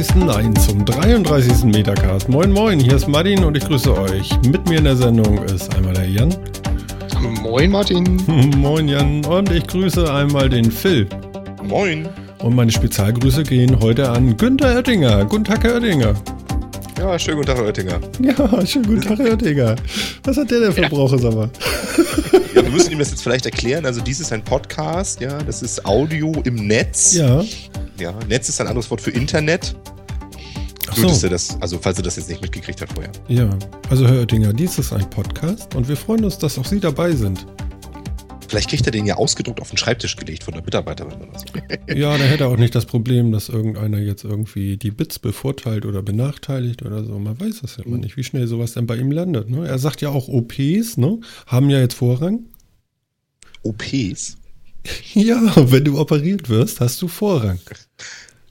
herzlich 0.00 0.16
willkommen 0.16 0.16
zum 0.16 0.16
32. 0.16 0.16
Nein, 0.16 0.56
zum 0.56 0.84
33. 0.84 1.64
Metacast. 1.64 2.28
Moin, 2.28 2.50
moin, 2.52 2.80
hier 2.80 2.94
ist 2.94 3.06
Martin 3.06 3.44
und 3.44 3.56
ich 3.56 3.64
grüße 3.66 3.94
euch. 3.94 4.30
Mit 4.46 4.66
mir 4.66 4.78
in 4.78 4.84
der 4.84 4.96
Sendung 4.96 5.42
ist 5.44 5.74
einmal 5.74 5.92
der 5.92 6.08
Jan. 6.08 6.34
Moin, 7.42 7.70
Martin. 7.70 8.16
moin, 8.56 8.88
Jan. 8.88 9.24
Und 9.26 9.50
ich 9.52 9.66
grüße 9.66 10.10
einmal 10.10 10.48
den 10.48 10.70
Phil. 10.70 11.06
Moin. 11.64 12.08
Und 12.38 12.54
meine 12.54 12.70
Spezialgrüße 12.70 13.42
gehen 13.42 13.78
heute 13.80 14.08
an 14.08 14.36
Günther 14.38 14.76
Oettinger. 14.76 15.26
Guten 15.26 15.44
Tag, 15.44 15.64
Herr 15.64 15.74
Oettinger. 15.74 16.14
Ja, 16.98 17.18
schönen 17.18 17.36
guten 17.36 17.48
Tag, 17.48 17.58
Herr 17.58 17.66
Oettinger. 17.66 18.00
Ja, 18.22 18.66
schönen 18.66 18.86
guten 18.86 19.02
Tag, 19.02 19.18
Herr 19.18 19.32
Oettinger. 19.32 19.76
Was 20.24 20.36
hat 20.38 20.50
der 20.50 20.60
denn 20.60 20.72
für 20.72 20.88
Brauche, 20.88 21.18
sag 21.18 21.34
mal? 21.34 21.50
Ja, 22.52 22.64
wir 22.64 22.70
müssen 22.70 22.90
ihm 22.90 22.98
das 22.98 23.10
jetzt 23.10 23.22
vielleicht 23.22 23.46
erklären. 23.46 23.86
Also, 23.86 24.00
dies 24.00 24.18
ist 24.18 24.32
ein 24.32 24.42
Podcast, 24.42 25.20
ja, 25.20 25.38
das 25.38 25.62
ist 25.62 25.84
Audio 25.86 26.32
im 26.44 26.56
Netz. 26.66 27.14
Ja. 27.14 27.44
Ja, 28.00 28.14
Netz 28.28 28.48
ist 28.48 28.60
ein 28.62 28.66
anderes 28.66 28.90
Wort 28.90 29.02
für 29.02 29.10
Internet. 29.10 29.76
Ach 30.88 30.96
so. 30.96 31.28
das, 31.28 31.60
also 31.60 31.78
falls 31.78 31.98
er 31.98 32.02
das 32.02 32.16
jetzt 32.16 32.30
nicht 32.30 32.40
mitgekriegt 32.40 32.80
hat 32.80 32.90
vorher. 32.92 33.12
Ja, 33.28 33.50
also 33.90 34.08
Herr 34.08 34.20
Oettinger, 34.20 34.54
dies 34.54 34.78
ist 34.78 34.92
ein 34.92 35.08
Podcast 35.10 35.74
und 35.74 35.86
wir 35.86 35.96
freuen 35.96 36.24
uns, 36.24 36.38
dass 36.38 36.58
auch 36.58 36.64
Sie 36.64 36.80
dabei 36.80 37.12
sind. 37.12 37.46
Vielleicht 38.48 38.70
kriegt 38.70 38.86
er 38.86 38.90
den 38.90 39.06
ja 39.06 39.16
ausgedruckt 39.16 39.60
auf 39.60 39.68
den 39.68 39.76
Schreibtisch 39.76 40.16
gelegt 40.16 40.42
von 40.42 40.54
der 40.54 40.64
Mitarbeiterin 40.64 41.12
oder 41.12 41.38
so. 41.38 41.44
Ja, 41.94 42.16
da 42.16 42.24
hätte 42.24 42.44
er 42.44 42.48
auch 42.48 42.56
nicht 42.56 42.74
das 42.74 42.86
Problem, 42.86 43.30
dass 43.32 43.48
irgendeiner 43.48 43.98
jetzt 43.98 44.24
irgendwie 44.24 44.76
die 44.76 44.90
Bits 44.90 45.18
bevorteilt 45.18 45.84
oder 45.84 46.02
benachteiligt 46.02 46.82
oder 46.82 47.04
so. 47.04 47.18
Man 47.18 47.38
weiß 47.38 47.60
das 47.60 47.76
ja 47.76 47.84
immer 47.84 47.98
nicht, 47.98 48.16
wie 48.16 48.24
schnell 48.24 48.46
sowas 48.46 48.72
denn 48.72 48.86
bei 48.86 48.96
ihm 48.96 49.12
landet. 49.12 49.50
Ne? 49.50 49.68
Er 49.68 49.78
sagt 49.78 50.00
ja 50.00 50.08
auch, 50.08 50.26
OPs 50.26 50.96
ne, 50.96 51.20
haben 51.46 51.70
ja 51.70 51.78
jetzt 51.78 51.94
Vorrang. 51.94 52.46
OPs? 53.62 54.39
Ja, 55.14 55.40
wenn 55.56 55.84
du 55.84 55.98
operiert 55.98 56.48
wirst, 56.48 56.80
hast 56.80 57.00
du 57.02 57.08
Vorrang. 57.08 57.58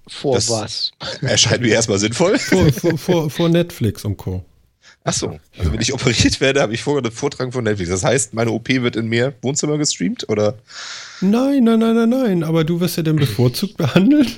Vor 0.08 0.35
Das- 0.35 0.49
was? 0.49 0.91
Erscheint 1.22 1.61
mir 1.61 1.69
erstmal 1.73 1.99
sinnvoll. 1.99 2.38
Vor, 2.38 2.72
vor, 2.73 2.97
vor, 2.97 3.30
vor 3.30 3.49
Netflix 3.49 4.03
und 4.05 4.17
Co. 4.17 4.44
Achso, 5.05 5.39
also 5.57 5.72
wenn 5.72 5.80
ich 5.81 5.94
operiert 5.94 6.41
werde, 6.41 6.61
habe 6.61 6.73
ich 6.73 6.81
vorher 6.83 7.03
einen 7.03 7.11
Vortrag 7.13 7.53
von 7.53 7.63
Netflix. 7.63 7.89
Das 7.89 8.03
heißt, 8.03 8.33
meine 8.33 8.52
OP 8.52 8.67
wird 8.69 8.95
in 8.95 9.07
mehr 9.07 9.33
Wohnzimmer 9.41 9.77
gestreamt, 9.77 10.27
oder? 10.30 10.55
Nein, 11.22 11.63
nein, 11.63 11.80
nein, 11.80 11.95
nein, 11.95 12.09
nein, 12.09 12.44
aber 12.44 12.63
du 12.63 12.80
wirst 12.80 12.97
ja 12.97 13.03
dann 13.03 13.16
bevorzugt 13.16 13.77
behandelt. 13.77 14.30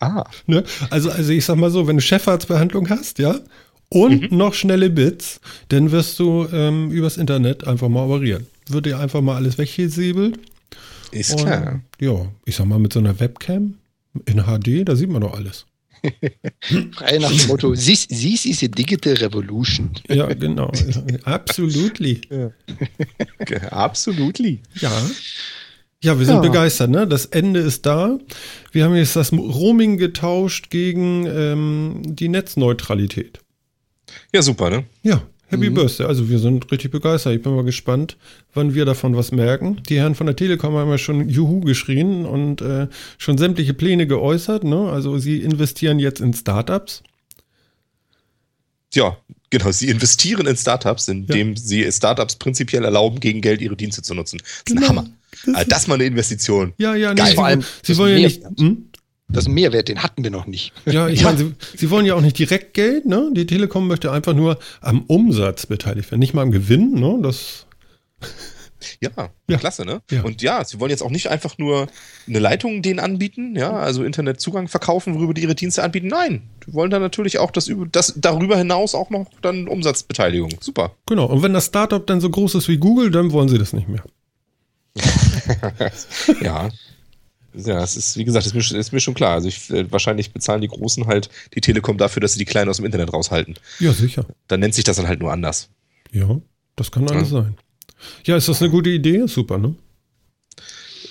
Ah. 0.00 0.24
Ne? 0.46 0.62
Also, 0.90 1.10
also 1.10 1.32
ich 1.32 1.44
sag 1.44 1.56
mal 1.56 1.70
so, 1.70 1.88
wenn 1.88 1.96
du 1.96 2.02
Chefarztbehandlung 2.02 2.88
hast, 2.88 3.18
ja, 3.18 3.40
und 3.88 4.30
noch 4.30 4.54
schnelle 4.54 4.90
Bits, 4.90 5.40
dann 5.70 5.90
wirst 5.90 6.18
du 6.20 6.46
ähm, 6.52 6.90
übers 6.92 7.16
Internet 7.16 7.66
einfach 7.66 7.88
mal 7.88 8.04
operieren. 8.04 8.46
Wird 8.68 8.86
dir 8.86 8.98
einfach 9.00 9.20
mal 9.22 9.34
alles 9.36 9.58
weggesäbelt. 9.58 10.38
Ist 11.10 11.32
Und, 11.32 11.44
klar. 11.46 11.80
Ja, 12.00 12.26
ich 12.44 12.56
sag 12.56 12.66
mal, 12.66 12.78
mit 12.78 12.92
so 12.92 12.98
einer 12.98 13.18
Webcam 13.20 13.74
in 14.26 14.42
HD, 14.44 14.86
da 14.88 14.96
sieht 14.96 15.10
man 15.10 15.22
doch 15.22 15.34
alles. 15.34 15.66
Frei 16.92 17.18
nach 17.18 17.30
dem 17.32 17.46
Motto, 17.48 17.74
this, 17.74 18.06
this 18.06 18.44
is 18.44 18.62
a 18.62 18.68
digital 18.68 19.14
revolution. 19.14 19.90
Ja, 20.08 20.26
genau. 20.32 20.70
Absolutely. 21.24 22.20
Absolutely. 23.70 24.60
Ja. 24.80 24.92
Ja, 26.04 26.16
wir 26.16 26.26
sind 26.26 26.36
Ja. 26.36 26.40
begeistert, 26.42 26.90
ne? 26.90 27.08
Das 27.08 27.26
Ende 27.26 27.58
ist 27.60 27.84
da. 27.84 28.18
Wir 28.70 28.84
haben 28.84 28.94
jetzt 28.94 29.16
das 29.16 29.32
Roaming 29.32 29.96
getauscht 29.98 30.70
gegen 30.70 31.26
ähm, 31.26 32.02
die 32.04 32.28
Netzneutralität. 32.28 33.40
Ja, 34.32 34.42
super, 34.42 34.70
ne? 34.70 34.84
Ja, 35.02 35.22
Happy 35.50 35.70
Birthday. 35.70 36.06
Also 36.06 36.28
wir 36.28 36.38
sind 36.38 36.70
richtig 36.70 36.90
begeistert. 36.90 37.34
Ich 37.34 37.42
bin 37.42 37.54
mal 37.54 37.64
gespannt, 37.64 38.16
wann 38.54 38.74
wir 38.74 38.84
davon 38.84 39.16
was 39.16 39.32
merken. 39.32 39.80
Die 39.88 39.96
Herren 39.98 40.14
von 40.14 40.26
der 40.26 40.36
Telekom 40.36 40.74
haben 40.76 40.90
ja 40.90 40.98
schon 40.98 41.28
Juhu 41.28 41.60
geschrien 41.60 42.26
und 42.26 42.60
äh, 42.60 42.86
schon 43.16 43.38
sämtliche 43.38 43.72
Pläne 43.74 44.06
geäußert. 44.06 44.64
Ne? 44.64 44.90
Also 44.90 45.18
sie 45.18 45.38
investieren 45.40 45.98
jetzt 45.98 46.20
in 46.20 46.34
Startups. 46.34 47.02
Ja, 48.94 49.16
genau. 49.50 49.70
Sie 49.70 49.88
investieren 49.88 50.46
in 50.46 50.56
Startups, 50.56 51.08
indem 51.08 51.56
sie 51.56 51.90
Startups 51.92 52.36
prinzipiell 52.36 52.84
erlauben, 52.84 53.20
gegen 53.20 53.40
Geld 53.40 53.60
ihre 53.60 53.76
Dienste 53.76 54.02
zu 54.02 54.14
nutzen. 54.14 54.38
Das 54.38 54.48
ist 54.48 54.66
Genau. 54.66 54.80
ein 54.82 54.88
Hammer. 54.88 55.06
Das 55.46 55.54
Also 55.54 55.68
das 55.70 55.78
ist 55.82 55.88
mal 55.88 55.94
eine 55.94 56.04
Investition. 56.04 56.72
Ja, 56.78 56.94
ja, 56.94 57.10
nee, 57.14 57.16
Geil. 57.20 57.28
sie, 57.30 57.34
Vor 57.34 57.46
allem, 57.46 57.64
sie 57.82 57.96
wollen 57.98 58.16
ja 58.18 58.24
nicht. 58.26 58.42
Hm? 58.58 58.87
Das 59.30 59.44
ist 59.44 59.48
ein 59.48 59.54
Mehrwert, 59.54 59.88
den 59.88 60.02
hatten 60.02 60.24
wir 60.24 60.30
noch 60.30 60.46
nicht. 60.46 60.72
Ja, 60.86 61.08
ich 61.08 61.22
meine, 61.24 61.36
sie, 61.38 61.54
sie 61.76 61.90
wollen 61.90 62.06
ja 62.06 62.14
auch 62.14 62.20
nicht 62.22 62.38
direkt 62.38 62.72
Geld, 62.74 63.04
ne? 63.06 63.30
Die 63.34 63.46
Telekom 63.46 63.86
möchte 63.86 64.10
einfach 64.10 64.34
nur 64.34 64.58
am 64.80 65.02
Umsatz 65.02 65.66
beteiligt 65.66 66.10
werden, 66.10 66.20
nicht 66.20 66.32
mal 66.34 66.42
am 66.42 66.50
Gewinn, 66.50 66.94
ne? 66.94 67.18
Das. 67.22 67.66
Ja, 69.00 69.10
Ja. 69.48 69.58
klasse, 69.58 69.84
ne? 69.84 70.00
Ja. 70.10 70.22
Und 70.22 70.40
ja, 70.40 70.64
sie 70.64 70.78
wollen 70.80 70.90
jetzt 70.90 71.02
auch 71.02 71.10
nicht 71.10 71.28
einfach 71.28 71.58
nur 71.58 71.88
eine 72.28 72.38
Leitung 72.38 72.80
denen 72.80 73.00
anbieten, 73.00 73.56
ja, 73.56 73.72
also 73.72 74.04
Internetzugang 74.04 74.68
verkaufen, 74.68 75.14
worüber 75.16 75.34
die 75.34 75.42
ihre 75.42 75.56
Dienste 75.56 75.82
anbieten. 75.82 76.06
Nein, 76.06 76.42
die 76.66 76.72
wollen 76.74 76.90
dann 76.90 77.02
natürlich 77.02 77.38
auch 77.38 77.50
das, 77.50 77.66
über- 77.66 77.86
das 77.90 78.14
darüber 78.16 78.56
hinaus 78.56 78.94
auch 78.94 79.10
noch 79.10 79.26
dann 79.42 79.66
Umsatzbeteiligung. 79.68 80.50
Super. 80.60 80.92
Genau. 81.06 81.26
Und 81.26 81.42
wenn 81.42 81.52
das 81.54 81.66
Startup 81.66 82.06
dann 82.06 82.20
so 82.20 82.30
groß 82.30 82.54
ist 82.54 82.68
wie 82.68 82.76
Google, 82.78 83.10
dann 83.10 83.32
wollen 83.32 83.48
sie 83.48 83.58
das 83.58 83.72
nicht 83.72 83.88
mehr. 83.88 84.04
ja. 86.40 86.68
Ja, 87.60 87.82
es 87.82 87.96
ist, 87.96 88.16
wie 88.16 88.24
gesagt, 88.24 88.46
ist 88.46 88.54
mir, 88.54 88.62
schon- 88.62 88.76
ist 88.78 88.92
mir 88.92 89.00
schon 89.00 89.14
klar. 89.14 89.34
Also 89.34 89.48
ich, 89.48 89.68
äh, 89.70 89.90
wahrscheinlich 89.90 90.32
bezahlen 90.32 90.60
die 90.60 90.68
Großen 90.68 91.06
halt 91.06 91.28
die 91.54 91.60
Telekom 91.60 91.98
dafür, 91.98 92.20
dass 92.20 92.32
sie 92.34 92.38
die 92.38 92.44
Kleinen 92.44 92.70
aus 92.70 92.76
dem 92.76 92.84
Internet 92.84 93.12
raushalten. 93.12 93.54
Ja, 93.80 93.92
sicher. 93.92 94.26
Dann 94.46 94.60
nennt 94.60 94.74
sich 94.74 94.84
das 94.84 94.96
dann 94.96 95.08
halt 95.08 95.20
nur 95.20 95.32
anders. 95.32 95.68
Ja, 96.12 96.40
das 96.76 96.90
kann 96.90 97.08
alles 97.10 97.30
sein. 97.30 97.56
Ja, 98.24 98.36
ist 98.36 98.48
das 98.48 98.62
eine 98.62 98.70
gute 98.70 98.90
Idee? 98.90 99.26
Super, 99.26 99.58
ne? 99.58 99.74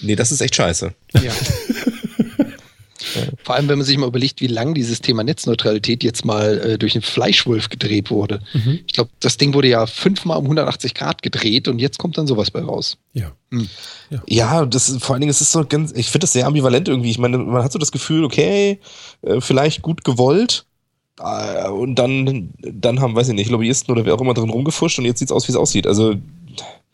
Nee, 0.01 0.15
das 0.15 0.31
ist 0.31 0.41
echt 0.41 0.55
scheiße. 0.55 0.93
Ja. 1.21 1.31
Vor 3.43 3.55
allem, 3.55 3.67
wenn 3.67 3.77
man 3.77 3.85
sich 3.85 3.97
mal 3.97 4.07
überlegt, 4.07 4.41
wie 4.41 4.47
lang 4.47 4.73
dieses 4.73 5.01
Thema 5.01 5.23
Netzneutralität 5.23 6.03
jetzt 6.03 6.25
mal 6.25 6.59
äh, 6.59 6.77
durch 6.77 6.93
den 6.93 7.01
Fleischwolf 7.01 7.69
gedreht 7.69 8.09
wurde. 8.11 8.41
Mhm. 8.53 8.79
Ich 8.85 8.93
glaube, 8.93 9.09
das 9.19 9.37
Ding 9.37 9.53
wurde 9.53 9.67
ja 9.67 9.85
fünfmal 9.85 10.37
um 10.37 10.45
180 10.45 10.93
Grad 10.93 11.21
gedreht 11.21 11.67
und 11.67 11.79
jetzt 11.79 11.97
kommt 11.99 12.17
dann 12.17 12.27
sowas 12.27 12.51
bei 12.51 12.61
raus. 12.61 12.97
Ja. 13.13 13.31
Ja, 14.27 14.65
das 14.65 14.89
ist, 14.89 15.03
vor 15.03 15.13
allen 15.15 15.21
Dingen, 15.21 15.31
es 15.31 15.41
ist 15.41 15.51
so 15.51 15.65
ganz, 15.65 15.91
ich 15.93 16.07
finde 16.07 16.23
das 16.25 16.33
sehr 16.33 16.47
ambivalent 16.47 16.87
irgendwie. 16.87 17.11
Ich 17.11 17.17
meine, 17.19 17.37
man 17.37 17.63
hat 17.63 17.71
so 17.71 17.79
das 17.79 17.91
Gefühl, 17.91 18.23
okay, 18.23 18.79
äh, 19.21 19.41
vielleicht 19.41 19.81
gut 19.81 20.03
gewollt. 20.03 20.65
äh, 21.19 21.67
Und 21.69 21.95
dann, 21.95 22.51
dann 22.59 22.99
haben, 23.01 23.15
weiß 23.15 23.29
ich 23.29 23.35
nicht, 23.35 23.49
Lobbyisten 23.49 23.91
oder 23.91 24.05
wer 24.05 24.15
auch 24.15 24.21
immer 24.21 24.33
drin 24.33 24.49
rumgefuscht 24.49 24.99
und 24.99 25.05
jetzt 25.05 25.19
sieht's 25.19 25.31
aus, 25.31 25.47
wie 25.47 25.51
es 25.51 25.57
aussieht. 25.57 25.87
Also, 25.87 26.15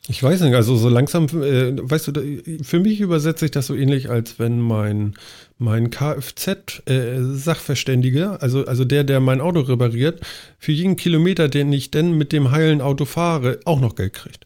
Ich 0.09 0.21
weiß 0.21 0.41
nicht, 0.41 0.53
also 0.53 0.75
so 0.75 0.89
langsam, 0.89 1.27
äh, 1.27 1.77
weißt 1.81 2.07
du, 2.09 2.41
für 2.61 2.79
mich 2.81 2.99
übersetze 2.99 3.45
ich 3.45 3.51
das 3.51 3.67
so 3.67 3.75
ähnlich, 3.75 4.09
als 4.09 4.37
wenn 4.37 4.59
mein, 4.59 5.13
mein 5.57 5.91
Kfz-Sachverständiger, 5.91 8.41
also, 8.41 8.65
also 8.65 8.83
der, 8.83 9.05
der 9.05 9.21
mein 9.21 9.39
Auto 9.39 9.61
repariert, 9.61 10.19
für 10.59 10.73
jeden 10.73 10.97
Kilometer, 10.97 11.47
den 11.47 11.71
ich 11.71 11.89
denn 11.91 12.17
mit 12.17 12.33
dem 12.33 12.51
heilen 12.51 12.81
Auto 12.81 13.05
fahre, 13.05 13.59
auch 13.65 13.79
noch 13.79 13.95
Geld 13.95 14.11
kriegt. 14.13 14.45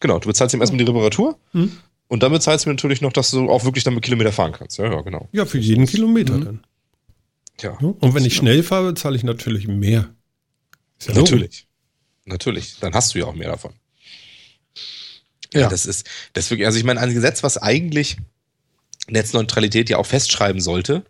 genau, 0.00 0.18
du 0.18 0.28
bezahlst 0.28 0.54
ihm 0.54 0.60
erstmal 0.60 0.78
die 0.78 0.84
Reparatur 0.90 1.38
Hm? 1.52 1.72
und 2.08 2.22
dann 2.22 2.32
bezahlst 2.32 2.64
du 2.64 2.70
ihm 2.70 2.76
natürlich 2.76 3.02
noch, 3.02 3.12
dass 3.12 3.30
du 3.32 3.50
auch 3.50 3.64
wirklich 3.64 3.84
damit 3.84 4.02
Kilometer 4.02 4.32
fahren 4.32 4.52
kannst. 4.52 4.78
Ja, 4.78 4.90
ja, 4.90 5.02
genau. 5.02 5.28
Ja, 5.32 5.44
für 5.44 5.58
jeden 5.58 5.84
Kilometer 5.86 6.38
dann. 6.38 6.60
Ja? 7.60 7.72
Und 7.72 8.14
wenn 8.14 8.24
ich 8.24 8.34
schnell 8.34 8.62
fahre, 8.62 8.94
zahle 8.94 9.16
ich 9.16 9.24
natürlich 9.24 9.68
mehr. 9.68 10.08
Ja 11.06 11.14
natürlich. 11.14 11.66
Natürlich. 12.24 12.76
Dann 12.80 12.94
hast 12.94 13.14
du 13.14 13.18
ja 13.18 13.26
auch 13.26 13.34
mehr 13.34 13.50
davon. 13.50 13.72
Ja, 15.54 15.62
Ja. 15.62 15.68
das 15.68 15.86
ist, 15.86 16.08
das 16.32 16.44
ist 16.44 16.50
wirklich, 16.50 16.66
also 16.66 16.78
ich 16.78 16.84
meine, 16.84 17.00
ein 17.00 17.12
Gesetz, 17.12 17.42
was 17.42 17.58
eigentlich 17.58 18.16
Netzneutralität 19.08 19.90
ja 19.90 19.96
auch 19.98 20.06
festschreiben 20.06 20.60
sollte, 20.60 21.04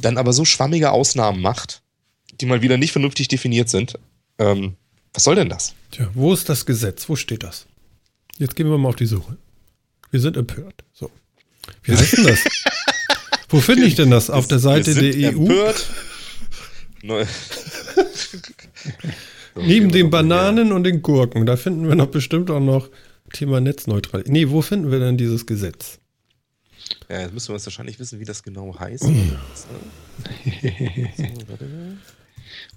dann 0.00 0.18
aber 0.18 0.32
so 0.32 0.44
schwammige 0.44 0.90
Ausnahmen 0.90 1.40
macht, 1.40 1.82
die 2.40 2.46
mal 2.46 2.62
wieder 2.62 2.76
nicht 2.76 2.92
vernünftig 2.92 3.28
definiert 3.28 3.68
sind. 3.68 3.98
Ähm, 4.38 4.74
was 5.14 5.24
soll 5.24 5.34
denn 5.36 5.48
das? 5.48 5.74
Tja, 5.92 6.08
wo 6.14 6.32
ist 6.34 6.48
das 6.48 6.66
Gesetz? 6.66 7.08
Wo 7.08 7.16
steht 7.16 7.42
das? 7.42 7.66
Jetzt 8.38 8.56
gehen 8.56 8.68
wir 8.68 8.76
mal 8.78 8.88
auf 8.90 8.96
die 8.96 9.06
Suche. 9.06 9.36
Wir 10.10 10.20
sind 10.20 10.36
empört. 10.36 10.84
So. 10.92 11.10
Wie 11.82 11.92
heißt 11.96 12.18
denn 12.18 12.26
das? 12.26 12.40
Wo 13.48 13.60
finde 13.60 13.84
ich 13.86 13.94
denn 13.94 14.10
das? 14.10 14.28
Auf 14.28 14.48
der 14.48 14.58
Seite 14.58 14.92
der 14.94 15.14
E 15.14 15.26
EU? 15.28 15.30
Empört. 15.46 15.86
Neu 17.02 17.24
So, 19.54 19.62
Neben 19.62 19.90
den. 19.90 20.10
Bananen 20.10 20.72
und 20.72 20.84
den 20.84 21.00
Gurken, 21.00 21.46
da 21.46 21.56
finden 21.56 21.88
wir 21.88 21.94
noch 21.94 22.08
bestimmt 22.08 22.50
auch 22.50 22.60
noch 22.60 22.88
Thema 23.32 23.60
Netzneutralität. 23.60 24.32
Nee, 24.32 24.50
wo 24.50 24.62
finden 24.62 24.90
wir 24.90 24.98
denn 25.00 25.16
dieses 25.16 25.46
Gesetz? 25.46 25.98
Ja, 27.08 27.20
jetzt 27.22 27.32
müssen 27.34 27.48
wir 27.48 27.54
uns 27.54 27.66
wahrscheinlich 27.66 27.98
wissen, 27.98 28.20
wie 28.20 28.24
das 28.24 28.42
genau 28.42 28.78
heißt. 28.78 29.04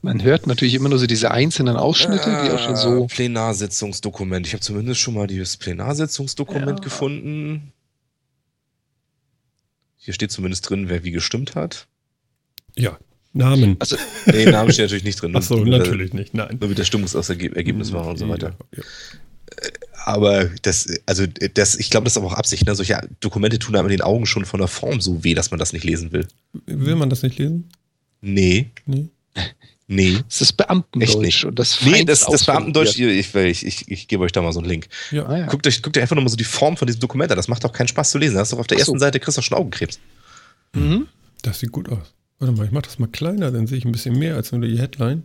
Man 0.01 0.23
hört 0.23 0.47
natürlich 0.47 0.73
immer 0.73 0.89
nur 0.89 0.97
so 0.99 1.07
diese 1.07 1.31
einzelnen 1.31 1.75
Ausschnitte, 1.75 2.29
die 2.43 2.51
auch 2.51 2.59
schon 2.59 2.73
Ah, 2.73 2.75
so. 2.77 3.05
Plenarsitzungsdokument. 3.07 4.47
Ich 4.47 4.53
habe 4.53 4.61
zumindest 4.61 4.99
schon 5.01 5.13
mal 5.13 5.27
dieses 5.27 5.57
Plenarsitzungsdokument 5.57 6.79
Ja. 6.79 6.83
gefunden. 6.83 7.71
Hier 9.97 10.13
steht 10.13 10.31
zumindest 10.31 10.69
drin, 10.69 10.89
wer 10.89 11.03
wie 11.03 11.11
gestimmt 11.11 11.55
hat. 11.55 11.87
Ja, 12.75 12.97
Namen. 13.33 13.75
Also, 13.79 13.97
Nee, 14.25 14.45
Name 14.45 14.71
steht 14.71 14.85
natürlich 14.85 15.03
nicht 15.03 15.21
drin. 15.21 15.33
Ach 15.35 15.41
so, 15.43 15.57
Nur, 15.57 15.75
äh, 15.75 15.79
natürlich 15.79 16.13
nicht, 16.13 16.33
nein. 16.33 16.57
Nur 16.59 16.69
wie 16.69 16.75
das 16.75 16.87
Stimmungsergebnis 16.87 17.91
war 17.93 18.07
und 18.07 18.17
so 18.17 18.27
weiter. 18.29 18.55
Ja, 18.75 18.83
Aber 20.05 20.45
das, 20.61 20.87
also 21.05 21.25
das, 21.27 21.75
ich 21.75 21.89
glaube, 21.89 22.05
das 22.05 22.13
ist 22.13 22.17
aber 22.17 22.27
auch 22.27 22.33
Absicht. 22.33 22.65
Ne? 22.65 22.75
Solche 22.75 22.99
Dokumente 23.19 23.59
tun 23.59 23.75
einem 23.75 23.85
in 23.85 23.97
den 23.97 24.01
Augen 24.01 24.25
schon 24.25 24.45
von 24.45 24.59
der 24.59 24.67
Form 24.67 25.01
so 25.01 25.23
weh, 25.23 25.33
dass 25.33 25.51
man 25.51 25.59
das 25.59 25.73
nicht 25.73 25.83
lesen 25.83 26.11
will. 26.11 26.27
Will 26.65 26.95
man 26.95 27.09
das 27.09 27.23
nicht 27.23 27.37
lesen? 27.37 27.69
Nee. 28.21 28.69
Nee. 28.85 29.09
Nee. 29.91 30.19
Das 30.29 30.41
ist 30.41 30.53
Beamtendeutsch. 30.53 31.09
Echt 31.09 31.19
nicht. 31.19 31.45
Und 31.45 31.57
das 31.57 31.81
Nee, 31.81 32.05
das, 32.05 32.23
das 32.23 32.45
Beamtendeutsch, 32.45 32.99
ich, 32.99 33.33
ich, 33.35 33.65
ich, 33.65 33.89
ich 33.89 34.07
gebe 34.07 34.23
euch 34.23 34.31
da 34.31 34.39
mal 34.39 34.53
so 34.53 34.59
einen 34.59 34.69
Link. 34.69 34.87
Ja. 35.09 35.25
Ah, 35.25 35.39
ja. 35.39 35.45
Guckt, 35.47 35.65
euch, 35.65 35.81
guckt 35.81 35.97
euch 35.97 36.03
einfach 36.03 36.15
nochmal 36.15 36.29
so 36.29 36.37
die 36.37 36.43
Form 36.43 36.77
von 36.77 36.85
diesem 36.85 36.99
Dokument 36.99 37.31
an. 37.31 37.35
Das 37.35 37.47
macht 37.47 37.63
doch 37.63 37.73
keinen 37.73 37.87
Spaß 37.87 38.11
zu 38.11 38.19
lesen. 38.19 38.35
Das 38.35 38.49
ist 38.49 38.51
doch 38.51 38.59
auf 38.59 38.67
der 38.67 38.77
so. 38.77 38.81
ersten 38.81 38.99
Seite 38.99 39.19
kriegst 39.19 39.39
du 39.39 39.41
schon 39.41 39.57
Augenkrebs. 39.57 39.99
Mhm. 40.75 41.07
Das 41.41 41.59
sieht 41.59 41.71
gut 41.71 41.89
aus. 41.89 42.13
Warte 42.37 42.53
mal, 42.53 42.67
ich 42.67 42.71
mach 42.71 42.83
das 42.83 42.99
mal 42.99 43.07
kleiner, 43.07 43.49
dann 43.49 43.65
sehe 43.65 43.79
ich 43.79 43.85
ein 43.85 43.91
bisschen 43.91 44.19
mehr 44.19 44.35
als 44.35 44.51
nur 44.51 44.61
die 44.61 44.77
Headline. 44.77 45.23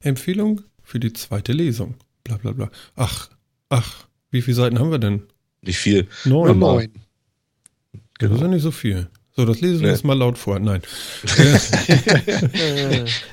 Empfehlung 0.00 0.62
für 0.82 0.98
die 0.98 1.12
zweite 1.12 1.52
Lesung. 1.52 1.94
Bla 2.24 2.38
bla 2.38 2.52
bla. 2.52 2.70
Ach, 2.96 3.28
ach, 3.70 4.04
wie 4.30 4.42
viele 4.42 4.56
Seiten 4.56 4.78
haben 4.78 4.90
wir 4.90 4.98
denn? 4.98 5.22
Nicht 5.62 5.78
viel. 5.78 6.06
Nur 6.24 6.46
Neun. 6.48 6.58
neun. 6.58 6.88
Das 8.18 8.30
ist 8.30 8.40
ja 8.40 8.48
nicht 8.48 8.62
so 8.62 8.70
viel. 8.70 9.08
So, 9.34 9.44
das 9.46 9.60
lesen 9.60 9.80
wir 9.80 9.86
Nee. 9.88 9.92
jetzt 9.94 10.04
mal 10.04 10.18
laut 10.18 10.36
vor. 10.36 10.58
Nein. 10.58 10.82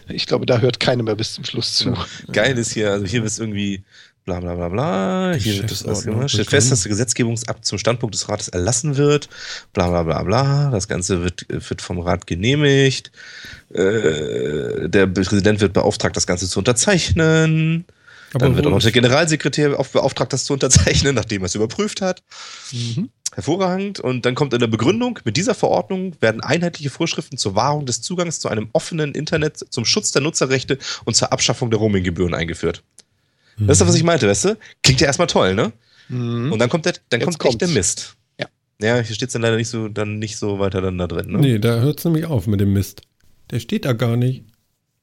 Ich 0.09 0.25
glaube, 0.25 0.45
da 0.45 0.59
hört 0.59 0.79
keiner 0.79 1.03
mehr 1.03 1.15
bis 1.15 1.33
zum 1.33 1.43
Schluss 1.43 1.75
zu. 1.75 1.93
Geil 2.31 2.57
ist 2.57 2.71
hier, 2.71 2.91
also 2.91 3.05
hier 3.05 3.23
ist 3.23 3.39
irgendwie 3.39 3.83
bla 4.25 4.39
bla 4.39 4.55
bla 4.55 4.69
bla. 4.69 5.33
Hier 5.37 5.55
wird 5.61 5.71
das 5.71 5.83
alles 5.85 5.99
Geschäftsordnung 5.99 6.15
gemacht. 6.15 6.31
Steht 6.31 6.49
fest, 6.49 6.71
dass 6.71 6.83
der 6.83 6.89
Gesetzgebungsakt 6.89 7.65
zum 7.65 7.77
Standpunkt 7.77 8.15
des 8.15 8.29
Rates 8.29 8.47
erlassen 8.49 8.97
wird. 8.97 9.27
Bla 9.73 9.89
bla 9.89 10.03
bla 10.03 10.23
bla. 10.23 10.69
Das 10.71 10.87
Ganze 10.87 11.23
wird, 11.23 11.45
wird 11.49 11.81
vom 11.81 11.99
Rat 11.99 12.27
genehmigt. 12.27 13.11
Äh, 13.73 14.87
der 14.89 15.07
Präsident 15.07 15.59
wird 15.61 15.73
beauftragt, 15.73 16.15
das 16.15 16.27
Ganze 16.27 16.47
zu 16.47 16.59
unterzeichnen. 16.59 17.85
Dann 18.33 18.55
wird 18.55 18.65
auch 18.67 18.71
noch 18.71 18.81
der 18.81 18.91
Generalsekretär 18.91 19.79
auf- 19.79 19.91
beauftragt, 19.91 20.33
das 20.33 20.45
zu 20.45 20.53
unterzeichnen, 20.53 21.15
nachdem 21.15 21.41
er 21.43 21.45
es 21.45 21.55
überprüft 21.55 22.01
hat. 22.01 22.23
Mhm. 22.71 23.09
Hervorragend. 23.33 23.99
Und 23.99 24.25
dann 24.25 24.35
kommt 24.35 24.53
in 24.53 24.59
der 24.59 24.67
Begründung, 24.67 25.19
mit 25.23 25.37
dieser 25.37 25.53
Verordnung 25.55 26.13
werden 26.21 26.41
einheitliche 26.41 26.89
Vorschriften 26.89 27.37
zur 27.37 27.55
Wahrung 27.55 27.85
des 27.85 28.01
Zugangs 28.01 28.39
zu 28.39 28.49
einem 28.49 28.69
offenen 28.73 29.13
Internet, 29.13 29.57
zum 29.69 29.85
Schutz 29.85 30.11
der 30.11 30.21
Nutzerrechte 30.21 30.77
und 31.05 31.15
zur 31.15 31.31
Abschaffung 31.31 31.69
der 31.69 31.79
Roaminggebühren 31.79 32.33
eingeführt. 32.33 32.83
Das 33.59 33.73
ist 33.73 33.81
das, 33.81 33.87
was 33.87 33.95
ich 33.95 34.03
meinte, 34.03 34.27
weißt 34.27 34.45
du? 34.45 34.57
Klingt 34.83 35.01
ja 35.01 35.07
erstmal 35.07 35.27
toll, 35.27 35.55
ne? 35.55 35.71
Mhm. 36.09 36.51
Und 36.51 36.59
dann 36.59 36.69
kommt 36.69 36.85
der, 36.85 36.93
dann 37.09 37.21
Jetzt 37.21 37.39
kommt 37.39 37.45
echt 37.53 37.61
der. 37.61 37.67
Mist. 37.69 38.15
Ja. 38.39 38.45
Ja, 38.81 38.99
hier 39.01 39.15
steht 39.15 39.29
es 39.29 39.33
dann 39.33 39.41
leider 39.41 39.55
nicht 39.57 39.69
so, 39.69 39.87
dann 39.87 40.19
nicht 40.19 40.37
so 40.37 40.59
weiter 40.59 40.79
dann 40.81 40.97
da 40.97 41.07
drin, 41.07 41.31
ne? 41.31 41.39
Nee, 41.39 41.59
da 41.59 41.79
hört 41.79 41.99
es 41.99 42.05
nämlich 42.05 42.25
auf 42.25 42.45
mit 42.47 42.59
dem 42.59 42.73
Mist. 42.73 43.01
Der 43.51 43.59
steht 43.59 43.85
da 43.85 43.93
gar 43.93 44.15
nicht. 44.15 44.43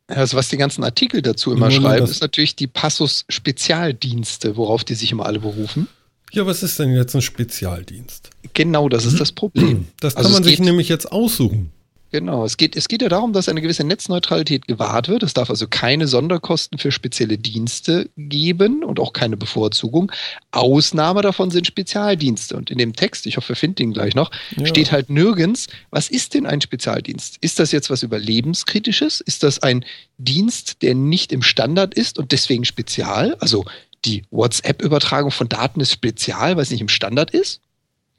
Also 0.07 0.37
was 0.37 0.49
die 0.49 0.57
ganzen 0.57 0.85
Artikel 0.85 1.23
dazu 1.23 1.53
immer 1.53 1.71
Nur 1.71 1.81
schreiben, 1.81 2.05
ist 2.05 2.21
natürlich 2.21 2.57
die 2.57 2.67
Passus-Spezialdienste, 2.67 4.57
worauf 4.57 4.85
die 4.85 4.95
sich 4.95 5.13
immer 5.13 5.25
alle 5.27 5.41
berufen. 5.41 5.89
Ja, 6.33 6.45
was 6.47 6.63
ist 6.63 6.79
denn 6.79 6.91
jetzt 6.93 7.15
ein 7.15 7.23
Spezialdienst? 7.23 8.31
Genau, 8.55 8.89
das 8.89 9.05
ist 9.07 9.21
das 9.21 9.33
Problem. 9.33 9.87
Das 10.01 10.15
kann 10.15 10.25
Also 10.25 10.35
man 10.35 10.45
sich 10.45 10.59
nämlich 10.59 10.89
jetzt 10.89 11.11
aussuchen. 11.11 11.71
Genau, 12.15 12.45
es 12.45 12.57
geht, 12.57 12.77
es 12.77 12.87
geht 12.87 13.03
ja 13.03 13.09
darum, 13.09 13.33
dass 13.33 13.49
eine 13.49 13.61
gewisse 13.61 13.83
Netzneutralität 13.83 14.69
gewahrt 14.69 15.09
wird. 15.09 15.25
Es 15.25 15.35
darf 15.35 15.51
also 15.51 15.67
keine 15.67 16.07
Sonderkosten 16.07 16.79
für 16.79 16.93
spezielle 16.93 17.39
Dienste 17.39 18.09
geben 18.17 18.85
und 18.85 19.01
auch 19.01 19.13
keine 19.13 19.37
Bevorzugung. 19.37 20.13
Ausnahme 20.53 21.23
davon 21.23 21.51
sind 21.51 21.67
Spezialdienste. 21.67 22.57
Und 22.57 22.71
in 22.71 22.79
dem 22.79 22.93
Text, 22.93 23.27
ich 23.27 23.37
hoffe, 23.37 23.49
wir 23.49 23.57
finden 23.57 23.83
ihn 23.83 23.93
gleich 23.95 24.15
noch, 24.15 24.31
Ja. 24.57 24.65
steht 24.65 24.93
halt 24.93 25.11
nirgends, 25.11 25.67
was 25.91 26.09
ist 26.09 26.35
denn 26.35 26.47
ein 26.47 26.61
Spezialdienst? 26.61 27.39
Ist 27.41 27.59
das 27.59 27.73
jetzt 27.73 27.91
was 27.91 28.05
Überlebenskritisches? 28.05 29.21
Ist 29.21 29.43
das 29.43 29.65
ein 29.65 29.85
Dienst, 30.17 30.83
der 30.83 30.95
nicht 30.95 31.33
im 31.33 31.43
Standard 31.43 31.95
ist 31.95 32.21
und 32.21 32.31
deswegen 32.31 32.65
spezial? 32.65 33.35
Also 33.41 33.65
die 34.05 34.23
WhatsApp-Übertragung 34.31 35.33
von 35.33 35.49
Daten 35.49 35.81
ist 35.81 35.91
spezial, 35.91 36.55
weil 36.55 36.63
es 36.63 36.71
nicht 36.71 36.81
im 36.81 36.89
Standard 36.89 37.33
ist? 37.33 37.61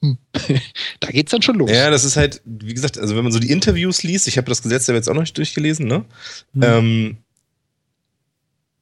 Hm. 0.06 0.18
da 1.00 1.10
geht's 1.10 1.32
dann 1.32 1.42
schon 1.42 1.58
los. 1.58 1.72
Ja, 1.72 1.90
das 1.90 2.04
ist 2.04 2.18
halt, 2.18 2.42
wie 2.46 2.74
gesagt, 2.74 2.98
also 2.98 3.16
wenn 3.16 3.24
man 3.24 3.34
so 3.34 3.40
die 3.40 3.52
Interviews 3.52 4.04
liest, 4.04 4.28
ich 4.28 4.38
habe 4.38 4.50
das 4.50 4.62
Gesetz 4.62 4.88
ja 4.88 4.94
jetzt 4.94 5.10
auch 5.10 5.14
noch 5.14 5.22
nicht 5.22 5.38
durchgelesen, 5.38 5.88
ne? 5.88 6.06
Hm. 6.54 6.64
Ähm, 6.64 7.18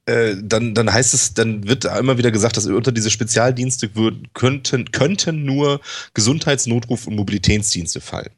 äh, 0.06 0.36
dann, 0.42 0.74
dann 0.74 0.92
heißt 0.92 1.14
es, 1.14 1.32
dann 1.32 1.66
wird 1.66 1.86
da 1.86 1.98
immer 1.98 2.18
wieder 2.18 2.30
gesagt, 2.30 2.56
dass 2.56 2.66
unter 2.66 2.92
diese 2.92 3.10
Spezialdienste 3.10 3.94
würden, 3.94 4.28
könnten, 4.34 4.90
könnten 4.92 5.44
nur 5.44 5.80
Gesundheitsnotruf 6.12 7.06
und 7.06 7.16
Mobilitätsdienste 7.16 8.00
fallen. 8.00 8.30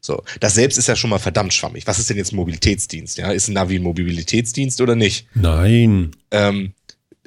So, 0.00 0.22
das 0.40 0.54
selbst 0.54 0.78
ist 0.78 0.88
ja 0.88 0.96
schon 0.96 1.10
mal 1.10 1.18
verdammt 1.18 1.52
schwammig. 1.52 1.86
Was 1.86 1.98
ist 1.98 2.10
denn 2.10 2.16
jetzt 2.16 2.32
ein 2.32 2.36
Mobilitätsdienst? 2.36 3.18
Ja, 3.18 3.32
ist 3.32 3.48
ein 3.48 3.54
Navi 3.54 3.76
ein 3.76 3.82
Mobilitätsdienst 3.82 4.80
oder 4.80 4.96
nicht? 4.96 5.26
Nein. 5.34 6.12
Ähm, 6.30 6.72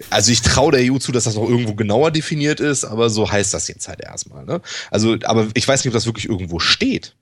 also 0.09 0.31
ich 0.31 0.41
traue 0.41 0.71
der 0.71 0.91
EU 0.91 0.97
zu, 0.97 1.11
dass 1.11 1.25
das 1.25 1.35
noch 1.35 1.47
irgendwo 1.47 1.75
genauer 1.75 2.11
definiert 2.11 2.59
ist, 2.59 2.83
aber 2.83 3.09
so 3.09 3.31
heißt 3.31 3.53
das 3.53 3.67
jetzt 3.67 3.87
halt 3.87 4.01
erstmal. 4.01 4.45
Ne? 4.45 4.61
Also, 4.89 5.17
aber 5.23 5.47
ich 5.53 5.67
weiß 5.67 5.83
nicht, 5.83 5.89
ob 5.89 5.93
das 5.93 6.05
wirklich 6.05 6.27
irgendwo 6.27 6.59
steht. 6.59 7.15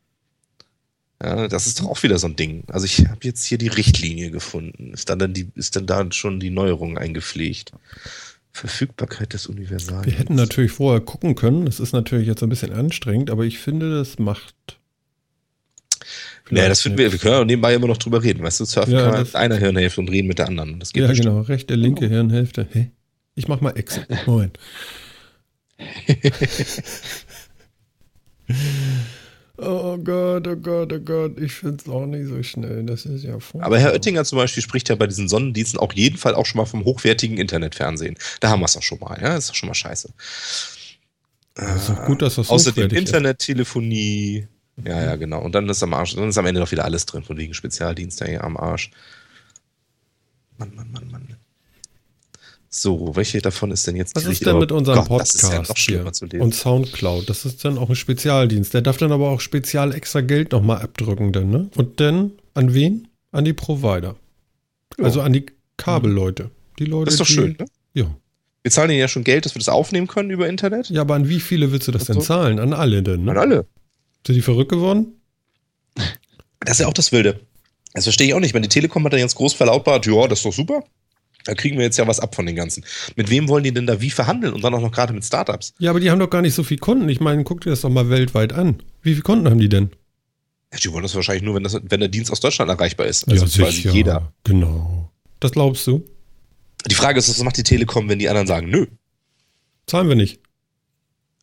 Ja, 1.21 1.47
das 1.47 1.67
ist 1.67 1.79
doch 1.79 1.85
auch 1.85 2.01
wieder 2.01 2.17
so 2.17 2.27
ein 2.27 2.35
Ding. 2.35 2.63
Also 2.67 2.85
ich 2.85 3.07
habe 3.07 3.19
jetzt 3.23 3.45
hier 3.45 3.57
die 3.57 3.67
Richtlinie 3.67 4.31
gefunden. 4.31 4.93
Ist 4.93 5.09
dann, 5.09 5.19
dann 5.19 5.33
die, 5.33 5.49
ist 5.55 5.75
dann 5.75 5.85
da 5.85 6.11
schon 6.11 6.39
die 6.39 6.49
Neuerung 6.49 6.97
eingepflegt? 6.97 7.73
Verfügbarkeit 8.53 9.33
des 9.33 9.47
Universals. 9.47 10.05
Wir 10.05 10.13
hätten 10.13 10.35
natürlich 10.35 10.71
vorher 10.71 10.99
gucken 10.99 11.35
können. 11.35 11.65
Das 11.65 11.79
ist 11.79 11.93
natürlich 11.93 12.27
jetzt 12.27 12.41
ein 12.41 12.49
bisschen 12.49 12.73
anstrengend, 12.73 13.29
aber 13.29 13.45
ich 13.45 13.59
finde, 13.59 13.97
das 13.97 14.19
macht. 14.19 14.79
Nee, 16.49 16.67
das 16.67 16.81
finden 16.81 16.97
wir, 16.97 17.11
wir 17.11 17.19
können 17.19 17.33
ja 17.35 17.45
nebenbei 17.45 17.73
immer 17.73 17.87
noch 17.87 17.97
drüber 17.97 18.21
reden. 18.23 18.43
Weißt 18.43 18.59
du, 18.59 18.65
surfen 18.65 18.93
Ja, 18.93 19.01
kann 19.03 19.09
man 19.11 19.19
das- 19.19 19.27
mit 19.29 19.35
einer 19.37 19.57
Hirnhälfte 19.57 20.01
und 20.01 20.09
reden 20.09 20.27
mit 20.27 20.39
der 20.39 20.47
anderen. 20.47 20.79
Das 20.79 20.91
geht 20.91 21.03
Ja, 21.03 21.07
bestimmt. 21.09 21.29
genau. 21.29 21.41
Rechte, 21.41 21.75
linke 21.75 22.07
Hirnhälfte. 22.07 22.67
Hä? 22.71 22.91
Ich 23.35 23.47
mach 23.47 23.61
mal 23.61 23.71
Excel. 23.77 24.05
Moment. 24.25 24.57
oh 29.57 29.97
Gott, 29.97 30.47
oh 30.47 30.55
Gott, 30.55 30.93
oh 30.93 30.99
Gott. 30.99 31.39
Ich 31.39 31.53
finde 31.53 31.77
es 31.81 31.89
auch 31.89 32.05
nicht 32.05 32.27
so 32.27 32.41
schnell. 32.43 32.83
Das 32.83 33.05
ist 33.05 33.23
ja 33.23 33.39
vor. 33.39 33.63
Aber 33.63 33.79
Herr 33.79 33.93
Oettinger 33.93 34.25
zum 34.25 34.37
Beispiel 34.37 34.63
spricht 34.63 34.89
ja 34.89 34.95
bei 34.95 35.07
diesen 35.07 35.27
Sonnendiensten 35.29 35.79
auf 35.79 35.93
jeden 35.93 36.17
Fall 36.17 36.35
auch 36.35 36.45
schon 36.45 36.57
mal 36.57 36.65
vom 36.65 36.83
hochwertigen 36.85 37.37
Internetfernsehen. 37.37 38.15
Da 38.39 38.49
haben 38.49 38.59
wir 38.61 38.65
es 38.65 38.73
doch 38.73 38.83
schon 38.83 38.99
mal, 38.99 39.17
ja. 39.21 39.29
Das 39.35 39.45
ist 39.45 39.49
doch 39.51 39.55
schon 39.55 39.67
mal 39.67 39.75
scheiße. 39.75 40.09
ist 41.57 41.89
doch 41.89 42.05
gut, 42.05 42.21
dass 42.21 42.35
das 42.35 42.49
Außerdem. 42.49 42.89
Internettelefonie. 42.89 44.47
Ja, 44.85 45.01
ja, 45.03 45.15
genau. 45.15 45.41
Und 45.41 45.53
dann 45.53 45.67
ist 45.69 45.83
am 45.83 45.93
Arsch, 45.93 46.15
dann 46.15 46.29
ist 46.29 46.37
am 46.37 46.45
Ende 46.45 46.61
doch 46.61 46.71
wieder 46.71 46.85
alles 46.85 47.05
drin, 47.05 47.23
von 47.23 47.37
wegen 47.37 47.53
Spezialdienste 47.53 48.25
hier 48.25 48.43
am 48.43 48.57
Arsch. 48.57 48.91
Mann, 50.57 50.73
Mann, 50.75 50.91
Mann, 50.91 51.09
Mann. 51.11 51.27
So, 52.73 53.13
welche 53.17 53.41
davon 53.41 53.71
ist 53.71 53.85
denn 53.85 53.97
jetzt 53.97 54.15
Was 54.15 54.23
ist 54.25 54.45
denn 54.45 54.57
mit 54.57 54.71
Oh 54.71 54.77
unserem 54.77 55.03
Gott, 55.05 55.19
Das 55.21 55.35
ist 55.35 55.41
ja 55.43 55.49
Podcast 55.49 55.69
noch 55.69 55.77
schlimmer 55.77 56.03
hier 56.03 56.13
zu 56.13 56.25
lesen. 56.25 56.41
und 56.41 56.55
Soundcloud? 56.55 57.29
Das 57.29 57.43
ist 57.43 57.65
dann 57.65 57.77
auch 57.77 57.89
ein 57.89 57.95
Spezialdienst. 57.97 58.73
Der 58.73 58.81
darf 58.81 58.95
dann 58.95 59.11
aber 59.11 59.29
auch 59.29 59.41
spezial 59.41 59.93
extra 59.93 60.21
Geld 60.21 60.53
nochmal 60.53 60.81
abdrücken, 60.81 61.33
dann, 61.33 61.49
ne? 61.49 61.69
Und 61.75 61.99
dann 61.99 62.31
an 62.53 62.73
wen? 62.73 63.09
An 63.33 63.43
die 63.43 63.51
Provider. 63.53 64.15
Ja. 64.97 65.03
Also 65.03 65.19
an 65.21 65.33
die 65.33 65.47
Kabelleute. 65.75 66.49
Die 66.79 66.85
Leute, 66.85 67.05
das 67.05 67.15
ist 67.15 67.19
doch 67.19 67.25
die, 67.27 67.33
schön, 67.33 67.55
ne? 67.59 67.65
Ja. 67.93 68.05
Wir 68.63 68.71
zahlen 68.71 68.91
ihnen 68.91 68.99
ja 68.99 69.07
schon 69.09 69.25
Geld, 69.25 69.45
dass 69.45 69.53
wir 69.55 69.59
das 69.59 69.69
aufnehmen 69.69 70.07
können 70.07 70.29
über 70.29 70.47
Internet. 70.47 70.89
Ja, 70.91 71.01
aber 71.01 71.15
an 71.15 71.27
wie 71.27 71.39
viele 71.41 71.73
willst 71.73 71.89
du 71.89 71.91
das 71.91 72.03
Ach 72.03 72.07
denn 72.07 72.15
so. 72.15 72.21
zahlen? 72.21 72.59
An 72.59 72.71
alle 72.73 73.03
denn, 73.03 73.27
An 73.27 73.35
ne? 73.35 73.39
alle. 73.41 73.65
Sind 74.25 74.35
die 74.35 74.41
verrückt 74.41 74.71
geworden? 74.71 75.19
Das 76.59 76.73
ist 76.73 76.79
ja 76.79 76.87
auch 76.87 76.93
das 76.93 77.11
Wilde. 77.11 77.41
Das 77.93 78.05
verstehe 78.05 78.27
ich 78.27 78.33
auch 78.33 78.39
nicht. 78.39 78.53
Wenn 78.53 78.61
die 78.61 78.69
Telekom 78.69 79.03
hat 79.03 79.13
dann 79.13 79.19
jetzt 79.19 79.35
groß 79.35 79.53
verlautbart, 79.53 80.05
ja, 80.05 80.27
das 80.27 80.39
ist 80.39 80.45
doch 80.45 80.53
super. 80.53 80.83
Da 81.43 81.55
kriegen 81.55 81.77
wir 81.77 81.85
jetzt 81.85 81.97
ja 81.97 82.07
was 82.07 82.19
ab 82.19 82.35
von 82.35 82.45
den 82.45 82.55
ganzen. 82.55 82.85
Mit 83.15 83.29
wem 83.29 83.47
wollen 83.47 83.63
die 83.63 83.73
denn 83.73 83.87
da 83.87 83.99
wie 83.99 84.11
verhandeln? 84.11 84.53
Und 84.53 84.63
dann 84.63 84.73
auch 84.73 84.81
noch 84.81 84.91
gerade 84.91 85.11
mit 85.11 85.25
Startups. 85.25 85.73
Ja, 85.79 85.89
aber 85.89 85.99
die 85.99 86.11
haben 86.11 86.19
doch 86.19 86.29
gar 86.29 86.41
nicht 86.41 86.53
so 86.53 86.63
viele 86.63 86.79
Kunden. 86.79 87.09
Ich 87.09 87.19
meine, 87.19 87.43
guck 87.43 87.61
dir 87.61 87.71
das 87.71 87.81
doch 87.81 87.89
mal 87.89 88.09
weltweit 88.09 88.53
an. 88.53 88.83
Wie 89.01 89.11
viele 89.11 89.23
Kunden 89.23 89.49
haben 89.49 89.59
die 89.59 89.69
denn? 89.69 89.89
Ja, 90.71 90.79
die 90.79 90.91
wollen 90.93 91.03
das 91.03 91.15
wahrscheinlich 91.15 91.43
nur, 91.43 91.55
wenn, 91.55 91.63
das, 91.63 91.79
wenn 91.81 91.99
der 91.99 92.09
Dienst 92.09 92.31
aus 92.31 92.39
Deutschland 92.39 92.69
erreichbar 92.69 93.07
ist. 93.07 93.27
Also 93.27 93.45
quasi 93.45 93.89
jeder. 93.89 94.31
Genau. 94.43 95.11
Das 95.39 95.51
glaubst 95.51 95.85
du? 95.87 96.05
Die 96.87 96.95
Frage 96.95 97.19
ist, 97.19 97.29
was 97.29 97.43
macht 97.43 97.57
die 97.57 97.63
Telekom, 97.63 98.07
wenn 98.07 98.19
die 98.19 98.29
anderen 98.29 98.47
sagen, 98.47 98.69
nö? 98.69 98.85
Zahlen 99.87 100.07
wir 100.07 100.15
nicht. 100.15 100.40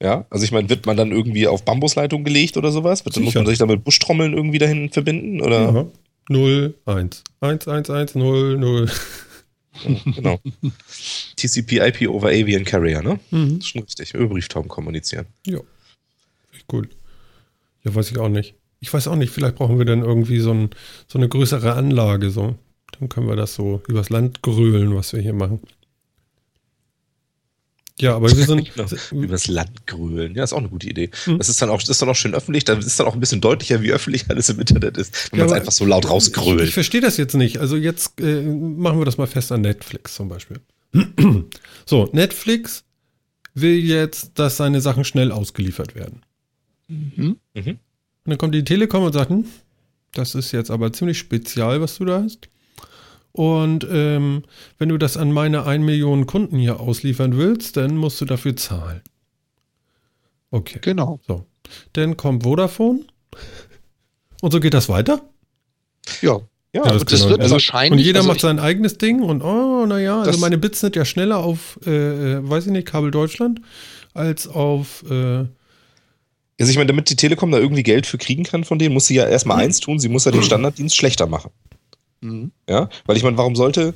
Ja, 0.00 0.26
also 0.30 0.44
ich 0.44 0.52
meine, 0.52 0.68
wird 0.68 0.86
man 0.86 0.96
dann 0.96 1.10
irgendwie 1.10 1.48
auf 1.48 1.64
Bambusleitung 1.64 2.22
gelegt 2.22 2.56
oder 2.56 2.70
sowas? 2.70 3.04
Wird, 3.04 3.16
dann 3.16 3.24
muss 3.24 3.34
man 3.34 3.46
sich 3.46 3.58
da 3.58 3.66
mit 3.66 3.82
Buschtrommeln 3.82 4.32
irgendwie 4.32 4.58
dahin 4.58 4.90
verbinden? 4.90 5.40
Oder? 5.40 5.72
Ja. 5.72 5.86
0, 6.28 6.74
1. 6.84 7.24
1, 7.40 7.68
1, 7.68 7.90
1, 7.90 8.14
0, 8.14 8.58
0. 8.58 8.90
genau. 10.14 10.38
TCP 11.36 11.78
IP 11.78 12.08
over 12.08 12.28
Avian 12.28 12.64
Carrier, 12.64 13.02
ne? 13.02 13.18
Mhm. 13.30 13.58
Das 13.58 13.58
ist 13.58 13.68
schon 13.68 13.82
richtig. 13.82 14.14
Über 14.14 14.28
Brieftauben 14.28 14.68
kommunizieren. 14.68 15.26
Ja. 15.46 15.60
Echt 16.54 16.66
gut. 16.68 16.88
Ja, 17.84 17.94
weiß 17.94 18.10
ich 18.10 18.18
auch 18.18 18.28
nicht. 18.28 18.54
Ich 18.80 18.92
weiß 18.92 19.08
auch 19.08 19.16
nicht, 19.16 19.30
vielleicht 19.30 19.56
brauchen 19.56 19.78
wir 19.78 19.84
dann 19.84 20.04
irgendwie 20.04 20.38
so, 20.38 20.52
ein, 20.52 20.70
so 21.08 21.18
eine 21.18 21.28
größere 21.28 21.72
Anlage. 21.72 22.30
So. 22.30 22.56
Dann 22.98 23.08
können 23.08 23.26
wir 23.26 23.36
das 23.36 23.54
so 23.54 23.82
übers 23.88 24.10
Land 24.10 24.42
grölen, 24.42 24.94
was 24.94 25.12
wir 25.12 25.20
hier 25.20 25.32
machen. 25.32 25.60
Ja, 28.00 28.14
aber 28.14 28.28
wir 28.34 28.44
sind. 28.46 28.70
Genau. 28.74 28.88
Übers 29.12 29.48
Land 29.48 29.86
grölen. 29.86 30.34
Ja, 30.34 30.44
ist 30.44 30.52
auch 30.52 30.58
eine 30.58 30.68
gute 30.68 30.88
Idee. 30.88 31.10
Mhm. 31.26 31.38
Das 31.38 31.48
ist 31.48 31.60
dann 31.60 31.68
auch, 31.70 31.80
das 31.80 31.88
ist 31.88 32.02
dann 32.02 32.08
auch 32.08 32.14
schön 32.16 32.34
öffentlich. 32.34 32.64
Da 32.64 32.74
ist 32.74 32.98
dann 33.00 33.06
auch 33.06 33.14
ein 33.14 33.20
bisschen 33.20 33.40
deutlicher, 33.40 33.82
wie 33.82 33.92
öffentlich 33.92 34.26
alles 34.30 34.48
im 34.48 34.60
Internet 34.60 34.96
ist, 34.96 35.32
wenn 35.32 35.40
Ja, 35.40 35.46
man 35.46 35.54
es 35.54 35.60
einfach 35.60 35.72
so 35.72 35.84
laut 35.84 36.04
Ich, 36.04 36.10
rausgrölt. 36.10 36.60
ich 36.68 36.74
verstehe 36.74 37.00
das 37.00 37.16
jetzt 37.16 37.34
nicht. 37.34 37.58
Also 37.58 37.76
jetzt 37.76 38.20
äh, 38.20 38.42
machen 38.42 38.98
wir 39.00 39.04
das 39.04 39.18
mal 39.18 39.26
fest 39.26 39.50
an 39.52 39.62
Netflix 39.62 40.14
zum 40.14 40.28
Beispiel. 40.28 40.60
so, 41.86 42.08
Netflix 42.12 42.84
will 43.54 43.76
jetzt, 43.78 44.32
dass 44.38 44.56
seine 44.56 44.80
Sachen 44.80 45.04
schnell 45.04 45.32
ausgeliefert 45.32 45.94
werden. 45.94 46.22
Mhm. 46.88 47.36
Mhm. 47.54 47.66
Und 47.66 47.78
dann 48.24 48.38
kommt 48.38 48.54
die 48.54 48.64
Telekom 48.64 49.02
und 49.04 49.12
sagt, 49.12 49.30
hm, 49.30 49.44
Das 50.12 50.34
ist 50.34 50.52
jetzt 50.52 50.70
aber 50.70 50.92
ziemlich 50.92 51.18
spezial, 51.18 51.80
was 51.80 51.96
du 51.98 52.04
da 52.04 52.22
hast. 52.22 52.48
Und 53.32 53.86
ähm, 53.90 54.42
wenn 54.78 54.88
du 54.88 54.98
das 54.98 55.16
an 55.16 55.32
meine 55.32 55.64
1 55.64 55.84
Million 55.84 56.26
Kunden 56.26 56.58
hier 56.58 56.80
ausliefern 56.80 57.36
willst, 57.36 57.76
dann 57.76 57.96
musst 57.96 58.20
du 58.20 58.24
dafür 58.24 58.56
zahlen. 58.56 59.02
Okay. 60.50 60.78
Genau. 60.80 61.20
So. 61.26 61.44
Dann 61.92 62.16
kommt 62.16 62.42
Vodafone. 62.42 63.00
Und 64.40 64.52
so 64.52 64.60
geht 64.60 64.74
das 64.74 64.88
weiter? 64.88 65.20
Ja. 66.22 66.40
Ja, 66.74 66.82
das, 66.82 67.04
das 67.04 67.20
genau. 67.20 67.30
wird 67.30 67.40
also, 67.40 67.54
wahrscheinlich. 67.54 67.92
Und 67.92 67.98
jeder 68.04 68.20
also 68.20 68.28
macht 68.28 68.40
sein 68.40 68.58
eigenes 68.58 68.98
Ding 68.98 69.22
und 69.22 69.42
oh, 69.42 69.86
naja, 69.86 70.20
also 70.20 70.38
meine 70.38 70.58
Bits 70.58 70.80
sind 70.80 70.96
ja 70.96 71.04
schneller 71.06 71.38
auf, 71.38 71.78
äh, 71.86 72.34
äh, 72.34 72.48
weiß 72.48 72.66
ich 72.66 72.72
nicht, 72.72 72.86
Kabel 72.86 73.10
Deutschland 73.10 73.62
als 74.12 74.46
auf, 74.46 75.02
äh, 75.10 75.46
Also 76.58 76.70
ich 76.70 76.76
meine, 76.76 76.88
damit 76.88 77.08
die 77.08 77.16
Telekom 77.16 77.50
da 77.50 77.58
irgendwie 77.58 77.82
Geld 77.82 78.06
für 78.06 78.18
kriegen 78.18 78.44
kann 78.44 78.64
von 78.64 78.78
denen, 78.78 78.92
muss 78.92 79.06
sie 79.06 79.14
ja 79.14 79.26
erstmal 79.26 79.58
eins 79.58 79.80
tun, 79.80 79.98
sie 79.98 80.10
muss 80.10 80.26
ja 80.26 80.30
den 80.30 80.42
Standarddienst 80.44 80.94
schlechter 80.94 81.26
machen. 81.26 81.50
Mhm. 82.20 82.52
Ja, 82.68 82.88
weil 83.06 83.16
ich 83.16 83.22
meine, 83.22 83.36
warum 83.36 83.54
sollte 83.56 83.94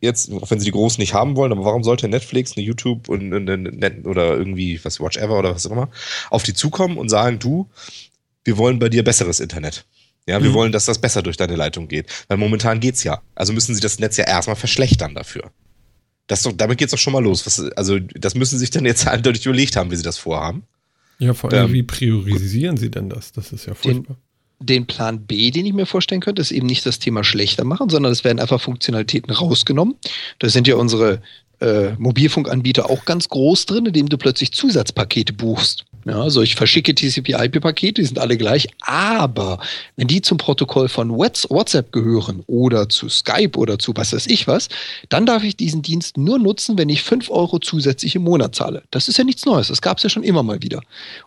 jetzt, 0.00 0.32
auch 0.32 0.50
wenn 0.50 0.58
sie 0.60 0.64
die 0.66 0.70
Großen 0.70 1.00
nicht 1.00 1.12
haben 1.14 1.36
wollen, 1.36 1.50
aber 1.52 1.64
warum 1.64 1.82
sollte 1.82 2.08
Netflix, 2.08 2.56
eine 2.56 2.64
YouTube 2.64 3.08
und 3.08 3.32
eine, 3.34 3.58
Net- 3.58 4.06
oder 4.06 4.36
irgendwie 4.36 4.78
was 4.84 5.00
Watch 5.00 5.16
Ever 5.16 5.38
oder 5.38 5.54
was 5.54 5.66
auch 5.66 5.72
immer 5.72 5.88
auf 6.30 6.42
die 6.44 6.54
zukommen 6.54 6.96
und 6.98 7.08
sagen, 7.08 7.38
du, 7.38 7.68
wir 8.44 8.56
wollen 8.58 8.78
bei 8.78 8.88
dir 8.88 9.02
besseres 9.04 9.40
Internet. 9.40 9.84
Ja, 10.26 10.42
wir 10.42 10.50
Mhm. 10.50 10.54
wollen, 10.54 10.72
dass 10.72 10.84
das 10.84 10.98
besser 10.98 11.22
durch 11.22 11.36
deine 11.36 11.56
Leitung 11.56 11.88
geht. 11.88 12.06
Weil 12.28 12.36
momentan 12.38 12.80
geht's 12.80 13.02
ja. 13.02 13.22
Also 13.34 13.52
müssen 13.54 13.74
sie 13.74 13.80
das 13.80 13.98
Netz 13.98 14.16
ja 14.18 14.24
erstmal 14.24 14.56
verschlechtern 14.56 15.14
dafür. 15.14 15.50
Das 16.26 16.42
doch, 16.42 16.52
damit 16.52 16.76
geht's 16.78 16.92
doch 16.92 16.98
schon 16.98 17.14
mal 17.14 17.22
los. 17.22 17.46
Was, 17.46 17.58
also, 17.72 17.98
das 17.98 18.34
müssen 18.34 18.56
sie 18.56 18.60
sich 18.60 18.70
dann 18.70 18.84
jetzt 18.84 19.06
eindeutig 19.08 19.46
überlegt 19.46 19.74
haben, 19.76 19.90
wie 19.90 19.96
sie 19.96 20.02
das 20.02 20.18
vorhaben. 20.18 20.64
ja, 21.18 21.32
vor 21.34 21.50
allem, 21.52 21.68
Ähm, 21.68 21.72
wie 21.72 21.82
priorisieren 21.82 22.76
sie 22.76 22.90
denn 22.90 23.08
das? 23.08 23.32
Das 23.32 23.52
ist 23.52 23.64
ja 23.66 23.74
furchtbar. 23.74 24.16
Den 24.16 24.22
Plan 24.86 25.20
B, 25.26 25.50
den 25.50 25.66
ich 25.66 25.72
mir 25.72 25.86
vorstellen 25.86 26.20
könnte, 26.20 26.42
ist 26.42 26.50
eben 26.50 26.66
nicht 26.66 26.84
das 26.84 26.98
Thema 26.98 27.24
schlechter 27.24 27.64
machen, 27.64 27.88
sondern 27.88 28.12
es 28.12 28.24
werden 28.24 28.40
einfach 28.40 28.60
Funktionalitäten 28.60 29.32
rausgenommen. 29.32 29.94
Da 30.38 30.48
sind 30.48 30.66
ja 30.66 30.76
unsere 30.76 31.22
äh, 31.60 31.90
Mobilfunkanbieter 31.98 32.90
auch 32.90 33.04
ganz 33.04 33.28
groß 33.28 33.66
drin, 33.66 33.86
indem 33.86 34.08
du 34.08 34.18
plötzlich 34.18 34.52
Zusatzpakete 34.52 35.32
buchst. 35.32 35.84
Ja, 36.04 36.22
also 36.22 36.42
ich 36.42 36.54
verschicke 36.54 36.94
TCP-IP-Pakete, 36.94 38.00
die 38.00 38.06
sind 38.06 38.18
alle 38.18 38.38
gleich, 38.38 38.68
aber 38.80 39.58
wenn 39.96 40.06
die 40.06 40.22
zum 40.22 40.38
Protokoll 40.38 40.88
von 40.88 41.10
Whats- 41.10 41.50
WhatsApp 41.50 41.92
gehören 41.92 42.42
oder 42.46 42.88
zu 42.88 43.08
Skype 43.08 43.58
oder 43.58 43.78
zu 43.78 43.94
was 43.94 44.12
weiß 44.12 44.26
ich 44.28 44.46
was, 44.46 44.68
dann 45.08 45.26
darf 45.26 45.44
ich 45.44 45.56
diesen 45.56 45.82
Dienst 45.82 46.16
nur 46.16 46.38
nutzen, 46.38 46.78
wenn 46.78 46.88
ich 46.88 47.02
5 47.02 47.30
Euro 47.30 47.58
zusätzlich 47.58 48.14
im 48.14 48.22
Monat 48.22 48.54
zahle. 48.54 48.84
Das 48.90 49.08
ist 49.08 49.18
ja 49.18 49.24
nichts 49.24 49.44
Neues, 49.44 49.68
das 49.68 49.82
gab 49.82 49.98
es 49.98 50.04
ja 50.04 50.08
schon 50.08 50.22
immer 50.22 50.42
mal 50.42 50.62
wieder. 50.62 50.80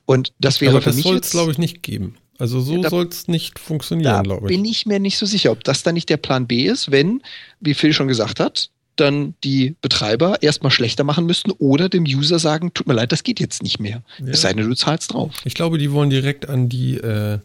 Und 0.05 0.33
das 0.39 0.61
wäre 0.61 0.71
Aber 0.71 0.81
für 0.81 0.89
das 0.89 0.95
mich 0.95 1.05
soll 1.05 1.17
es, 1.17 1.29
glaube 1.29 1.51
ich, 1.51 1.57
nicht 1.57 1.83
geben. 1.83 2.15
Also 2.37 2.59
so 2.59 2.75
Ja, 2.77 2.89
soll 2.89 3.07
es 3.07 3.27
nicht 3.27 3.59
funktionieren, 3.59 4.23
glaube 4.23 4.47
bin 4.47 4.65
ich. 4.65 4.71
ich 4.71 4.85
mir 4.87 4.99
nicht 4.99 5.17
so 5.17 5.25
sicher, 5.25 5.51
ob 5.51 5.63
das 5.63 5.83
dann 5.83 5.93
nicht 5.93 6.09
der 6.09 6.17
Plan 6.17 6.47
B 6.47 6.65
ist, 6.65 6.89
wenn, 6.91 7.21
wie 7.59 7.73
Phil 7.75 7.93
schon 7.93 8.07
gesagt 8.07 8.39
hat, 8.39 8.69
dann 8.95 9.35
die 9.43 9.75
Betreiber 9.81 10.41
erstmal 10.41 10.71
schlechter 10.71 11.03
machen 11.03 11.25
müssten 11.25 11.51
oder 11.51 11.87
dem 11.87 12.03
User 12.03 12.39
sagen, 12.39 12.73
tut 12.73 12.87
mir 12.87 12.93
leid, 12.93 13.11
das 13.11 13.23
geht 13.23 13.39
jetzt 13.39 13.63
nicht 13.63 13.79
mehr. 13.79 14.03
Ja. 14.19 14.27
Es 14.27 14.41
sei 14.41 14.53
denn, 14.53 14.67
du 14.67 14.75
zahlst 14.75 15.13
drauf. 15.13 15.33
Ich 15.45 15.53
glaube, 15.53 15.77
die 15.77 15.91
wollen 15.91 16.09
direkt 16.09 16.49
an 16.49 16.67
die, 16.67 16.95
äh, 16.97 17.39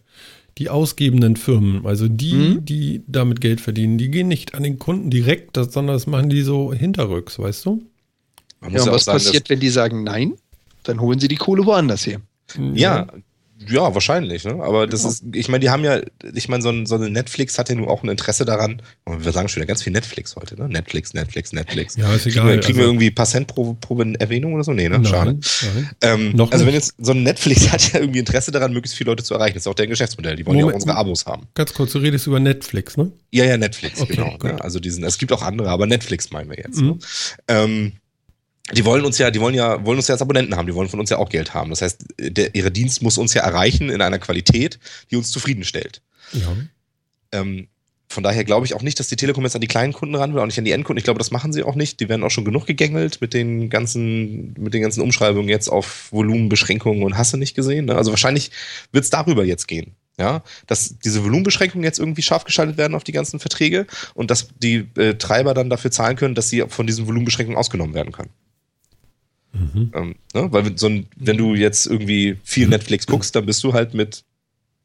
die 0.59 0.71
ausgebenden 0.71 1.37
Firmen, 1.37 1.85
also 1.87 2.09
die, 2.09 2.33
Mhm. 2.35 2.64
die 2.64 3.02
damit 3.07 3.43
Geld 3.43 3.61
verdienen, 3.61 3.99
die 3.99 4.11
gehen 4.11 4.28
nicht 4.28 4.55
an 4.55 4.62
den 4.62 4.78
Kunden 4.78 5.11
direkt, 5.11 5.57
das, 5.59 5.73
sondern 5.73 5.95
das 5.97 6.07
machen 6.07 6.31
die 6.31 6.40
so 6.43 6.73
hinterrücks, 6.73 7.38
weißt 7.38 7.66
du? 7.66 7.83
Man 8.61 8.71
Ja, 8.73 8.78
muss 8.78 8.87
und 8.88 8.95
was 8.95 9.05
sagen, 9.05 9.19
passiert, 9.19 9.50
wenn 9.50 9.61
die 9.61 9.69
sagen 9.69 10.02
nein? 10.02 10.33
Dann 10.85 11.00
holen 11.00 11.21
sie 11.21 11.28
die 11.28 11.37
Kohle 11.37 11.66
woanders 11.66 12.07
her. 12.07 12.21
Ja, 12.57 12.62
ja, 12.75 13.07
wahrscheinlich. 13.69 14.45
Ne? 14.45 14.63
Aber 14.63 14.87
das 14.87 15.01
Genau. 15.01 15.13
ist, 15.13 15.25
ich 15.35 15.49
meine, 15.49 15.61
die 15.61 15.71
haben 15.71 15.85
ja, 15.85 16.01
ich 16.35 16.49
meine, 16.49 16.63
so, 16.63 16.69
ein, 16.71 16.87
so 16.87 16.95
eine 16.97 17.11
Netflix 17.11 17.59
hat 17.59 17.69
ja 17.69 17.75
nun 17.75 17.89
auch 17.89 18.03
ein 18.03 18.09
Interesse 18.09 18.45
daran. 18.45 18.83
Und 19.05 19.25
wir 19.25 19.33
sagen 19.33 19.49
schon 19.49 19.57
wieder 19.61 19.67
ganz 19.67 19.83
viel 19.83 19.93
Netflix 19.93 20.37
heute, 20.37 20.57
ne? 20.57 20.69
Netflix, 20.69 21.15
Netflix, 21.15 21.53
Netflix. 21.53 21.97
Ja, 21.97 22.13
ist 22.15 22.23
Kriegen, 22.25 22.37
egal. 22.37 22.49
wir, 22.55 22.61
kriegen 22.61 22.77
wir 22.79 22.83
also- 22.85 22.93
irgendwie 22.93 23.07
ein 23.09 23.15
paar 23.15 23.27
Cent 23.27 23.47
pro, 23.47 23.75
pro 23.75 24.01
Erwähnung 24.01 24.55
oder 24.55 24.65
so? 24.65 24.73
Nee, 24.73 24.89
ne? 24.89 24.99
Nein, 24.99 25.05
Schade. 25.07 25.39
nein. 25.75 25.91
Ähm, 26.03 26.33
Noch 26.37 26.53
also, 26.53 26.67
wenn 26.67 26.75
jetzt 26.75 26.95
so 26.99 27.13
ein 27.13 27.23
Netflix 27.23 27.69
hat 27.73 27.93
ja 27.93 28.01
irgendwie 28.01 28.19
Interesse 28.21 28.51
daran, 28.51 28.73
möglichst 28.73 28.97
viele 28.97 29.11
Leute 29.11 29.25
zu 29.25 29.35
erreichen. 29.35 29.55
Das 29.55 29.63
ist 29.63 29.67
auch 29.69 29.75
deren 29.75 29.91
Geschäftsmodell. 29.91 30.37
Die 30.37 30.45
wollen 30.47 30.59
ja 30.59 30.63
Moment. 30.65 30.77
auch 30.77 30.83
unsere 30.83 30.97
Abos 30.99 31.27
haben. 31.27 31.47
Ganz 31.55 31.73
kurz, 31.73 31.93
du 31.93 31.99
redest 31.99 32.27
über 32.27 32.41
Netflix, 32.41 32.97
ne? 32.97 33.11
Ja, 33.33 33.45
ja, 33.45 33.57
Netflix, 33.57 34.01
Okay, 34.01 34.17
genau. 34.17 34.37
Ne? 34.43 34.61
Also 34.63 34.81
diesen, 34.81 35.03
es 35.05 35.19
gibt 35.19 35.33
auch 35.33 35.43
andere, 35.43 35.69
aber 35.71 35.87
Netflix 35.87 36.31
meinen 36.31 36.51
wir 36.51 36.57
jetzt. 36.59 36.81
Mhm. 36.81 36.87
Ne? 36.89 36.99
Ähm, 37.49 37.93
die 38.73 38.85
wollen 38.85 39.04
uns 39.04 39.18
ja, 39.18 39.30
die 39.30 39.40
wollen 39.40 39.54
ja, 39.54 39.85
wollen 39.85 39.99
uns 39.99 40.08
ja 40.08 40.14
als 40.14 40.23
Abonnenten 40.23 40.56
haben, 40.56 40.66
die 40.66 40.75
wollen 40.75 40.88
von 40.88 40.99
uns 40.99 41.11
ja 41.11 41.18
auch 41.18 41.28
Geld 41.28 41.54
haben. 41.54 41.70
Das 41.70 41.82
heißt, 41.82 42.04
der, 42.18 42.54
ihre 42.54 42.70
Dienst 42.70 43.02
muss 43.02 43.18
uns 43.18 43.32
ja 43.35 43.42
erreichen 43.42 43.90
in 43.90 44.02
einer 44.02 44.18
Qualität, 44.18 44.78
die 45.11 45.16
uns 45.16 45.30
zufriedenstellt. 45.30 46.02
Ja. 46.32 46.56
Ähm, 47.32 47.68
von 48.08 48.23
daher 48.23 48.44
glaube 48.44 48.66
ich 48.66 48.75
auch 48.75 48.82
nicht, 48.82 48.99
dass 49.00 49.08
die 49.08 49.16
Telekom 49.16 49.44
jetzt 49.44 49.54
an 49.54 49.61
die 49.61 49.66
kleinen 49.66 49.92
Kunden 49.92 50.14
ran 50.14 50.32
will, 50.32 50.40
auch 50.40 50.46
nicht 50.46 50.58
an 50.58 50.64
die 50.64 50.73
Endkunden. 50.73 50.99
Ich 50.99 51.04
glaube, 51.04 51.18
das 51.18 51.30
machen 51.30 51.52
sie 51.52 51.62
auch 51.62 51.75
nicht. 51.75 52.00
Die 52.00 52.08
werden 52.08 52.23
auch 52.23 52.30
schon 52.30 52.44
genug 52.44 52.66
gegängelt 52.66 53.20
mit 53.20 53.35
den 53.35 53.68
ganzen, 53.68 54.54
mit 54.58 54.75
den 54.75 54.82
ganzen 54.82 55.00
Umschreibungen 55.00 55.49
jetzt 55.49 55.68
auf 55.68 56.12
Volumenbeschränkungen 56.12 57.02
und 57.02 57.18
Hasse 57.18 57.37
nicht 57.37 57.54
gesehen. 57.54 57.87
Ne? 57.87 57.96
Also 57.96 58.12
wahrscheinlich 58.12 58.50
wird 58.92 59.04
es 59.04 59.11
darüber 59.11 59.44
jetzt 59.44 59.66
gehen. 59.66 59.94
Ja, 60.18 60.42
dass 60.66 60.99
diese 60.99 61.23
Volumenbeschränkungen 61.25 61.85
jetzt 61.85 61.99
irgendwie 61.99 62.23
scharf 62.23 62.44
geschaltet 62.44 62.78
werden 62.78 62.94
auf 62.94 63.04
die 63.04 63.12
ganzen 63.12 63.38
Verträge 63.38 63.87
und 64.14 64.30
dass 64.30 64.49
die 64.56 64.88
äh, 64.96 65.12
Treiber 65.16 65.52
dann 65.52 65.68
dafür 65.68 65.90
zahlen 65.90 66.16
können, 66.16 66.35
dass 66.35 66.49
sie 66.49 66.64
von 66.68 66.87
diesen 66.87 67.06
Volumenbeschränkungen 67.06 67.58
ausgenommen 67.58 67.92
werden 67.92 68.12
können. 68.12 68.30
Mhm. 69.57 69.93
Ähm, 69.95 70.15
ne? 70.35 70.53
Weil 70.53 70.65
wenn 70.67 70.77
so 70.77 70.87
ein, 70.89 71.07
wenn 71.17 71.37
du 71.37 71.55
jetzt 71.55 71.87
irgendwie 71.87 72.37
viel 72.45 72.69
Netflix 72.69 73.07
guckst, 73.07 73.35
dann 73.35 73.47
bist 73.47 73.63
du 73.65 73.73
halt 73.73 73.95
mit, 73.95 74.25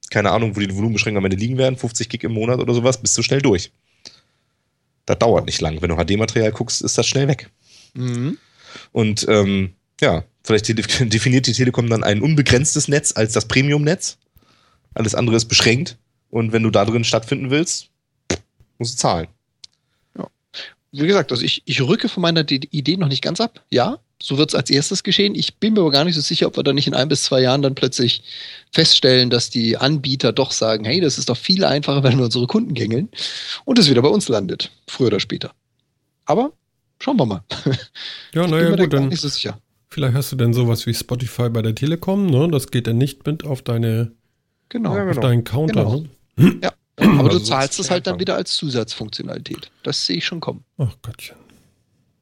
keine 0.10 0.32
Ahnung, 0.32 0.56
wo 0.56 0.60
die 0.60 0.74
Volumenbeschränkungen 0.74 1.22
am 1.22 1.26
Ende 1.32 1.38
liegen 1.38 1.58
werden, 1.58 1.78
50 1.78 2.10
Gig 2.10 2.24
im 2.24 2.34
Monat 2.34 2.60
oder 2.60 2.74
sowas, 2.74 3.02
bist 3.02 3.18
du 3.18 3.24
schnell 3.24 3.42
durch. 3.42 3.72
Das 5.06 5.20
dauert 5.20 5.46
nicht 5.46 5.60
lang. 5.62 5.82
Wenn 5.82 5.90
du 5.90 5.96
HD-Material 5.98 6.52
guckst, 6.52 6.82
ist 6.82 6.98
das 6.98 7.08
schnell 7.08 7.28
weg. 7.28 7.50
Mhm. 7.94 8.38
Und 8.92 9.26
ähm, 9.28 9.74
ja, 10.00 10.24
vielleicht 10.44 10.68
de- 10.70 10.76
definiert 11.10 11.48
die 11.48 11.54
Telekom 11.54 11.90
dann 11.90 12.04
ein 12.04 12.22
unbegrenztes 12.22 12.88
Netz 12.88 13.14
als 13.16 13.34
das 13.34 13.48
Premium-Netz. 13.48 14.18
Alles 14.94 15.16
andere 15.16 15.36
ist 15.38 15.46
beschränkt. 15.46 15.98
Und 16.30 16.54
wenn 16.54 16.64
du 16.64 16.70
da 16.70 16.86
drin 16.86 17.04
stattfinden 17.04 17.50
willst, 17.50 17.90
musst 18.78 18.94
du 18.94 18.98
zahlen. 18.98 19.28
Wie 20.94 21.08
gesagt, 21.08 21.32
also 21.32 21.44
ich, 21.46 21.62
ich 21.66 21.82
rücke 21.82 22.10
von 22.10 22.22
meiner 22.22 22.42
Idee 22.50 22.98
noch 22.98 23.08
nicht 23.08 23.24
ganz 23.24 23.40
ab. 23.40 23.64
Ja, 23.70 24.00
so 24.22 24.38
wird 24.38 24.50
es 24.52 24.56
als 24.56 24.70
erstes 24.70 25.04
geschehen. 25.04 25.34
Ich 25.36 25.56
bin 25.58 25.74
mir 25.74 25.80
aber 25.82 25.92
gar 25.92 26.04
nicht 26.06 26.16
so 26.16 26.22
sicher, 26.22 26.48
ob 26.48 26.58
wir 26.58 26.64
da 26.64 26.74
nicht 26.74 26.88
in 26.88 26.94
ein 26.94 27.08
bis 27.08 27.24
zwei 27.24 27.42
Jahren 27.42 27.62
dann 27.62 27.76
plötzlich 27.76 28.24
feststellen, 28.72 29.30
dass 29.30 29.50
die 29.50 29.78
Anbieter 29.78 30.32
doch 30.32 30.52
sagen, 30.52 30.86
hey, 30.86 31.02
das 31.02 31.18
ist 31.18 31.30
doch 31.30 31.38
viel 31.38 31.64
einfacher, 31.66 32.04
wenn 32.04 32.18
wir 32.18 32.26
unsere 32.26 32.48
Kunden 32.48 32.74
gängeln 32.74 33.10
und 33.66 33.80
es 33.80 33.90
wieder 33.90 34.02
bei 34.02 34.10
uns 34.10 34.28
landet, 34.30 34.72
früher 34.88 35.08
oder 35.08 35.20
später. 35.20 35.52
Aber 36.26 36.52
schauen 37.00 37.18
wir 37.18 37.26
mal. 37.26 37.44
Ja, 38.34 38.48
naja, 38.48 38.70
mir 38.70 38.76
da 38.78 38.84
gut, 38.84 38.92
gar 38.92 39.00
dann 39.02 39.10
nicht 39.10 39.22
so 39.22 39.28
sicher. 39.28 39.60
vielleicht 39.90 40.14
hast 40.16 40.32
du 40.32 40.36
dann 40.36 40.54
sowas 40.54 40.86
wie 40.86 40.94
Spotify 40.94 41.50
bei 41.50 41.62
der 41.62 41.74
Telekom, 41.76 42.28
ne? 42.28 42.48
Das 42.52 42.70
geht 42.72 42.88
dann 42.88 42.98
nicht 42.98 43.26
mit 43.26 43.44
auf 43.44 43.62
deine, 43.62 44.12
Genau. 44.70 44.92
Auf 44.92 44.96
genau. 45.10 45.22
deinen 45.22 45.44
Counter, 45.44 45.84
Genau. 45.84 46.06
ne? 46.38 46.60
Ja. 46.64 46.72
Aber 46.98 47.24
Also 47.30 47.40
du 47.40 47.44
zahlst 47.44 47.74
ist 47.80 47.86
es 47.86 47.92
halt 47.92 48.06
dann 48.06 48.20
wieder 48.20 48.36
als 48.36 48.56
Zusatzfunktionalität. 48.56 49.72
Das 49.84 50.06
sehe 50.06 50.18
ich 50.18 50.26
schon 50.26 50.40
kommen. 50.40 50.64
Ach 50.78 50.94
Gottchen. 51.02 51.36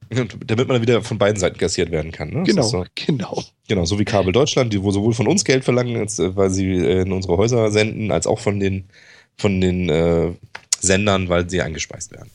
Damit 0.09 0.67
man 0.67 0.75
dann 0.75 0.81
wieder 0.81 1.03
von 1.03 1.19
beiden 1.19 1.39
Seiten 1.39 1.57
kassiert 1.57 1.91
werden 1.91 2.11
kann. 2.11 2.29
Ne? 2.29 2.43
Genau, 2.43 2.63
So, 2.63 2.85
genau. 2.95 3.43
genau, 3.67 3.85
so 3.85 3.99
wie 3.99 4.05
Kabel 4.05 4.33
Deutschland, 4.33 4.73
die 4.73 4.81
wo 4.81 4.91
sowohl 4.91 5.13
von 5.13 5.27
uns 5.27 5.43
Geld 5.43 5.63
verlangen, 5.63 5.97
als, 5.97 6.17
äh, 6.17 6.35
weil 6.35 6.49
sie 6.49 6.65
äh, 6.65 7.01
in 7.01 7.11
unsere 7.11 7.37
Häuser 7.37 7.69
senden, 7.71 8.11
als 8.11 8.25
auch 8.25 8.39
von 8.39 8.59
den, 8.59 8.85
von 9.37 9.61
den 9.61 9.89
äh, 9.89 10.33
Sendern, 10.79 11.29
weil 11.29 11.49
sie 11.49 11.61
eingespeist 11.61 12.11
werden. 12.11 12.31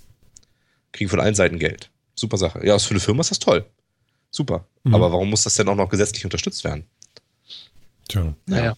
Kriegen 0.93 1.11
von 1.11 1.21
allen 1.21 1.35
Seiten 1.35 1.59
Geld. 1.59 1.91
Super 2.15 2.37
Sache. 2.37 2.65
Ja, 2.65 2.79
für 2.79 2.91
eine 2.91 3.01
Firma 3.01 3.23
ist 3.23 3.33
das 3.33 3.41
toll. 3.41 3.65
Super. 4.31 4.67
Mhm. 4.85 4.95
Aber 4.95 5.11
warum 5.11 5.31
muss 5.31 5.43
das 5.43 5.55
denn 5.55 5.69
auch 5.69 5.75
noch 5.75 5.89
gesetzlich 5.89 6.25
unterstützt 6.25 6.63
werden? 6.63 6.85
Tja. 8.09 8.35
Naja. 8.47 8.77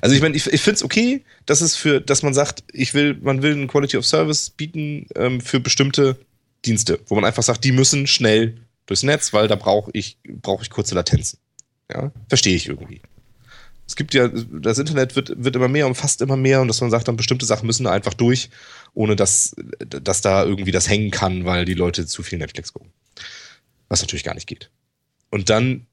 Also 0.00 0.14
ich 0.14 0.22
meine, 0.22 0.36
ich, 0.36 0.46
ich 0.46 0.60
finde 0.60 0.76
es 0.76 0.82
okay, 0.82 1.24
dass 1.46 1.60
es 1.60 1.76
für, 1.76 2.00
dass 2.00 2.22
man 2.22 2.34
sagt, 2.34 2.64
ich 2.72 2.94
will, 2.94 3.18
man 3.20 3.42
will 3.42 3.52
ein 3.52 3.68
Quality 3.68 3.96
of 3.96 4.06
Service 4.06 4.50
bieten 4.50 5.06
ähm, 5.14 5.40
für 5.40 5.60
bestimmte 5.60 6.16
Dienste, 6.64 7.00
wo 7.06 7.14
man 7.14 7.24
einfach 7.24 7.42
sagt, 7.42 7.64
die 7.64 7.72
müssen 7.72 8.06
schnell 8.06 8.56
durchs 8.86 9.02
Netz, 9.02 9.32
weil 9.32 9.48
da 9.48 9.56
brauche 9.56 9.90
ich, 9.94 10.18
brauche 10.24 10.62
ich 10.62 10.70
kurze 10.70 10.94
Latenzen. 10.94 11.38
Ja, 11.90 12.12
verstehe 12.28 12.56
ich 12.56 12.68
irgendwie. 12.68 13.00
Es 13.86 13.96
gibt 13.96 14.12
ja, 14.12 14.28
das 14.28 14.78
Internet 14.78 15.16
wird, 15.16 15.32
wird 15.42 15.56
immer 15.56 15.68
mehr, 15.68 15.86
umfasst 15.86 16.20
immer 16.20 16.36
mehr 16.36 16.60
und 16.60 16.68
dass 16.68 16.82
man 16.82 16.90
sagt, 16.90 17.08
dann 17.08 17.16
bestimmte 17.16 17.46
Sachen 17.46 17.66
müssen 17.66 17.84
da 17.84 17.90
einfach 17.90 18.12
durch, 18.12 18.50
ohne 18.92 19.16
dass, 19.16 19.56
dass 19.86 20.20
da 20.20 20.44
irgendwie 20.44 20.72
das 20.72 20.88
hängen 20.88 21.10
kann, 21.10 21.46
weil 21.46 21.64
die 21.64 21.74
Leute 21.74 22.06
zu 22.06 22.22
viel 22.22 22.38
Netflix 22.38 22.74
gucken. 22.74 22.92
Was 23.88 24.02
natürlich 24.02 24.24
gar 24.24 24.34
nicht 24.34 24.46
geht. 24.46 24.70
Und 25.30 25.48
dann 25.48 25.86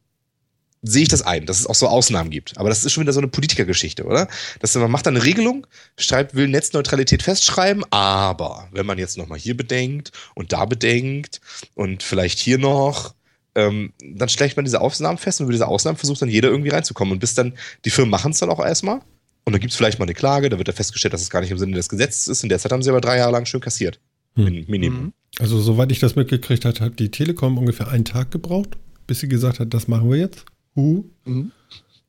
sehe 0.87 1.03
ich 1.03 1.09
das 1.09 1.21
ein, 1.21 1.45
dass 1.45 1.59
es 1.59 1.67
auch 1.67 1.75
so 1.75 1.87
Ausnahmen 1.87 2.29
gibt. 2.29 2.57
Aber 2.57 2.69
das 2.69 2.83
ist 2.83 2.93
schon 2.93 3.01
wieder 3.01 3.13
so 3.13 3.19
eine 3.19 3.27
Politikergeschichte, 3.27 4.05
oder? 4.05 4.27
Dass 4.59 4.75
man 4.75 4.91
macht 4.91 5.05
da 5.05 5.09
eine 5.09 5.23
Regelung, 5.23 5.65
schreibt, 5.97 6.35
will 6.35 6.47
Netzneutralität 6.47 7.23
festschreiben, 7.23 7.83
aber 7.89 8.67
wenn 8.71 8.85
man 8.85 8.97
jetzt 8.97 9.17
nochmal 9.17 9.39
hier 9.39 9.57
bedenkt 9.57 10.11
und 10.35 10.53
da 10.53 10.65
bedenkt 10.65 11.41
und 11.73 12.03
vielleicht 12.03 12.39
hier 12.39 12.57
noch, 12.57 13.15
ähm, 13.55 13.93
dann 13.99 14.29
schlägt 14.29 14.57
man 14.57 14.65
diese 14.65 14.81
Ausnahmen 14.81 15.17
fest 15.17 15.39
und 15.39 15.45
über 15.45 15.53
diese 15.53 15.67
Ausnahmen 15.67 15.97
versucht 15.97 16.21
dann 16.21 16.29
jeder 16.29 16.49
irgendwie 16.49 16.69
reinzukommen. 16.69 17.13
Und 17.13 17.19
bis 17.19 17.33
dann, 17.33 17.53
die 17.85 17.89
Firmen 17.89 18.11
machen 18.11 18.31
es 18.31 18.39
dann 18.39 18.49
auch 18.49 18.63
erstmal 18.63 18.99
Und 19.45 19.53
dann 19.53 19.59
gibt 19.59 19.71
es 19.71 19.77
vielleicht 19.77 19.97
mal 19.97 20.05
eine 20.05 20.13
Klage, 20.13 20.49
da 20.49 20.57
wird 20.57 20.67
da 20.67 20.73
festgestellt, 20.73 21.13
dass 21.13 21.21
es 21.21 21.29
gar 21.29 21.41
nicht 21.41 21.51
im 21.51 21.57
Sinne 21.57 21.75
des 21.75 21.89
Gesetzes 21.89 22.27
ist. 22.27 22.43
In 22.43 22.49
der 22.49 22.59
Zeit 22.59 22.71
haben 22.71 22.83
sie 22.83 22.89
aber 22.89 23.01
drei 23.01 23.17
Jahre 23.17 23.31
lang 23.31 23.45
schön 23.45 23.61
kassiert. 23.61 23.99
Hm. 24.35 24.65
Minimum. 24.67 25.03
Mhm. 25.03 25.13
Also, 25.39 25.59
soweit 25.59 25.91
ich 25.91 25.99
das 25.99 26.15
mitgekriegt 26.15 26.65
habe, 26.65 26.79
hat 26.79 26.99
die 26.99 27.09
Telekom 27.11 27.57
ungefähr 27.57 27.87
einen 27.87 28.05
Tag 28.05 28.31
gebraucht, 28.31 28.77
bis 29.07 29.19
sie 29.21 29.29
gesagt 29.29 29.59
hat, 29.59 29.73
das 29.73 29.87
machen 29.87 30.09
wir 30.09 30.17
jetzt. 30.17 30.45
Uh. 30.75 31.03
Mhm. 31.25 31.51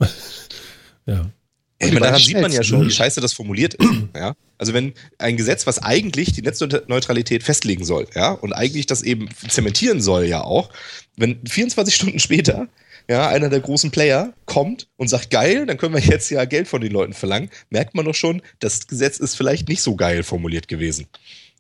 Ja. 1.09 1.31
Ich 1.79 1.89
Die 1.89 1.95
meine, 1.95 2.07
daran 2.07 2.21
sieht 2.21 2.41
man 2.41 2.51
ja 2.51 2.65
schon, 2.65 2.85
wie 2.85 2.91
scheiße 2.91 3.21
das 3.21 3.33
formuliert 3.33 3.75
ist. 3.75 3.89
Ja? 4.17 4.35
Also 4.59 4.73
wenn 4.73 4.95
ein 5.19 5.37
Gesetz, 5.37 5.67
was 5.67 5.79
eigentlich 5.83 6.33
die 6.33 6.43
Netzneutralität 6.43 7.43
festlegen 7.43 7.85
soll, 7.85 8.07
ja, 8.15 8.33
und 8.33 8.55
eigentlich 8.55 8.87
das 8.87 9.03
eben 9.03 9.29
zementieren 9.49 10.01
soll 10.01 10.25
ja 10.25 10.43
auch, 10.43 10.71
wenn 11.17 11.39
24 11.47 11.95
Stunden 11.95 12.19
später 12.19 12.67
ja, 13.09 13.29
einer 13.29 13.51
der 13.51 13.61
großen 13.61 13.91
Player 13.91 14.33
kommt 14.47 14.89
und 14.97 15.09
sagt, 15.09 15.31
geil, 15.31 15.67
dann 15.67 15.77
können 15.77 15.95
wir 15.95 16.01
jetzt 16.01 16.31
ja 16.31 16.45
Geld 16.45 16.67
von 16.67 16.81
den 16.81 16.93
Leuten 16.93 17.13
verlangen, 17.13 17.51
merkt 17.71 17.95
man 17.95 18.05
doch 18.05 18.15
schon, 18.15 18.43
das 18.59 18.87
Gesetz 18.87 19.19
ist 19.19 19.37
vielleicht 19.37 19.69
nicht 19.69 19.83
so 19.83 19.95
geil 19.95 20.23
formuliert 20.23 20.69
gewesen. 20.69 21.07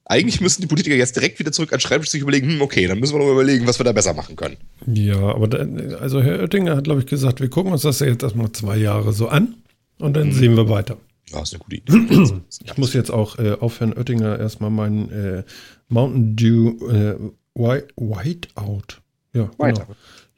Eigentlich 0.08 0.40
müssten 0.40 0.62
die 0.62 0.68
Politiker 0.68 0.94
jetzt 0.94 1.16
direkt 1.16 1.40
wieder 1.40 1.50
zurück 1.50 1.72
an 1.72 1.80
Schreibtisch 1.80 2.10
sich 2.10 2.22
überlegen, 2.22 2.48
hm, 2.48 2.62
okay, 2.62 2.86
dann 2.86 3.00
müssen 3.00 3.14
wir 3.14 3.24
noch 3.24 3.32
überlegen, 3.32 3.66
was 3.66 3.80
wir 3.80 3.84
da 3.84 3.90
besser 3.92 4.14
machen 4.14 4.36
können. 4.36 4.56
Ja, 4.86 5.18
aber 5.18 5.48
da, 5.48 5.58
also 5.98 6.22
Herr 6.22 6.40
Oettinger 6.40 6.76
hat, 6.76 6.84
glaube 6.84 7.00
ich, 7.00 7.06
gesagt, 7.06 7.40
wir 7.40 7.50
gucken 7.50 7.72
uns 7.72 7.82
das 7.82 7.98
ja 7.98 8.06
jetzt 8.06 8.22
erstmal 8.22 8.52
zwei 8.52 8.76
Jahre 8.76 9.12
so 9.12 9.26
an 9.28 9.56
und 9.98 10.14
dann 10.14 10.30
sehen 10.32 10.56
wir 10.56 10.68
weiter. 10.68 10.96
Ja, 11.30 11.42
ist 11.42 11.54
eine 11.54 11.58
gute 11.58 11.76
Idee. 11.78 12.40
Ich 12.64 12.76
muss 12.76 12.92
jetzt 12.92 13.10
auch 13.10 13.38
äh, 13.40 13.56
auf 13.58 13.80
Herrn 13.80 13.94
Oettinger 13.94 14.38
erstmal 14.38 14.70
meinen 14.70 15.10
äh, 15.10 15.42
Mountain 15.88 16.36
Dew 16.36 16.88
äh, 16.88 17.16
White, 17.54 17.88
Whiteout. 17.96 19.02
Ja, 19.32 19.50
genau. 19.58 19.86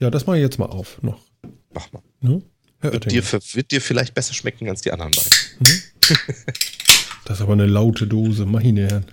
Ja, 0.01 0.09
das 0.11 0.27
mache 0.27 0.39
ich 0.39 0.43
jetzt 0.43 0.59
mal 0.59 0.67
auf 0.67 1.03
noch. 1.03 1.21
Mach 1.75 1.93
mal. 1.93 2.03
Ne? 2.23 2.41
Herr 2.81 2.93
Wird 2.93 3.07
Oettinger. 3.07 3.23
dir, 3.23 3.41
wird 3.55 3.71
dir 3.71 3.81
vielleicht 3.83 4.15
besser 4.15 4.33
schmecken 4.33 4.67
als 4.71 4.81
die 4.81 4.93
anderen 4.93 5.13
beiden. 5.13 5.83
Das 7.27 7.37
ist 7.37 7.43
aber 7.43 7.53
eine 7.53 7.67
laute 7.67 8.07
Dose, 8.07 8.47
meine 8.47 8.89
Herren. 8.89 9.05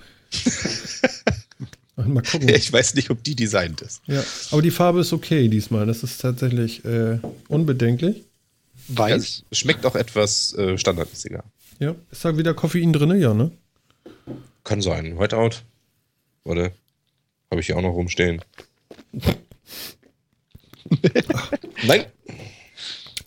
Mal 1.96 2.22
gucken. 2.24 2.50
Ich 2.50 2.72
weiß 2.72 2.96
nicht, 2.96 3.10
ob 3.10 3.24
die 3.24 3.36
designt 3.36 3.82
ist. 3.82 4.02
Ja, 4.08 4.24
aber 4.52 4.62
die 4.62 4.72
Farbe 4.72 5.02
ist 5.02 5.14
okay 5.14 5.48
diesmal. 5.48 5.86
Das 5.86 6.04
ist 6.04 6.20
tatsächlich 6.22 6.84
äh, 6.86 7.20
unbedenklich. 7.48 8.24
Weiß. 8.88 9.44
Es 9.50 9.58
schmeckt 9.58 9.86
auch 9.86 9.96
etwas 9.96 10.54
äh, 10.56 10.78
standardmäßiger. 10.78 11.44
Ja, 11.80 11.96
ist 12.12 12.24
da 12.24 12.38
wieder 12.38 12.54
Koffein 12.54 12.94
drin? 12.94 13.20
Ja, 13.20 13.34
ne? 13.34 13.52
Kann 14.64 14.82
sein. 14.82 15.18
Whiteout. 15.20 15.64
Warte. 16.44 16.72
Habe 17.52 17.62
ich 17.62 17.68
hier 17.68 17.78
auch 17.78 17.82
noch 17.82 17.94
rumstehen. 17.94 18.42
Nein, 21.88 22.06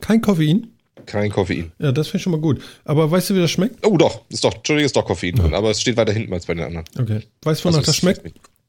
Kein 0.01 0.23
Koffein? 0.23 0.78
Kein 1.09 1.31
Koffein. 1.31 1.73
Ja, 1.79 1.91
das 1.91 2.09
finde 2.09 2.19
ich 2.19 2.23
schon 2.23 2.33
mal 2.33 2.41
gut. 2.41 2.63
Aber 2.85 3.11
weißt 3.11 3.31
du, 3.31 3.35
wie 3.35 3.41
das 3.41 3.51
schmeckt? 3.51 3.85
Oh, 3.85 3.97
doch. 3.97 4.23
Ist 4.29 4.45
doch, 4.45 4.55
Entschuldigung, 4.55 4.87
ist 4.87 4.97
doch 4.97 5.05
Koffein 5.05 5.35
drin, 5.35 5.55
aber 5.55 5.71
es 5.71 5.81
steht 5.81 5.97
weiter 5.97 6.13
hinten 6.13 6.33
als 6.33 6.47
bei 6.47 6.55
den 6.55 6.65
anderen. 6.65 6.85
Okay. 6.99 7.23
Weißt 7.43 7.63
du, 7.63 7.65
wonach 7.67 7.79
Also 7.79 7.91
das 7.91 7.97
schmeckt? 7.97 8.25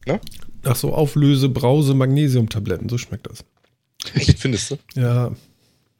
Ne? 0.07 0.19
Nach 0.63 0.75
so 0.75 0.93
Auflöse, 0.93 1.49
Brause, 1.49 1.93
Magnesiumtabletten. 1.93 2.89
So 2.89 2.97
schmeckt 2.97 3.27
das. 3.29 3.43
Echt, 4.13 4.39
findest 4.39 4.71
du? 4.71 4.77
Ja, 4.95 5.31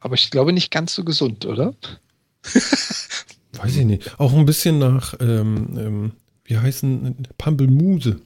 Aber 0.00 0.14
ich 0.14 0.30
glaube 0.30 0.52
nicht 0.52 0.70
ganz 0.70 0.94
so 0.94 1.04
gesund, 1.04 1.44
oder? 1.44 1.74
weiß 3.52 3.76
ich 3.76 3.84
nicht. 3.84 4.18
Auch 4.18 4.32
ein 4.32 4.46
bisschen 4.46 4.78
nach, 4.78 5.14
ähm, 5.20 5.78
ähm, 5.78 6.12
wie 6.44 6.56
heißen, 6.58 7.28
Pampelmuse. 7.36 8.20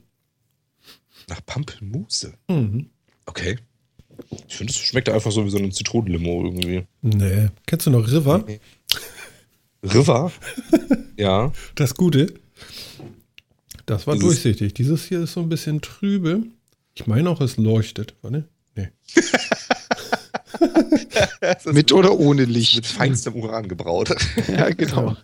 Nach 1.27 1.45
Pampelmuse. 1.45 2.33
Mhm. 2.47 2.89
Okay. 3.25 3.57
Ich 4.47 4.55
finde, 4.57 4.71
es 4.71 4.77
schmeckt 4.77 5.09
einfach 5.09 5.31
so 5.31 5.45
wie 5.45 5.49
so 5.49 5.57
eine 5.57 5.69
Zitronenlimo 5.69 6.45
irgendwie. 6.45 6.83
Nee. 7.01 7.47
Kennst 7.65 7.85
du 7.85 7.91
noch 7.91 8.09
River? 8.11 8.45
River? 9.83 10.31
ja. 11.17 11.51
Das 11.75 11.95
Gute. 11.95 12.33
Das 13.85 14.07
war 14.07 14.15
Dieses- 14.15 14.27
durchsichtig. 14.29 14.73
Dieses 14.73 15.05
hier 15.05 15.21
ist 15.21 15.33
so 15.33 15.41
ein 15.41 15.49
bisschen 15.49 15.81
trübe. 15.81 16.43
Ich 16.95 17.07
meine 17.07 17.29
auch, 17.29 17.41
es 17.41 17.57
leuchtet. 17.57 18.15
Warte. 18.21 18.47
Nee. 18.75 18.89
Mit 21.71 21.91
oder 21.91 22.17
ohne 22.19 22.41
Mit 22.41 22.49
Licht. 22.51 22.85
feinstem 22.85 23.35
Uran 23.35 23.67
gebraut. 23.67 24.15
Ja, 24.47 24.69
genau. 24.69 25.15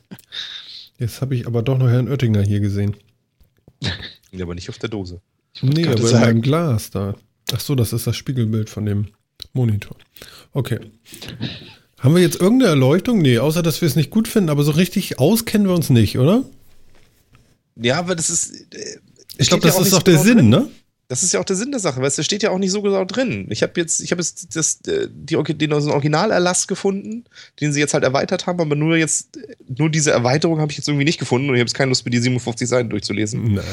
Jetzt 0.99 1.21
habe 1.21 1.35
ich 1.35 1.47
aber 1.47 1.63
doch 1.63 1.77
noch 1.77 1.89
Herrn 1.89 2.07
Oettinger 2.09 2.43
hier 2.43 2.59
gesehen. 2.59 2.95
ja, 4.31 4.43
aber 4.43 4.53
nicht 4.55 4.69
auf 4.69 4.77
der 4.77 4.89
Dose. 4.89 5.21
Nee, 5.61 5.85
aber 5.87 5.97
in 5.97 6.05
sagen. 6.05 6.21
meinem 6.25 6.41
Glas 6.41 6.91
da. 6.91 7.15
Ach 7.53 7.59
so, 7.59 7.75
das 7.75 7.93
ist 7.93 8.07
das 8.07 8.15
Spiegelbild 8.15 8.69
von 8.69 8.85
dem 8.85 9.07
Monitor. 9.53 9.95
Okay. 10.53 10.79
Haben 11.99 12.15
wir 12.15 12.21
jetzt 12.21 12.39
irgendeine 12.41 12.71
Erleuchtung? 12.71 13.21
Nee, 13.21 13.37
außer 13.39 13.61
dass 13.61 13.81
wir 13.81 13.87
es 13.87 13.95
nicht 13.95 14.09
gut 14.09 14.27
finden, 14.27 14.49
aber 14.49 14.63
so 14.63 14.71
richtig 14.71 15.19
auskennen 15.19 15.67
wir 15.67 15.75
uns 15.75 15.89
nicht, 15.89 16.17
oder? 16.17 16.43
Ja, 17.75 17.99
aber 17.99 18.15
das 18.15 18.29
ist. 18.29 18.51
äh, 18.73 18.99
Ich 19.37 19.47
glaube, 19.49 19.61
steht 19.61 19.63
ja 19.63 19.69
das 19.69 19.75
auch 19.75 19.81
ist 19.81 19.91
doch 19.93 19.97
so 19.99 20.03
der 20.03 20.13
genau 20.13 20.23
Sinn, 20.25 20.37
drin. 20.37 20.49
ne? 20.49 20.67
Das 21.07 21.23
ist 21.23 21.33
ja 21.33 21.41
auch 21.41 21.45
der 21.45 21.57
Sinn 21.57 21.71
der 21.71 21.81
Sache, 21.81 21.99
weil 21.99 22.07
es 22.07 22.25
steht 22.25 22.41
ja 22.41 22.51
auch 22.51 22.57
nicht 22.57 22.71
so 22.71 22.81
genau 22.81 23.03
drin. 23.03 23.47
Ich 23.49 23.63
habe 23.63 23.73
jetzt, 23.75 23.99
ich 23.99 24.11
habe 24.11 24.21
jetzt 24.21 24.55
das, 24.55 24.79
äh, 24.87 25.09
die, 25.11 25.35
den 25.55 25.73
Originalerlass 25.73 26.67
gefunden, 26.67 27.25
den 27.59 27.73
sie 27.73 27.81
jetzt 27.81 27.93
halt 27.93 28.05
erweitert 28.05 28.47
haben, 28.47 28.61
aber 28.61 28.75
nur 28.75 28.95
jetzt, 28.95 29.35
äh, 29.37 29.55
nur 29.77 29.89
diese 29.89 30.11
Erweiterung 30.11 30.59
habe 30.61 30.71
ich 30.71 30.77
jetzt 30.77 30.87
irgendwie 30.87 31.03
nicht 31.05 31.19
gefunden 31.19 31.49
und 31.49 31.55
ich 31.55 31.59
habe 31.59 31.67
jetzt 31.67 31.75
keine 31.75 31.89
Lust, 31.89 32.05
mir 32.05 32.11
die 32.11 32.19
57 32.19 32.67
Seiten 32.67 32.89
durchzulesen, 32.89 33.55
Na, 33.55 33.63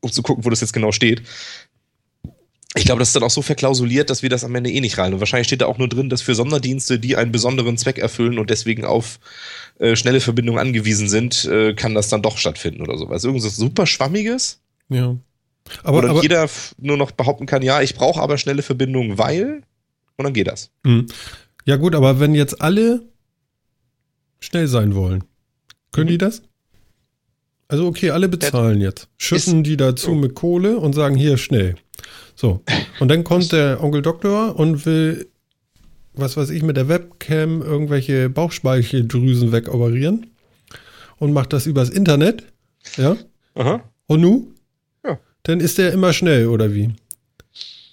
um 0.00 0.12
zu 0.12 0.22
gucken, 0.22 0.44
wo 0.44 0.50
das 0.50 0.60
jetzt 0.60 0.74
genau 0.74 0.92
steht. 0.92 1.22
Ich 2.74 2.84
glaube, 2.84 2.98
das 2.98 3.08
ist 3.08 3.16
dann 3.16 3.22
auch 3.22 3.30
so 3.30 3.42
verklausuliert, 3.42 4.10
dass 4.10 4.22
wir 4.22 4.28
das 4.28 4.44
am 4.44 4.54
Ende 4.54 4.70
eh 4.70 4.80
nicht 4.80 4.98
rein. 4.98 5.14
Und 5.14 5.20
wahrscheinlich 5.20 5.46
steht 5.46 5.62
da 5.62 5.66
auch 5.66 5.78
nur 5.78 5.88
drin, 5.88 6.10
dass 6.10 6.20
für 6.20 6.34
Sonderdienste, 6.34 6.98
die 6.98 7.16
einen 7.16 7.32
besonderen 7.32 7.78
Zweck 7.78 7.98
erfüllen 7.98 8.38
und 8.38 8.50
deswegen 8.50 8.84
auf 8.84 9.18
äh, 9.78 9.96
schnelle 9.96 10.20
Verbindungen 10.20 10.60
angewiesen 10.60 11.08
sind, 11.08 11.44
äh, 11.46 11.74
kann 11.74 11.94
das 11.94 12.08
dann 12.08 12.22
doch 12.22 12.36
stattfinden 12.38 12.82
oder 12.82 12.98
sowas. 12.98 13.24
Irgendwas 13.24 13.56
super 13.56 13.86
Schwammiges, 13.86 14.60
ja. 14.88 15.16
Aber, 15.82 16.02
dann 16.02 16.10
aber 16.10 16.22
jeder 16.22 16.48
nur 16.78 16.96
noch 16.96 17.10
behaupten 17.10 17.46
kann, 17.46 17.62
ja, 17.62 17.82
ich 17.82 17.94
brauche 17.94 18.20
aber 18.20 18.38
schnelle 18.38 18.62
Verbindungen, 18.62 19.18
weil, 19.18 19.62
und 20.16 20.24
dann 20.24 20.32
geht 20.32 20.46
das. 20.46 20.70
Hm. 20.84 21.06
ja 21.64 21.76
gut, 21.76 21.94
aber 21.94 22.20
wenn 22.20 22.34
jetzt 22.34 22.60
alle 22.60 23.02
schnell 24.38 24.68
sein 24.68 24.94
wollen, 24.94 25.24
können 25.92 26.08
die 26.08 26.18
das? 26.18 26.42
Also 27.68 27.86
okay, 27.86 28.10
alle 28.10 28.28
bezahlen 28.28 28.80
jetzt. 28.80 29.08
Schütten 29.18 29.64
die 29.64 29.76
dazu 29.76 30.12
mit 30.12 30.34
Kohle 30.34 30.78
und 30.78 30.92
sagen 30.92 31.16
hier 31.16 31.36
schnell. 31.36 31.74
So. 32.36 32.62
Und 33.00 33.08
dann 33.08 33.24
kommt 33.24 33.50
der 33.50 33.82
Onkel 33.82 34.02
Doktor 34.02 34.56
und 34.58 34.84
will, 34.86 35.28
was 36.12 36.36
weiß 36.36 36.50
ich, 36.50 36.62
mit 36.62 36.76
der 36.76 36.88
Webcam 36.88 37.62
irgendwelche 37.62 38.28
Bauchspeicheldrüsen 38.28 39.52
wegoperieren 39.52 40.26
und 41.18 41.32
macht 41.32 41.52
das 41.52 41.66
übers 41.66 41.88
Internet. 41.90 42.44
Ja. 42.96 43.16
Aha. 43.54 43.82
Und 44.06 44.20
nu? 44.20 44.48
Ja. 45.04 45.18
Dann 45.44 45.60
ist 45.60 45.78
der 45.78 45.92
immer 45.92 46.12
schnell, 46.12 46.46
oder 46.48 46.72
wie? 46.74 46.90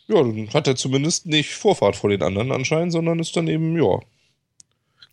Ja, 0.07 0.15
dann 0.21 0.49
hat 0.53 0.67
er 0.67 0.75
zumindest 0.75 1.25
nicht 1.25 1.53
Vorfahrt 1.53 1.95
vor 1.95 2.09
den 2.09 2.21
anderen 2.21 2.51
anscheinend, 2.51 2.91
sondern 2.91 3.19
ist 3.19 3.35
dann 3.37 3.47
eben, 3.47 3.75
ja, 3.81 3.99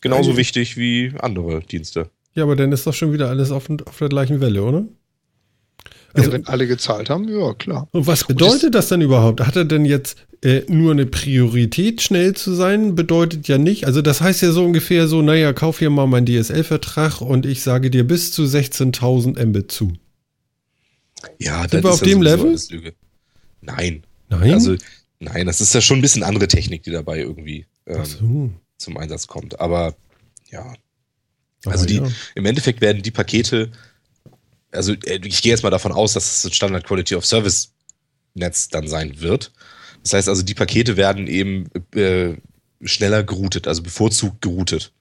genauso 0.00 0.30
Eigentlich- 0.30 0.36
wichtig 0.38 0.76
wie 0.76 1.12
andere 1.20 1.60
Dienste. 1.60 2.10
Ja, 2.34 2.42
aber 2.44 2.56
dann 2.56 2.72
ist 2.72 2.86
doch 2.86 2.94
schon 2.94 3.12
wieder 3.12 3.28
alles 3.28 3.50
auf, 3.52 3.70
auf 3.70 3.98
der 3.98 4.08
gleichen 4.08 4.40
Welle, 4.40 4.62
oder? 4.62 4.84
Also, 6.12 6.32
wenn 6.32 6.46
alle 6.46 6.66
gezahlt 6.66 7.10
haben, 7.10 7.28
ja, 7.28 7.54
klar. 7.54 7.88
und 7.92 8.06
was 8.06 8.24
bedeutet 8.24 8.74
das 8.74 8.88
denn 8.88 9.00
überhaupt? 9.00 9.40
Hat 9.40 9.56
er 9.56 9.64
denn 9.64 9.84
jetzt 9.84 10.18
äh, 10.42 10.62
nur 10.68 10.92
eine 10.92 11.06
Priorität, 11.06 12.02
schnell 12.02 12.34
zu 12.34 12.54
sein? 12.54 12.94
Bedeutet 12.94 13.48
ja 13.48 13.58
nicht. 13.58 13.86
Also, 13.86 14.02
das 14.02 14.20
heißt 14.20 14.42
ja 14.42 14.52
so 14.52 14.64
ungefähr 14.64 15.06
so: 15.08 15.22
naja, 15.22 15.52
kauf 15.52 15.78
hier 15.78 15.90
mal 15.90 16.06
meinen 16.06 16.26
DSL-Vertrag 16.26 17.20
und 17.20 17.46
ich 17.46 17.62
sage 17.62 17.90
dir 17.90 18.06
bis 18.06 18.32
zu 18.32 18.42
16.000 18.42 19.44
Mbit 19.46 19.70
zu. 19.70 19.92
Ja, 21.38 21.68
Sind 21.68 21.84
wir 21.84 21.92
auf 21.92 22.00
dem 22.00 22.22
Level? 22.22 22.56
Lüge. 22.70 22.94
Nein. 23.60 24.04
Nein? 24.28 24.54
Also, 24.54 24.76
nein, 25.18 25.46
das 25.46 25.60
ist 25.60 25.74
ja 25.74 25.80
schon 25.80 25.98
ein 25.98 26.02
bisschen 26.02 26.22
andere 26.22 26.48
Technik, 26.48 26.82
die 26.82 26.90
dabei 26.90 27.18
irgendwie 27.18 27.66
ähm, 27.86 28.04
so. 28.04 28.50
zum 28.78 28.96
Einsatz 28.96 29.26
kommt. 29.26 29.60
Aber 29.60 29.94
ja, 30.50 30.74
Aber 31.64 31.72
Also 31.72 31.86
die, 31.86 31.96
ja. 31.96 32.08
im 32.34 32.46
Endeffekt 32.46 32.80
werden 32.80 33.02
die 33.02 33.10
Pakete, 33.10 33.70
also 34.72 34.92
äh, 34.92 35.20
ich 35.24 35.42
gehe 35.42 35.50
jetzt 35.52 35.62
mal 35.62 35.70
davon 35.70 35.92
aus, 35.92 36.12
dass 36.14 36.38
es 36.38 36.44
ein 36.44 36.52
Standard 36.52 36.84
Quality 36.86 37.14
of 37.14 37.26
Service 37.26 37.72
Netz 38.34 38.68
dann 38.68 38.88
sein 38.88 39.20
wird. 39.20 39.52
Das 40.02 40.12
heißt 40.12 40.28
also, 40.28 40.42
die 40.42 40.54
Pakete 40.54 40.96
werden 40.96 41.26
eben 41.26 41.68
äh, 41.94 42.36
schneller 42.82 43.22
geroutet, 43.22 43.66
also 43.68 43.82
bevorzugt 43.82 44.40
geroutet. 44.40 44.92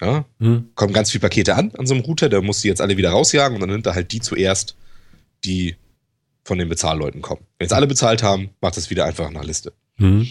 Ja, 0.00 0.24
Hm. 0.38 0.70
kommen 0.76 0.94
ganz 0.94 1.10
viele 1.10 1.20
Pakete 1.20 1.56
an 1.56 1.72
an 1.76 1.86
so 1.86 1.92
einem 1.92 2.02
Router, 2.04 2.30
der 2.30 2.40
muss 2.40 2.62
die 2.62 2.68
jetzt 2.68 2.80
alle 2.80 2.96
wieder 2.96 3.10
rausjagen 3.10 3.56
und 3.56 3.60
dann 3.60 3.68
nimmt 3.68 3.84
er 3.84 3.94
halt 3.94 4.12
die 4.12 4.20
zuerst, 4.20 4.74
die 5.44 5.76
von 6.42 6.56
den 6.56 6.70
Bezahlleuten 6.70 7.20
kommen. 7.20 7.42
Wenn 7.58 7.66
jetzt 7.66 7.74
alle 7.74 7.86
bezahlt 7.86 8.22
haben, 8.22 8.48
macht 8.62 8.78
das 8.78 8.88
wieder 8.88 9.04
einfach 9.04 9.30
nach 9.30 9.44
Liste. 9.44 9.74
Hm. 9.96 10.26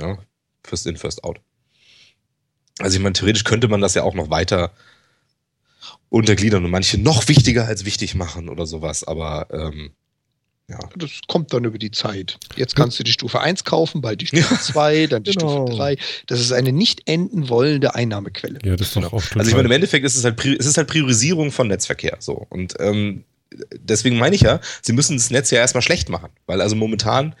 Ja, 0.00 0.18
first 0.62 0.86
in, 0.86 0.96
first 0.96 1.24
out. 1.24 1.40
Also 2.78 2.96
ich 2.96 3.02
meine, 3.02 3.14
theoretisch 3.14 3.42
könnte 3.44 3.66
man 3.66 3.80
das 3.80 3.94
ja 3.94 4.04
auch 4.04 4.14
noch 4.14 4.30
weiter 4.30 4.72
untergliedern 6.12 6.64
und 6.64 6.70
manche 6.70 6.98
noch 6.98 7.26
wichtiger 7.28 7.66
als 7.66 7.84
wichtig 7.86 8.14
machen 8.14 8.48
oder 8.50 8.66
sowas, 8.66 9.02
aber 9.02 9.48
ähm, 9.50 9.92
Ja. 10.68 10.78
Das 10.96 11.10
kommt 11.26 11.52
dann 11.52 11.64
über 11.64 11.78
die 11.78 11.90
Zeit. 11.90 12.38
Jetzt 12.56 12.76
kannst 12.76 12.98
du 12.98 13.02
die 13.02 13.12
Stufe 13.12 13.40
1 13.40 13.64
kaufen, 13.64 14.00
bald 14.00 14.20
die 14.20 14.26
Stufe 14.26 14.58
2, 14.60 15.06
dann 15.06 15.22
die 15.22 15.32
genau. 15.32 15.66
Stufe 15.66 15.76
3. 15.76 15.96
Das 16.26 16.40
ist 16.40 16.52
eine 16.52 16.72
nicht 16.72 17.08
enden 17.08 17.48
wollende 17.48 17.94
Einnahmequelle. 17.94 18.58
Ja, 18.62 18.76
das 18.76 18.88
ist 18.88 18.96
doch 18.96 19.02
genau. 19.02 19.16
auch 19.16 19.22
total. 19.22 19.40
Also 19.40 19.50
ich 19.50 19.56
meine, 19.56 19.66
im 19.66 19.72
Endeffekt 19.72 20.04
ist 20.04 20.14
es 20.14 20.24
halt, 20.24 20.44
es 20.44 20.66
ist 20.66 20.76
halt 20.76 20.88
Priorisierung 20.88 21.50
von 21.50 21.68
Netzverkehr. 21.68 22.16
So. 22.20 22.46
Und 22.50 22.74
ähm, 22.78 23.24
deswegen 23.74 24.18
meine 24.18 24.36
ich 24.36 24.42
ja, 24.42 24.60
sie 24.82 24.92
müssen 24.92 25.16
das 25.16 25.30
Netz 25.30 25.50
ja 25.50 25.58
erstmal 25.58 25.82
schlecht 25.82 26.08
machen. 26.10 26.30
Weil 26.46 26.60
also 26.60 26.76
momentan 26.76 27.34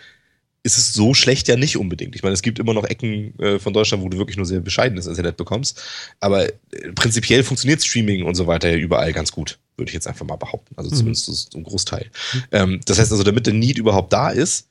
ist 0.64 0.78
es 0.78 0.92
so 0.92 1.12
schlecht 1.12 1.48
ja 1.48 1.56
nicht 1.56 1.76
unbedingt. 1.76 2.14
Ich 2.14 2.22
meine, 2.22 2.34
es 2.34 2.42
gibt 2.42 2.58
immer 2.58 2.72
noch 2.72 2.84
Ecken 2.84 3.38
äh, 3.40 3.58
von 3.58 3.72
Deutschland, 3.72 4.02
wo 4.02 4.08
du 4.08 4.18
wirklich 4.18 4.36
nur 4.36 4.46
sehr 4.46 4.60
bescheidenes 4.60 5.06
Internet 5.06 5.36
bekommst. 5.36 5.82
Aber 6.20 6.46
äh, 6.46 6.52
prinzipiell 6.94 7.42
funktioniert 7.42 7.82
Streaming 7.82 8.24
und 8.24 8.36
so 8.36 8.46
weiter 8.46 8.70
ja 8.70 8.76
überall 8.76 9.12
ganz 9.12 9.32
gut, 9.32 9.58
würde 9.76 9.90
ich 9.90 9.94
jetzt 9.94 10.06
einfach 10.06 10.24
mal 10.24 10.36
behaupten. 10.36 10.74
Also 10.76 10.90
mhm. 10.90 10.94
zumindest 10.94 11.56
ein 11.56 11.64
Großteil. 11.64 12.10
Mhm. 12.32 12.42
Ähm, 12.52 12.80
das 12.84 12.98
heißt 12.98 13.10
also, 13.10 13.24
damit 13.24 13.46
der 13.46 13.54
Need 13.54 13.78
überhaupt 13.78 14.12
da 14.12 14.30
ist, 14.30 14.68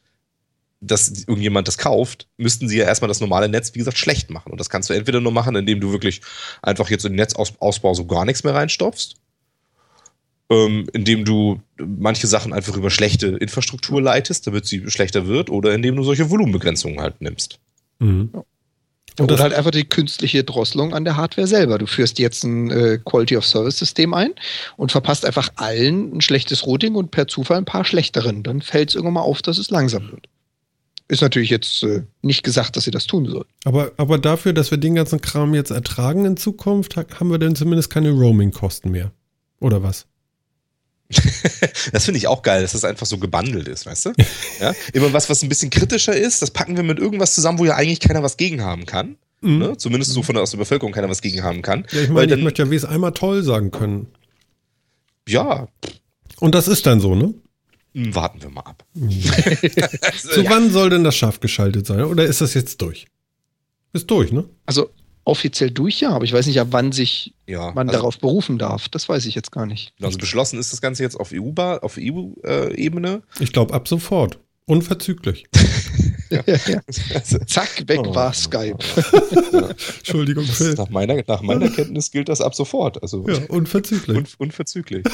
dass 0.80 1.10
irgendjemand 1.10 1.67
das 1.67 1.77
kauft, 1.77 2.27
müssten 2.38 2.67
sie 2.67 2.77
ja 2.77 2.86
erstmal 2.86 3.10
das 3.10 3.19
normale 3.19 3.49
Netz, 3.49 3.75
wie 3.75 3.80
gesagt, 3.80 3.97
schlecht 3.97 4.32
machen. 4.32 4.51
Und 4.51 4.60
das 4.60 4.69
kannst 4.69 4.89
du 4.89 4.93
entweder 4.93 5.19
nur 5.19 5.32
machen, 5.32 5.56
indem 5.56 5.80
du 5.80 5.91
wirklich 5.91 6.21
einfach 6.62 6.89
jetzt 6.89 7.06
in 7.06 7.12
den 7.12 7.17
Netzausbau 7.17 7.93
so 7.93 8.06
gar 8.06 8.25
nichts 8.25 8.43
mehr 8.43 8.56
reinstopfst 8.56 9.15
ähm, 10.52 10.88
indem 10.92 11.24
du 11.24 11.62
manche 11.78 12.28
Sachen 12.28 12.52
einfach 12.52 12.76
über 12.76 12.90
schlechte 12.90 13.28
Infrastruktur 13.28 14.02
leitest, 14.02 14.46
damit 14.46 14.66
sie 14.66 14.84
schlechter 14.92 15.26
wird, 15.26 15.50
oder 15.50 15.74
indem 15.74 15.96
du 15.96 16.04
solche 16.04 16.30
Volumenbegrenzungen 16.30 17.00
halt 17.00 17.22
nimmst. 17.22 17.60
Mhm. 18.00 18.32
Und 19.20 19.32
Oder 19.32 19.44
halt 19.44 19.54
einfach 19.54 19.72
die 19.72 19.84
künstliche 19.84 20.44
Drosselung 20.44 20.94
an 20.94 21.04
der 21.04 21.18
Hardware 21.18 21.48
selber. 21.48 21.78
Du 21.78 21.86
führst 21.86 22.18
jetzt 22.18 22.44
ein 22.44 22.72
äh, 22.72 22.98
Quality 23.04 23.38
of 23.38 23.46
Service 23.46 23.78
System 23.78 24.14
ein 24.14 24.32
und 24.78 24.92
verpasst 24.92 25.26
einfach 25.26 25.50
allen 25.56 26.18
ein 26.18 26.22
schlechtes 26.22 26.66
Routing 26.66 26.96
und 26.96 27.12
per 27.12 27.28
Zufall 27.28 27.58
ein 27.58 27.66
paar 27.66 27.84
schlechteren. 27.84 28.44
Dann 28.44 28.62
fällt 28.62 28.90
es 28.90 28.96
irgendwann 28.96 29.16
mal 29.16 29.22
auf, 29.22 29.42
dass 29.42 29.58
es 29.58 29.70
langsam 29.70 30.12
wird. 30.12 30.28
Ist 31.10 31.22
natürlich 31.22 31.50
jetzt 31.50 31.84
äh, 31.84 32.04
nicht 32.22 32.44
gesagt, 32.44 32.78
dass 32.78 32.86
sie 32.86 32.92
das 32.92 33.06
tun 33.06 33.26
soll. 33.26 33.46
Aber, 33.66 33.92
aber 33.98 34.18
dafür, 34.18 34.54
dass 34.54 34.72
wir 34.72 34.78
den 34.78 34.96
ganzen 34.96 35.20
Kram 35.20 35.54
jetzt 35.54 35.72
ertragen 35.72 36.24
in 36.24 36.38
Zukunft, 36.38 36.96
haben 36.96 37.32
wir 37.32 37.38
denn 37.38 37.56
zumindest 37.56 37.90
keine 37.90 38.12
Roaming-Kosten 38.12 38.92
mehr. 38.92 39.12
Oder 39.60 39.84
was? 39.84 40.08
das 41.91 42.06
finde 42.06 42.17
ich 42.17 42.28
auch 42.28 42.41
geil, 42.41 42.62
dass 42.62 42.74
das 42.74 42.84
einfach 42.84 43.06
so 43.06 43.17
gebundelt 43.17 43.67
ist, 43.67 43.86
weißt 43.86 44.08
du? 44.08 44.13
Ja? 44.60 44.74
Immer 44.93 45.13
was, 45.13 45.30
was 45.30 45.41
ein 45.43 45.50
bisschen 45.50 45.69
kritischer 45.69 46.15
ist, 46.15 46.41
das 46.41 46.52
packen 46.52 46.76
wir 46.76 46.84
mit 46.84 47.00
irgendwas 47.00 47.36
zusammen, 47.36 47.60
wo 47.60 47.65
ja 47.65 47.76
eigentlich 47.76 48.00
keiner 48.00 48.24
was 48.24 48.38
gegen 48.38 48.62
haben 48.62 48.86
kann. 48.86 49.17
Mhm. 49.41 49.58
Ne? 49.58 49.78
Zumindest 49.78 50.12
so 50.12 50.24
von 50.24 50.36
der, 50.36 50.43
aus 50.43 50.52
der 50.52 50.58
Bevölkerung 50.58 50.93
keiner 50.93 51.10
was 51.10 51.21
gegen 51.21 51.43
haben 51.43 51.62
kann. 51.62 51.86
Ja, 51.91 52.02
ich 52.02 52.10
meine, 52.10 52.36
ich 52.36 52.43
möchte 52.43 52.63
ja 52.63 52.71
wie 52.71 52.76
es 52.76 52.86
einmal 52.86 53.12
toll 53.13 53.43
sagen 53.43 53.71
können. 53.71 54.08
Ja. 55.28 55.67
Und 56.39 56.56
das 56.56 56.67
ist 56.67 56.86
dann 56.86 57.00
so, 57.00 57.15
ne? 57.15 57.34
Hm, 57.93 58.15
warten 58.15 58.41
wir 58.41 58.50
mal 58.50 58.62
ab. 58.62 58.86
Zu 58.95 60.41
ja. 60.41 60.50
wann 60.50 60.71
soll 60.71 60.89
denn 60.89 61.04
das 61.04 61.15
scharf 61.15 61.39
geschaltet 61.39 61.86
sein? 61.88 62.02
Oder 62.04 62.26
ist 62.26 62.41
das 62.41 62.54
jetzt 62.54 62.82
durch? 62.82 63.08
Ist 63.93 64.10
durch, 64.10 64.32
ne? 64.32 64.45
Also 64.65 64.89
offiziell 65.24 65.72
durch, 65.72 66.02
ja, 66.02 66.12
aber 66.12 66.26
ich 66.26 66.34
weiß 66.34 66.48
nicht, 66.48 66.60
ab 66.60 66.68
wann 66.72 66.92
sich 66.92 67.34
ja, 67.48 67.72
man 67.72 67.90
also, 67.90 68.00
darauf 68.00 68.20
berufen 68.20 68.58
darf. 68.58 68.90
Das 68.90 69.08
weiß 69.08 69.26
ich 69.26 69.36
jetzt 69.36 69.52
gar 69.52 69.66
nicht. 69.66 69.94
Also 70.02 70.18
beschlossen 70.18 70.60
ist 70.60 70.74
das 70.74 70.82
Ganze 70.82 71.04
jetzt 71.04 71.20
auf 71.20 71.32
EU-Ebene? 71.32 71.84
Auf 71.84 71.98
EU, 72.00 72.32
äh, 72.44 72.74
ich 73.40 73.54
glaube 73.54 73.74
ab 73.74 73.88
sofort. 73.88 74.40
Unverzüglich. 74.66 75.46
ja. 76.30 76.44
Ja, 76.46 76.82
Zack, 77.46 77.88
weg 77.88 78.02
oh. 78.06 78.16
war 78.16 78.34
Skype. 78.34 78.78
Entschuldigung, 79.98 80.46
Phil. 80.46 80.76
Nach 80.76 80.90
meiner, 80.90 81.22
nach 81.28 81.42
meiner 81.42 81.70
Kenntnis 81.70 82.12
gilt 82.12 82.30
das 82.30 82.42
ab 82.42 82.56
sofort. 82.56 83.02
Also, 83.02 83.28
ja, 83.28 83.40
unverzüglich. 83.50 84.18
Un, 84.18 84.28
unverzüglich. 84.38 85.04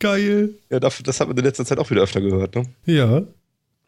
Geil. 0.00 0.50
Ja, 0.70 0.80
das, 0.80 1.02
das 1.02 1.20
hat 1.20 1.28
man 1.28 1.36
in 1.36 1.44
letzter 1.44 1.64
Zeit 1.64 1.78
auch 1.78 1.90
wieder 1.90 2.02
öfter 2.02 2.20
gehört, 2.20 2.56
ne? 2.56 2.64
Ja. 2.84 3.22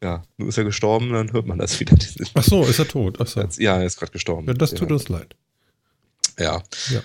Ja, 0.02 0.24
nun 0.36 0.48
ist 0.48 0.58
er 0.58 0.64
gestorben, 0.64 1.12
dann 1.12 1.32
hört 1.32 1.46
man 1.46 1.58
das 1.58 1.78
wieder. 1.78 1.96
Ach 2.34 2.42
so, 2.42 2.64
ist 2.64 2.78
er 2.78 2.88
tot? 2.88 3.18
Ach 3.20 3.26
so. 3.26 3.40
Ja, 3.58 3.78
er 3.78 3.86
ist 3.86 3.98
gerade 3.98 4.10
gestorben. 4.10 4.48
Ja, 4.48 4.54
das 4.54 4.74
tut 4.74 4.88
ja. 4.88 4.94
uns 4.94 5.08
leid. 5.08 5.36
Ja. 6.38 6.62
Ja. 6.90 7.02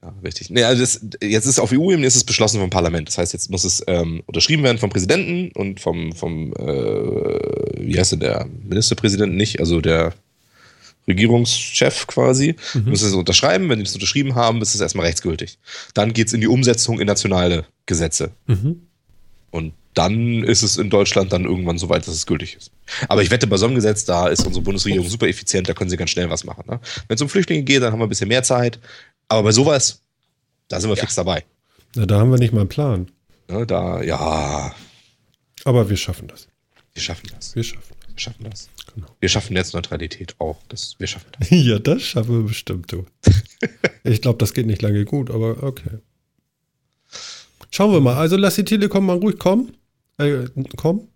Ja, 0.00 0.14
richtig. 0.22 0.48
Nee, 0.50 0.62
also 0.62 0.80
das, 0.80 1.00
jetzt 1.20 1.46
ist 1.46 1.58
auf 1.58 1.72
EU-Ebene 1.72 2.06
ist 2.06 2.14
es 2.14 2.22
beschlossen 2.22 2.60
vom 2.60 2.70
Parlament. 2.70 3.08
Das 3.08 3.18
heißt, 3.18 3.32
jetzt 3.32 3.50
muss 3.50 3.64
es 3.64 3.82
ähm, 3.88 4.22
unterschrieben 4.26 4.62
werden 4.62 4.78
vom 4.78 4.90
Präsidenten 4.90 5.50
und 5.58 5.80
vom, 5.80 6.12
vom 6.12 6.52
äh, 6.52 7.80
wie 7.80 7.98
heißt 7.98 8.12
denn 8.12 8.20
der 8.20 8.46
Ministerpräsident 8.62 9.34
nicht, 9.34 9.58
also 9.58 9.80
der 9.80 10.14
Regierungschef 11.08 12.06
quasi, 12.06 12.54
mhm. 12.74 12.84
müssen 12.84 13.08
es 13.08 13.14
unterschreiben. 13.14 13.68
Wenn 13.68 13.78
die 13.78 13.84
das 13.84 13.94
unterschrieben 13.94 14.36
haben, 14.36 14.62
ist 14.62 14.74
es 14.74 14.80
erstmal 14.80 15.06
rechtsgültig. 15.06 15.58
Dann 15.94 16.12
geht 16.12 16.28
es 16.28 16.32
in 16.32 16.40
die 16.40 16.46
Umsetzung 16.46 17.00
in 17.00 17.06
nationale 17.06 17.64
Gesetze. 17.86 18.30
Mhm. 18.46 18.86
Und 19.50 19.72
dann 19.94 20.44
ist 20.44 20.62
es 20.62 20.76
in 20.76 20.90
Deutschland 20.90 21.32
dann 21.32 21.44
irgendwann 21.44 21.78
so 21.78 21.88
weit, 21.88 22.06
dass 22.06 22.14
es 22.14 22.26
gültig 22.26 22.56
ist. 22.56 22.70
Aber 23.08 23.22
ich 23.22 23.30
wette, 23.30 23.46
bei 23.46 23.56
so 23.56 23.66
einem 23.66 23.74
Gesetz, 23.74 24.04
da 24.04 24.28
ist 24.28 24.46
unsere 24.46 24.62
Bundesregierung 24.62 25.08
super 25.08 25.26
effizient, 25.26 25.68
da 25.68 25.74
können 25.74 25.90
sie 25.90 25.96
ganz 25.96 26.10
schnell 26.10 26.30
was 26.30 26.44
machen. 26.44 26.64
Ne? 26.68 26.80
Wenn 27.08 27.14
es 27.14 27.22
um 27.22 27.28
Flüchtlinge 27.28 27.62
geht, 27.62 27.82
dann 27.82 27.92
haben 27.92 27.98
wir 27.98 28.06
ein 28.06 28.10
bisschen 28.10 28.28
mehr 28.28 28.42
Zeit. 28.42 28.78
Aber 29.28 29.42
bei 29.42 29.52
sowas, 29.52 30.02
da 30.68 30.80
sind 30.80 30.90
wir 30.90 30.96
ja. 30.96 31.00
fix 31.00 31.14
dabei. 31.14 31.44
Na, 31.94 32.06
da 32.06 32.20
haben 32.20 32.30
wir 32.30 32.38
nicht 32.38 32.52
mal 32.52 32.60
einen 32.60 32.68
Plan. 32.68 33.10
Ja, 33.50 33.64
da, 33.64 34.02
ja. 34.02 34.74
Aber 35.64 35.88
wir 35.90 35.96
schaffen 35.96 36.28
das. 36.28 36.48
Wir 36.94 37.02
schaffen 37.02 37.28
das. 37.34 37.54
Wir 37.54 37.64
schaffen 37.64 37.94
das. 38.00 38.14
Wir 38.14 38.20
schaffen 38.20 38.44
das. 38.44 38.68
Genau. 38.94 39.06
Wir 39.20 39.28
schaffen 39.28 39.52
Netzneutralität 39.54 40.34
auch. 40.38 40.58
Das, 40.68 40.94
wir 40.98 41.06
schaffen 41.06 41.30
das. 41.38 41.48
ja, 41.50 41.78
das 41.78 42.02
schaffen 42.02 42.38
wir 42.38 42.48
bestimmt, 42.48 42.92
du. 42.92 43.06
ich 44.04 44.22
glaube, 44.22 44.38
das 44.38 44.54
geht 44.54 44.66
nicht 44.66 44.82
lange 44.82 45.04
gut, 45.04 45.30
aber 45.30 45.62
okay. 45.62 45.98
Schauen 47.70 47.92
wir 47.92 48.00
mal. 48.00 48.16
Also 48.16 48.36
lass 48.36 48.56
die 48.56 48.64
Telekom 48.64 49.06
mal 49.06 49.16
ruhig 49.16 49.38
kommen. 49.38 49.76
Äh, 50.18 50.46
komm. 50.76 51.08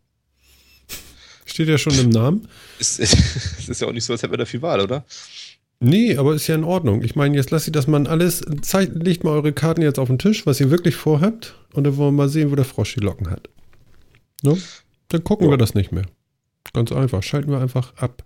Steht 1.45 1.69
ja 1.69 1.79
schon 1.79 1.99
im 1.99 2.11
Namen. 2.11 2.49
Es 2.79 2.99
ist, 2.99 3.15
ist, 3.15 3.69
ist 3.69 3.81
ja 3.81 3.89
auch 3.89 3.93
nicht 3.93 4.05
so, 4.05 4.13
als 4.13 4.23
hätten 4.23 4.33
wir 4.33 4.39
da 4.39 4.45
viel 4.45 4.63
Wahl, 4.63 4.81
oder? 4.81 5.05
Nee, 5.81 6.17
aber 6.17 6.35
ist 6.35 6.47
ja 6.47 6.55
in 6.55 6.65
Ordnung. 6.65 7.03
Ich 7.03 7.17
meine, 7.17 7.35
jetzt 7.35 7.51
lasst 7.51 7.67
ihr 7.67 7.73
das 7.73 7.89
mal 7.89 8.07
alles, 8.07 8.45
zeigt, 8.63 8.95
legt 9.03 9.25
mal 9.25 9.31
eure 9.31 9.53
Karten 9.53 9.83
jetzt 9.83 9.99
auf 9.99 10.09
den 10.09 10.19
Tisch, 10.19 10.47
was 10.47 10.61
ihr 10.61 10.71
wirklich 10.71 10.95
vorhabt. 10.95 11.57
Und 11.73 11.85
dann 11.85 11.97
wollen 11.97 12.15
wir 12.15 12.23
mal 12.25 12.29
sehen, 12.29 12.53
wo 12.53 12.55
der 12.55 12.65
Frosch 12.65 12.95
die 12.95 13.01
Locken 13.01 13.31
hat. 13.31 13.49
Ne? 14.43 14.57
Dann 15.09 15.25
gucken 15.25 15.47
ja. 15.47 15.53
wir 15.53 15.59
das 15.59 15.75
nicht 15.75 15.91
mehr. 15.91 16.07
Ganz 16.73 16.93
einfach. 16.93 17.23
Schalten 17.23 17.51
wir 17.51 17.59
einfach 17.61 17.97
ab. 17.97 18.23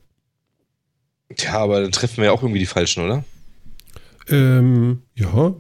Tja, 1.34 1.58
aber 1.58 1.80
dann 1.80 1.92
treffen 1.92 2.18
wir 2.18 2.26
ja 2.26 2.32
auch 2.32 2.42
irgendwie 2.42 2.60
die 2.60 2.66
Falschen, 2.66 3.04
oder? 3.04 3.24
Ähm, 4.28 5.02
ja. 5.14 5.54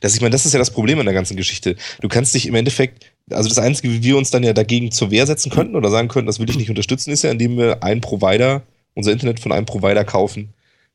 Das, 0.00 0.14
ich 0.14 0.20
meine, 0.20 0.32
das 0.32 0.46
ist 0.46 0.52
ja 0.52 0.58
das 0.58 0.70
Problem 0.70 0.98
an 0.98 1.06
der 1.06 1.14
ganzen 1.14 1.36
Geschichte. 1.36 1.76
Du 2.00 2.08
kannst 2.08 2.34
dich 2.34 2.46
im 2.46 2.54
Endeffekt, 2.54 3.12
also 3.30 3.48
das 3.48 3.58
Einzige, 3.58 3.92
wie 3.92 4.02
wir 4.02 4.16
uns 4.16 4.30
dann 4.30 4.42
ja 4.42 4.52
dagegen 4.52 4.90
zur 4.90 5.10
Wehr 5.10 5.26
setzen 5.26 5.50
könnten 5.50 5.76
oder 5.76 5.90
sagen 5.90 6.08
könnten, 6.08 6.26
das 6.26 6.38
will 6.40 6.50
ich 6.50 6.56
nicht 6.56 6.70
unterstützen, 6.70 7.10
ist 7.10 7.22
ja, 7.22 7.30
indem 7.30 7.56
wir 7.56 7.82
einen 7.82 8.00
Provider, 8.00 8.62
unser 8.94 9.12
Internet 9.12 9.40
von 9.40 9.52
einem 9.52 9.66
Provider 9.66 10.04
kaufen, 10.04 10.54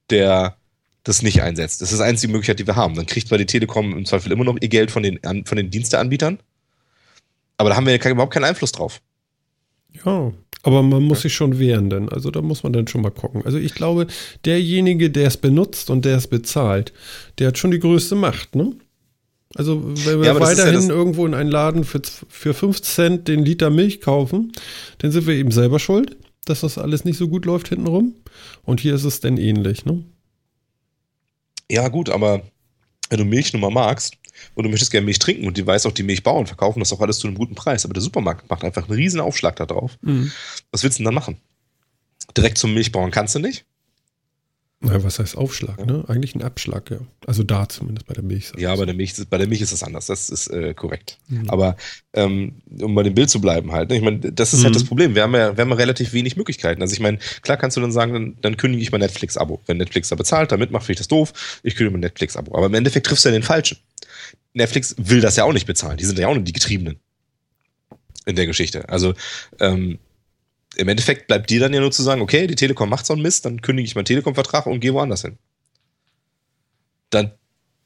der 0.10 0.58
das 1.04 1.22
nicht 1.22 1.42
einsetzt. 1.42 1.82
Das 1.82 1.92
ist 1.92 2.00
die 2.00 2.04
einzige 2.04 2.32
Möglichkeit, 2.32 2.60
die 2.60 2.68
wir 2.68 2.76
haben. 2.76 2.96
Dann 2.96 3.06
kriegt 3.06 3.28
zwar 3.28 3.38
die 3.38 3.46
Telekom 3.46 3.98
im 3.98 4.06
Zweifel 4.06 4.32
immer 4.32 4.46
noch 4.46 4.58
ihr 4.60 4.70
Geld 4.70 4.92
von 4.92 5.04
den, 5.04 5.20
von 5.46 5.58
den 5.58 5.70
Diensteanbietern, 5.70 6.40
aber 7.58 7.70
da 7.70 7.76
haben 7.76 7.86
wir 7.86 7.96
überhaupt 7.96 8.34
keinen 8.34 8.46
Einfluss 8.46 8.72
drauf. 8.72 9.02
Ja, 10.06 10.32
aber 10.64 10.82
man 10.82 11.04
muss 11.04 11.22
sich 11.22 11.34
schon 11.34 11.60
wehren, 11.60 11.90
denn 11.90 12.10
also 12.10 12.32
da 12.32 12.42
muss 12.42 12.64
man 12.64 12.74
dann 12.74 12.88
schon 12.88 13.02
mal 13.02 13.12
gucken. 13.12 13.46
Also 13.46 13.58
ich 13.58 13.76
glaube, 13.76 14.08
derjenige, 14.46 15.10
der 15.10 15.28
es 15.28 15.38
benutzt 15.38 15.90
und 15.90 16.06
der 16.06 16.18
es 16.18 16.28
bezahlt, 16.28 16.94
der 17.38 17.50
hat 17.50 17.58
schon 17.58 17.72
die 17.72 17.80
größte 17.80 18.16
Macht, 18.16 18.56
ne? 18.56 18.74
Also 19.56 19.84
wenn 19.84 20.20
wir 20.20 20.28
ja, 20.28 20.40
weiterhin 20.40 20.82
ja 20.82 20.90
irgendwo 20.90 21.26
in 21.26 21.34
einen 21.34 21.52
Laden 21.52 21.84
für, 21.84 22.02
für 22.28 22.54
5 22.54 22.82
Cent 22.82 23.28
den 23.28 23.46
Liter 23.46 23.70
Milch 23.70 24.02
kaufen, 24.02 24.52
dann 24.98 25.12
sind 25.12 25.28
wir 25.28 25.36
eben 25.36 25.52
selber 25.52 25.80
schuld, 25.80 26.18
dass 26.46 26.62
das 26.62 26.78
alles 26.78 27.06
nicht 27.06 27.18
so 27.18 27.28
gut 27.28 27.46
läuft 27.46 27.70
hintenrum. 27.70 28.16
Und 28.64 28.82
hier 28.82 28.96
ist 28.96 29.04
es 29.04 29.20
dann 29.20 29.38
ähnlich, 29.38 29.86
ne? 29.86 30.04
Ja 31.72 31.88
gut, 31.88 32.10
aber 32.10 32.42
wenn 33.10 33.20
du 33.20 33.26
Milch 33.26 33.54
nun 33.54 33.62
mal 33.62 33.72
magst, 33.72 34.18
und 34.56 34.64
du 34.64 34.70
möchtest 34.70 34.92
gerne 34.92 35.06
Milch 35.06 35.20
trinken 35.20 35.48
und 35.48 35.58
die 35.58 35.66
weiß 35.66 35.86
auch, 35.86 35.92
die 35.92 36.04
Milchbauern 36.04 36.48
verkaufen 36.48 36.80
das 36.80 36.92
auch 36.94 37.02
alles 37.02 37.20
zu 37.20 37.28
einem 37.28 37.38
guten 37.38 37.56
Preis. 37.56 37.86
Aber 37.86 37.94
der 37.94 38.02
Supermarkt 38.02 38.50
macht 38.50 38.64
einfach 38.64 38.88
einen 38.88 38.98
riesen 38.98 39.20
Aufschlag 39.20 39.56
da 39.56 39.66
drauf. 39.66 39.98
Mhm. 40.02 40.32
Was 40.72 40.84
willst 40.84 41.00
du 41.00 41.04
denn 41.04 41.06
dann 41.06 41.16
machen? 41.16 41.38
Direkt 42.36 42.58
zum 42.58 42.74
Milchbauern 42.74 43.12
kannst 43.12 43.36
du 43.36 43.40
nicht. 43.40 43.66
Na, 44.86 45.02
was 45.02 45.18
heißt 45.18 45.38
Aufschlag, 45.38 45.80
ja. 45.80 45.86
ne? 45.86 46.04
Eigentlich 46.08 46.36
ein 46.36 46.44
Abschlag, 46.44 46.92
ja. 46.92 46.98
Also 47.26 47.44
da 47.44 47.70
zumindest 47.70 48.06
bei 48.06 48.14
der 48.14 48.24
Milch. 48.24 48.52
Ja, 48.58 48.76
bei 48.76 48.86
der 48.86 48.94
Milch, 48.94 49.14
bei 49.30 49.38
der 49.38 49.48
Milch 49.48 49.62
ist 49.62 49.72
das 49.72 49.82
anders, 49.82 50.08
das 50.08 50.30
ist 50.30 50.48
äh, 50.48 50.74
korrekt. 50.74 51.18
Mhm. 51.30 51.50
Aber 51.50 51.78
ähm, 52.14 52.62
um 52.82 52.94
bei 52.94 53.04
dem 53.04 53.16
Bild 53.16 53.30
zu 53.30 53.40
bleiben 53.40 53.72
halt, 53.72 53.90
ne? 53.90 53.96
ich 53.96 54.02
meine, 54.02 54.20
das 54.20 54.54
ist 54.54 54.60
halt 54.60 54.62
mhm. 54.62 54.66
halt 54.66 54.76
das 54.76 54.84
Problem. 54.84 55.16
Wir 55.16 55.24
haben, 55.24 55.34
ja, 55.36 55.56
wir 55.56 55.62
haben 55.62 55.70
ja 55.70 55.76
relativ 55.76 56.12
wenig 56.12 56.36
Möglichkeiten. 56.36 56.82
Also 56.82 56.94
ich 56.94 57.00
meine, 57.00 57.18
klar 57.42 57.56
kannst 57.56 57.78
du 57.78 57.82
dann 57.82 57.94
sagen, 57.94 58.14
dann, 58.14 58.38
dann 58.42 58.58
kündige 58.58 58.84
ich 58.84 58.92
mein 58.92 59.00
Netflix-Abo. 59.00 59.62
Wenn 59.68 59.78
Netflix 59.78 60.10
da 60.10 60.16
bezahlt, 60.16 60.52
damit 60.52 60.72
macht, 60.72 60.84
finde 60.84 60.94
ich 60.94 61.00
das 61.00 61.08
doof, 61.08 61.62
ich 61.64 61.76
kündige 61.76 61.94
mein 61.94 62.02
Netflix-Abo. 62.02 62.54
Aber 62.56 62.66
im 62.66 62.74
Endeffekt 62.74 63.08
triffst 63.08 63.24
du 63.24 63.30
ja 63.30 63.34
den 63.34 63.44
Falschen. 63.44 63.78
Netflix 64.54 64.96
will 64.98 65.22
das 65.22 65.38
ja 65.38 65.46
auch 65.46 65.54
nicht 65.54 65.66
bezahlen. 65.66 65.98
Die 65.98 66.06
sind 66.06 66.20
ja 66.20 66.28
auch 66.28 66.36
nur 66.36 66.44
die 66.44 66.54
Getriebenen 66.54 67.00
in 68.26 68.36
der 68.36 68.48
Geschichte. 68.48 68.90
Also 68.90 69.14
ähm, 69.60 70.00
im 70.76 70.88
Endeffekt 70.88 71.28
bleibt 71.28 71.50
dir 71.50 71.60
dann 71.60 71.74
ja 71.74 71.80
nur 71.80 71.92
zu 71.92 72.04
sagen, 72.04 72.22
okay, 72.22 72.48
die 72.48 72.56
Telekom 72.56 72.90
macht 72.90 73.06
so 73.06 73.14
einen 73.14 73.22
Mist, 73.22 73.46
dann 73.46 73.62
kündige 73.62 73.88
ich 73.88 73.96
meinen 73.96 74.06
Telekom-Vertrag 74.06 74.66
und 74.66 74.80
gehe 74.80 74.94
woanders 74.94 75.22
hin. 75.22 75.38
Dann 77.10 77.32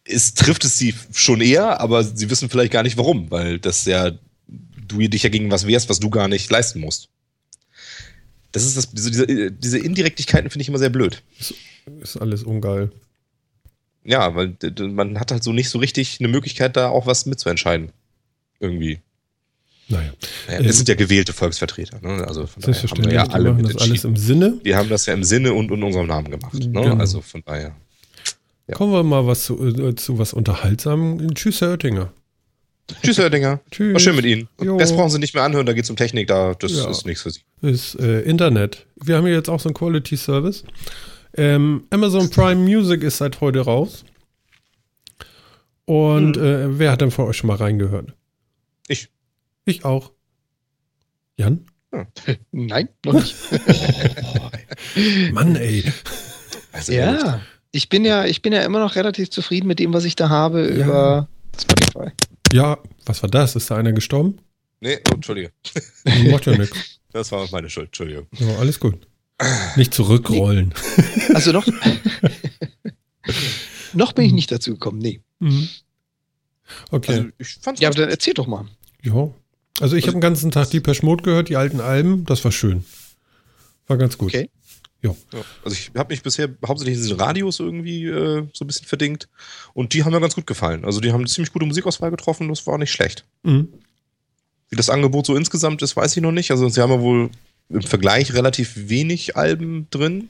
ist, 0.04 0.38
trifft 0.38 0.63
es 0.63 0.78
sie 0.78 0.93
schon 1.12 1.41
eher, 1.41 1.82
aber 1.82 2.04
sie 2.04 2.30
wissen 2.30 2.50
vielleicht 2.50 2.71
gar 2.71 2.84
nicht 2.84 2.97
warum, 2.97 3.30
weil 3.30 3.60
das 3.60 3.86
ja 3.86 4.12
du 4.47 5.00
dich 5.00 5.23
ja 5.23 5.30
gegen 5.30 5.52
was 5.52 5.67
wehrst, 5.67 5.89
was 5.89 6.00
du 6.00 6.10
gar 6.10 6.28
nicht 6.28 6.50
leisten 6.50 6.80
musst. 6.80 7.10
Das 8.54 8.63
ist 8.63 8.78
das, 8.78 8.91
diese, 8.91 9.52
diese, 9.52 9.78
Indirektigkeiten 9.78 10.50
finde 10.50 10.62
ich 10.62 10.69
immer 10.69 10.78
sehr 10.78 10.89
blöd. 10.89 11.21
Ist, 12.02 12.17
alles 12.17 12.43
ungeil. 12.43 12.91
Ja, 14.04 14.36
weil 14.36 14.56
man 14.80 15.19
hat 15.19 15.32
halt 15.32 15.43
so 15.43 15.52
nicht 15.52 15.69
so 15.69 15.80
richtig 15.80 16.19
eine 16.19 16.30
Möglichkeit, 16.30 16.78
da 16.78 16.89
auch 16.89 17.06
was 17.06 17.26
mitzuentscheiden. 17.26 17.91
Irgendwie. 18.60 19.02
Naja, 19.89 20.12
Naja, 20.47 20.60
Ähm, 20.60 20.67
das 20.67 20.78
sind 20.78 20.89
ja 20.89 20.95
gewählte 20.95 21.34
Volksvertreter. 21.34 22.00
Ne? 22.02 22.28
Also 22.28 22.45
von 22.47 22.62
daher 22.62 22.82
haben 22.84 23.06
wir 23.06 23.13
ja 23.13 23.23
alle 23.28 23.52
machen 23.52 23.62
mit 23.63 23.76
das 23.76 23.82
alles 23.82 24.04
im 24.04 24.17
Sinne. 24.17 24.60
Wir 24.63 24.76
haben 24.78 24.89
das 24.89 25.06
ja 25.06 25.13
im 25.13 25.23
Sinne 25.23 25.54
und 25.54 25.71
in 25.71 25.82
unserem 25.84 26.08
Namen 26.08 26.30
gemacht. 26.32 26.54
Ne? 26.56 26.60
Genau. 26.82 26.95
Also 26.97 27.21
von 27.21 27.41
daher. 27.45 27.76
Ja. 28.67 28.76
Kommen 28.76 28.91
wir 28.91 29.04
mal 29.04 29.26
was 29.26 29.43
zu, 29.43 29.65
äh, 29.65 29.95
zu 29.95 30.19
was 30.19 30.34
Unterhaltsamem. 30.34 31.34
Tschüss, 31.36 31.62
Herr 31.62 31.69
Oettinger. 31.71 32.12
Tschüss, 33.04 33.17
Herr 33.17 33.30
Dinger. 33.30 33.60
Tschüss. 33.71 33.93
War 33.93 34.00
schön 34.00 34.15
mit 34.15 34.26
Ihnen. 34.26 34.47
Jo. 34.62 34.78
Das 34.78 34.93
brauchen 34.93 35.10
Sie 35.10 35.19
nicht 35.19 35.34
mehr 35.34 35.43
anhören, 35.43 35.65
da 35.65 35.73
geht 35.73 35.84
es 35.84 35.89
um 35.89 35.95
Technik, 35.97 36.28
da, 36.28 36.54
das 36.54 36.71
Ja. 36.73 36.89
ist 36.89 37.06
nichts 37.06 37.21
für 37.21 37.32
Sie. 37.32 37.41
ist 37.62 37.95
äh, 38.00 38.21
Internet. 38.21 38.86
Wir 38.95 39.17
haben 39.17 39.26
hier 39.26 39.36
jetzt 39.36 39.50
auch 39.50 39.60
so 39.60 39.67
einen 39.69 39.73
Quality 39.73 40.15
Service. 40.17 40.63
Ähm, 41.36 41.84
Amazon 41.89 42.30
Prime 42.30 42.56
Music 42.62 43.04
ist 43.04 43.17
seit 43.17 43.41
heute 43.41 43.60
raus. 43.62 44.06
Und 45.86 46.36
äh, 46.38 46.78
wer 46.80 46.91
hat 46.91 47.02
denn 47.02 47.12
von 47.12 47.26
euch 47.28 47.38
schon 47.38 47.47
mal 47.47 47.56
reingehört? 47.58 48.13
Ich. 48.88 49.10
Ich 49.67 49.84
auch. 49.86 50.12
Jan? 51.38 51.65
Nein, 52.51 52.89
noch 53.06 53.13
nicht. 53.13 53.36
Mann, 55.34 55.56
ey. 55.56 55.84
Also, 56.71 56.93
ja, 56.93 57.41
ich 57.71 57.89
bin 57.89 58.06
ja, 58.06 58.25
ich 58.25 58.41
bin 58.41 58.53
ja 58.53 58.63
immer 58.63 58.80
noch 58.80 58.95
relativ 58.95 59.30
zufrieden 59.30 59.67
mit 59.67 59.80
dem, 59.80 59.93
was 59.93 60.06
ich 60.06 60.15
da 60.15 60.30
habe 60.30 60.67
Ja. 60.69 60.86
über 60.86 61.27
Spotify. 61.60 62.12
Ja, 62.51 62.77
was 63.06 63.21
war 63.23 63.30
das? 63.30 63.56
Ist 63.56 63.69
da 63.69 63.75
einer 63.77 63.91
gestorben? 63.93 64.39
Nee, 64.80 64.99
oh, 65.10 65.15
Entschuldige. 65.15 65.51
Macht 66.32 66.45
ja 66.45 66.58
nichts. 66.58 66.77
Das 67.13 67.32
war 67.32 67.47
meine 67.51 67.69
Schuld, 67.69 67.88
Entschuldigung. 67.88 68.27
Ja, 68.38 68.58
alles 68.58 68.80
gut. 68.80 69.08
Nicht 69.75 69.93
zurückrollen. 69.93 70.71
Also 71.34 71.51
noch, 71.51 71.65
noch 73.93 74.13
bin 74.13 74.25
ich 74.25 74.34
nicht 74.34 74.51
dazu 74.51 74.73
gekommen. 74.73 74.99
Nee. 74.99 75.21
Mhm. 75.39 75.67
Okay. 76.91 77.12
Also 77.13 77.27
ich 77.39 77.47
fand's 77.62 77.82
Ja, 77.82 77.89
aber 77.89 77.95
dann 78.01 78.10
erzähl 78.10 78.34
doch 78.36 78.45
mal. 78.45 78.65
ja. 79.01 79.30
Also 79.80 79.96
ich 79.96 80.06
habe 80.06 80.13
den 80.13 80.22
ganzen 80.22 80.52
Tag 80.52 80.70
die 80.72 80.82
Mode 81.04 81.24
gehört, 81.24 81.50
die 81.50 81.56
alten 81.56 81.82
Alben. 81.82 82.26
Das 82.26 82.44
war 82.44 82.52
schön. 82.52 82.86
War 83.88 83.98
ganz 83.98 84.18
gut. 84.18 84.34
Okay. 84.34 84.50
Ja, 85.04 85.16
also 85.63 85.76
ich 85.76 85.92
habe 85.96 86.12
mich 86.12 86.24
bisher 86.24 86.50
hauptsächlich 86.66 86.98
in 86.98 87.04
diesen 87.04 87.20
Radios 87.20 87.60
irgendwie 87.60 88.06
äh, 88.06 88.48
so 88.52 88.66
ein 88.66 88.68
bisschen 88.68 88.88
verdingt 88.88 89.30
und 89.74 89.94
die 89.94 90.04
haben 90.04 90.12
mir 90.12 90.20
ganz 90.20 90.34
gut 90.34 90.48
gefallen. 90.48 90.86
Also 90.86 91.00
die 91.02 91.12
haben 91.12 91.20
eine 91.20 91.30
ziemlich 91.30 91.54
gute 91.54 91.68
Musikauswahl 91.68 92.10
getroffen, 92.10 92.50
das 92.50 92.66
war 92.66 92.80
nicht 92.80 92.92
schlecht. 92.92 93.24
Mhm. 93.44 93.68
Wie 94.70 94.76
das 94.76 94.90
Angebot 94.90 95.28
so 95.28 95.36
insgesamt 95.36 95.84
ist, 95.84 95.96
weiß 95.96 96.18
ich 96.18 96.24
noch 96.24 96.32
nicht. 96.32 96.50
Also 96.50 96.68
sie 96.68 96.82
haben 96.82 96.92
ja 96.92 97.00
wohl 97.00 97.30
im 97.70 97.82
Vergleich 97.84 98.34
relativ 98.34 98.90
wenig 98.90 99.38
Alben 99.38 99.88
drin. 99.92 100.30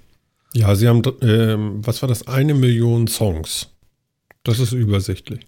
Ja, 0.54 0.76
sie 0.76 0.88
haben, 0.88 1.02
ähm, 1.22 1.86
was 1.86 2.02
war 2.02 2.10
das? 2.10 2.28
Eine 2.28 2.54
Million 2.54 3.08
Songs. 3.08 3.70
Das 4.44 4.60
ist 4.60 4.74
übersichtlich. 4.74 5.48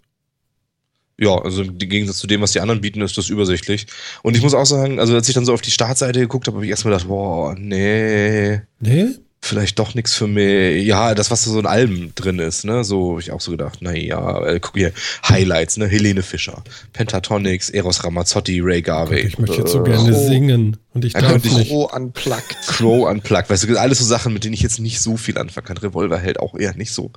Ja, 1.20 1.38
also 1.42 1.64
im 1.64 1.78
Gegensatz 1.78 2.18
zu 2.18 2.28
dem, 2.28 2.42
was 2.42 2.54
die 2.54 2.62
anderen 2.62 2.82
bieten, 2.82 3.02
ist 3.02 3.18
das 3.18 3.30
übersichtlich. 3.30 3.88
Und 4.24 4.38
ich 4.38 4.42
muss 4.42 4.54
auch 4.54 4.66
sagen, 4.66 5.00
also 5.00 5.14
als 5.16 5.28
ich 5.28 5.36
dann 5.36 5.46
so 5.46 5.54
auf 5.54 5.62
die 5.62 5.72
Startseite 5.72 6.20
geguckt 6.20 6.48
habe, 6.48 6.58
habe 6.58 6.66
ich 6.66 6.72
erstmal 6.72 6.94
gedacht, 6.94 7.10
boah, 7.10 7.56
nee, 7.58 8.62
Nee? 8.80 9.08
vielleicht 9.42 9.80
doch 9.80 9.96
nichts 9.96 10.14
für 10.14 10.28
mich. 10.28 10.86
Ja, 10.86 11.16
das, 11.16 11.32
was 11.32 11.44
so 11.44 11.60
in 11.60 11.66
Alben 11.66 12.14
drin 12.16 12.40
ist, 12.40 12.66
ne, 12.66 12.84
so 12.84 13.14
hab 13.14 13.20
ich 13.20 13.32
auch 13.32 13.42
so 13.42 13.52
gedacht, 13.52 13.82
naja, 13.82 14.46
äh, 14.46 14.60
guck 14.60 14.76
hier, 14.76 14.92
Highlights, 15.28 15.78
ne, 15.78 15.88
Helene 15.88 16.24
Fischer, 16.24 16.64
Pentatonics, 16.94 17.70
Eros 17.70 18.04
Ramazzotti, 18.04 18.60
Ray 18.62 18.82
Garvey. 18.82 19.20
ich 19.22 19.40
möchte 19.40 19.58
jetzt 19.58 19.72
so 19.72 19.82
äh, 19.84 19.90
gerne 19.90 20.16
oh. 20.16 20.28
singen 20.28 20.78
und 20.94 21.06
ich 21.06 21.14
Ja, 21.14 21.22
darf 21.22 21.44
nicht. 21.44 21.70
Pro 21.70 21.86
unplugged. 21.86 22.58
Crow 22.68 23.10
Unplugged, 23.10 23.50
weißt 23.50 23.64
du, 23.64 23.78
alles 23.80 24.00
so 24.00 24.06
Sachen, 24.06 24.34
mit 24.34 24.44
denen 24.44 24.54
ich 24.54 24.62
jetzt 24.62 24.80
nicht 24.80 25.02
so 25.02 25.18
viel 25.18 25.38
anfangen 25.38 25.68
kann. 25.68 25.78
Revolver 25.78 26.18
hält 26.18 26.40
auch 26.40 26.56
eher 26.56 26.76
nicht 26.76 26.92
so. 26.92 27.12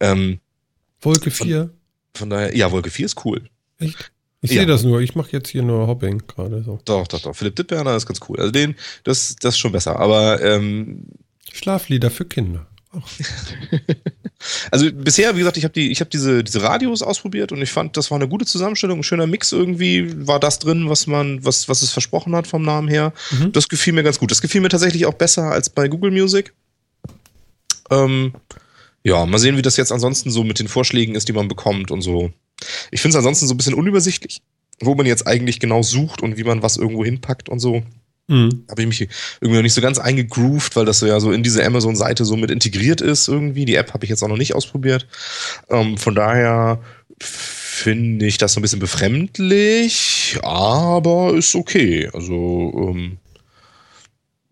Ähm, 0.00 0.40
Wolke 1.00 1.30
4. 1.30 1.70
von 2.16 2.30
daher, 2.30 2.56
ja, 2.56 2.70
Wolke 2.70 2.90
4 2.90 3.06
ist 3.06 3.24
cool. 3.24 3.42
Echt? 3.78 4.12
Ich 4.40 4.50
Ja. 4.50 4.58
sehe 4.58 4.66
das 4.66 4.82
nur. 4.82 5.00
Ich 5.00 5.14
mache 5.14 5.32
jetzt 5.32 5.48
hier 5.48 5.62
nur 5.62 5.86
Hopping 5.86 6.22
gerade 6.26 6.62
so. 6.62 6.78
Doch, 6.84 7.08
doch, 7.08 7.20
doch. 7.20 7.34
Philipp 7.34 7.56
Dittberner 7.56 7.96
ist 7.96 8.06
ganz 8.06 8.20
cool. 8.28 8.38
Also 8.38 8.50
den, 8.50 8.74
das, 9.02 9.36
das 9.40 9.54
ist 9.54 9.58
schon 9.58 9.72
besser. 9.72 9.98
Aber 9.98 10.42
ähm, 10.42 11.04
Schlaflieder 11.52 12.10
für 12.10 12.26
Kinder. 12.26 12.66
also 14.70 14.92
bisher, 14.92 15.34
wie 15.34 15.38
gesagt, 15.38 15.56
ich 15.56 15.64
habe 15.64 15.72
die, 15.72 15.90
ich 15.90 16.00
habe 16.00 16.10
diese, 16.10 16.44
diese 16.44 16.62
Radios 16.62 17.02
ausprobiert 17.02 17.52
und 17.52 17.60
ich 17.62 17.72
fand, 17.72 17.96
das 17.96 18.10
war 18.10 18.16
eine 18.16 18.28
gute 18.28 18.44
Zusammenstellung, 18.44 19.00
ein 19.00 19.02
schöner 19.02 19.26
Mix 19.26 19.50
irgendwie. 19.52 20.26
War 20.26 20.38
das 20.40 20.58
drin, 20.58 20.88
was 20.88 21.06
man, 21.06 21.44
was, 21.44 21.68
was 21.68 21.82
es 21.82 21.90
versprochen 21.90 22.36
hat 22.36 22.46
vom 22.46 22.62
Namen 22.62 22.88
her. 22.88 23.12
Mhm. 23.30 23.52
Das 23.52 23.68
gefiel 23.68 23.92
mir 23.94 24.02
ganz 24.02 24.18
gut. 24.18 24.30
Das 24.30 24.42
gefiel 24.42 24.60
mir 24.60 24.68
tatsächlich 24.68 25.06
auch 25.06 25.14
besser 25.14 25.50
als 25.50 25.70
bei 25.70 25.88
Google 25.88 26.10
Music. 26.10 26.52
Ähm, 27.90 28.34
ja, 29.04 29.24
mal 29.26 29.38
sehen, 29.38 29.56
wie 29.56 29.62
das 29.62 29.76
jetzt 29.76 29.92
ansonsten 29.92 30.30
so 30.30 30.44
mit 30.44 30.58
den 30.58 30.68
Vorschlägen 30.68 31.14
ist, 31.14 31.28
die 31.28 31.32
man 31.32 31.46
bekommt 31.46 31.90
und 31.90 32.00
so. 32.00 32.32
Ich 32.90 33.00
finde 33.00 33.10
es 33.10 33.18
ansonsten 33.18 33.46
so 33.46 33.54
ein 33.54 33.58
bisschen 33.58 33.74
unübersichtlich, 33.74 34.42
wo 34.80 34.94
man 34.94 35.06
jetzt 35.06 35.26
eigentlich 35.26 35.60
genau 35.60 35.82
sucht 35.82 36.22
und 36.22 36.38
wie 36.38 36.44
man 36.44 36.62
was 36.62 36.78
irgendwo 36.78 37.04
hinpackt 37.04 37.48
und 37.48 37.58
so. 37.58 37.82
Mhm. 38.26 38.64
habe 38.70 38.80
ich 38.80 38.88
mich 38.88 39.00
irgendwie 39.42 39.56
noch 39.56 39.62
nicht 39.62 39.74
so 39.74 39.82
ganz 39.82 39.98
eingegroovt, 39.98 40.76
weil 40.76 40.86
das 40.86 41.00
so 41.00 41.06
ja 41.06 41.20
so 41.20 41.30
in 41.30 41.42
diese 41.42 41.62
Amazon-Seite 41.62 42.24
so 42.24 42.36
mit 42.36 42.50
integriert 42.50 43.02
ist 43.02 43.28
irgendwie. 43.28 43.66
Die 43.66 43.74
App 43.74 43.92
habe 43.92 44.06
ich 44.06 44.10
jetzt 44.10 44.22
auch 44.22 44.28
noch 44.28 44.38
nicht 44.38 44.54
ausprobiert. 44.54 45.06
Ähm, 45.68 45.98
von 45.98 46.14
daher 46.14 46.80
finde 47.20 48.24
ich 48.24 48.38
das 48.38 48.54
so 48.54 48.60
ein 48.60 48.62
bisschen 48.62 48.80
befremdlich, 48.80 50.38
aber 50.42 51.34
ist 51.34 51.54
okay. 51.54 52.08
Also 52.14 52.72
ähm, 52.94 53.18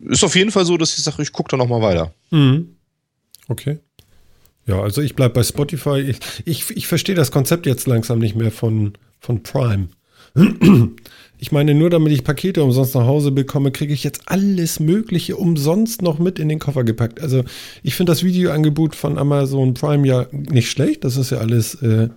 ist 0.07 0.23
auf 0.23 0.35
jeden 0.35 0.51
Fall 0.51 0.65
so, 0.65 0.77
dass 0.77 0.95
ich 0.95 1.03
sage, 1.03 1.23
ich 1.23 1.31
gucke 1.31 1.49
da 1.49 1.57
noch 1.57 1.67
mal 1.67 1.81
weiter. 1.81 2.13
Mhm. 2.29 2.75
Okay. 3.47 3.79
Ja, 4.65 4.81
also 4.81 5.01
ich 5.01 5.15
bleibe 5.15 5.33
bei 5.35 5.43
Spotify. 5.43 5.99
Ich, 5.99 6.19
ich, 6.45 6.77
ich 6.77 6.87
verstehe 6.87 7.15
das 7.15 7.31
Konzept 7.31 7.65
jetzt 7.65 7.87
langsam 7.87 8.19
nicht 8.19 8.35
mehr 8.35 8.51
von, 8.51 8.93
von 9.19 9.43
Prime. 9.43 9.87
Ich 11.39 11.51
meine, 11.51 11.73
nur 11.73 11.89
damit 11.89 12.13
ich 12.13 12.23
Pakete 12.23 12.63
umsonst 12.63 12.95
nach 12.95 13.05
Hause 13.05 13.31
bekomme, 13.31 13.73
kriege 13.73 13.93
ich 13.93 14.05
jetzt 14.05 14.21
alles 14.27 14.79
Mögliche 14.79 15.35
umsonst 15.35 16.01
noch 16.01 16.17
mit 16.17 16.39
in 16.39 16.47
den 16.47 16.57
Koffer 16.57 16.85
gepackt. 16.85 17.19
Also 17.21 17.43
ich 17.81 17.95
finde 17.95 18.13
das 18.13 18.23
Videoangebot 18.23 18.95
von 18.95 19.17
Amazon 19.17 19.73
Prime 19.73 20.07
ja 20.07 20.25
nicht 20.31 20.71
schlecht. 20.71 21.03
Das 21.03 21.17
ist 21.17 21.31
ja 21.31 21.39
alles 21.39 21.75
äh, 21.81 22.07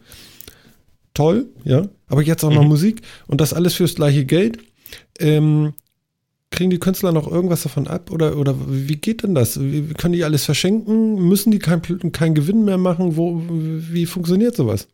toll, 1.12 1.46
ja. 1.64 1.88
Aber 2.06 2.22
jetzt 2.22 2.44
auch 2.44 2.52
noch 2.52 2.62
Mhm. 2.62 2.68
Musik 2.68 3.02
und 3.26 3.40
das 3.40 3.52
alles 3.52 3.74
fürs 3.74 3.96
gleiche 3.96 4.24
Geld. 4.24 4.58
Ähm, 5.18 5.72
kriegen 6.50 6.70
die 6.70 6.78
Künstler 6.78 7.12
noch 7.12 7.30
irgendwas 7.30 7.62
davon 7.62 7.86
ab? 7.88 8.10
Oder, 8.10 8.36
oder 8.36 8.54
wie 8.68 8.96
geht 8.96 9.22
denn 9.22 9.34
das? 9.34 9.60
Wie, 9.60 9.88
können 9.94 10.14
die 10.14 10.24
alles 10.24 10.44
verschenken? 10.44 11.16
Müssen 11.28 11.50
die 11.50 11.58
keinen 11.58 12.12
kein 12.12 12.34
Gewinn 12.34 12.64
mehr 12.64 12.78
machen? 12.78 13.16
Wo, 13.16 13.42
wie 13.48 14.06
funktioniert 14.06 14.56
sowas? 14.56 14.88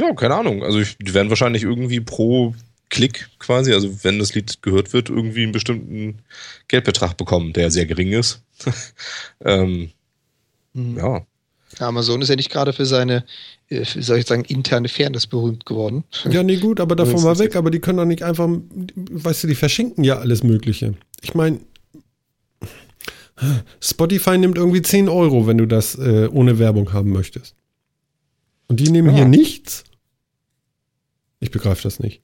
Ja, 0.00 0.12
keine 0.14 0.34
Ahnung. 0.34 0.62
Also 0.62 0.80
ich, 0.80 0.96
die 0.98 1.14
werden 1.14 1.28
wahrscheinlich 1.30 1.62
irgendwie 1.62 2.00
pro 2.00 2.54
Klick 2.90 3.28
quasi, 3.38 3.72
also 3.72 4.04
wenn 4.04 4.18
das 4.18 4.34
Lied 4.34 4.62
gehört 4.62 4.92
wird, 4.92 5.08
irgendwie 5.08 5.42
einen 5.44 5.52
bestimmten 5.52 6.18
Geldbetrag 6.68 7.16
bekommen, 7.16 7.52
der 7.52 7.70
sehr 7.70 7.86
gering 7.86 8.12
ist. 8.12 8.42
ähm, 9.44 9.90
Mhm. 10.74 10.98
ja. 10.98 11.26
Amazon 11.80 12.22
ist 12.22 12.28
ja 12.28 12.36
nicht 12.36 12.50
gerade 12.50 12.72
für 12.72 12.86
seine, 12.86 13.24
äh, 13.68 13.84
für, 13.84 14.02
soll 14.02 14.18
ich 14.18 14.26
sagen, 14.26 14.44
interne 14.44 14.88
Fairness 14.88 15.26
berühmt 15.26 15.66
geworden. 15.66 16.04
Ja, 16.30 16.42
nee, 16.42 16.56
gut, 16.56 16.80
aber 16.80 16.96
davon 16.96 17.22
mal 17.22 17.38
weg. 17.38 17.56
Aber 17.56 17.70
die 17.70 17.80
können 17.80 17.98
doch 17.98 18.04
nicht 18.04 18.22
einfach, 18.22 18.48
weißt 18.96 19.44
du, 19.44 19.48
die 19.48 19.54
verschenken 19.54 20.04
ja 20.04 20.18
alles 20.18 20.42
Mögliche. 20.42 20.94
Ich 21.22 21.34
meine, 21.34 21.60
Spotify 23.80 24.38
nimmt 24.38 24.56
irgendwie 24.58 24.82
10 24.82 25.08
Euro, 25.08 25.46
wenn 25.46 25.58
du 25.58 25.66
das 25.66 25.96
äh, 25.96 26.28
ohne 26.32 26.58
Werbung 26.58 26.92
haben 26.92 27.10
möchtest. 27.12 27.56
Und 28.68 28.80
die 28.80 28.90
nehmen 28.90 29.08
Ja. 29.10 29.14
hier 29.16 29.24
nichts? 29.26 29.84
Ich 31.40 31.50
begreife 31.50 31.82
das 31.82 32.00
nicht. 32.00 32.22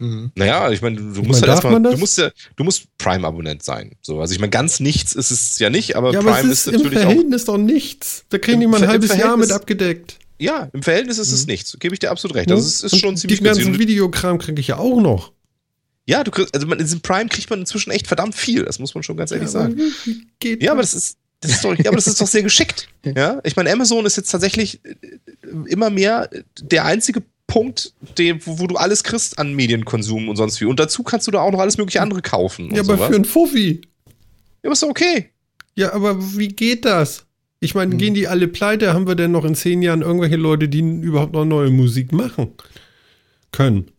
Mhm. 0.00 0.32
Naja, 0.34 0.70
ich 0.70 0.80
meine, 0.82 0.96
du, 0.96 1.02
du 1.12 1.20
Ich 1.20 1.28
musst 1.28 1.40
meine, 1.42 1.52
halt 1.54 1.64
erstmal, 1.64 1.92
du 1.92 1.98
musst 1.98 2.18
ja, 2.18 2.30
du 2.56 2.64
musst 2.64 2.84
Prime-Abonnent 2.98 3.62
sein. 3.62 3.92
So, 4.00 4.20
also 4.20 4.32
ich 4.32 4.40
meine, 4.40 4.50
ganz 4.50 4.80
nichts 4.80 5.14
ist 5.14 5.30
es 5.30 5.58
ja 5.58 5.70
nicht, 5.70 5.94
aber 5.94 6.12
Ja, 6.12 6.20
aber 6.20 6.32
Prime 6.32 6.50
es 6.50 6.60
ist, 6.60 6.66
ist, 6.66 6.74
im 6.74 6.82
natürlich 6.82 6.98
auch. 7.00 7.02
Verhältnis 7.10 7.44
doch 7.44 7.58
nichts. 7.58 8.24
Da 8.30 8.38
kriegen 8.38 8.54
Im 8.54 8.60
die 8.60 8.66
mal 8.66 8.76
ein 8.78 8.82
im 8.84 8.88
halbes 8.88 9.16
Jahr 9.16 9.36
mit 9.36 9.52
abgedeckt. 9.52 10.18
Ja, 10.38 10.70
im 10.72 10.82
Verhältnis 10.82 11.18
ist 11.18 11.32
es 11.32 11.42
Mhm. 11.42 11.50
nichts. 11.52 11.76
Gebe 11.78 11.94
ich 11.94 11.98
dir 11.98 12.10
absolut 12.10 12.34
recht. 12.34 12.50
Das 12.50 12.64
ist, 12.66 12.82
ist 12.82 12.94
Und 12.94 12.98
schon 13.00 13.16
ziemlich 13.18 13.40
Den 13.40 13.44
ganzen 13.44 13.78
Videokram 13.78 14.38
kriege 14.38 14.58
ich 14.58 14.68
ja 14.68 14.78
auch 14.78 15.00
noch. 15.00 15.32
Ja, 16.06 16.24
du 16.24 16.30
kriegst, 16.30 16.54
also 16.54 16.66
man, 16.66 16.78
in 16.78 16.84
diesem 16.86 17.02
Prime 17.02 17.28
kriegt 17.28 17.50
man 17.50 17.60
inzwischen 17.60 17.90
echt 17.90 18.06
verdammt 18.06 18.34
viel. 18.34 18.64
Das 18.64 18.78
muss 18.78 18.94
man 18.94 19.02
schon 19.02 19.18
ganz 19.18 19.30
ehrlich 19.32 19.52
Ja, 19.52 19.60
aber 19.60 19.68
sagen. 19.70 19.92
geht 20.40 20.62
Ja, 20.62 20.72
aber 20.72 20.80
das 20.80 20.94
ist, 20.94 21.18
das 21.40 21.50
ist 21.52 21.62
doch, 21.64 21.74
ja, 21.76 21.86
aber 21.86 21.96
das 21.96 22.06
ist 22.06 22.20
doch 22.20 22.26
sehr 22.26 22.42
geschickt. 22.42 22.88
Ja, 23.04 23.38
ich 23.44 23.54
meine, 23.56 23.70
Amazon 23.70 24.06
ist 24.06 24.16
jetzt 24.16 24.30
tatsächlich 24.30 24.80
äh, 24.84 24.94
immer 25.68 25.90
mehr 25.90 26.28
der 26.60 26.84
einzige 26.86 27.22
Punkt, 27.50 27.92
den, 28.16 28.40
wo, 28.46 28.58
wo 28.60 28.66
du 28.66 28.76
alles 28.76 29.02
kriegst 29.04 29.38
an 29.38 29.54
Medienkonsum 29.54 30.28
und 30.28 30.36
sonst 30.36 30.60
wie. 30.60 30.64
Und 30.66 30.78
dazu 30.80 31.02
kannst 31.02 31.26
du 31.26 31.30
da 31.32 31.40
auch 31.40 31.50
noch 31.50 31.58
alles 31.58 31.76
mögliche 31.78 32.00
andere 32.00 32.22
kaufen. 32.22 32.72
Ja, 32.74 32.82
aber 32.82 32.94
sowas. 32.96 33.08
für 33.08 33.14
einen 33.16 33.24
Fuffi. 33.24 33.80
ja, 34.62 34.68
aber 34.68 34.72
ist 34.72 34.82
doch 34.82 34.88
okay. 34.88 35.30
Ja, 35.74 35.92
aber 35.92 36.36
wie 36.38 36.48
geht 36.48 36.84
das? 36.84 37.24
Ich 37.60 37.74
meine, 37.74 37.92
Hm. 37.92 37.98
gehen 37.98 38.14
die 38.14 38.26
alle 38.28 38.48
pleite? 38.48 38.94
Haben 38.94 39.06
wir 39.06 39.14
denn 39.16 39.32
noch 39.32 39.44
in 39.44 39.54
zehn 39.54 39.82
Jahren 39.82 40.02
irgendwelche 40.02 40.36
Leute, 40.36 40.68
die 40.68 40.80
überhaupt 40.80 41.32
noch 41.32 41.44
neue 41.44 41.70
Musik 41.70 42.12
machen 42.12 42.52
können? 43.52 43.90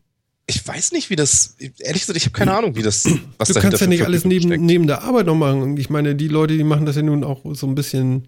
Ich 0.47 0.67
weiß 0.67 0.91
nicht, 0.91 1.09
wie 1.09 1.15
das, 1.15 1.55
ehrlich 1.79 2.01
gesagt, 2.01 2.17
ich 2.17 2.25
habe 2.25 2.33
keine 2.37 2.53
Ahnung, 2.53 2.75
wie 2.75 2.81
das, 2.81 3.07
was 3.37 3.49
Du 3.49 3.59
kannst 3.59 3.79
ja 3.79 3.87
nicht 3.87 4.03
alles 4.03 4.25
neben, 4.25 4.49
neben 4.65 4.87
der 4.87 5.03
Arbeit 5.03 5.27
noch 5.27 5.35
machen. 5.35 5.77
Ich 5.77 5.89
meine, 5.89 6.15
die 6.15 6.27
Leute, 6.27 6.57
die 6.57 6.63
machen 6.63 6.85
das 6.85 6.95
ja 6.95 7.03
nun 7.03 7.23
auch 7.23 7.41
so 7.53 7.67
ein 7.67 7.75
bisschen 7.75 8.27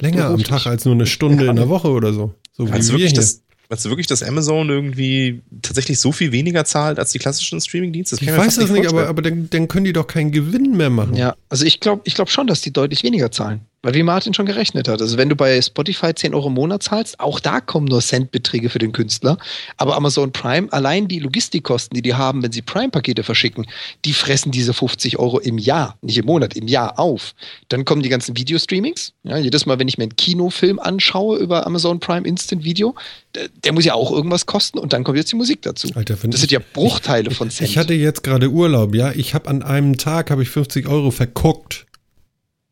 länger 0.00 0.26
am 0.26 0.42
Tag 0.42 0.66
als 0.66 0.84
nur 0.84 0.94
eine 0.94 1.06
Stunde 1.06 1.46
in 1.46 1.56
der 1.56 1.68
Woche 1.68 1.90
oder 1.90 2.12
so. 2.12 2.34
So 2.52 2.66
wie 2.66 2.72
wir 2.72 2.96
hier. 3.06 3.12
Das, 3.12 3.43
Meinst 3.68 3.84
du 3.84 3.88
wirklich, 3.88 4.06
dass 4.06 4.22
Amazon 4.22 4.68
irgendwie 4.68 5.42
tatsächlich 5.62 5.98
so 5.98 6.12
viel 6.12 6.32
weniger 6.32 6.64
zahlt 6.64 6.98
als 6.98 7.12
die 7.12 7.18
klassischen 7.18 7.60
Streaming-Dienste? 7.60 8.16
Ich 8.20 8.26
weiß 8.26 8.56
das 8.56 8.70
nicht, 8.70 8.86
aber, 8.86 9.08
aber 9.08 9.22
dann, 9.22 9.48
dann, 9.50 9.68
können 9.68 9.84
die 9.84 9.92
doch 9.92 10.06
keinen 10.06 10.32
Gewinn 10.32 10.76
mehr 10.76 10.90
machen. 10.90 11.14
Ja, 11.14 11.34
also 11.48 11.64
ich 11.64 11.80
glaube 11.80 12.02
ich 12.04 12.14
glaub 12.14 12.28
schon, 12.28 12.46
dass 12.46 12.60
die 12.60 12.72
deutlich 12.72 13.02
weniger 13.02 13.30
zahlen. 13.30 13.62
Weil 13.84 13.92
wie 13.92 14.02
Martin 14.02 14.32
schon 14.32 14.46
gerechnet 14.46 14.88
hat, 14.88 15.02
also 15.02 15.18
wenn 15.18 15.28
du 15.28 15.36
bei 15.36 15.60
Spotify 15.60 16.14
10 16.14 16.32
Euro 16.32 16.48
im 16.48 16.54
Monat 16.54 16.82
zahlst, 16.82 17.20
auch 17.20 17.38
da 17.38 17.60
kommen 17.60 17.86
nur 17.86 18.00
Centbeträge 18.00 18.70
für 18.70 18.78
den 18.78 18.92
Künstler. 18.92 19.36
Aber 19.76 19.94
Amazon 19.94 20.32
Prime, 20.32 20.72
allein 20.72 21.06
die 21.06 21.18
Logistikkosten, 21.18 21.94
die 21.94 22.00
die 22.00 22.14
haben, 22.14 22.42
wenn 22.42 22.50
sie 22.50 22.62
Prime-Pakete 22.62 23.22
verschicken, 23.22 23.66
die 24.06 24.14
fressen 24.14 24.52
diese 24.52 24.72
50 24.72 25.18
Euro 25.18 25.38
im 25.38 25.58
Jahr, 25.58 25.98
nicht 26.00 26.16
im 26.16 26.24
Monat, 26.24 26.56
im 26.56 26.66
Jahr 26.66 26.98
auf. 26.98 27.34
Dann 27.68 27.84
kommen 27.84 28.02
die 28.02 28.08
ganzen 28.08 28.38
Videostreamings. 28.38 29.12
Ja, 29.22 29.36
jedes 29.36 29.66
Mal, 29.66 29.78
wenn 29.78 29.88
ich 29.88 29.98
mir 29.98 30.04
einen 30.04 30.16
Kinofilm 30.16 30.78
anschaue 30.78 31.36
über 31.36 31.66
Amazon 31.66 32.00
Prime 32.00 32.26
Instant 32.26 32.64
Video, 32.64 32.94
der, 33.34 33.48
der 33.64 33.74
muss 33.74 33.84
ja 33.84 33.92
auch 33.92 34.10
irgendwas 34.10 34.46
kosten 34.46 34.78
und 34.78 34.94
dann 34.94 35.04
kommt 35.04 35.18
jetzt 35.18 35.30
die 35.30 35.36
Musik 35.36 35.60
dazu. 35.60 35.88
Alter, 35.94 36.16
das 36.22 36.40
sind 36.40 36.52
ja 36.52 36.60
Bruchteile 36.72 37.32
von 37.32 37.50
Cent. 37.50 37.68
Ich 37.68 37.76
hatte 37.76 37.92
jetzt 37.92 38.22
gerade 38.22 38.48
Urlaub, 38.48 38.94
ja. 38.94 39.12
Ich 39.12 39.34
habe 39.34 39.50
an 39.50 39.62
einem 39.62 39.98
Tag 39.98 40.30
habe 40.30 40.42
ich 40.42 40.48
50 40.48 40.88
Euro 40.88 41.10
verguckt. 41.10 41.84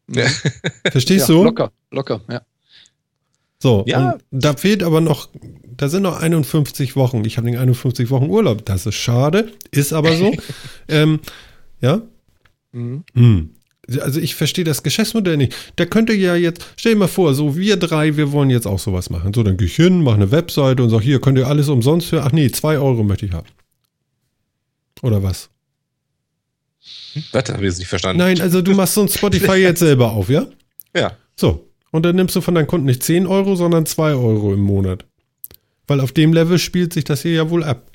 Ja. 0.09 0.27
Verstehst 0.91 1.29
ja, 1.29 1.35
du? 1.35 1.45
Locker, 1.45 1.73
locker, 1.91 2.21
ja. 2.31 2.43
So, 3.59 3.85
ja. 3.87 4.13
und 4.13 4.23
da 4.33 4.55
fehlt 4.57 4.83
aber 4.83 5.01
noch, 5.01 5.29
da 5.65 5.89
sind 5.89 6.03
noch 6.03 6.21
51 6.21 6.97
Wochen. 6.97 7.25
Ich 7.25 7.37
habe 7.37 7.49
den 7.49 7.57
51 7.57 8.11
Wochen 8.11 8.29
Urlaub. 8.29 8.65
Das 8.65 8.87
ist 8.87 8.97
schade, 8.97 9.53
ist 9.71 9.93
aber 9.93 10.17
so. 10.17 10.33
ähm, 10.89 11.21
ja? 11.81 12.03
Mhm. 12.73 13.05
Hm. 13.15 13.51
Also 14.01 14.21
ich 14.21 14.35
verstehe 14.35 14.65
das 14.65 14.83
Geschäftsmodell 14.83 15.37
nicht. 15.37 15.55
Da 15.77 15.87
könnte 15.87 16.13
ja 16.13 16.35
jetzt, 16.35 16.65
stell 16.77 16.95
dir 16.95 16.99
mal 16.99 17.09
vor, 17.09 17.35
so 17.35 17.57
wir 17.57 17.77
drei, 17.77 18.17
wir 18.17 18.33
wollen 18.33 18.51
jetzt 18.51 18.67
auch 18.67 18.79
sowas 18.81 19.11
machen. 19.11 19.33
So, 19.33 19.45
dann 19.45 19.57
gehe 19.57 19.67
ich 19.67 19.77
hin, 19.77 20.03
mache 20.03 20.17
eine 20.17 20.31
Webseite 20.33 20.83
und 20.83 20.91
sage, 20.91 21.05
hier 21.05 21.21
könnt 21.21 21.39
ihr 21.39 21.47
alles 21.47 21.69
umsonst 21.69 22.09
für, 22.09 22.25
ach 22.25 22.33
nee, 22.33 22.51
zwei 22.51 22.79
Euro 22.79 23.05
möchte 23.05 23.27
ich 23.27 23.33
haben. 23.33 23.49
Oder 25.03 25.23
was? 25.23 25.51
Was? 27.33 27.49
Habe 27.49 27.59
ich 27.59 27.71
jetzt 27.71 27.79
nicht 27.79 27.89
verstanden. 27.89 28.19
Nein, 28.19 28.41
also 28.41 28.63
du 28.63 28.73
machst 28.73 28.95
so 28.95 29.03
ein 29.03 29.09
Spotify 29.09 29.57
jetzt 29.57 29.79
selber 29.81 30.13
auf, 30.13 30.29
ja? 30.29 30.47
Ja. 30.95 31.17
So. 31.37 31.69
Und 31.91 32.05
dann 32.05 32.17
nimmst 32.17 32.35
du 32.35 32.41
von 32.41 32.55
deinen 32.55 32.67
Kunden 32.67 32.87
nicht 32.87 33.03
10 33.03 33.27
Euro, 33.27 33.55
sondern 33.55 33.87
2 33.87 34.13
Euro 34.13 34.55
im 34.55 34.61
Monat. 34.61 35.05
Weil 35.87 36.01
auf 36.01 36.13
dem 36.13 36.33
Level 36.33 36.59
spielt 36.59 36.93
sich 36.93 37.05
das 37.05 37.23
hier 37.23 37.33
ja 37.33 37.51
wohl 37.51 37.65
ab. 37.65 37.91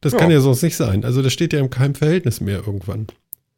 Das 0.00 0.12
ja. 0.12 0.18
kann 0.18 0.30
ja 0.30 0.40
sonst 0.40 0.62
nicht 0.62 0.76
sein. 0.76 1.04
Also 1.04 1.22
das 1.22 1.32
steht 1.32 1.52
ja 1.52 1.58
in 1.58 1.70
keinem 1.70 1.94
Verhältnis 1.94 2.40
mehr 2.40 2.62
irgendwann. 2.64 3.06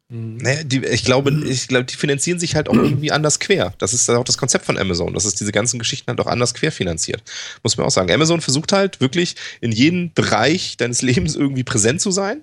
Naja, 0.07 0.63
die, 0.63 0.85
ich 0.85 1.03
glaube, 1.03 1.31
ich 1.47 1.67
glaube, 1.67 1.85
die 1.85 1.95
finanzieren 1.95 2.37
sich 2.37 2.55
halt 2.55 2.69
auch 2.69 2.75
irgendwie 2.75 3.11
anders 3.11 3.39
quer. 3.39 3.73
Das 3.79 3.91
ist 3.91 4.07
auch 4.07 4.23
das 4.23 4.37
Konzept 4.37 4.63
von 4.63 4.77
Amazon, 4.77 5.15
dass 5.15 5.25
es 5.25 5.33
diese 5.33 5.51
ganzen 5.51 5.79
Geschichten 5.79 6.07
halt 6.07 6.19
auch 6.19 6.27
anders 6.27 6.53
quer 6.53 6.71
finanziert. 6.71 7.23
Muss 7.63 7.75
man 7.75 7.87
auch 7.87 7.91
sagen. 7.91 8.11
Amazon 8.11 8.39
versucht 8.39 8.71
halt 8.71 9.01
wirklich 9.01 9.35
in 9.61 9.71
jedem 9.71 10.13
Bereich 10.13 10.77
deines 10.77 11.01
Lebens 11.03 11.35
irgendwie 11.35 11.63
präsent 11.63 12.01
zu 12.01 12.11
sein. 12.11 12.41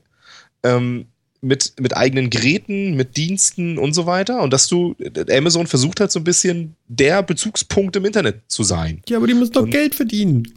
Ähm, 0.65 1.07
mit, 1.43 1.75
mit 1.81 1.97
eigenen 1.97 2.31
Geräten, 2.31 2.95
mit 2.95 3.17
Diensten 3.17 3.77
und 3.77 3.93
so 3.93 4.07
weiter. 4.07 4.41
Und 4.41 4.53
dass 4.53 4.69
du, 4.69 4.95
Amazon 5.29 5.67
versucht 5.67 6.01
halt 6.01 6.13
so 6.13 6.21
ein 6.21 6.25
bisschen 6.25 6.77
der 6.89 7.23
Bezugspunkt 7.23 7.97
im 7.97 8.05
Internet 8.05 8.43
zu 8.47 8.63
sein. 8.63 9.03
Ja, 9.09 9.19
aber 9.19 9.27
die 9.27 9.35
müssen 9.35 9.53
doch 9.53 9.63
und, 9.63 9.71
Geld 9.71 9.95
verdienen. 9.95 10.55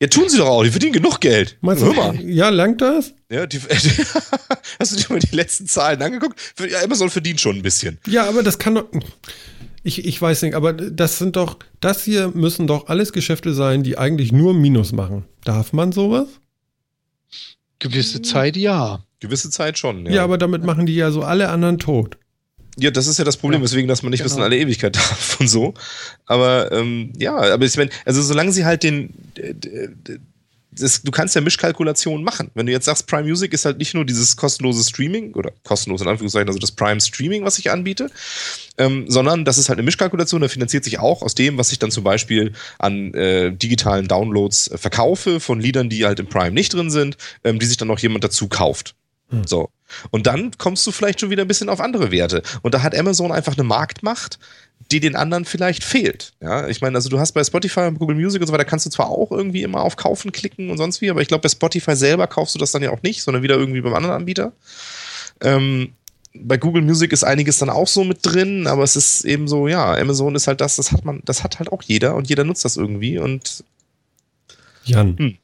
Ja, 0.00 0.06
tun 0.06 0.28
sie 0.28 0.38
doch 0.38 0.48
auch, 0.48 0.62
die 0.62 0.70
verdienen 0.70 0.94
genug 0.94 1.20
Geld. 1.20 1.58
Meinst 1.60 1.82
du, 1.82 1.92
mal. 1.92 2.18
Ja, 2.22 2.48
langt 2.48 2.80
das? 2.80 3.12
Ja, 3.28 3.44
die, 3.46 3.58
hast 4.78 4.92
du 4.92 4.96
dir 4.96 5.06
mal 5.10 5.18
die 5.18 5.36
letzten 5.36 5.66
Zahlen 5.66 6.00
angeguckt? 6.00 6.40
Ja, 6.58 6.80
Amazon 6.82 7.10
verdient 7.10 7.40
schon 7.40 7.56
ein 7.56 7.62
bisschen. 7.62 7.98
Ja, 8.06 8.26
aber 8.26 8.42
das 8.42 8.58
kann 8.58 8.76
doch. 8.76 8.86
Ich, 9.82 10.04
ich 10.06 10.20
weiß 10.20 10.42
nicht, 10.42 10.54
aber 10.54 10.72
das 10.72 11.18
sind 11.18 11.36
doch, 11.36 11.58
das 11.80 12.04
hier 12.04 12.28
müssen 12.28 12.66
doch 12.66 12.86
alles 12.86 13.12
Geschäfte 13.12 13.52
sein, 13.52 13.82
die 13.82 13.98
eigentlich 13.98 14.30
nur 14.30 14.54
Minus 14.54 14.92
machen. 14.92 15.24
Darf 15.44 15.72
man 15.72 15.90
sowas? 15.92 16.28
Gewisse 17.78 18.22
Zeit 18.22 18.56
ja. 18.56 19.04
Gewisse 19.20 19.50
Zeit 19.50 19.78
schon, 19.78 20.06
ja. 20.06 20.12
Ja, 20.12 20.24
aber 20.24 20.38
damit 20.38 20.64
machen 20.64 20.86
die 20.86 20.94
ja 20.94 21.10
so 21.10 21.22
alle 21.22 21.50
anderen 21.50 21.78
tot. 21.78 22.16
Ja, 22.78 22.90
das 22.90 23.06
ist 23.06 23.18
ja 23.18 23.24
das 23.24 23.36
Problem, 23.36 23.60
ja. 23.60 23.64
weswegen, 23.64 23.88
dass 23.88 24.02
man 24.02 24.10
nicht 24.10 24.20
genau. 24.20 24.30
bis 24.30 24.36
in 24.38 24.42
alle 24.42 24.56
Ewigkeit 24.56 24.96
darf 24.96 25.38
und 25.40 25.48
so. 25.48 25.74
Aber 26.26 26.72
ähm, 26.72 27.12
ja, 27.16 27.36
aber 27.36 27.64
ich 27.64 27.76
meine, 27.76 27.90
also 28.04 28.22
solange 28.22 28.52
sie 28.52 28.64
halt 28.64 28.82
den, 28.82 29.12
das, 30.72 31.02
du 31.02 31.10
kannst 31.10 31.34
ja 31.34 31.40
Mischkalkulationen 31.40 32.24
machen. 32.24 32.50
Wenn 32.54 32.66
du 32.66 32.72
jetzt 32.72 32.84
sagst, 32.84 33.06
Prime 33.06 33.28
Music 33.28 33.52
ist 33.52 33.64
halt 33.64 33.78
nicht 33.78 33.94
nur 33.94 34.04
dieses 34.04 34.36
kostenlose 34.36 34.88
Streaming 34.88 35.34
oder 35.34 35.52
kostenlos 35.64 36.00
in 36.00 36.08
Anführungszeichen, 36.08 36.48
also 36.48 36.58
das 36.58 36.72
Prime 36.72 37.00
Streaming, 37.00 37.44
was 37.44 37.58
ich 37.58 37.70
anbiete, 37.70 38.10
ähm, 38.78 39.04
sondern 39.08 39.44
das 39.44 39.58
ist 39.58 39.68
halt 39.68 39.78
eine 39.78 39.84
Mischkalkulation, 39.84 40.40
da 40.40 40.48
finanziert 40.48 40.84
sich 40.84 41.00
auch 41.00 41.22
aus 41.22 41.34
dem, 41.34 41.58
was 41.58 41.72
ich 41.72 41.78
dann 41.80 41.90
zum 41.90 42.04
Beispiel 42.04 42.52
an 42.78 43.12
äh, 43.14 43.52
digitalen 43.52 44.06
Downloads 44.06 44.68
äh, 44.68 44.78
verkaufe 44.78 45.40
von 45.40 45.60
Liedern, 45.60 45.88
die 45.88 46.06
halt 46.06 46.20
im 46.20 46.28
Prime 46.28 46.52
nicht 46.52 46.72
drin 46.72 46.90
sind, 46.90 47.16
ähm, 47.42 47.58
die 47.58 47.66
sich 47.66 47.76
dann 47.76 47.88
noch 47.88 47.98
jemand 47.98 48.22
dazu 48.22 48.48
kauft. 48.48 48.94
Hm. 49.30 49.46
So. 49.46 49.70
Und 50.10 50.26
dann 50.26 50.52
kommst 50.58 50.86
du 50.86 50.92
vielleicht 50.92 51.20
schon 51.20 51.30
wieder 51.30 51.42
ein 51.42 51.48
bisschen 51.48 51.68
auf 51.68 51.80
andere 51.80 52.10
Werte. 52.10 52.42
Und 52.62 52.74
da 52.74 52.82
hat 52.82 52.96
Amazon 52.96 53.32
einfach 53.32 53.54
eine 53.54 53.64
Marktmacht, 53.64 54.38
die 54.90 55.00
den 55.00 55.16
anderen 55.16 55.44
vielleicht 55.44 55.84
fehlt. 55.84 56.32
Ja, 56.40 56.68
ich 56.68 56.80
meine, 56.80 56.96
also 56.96 57.08
du 57.08 57.18
hast 57.18 57.32
bei 57.32 57.44
Spotify 57.44 57.80
und 57.80 57.98
Google 57.98 58.16
Music 58.16 58.40
und 58.40 58.46
so 58.46 58.52
weiter, 58.52 58.64
kannst 58.64 58.86
du 58.86 58.90
zwar 58.90 59.08
auch 59.08 59.30
irgendwie 59.30 59.62
immer 59.62 59.82
auf 59.82 59.96
Kaufen 59.96 60.32
klicken 60.32 60.70
und 60.70 60.78
sonst 60.78 61.00
wie, 61.00 61.10
aber 61.10 61.22
ich 61.22 61.28
glaube, 61.28 61.42
bei 61.42 61.48
Spotify 61.48 61.94
selber 61.94 62.26
kaufst 62.26 62.54
du 62.54 62.58
das 62.58 62.72
dann 62.72 62.82
ja 62.82 62.90
auch 62.90 63.02
nicht, 63.02 63.22
sondern 63.22 63.42
wieder 63.42 63.56
irgendwie 63.56 63.80
beim 63.80 63.94
anderen 63.94 64.16
Anbieter. 64.16 64.52
Ähm, 65.40 65.92
bei 66.34 66.56
Google 66.56 66.82
Music 66.82 67.12
ist 67.12 67.24
einiges 67.24 67.58
dann 67.58 67.70
auch 67.70 67.88
so 67.88 68.04
mit 68.04 68.18
drin, 68.22 68.66
aber 68.66 68.82
es 68.82 68.96
ist 68.96 69.24
eben 69.24 69.48
so, 69.48 69.68
ja, 69.68 69.94
Amazon 69.94 70.34
ist 70.34 70.46
halt 70.46 70.60
das, 70.60 70.76
das 70.76 70.92
hat 70.92 71.04
man, 71.04 71.22
das 71.24 71.42
hat 71.44 71.58
halt 71.58 71.72
auch 71.72 71.82
jeder 71.82 72.14
und 72.14 72.28
jeder 72.28 72.44
nutzt 72.44 72.64
das 72.64 72.76
irgendwie 72.76 73.18
und 73.18 73.64
Jan. 74.84 75.18
Hm. 75.18 75.38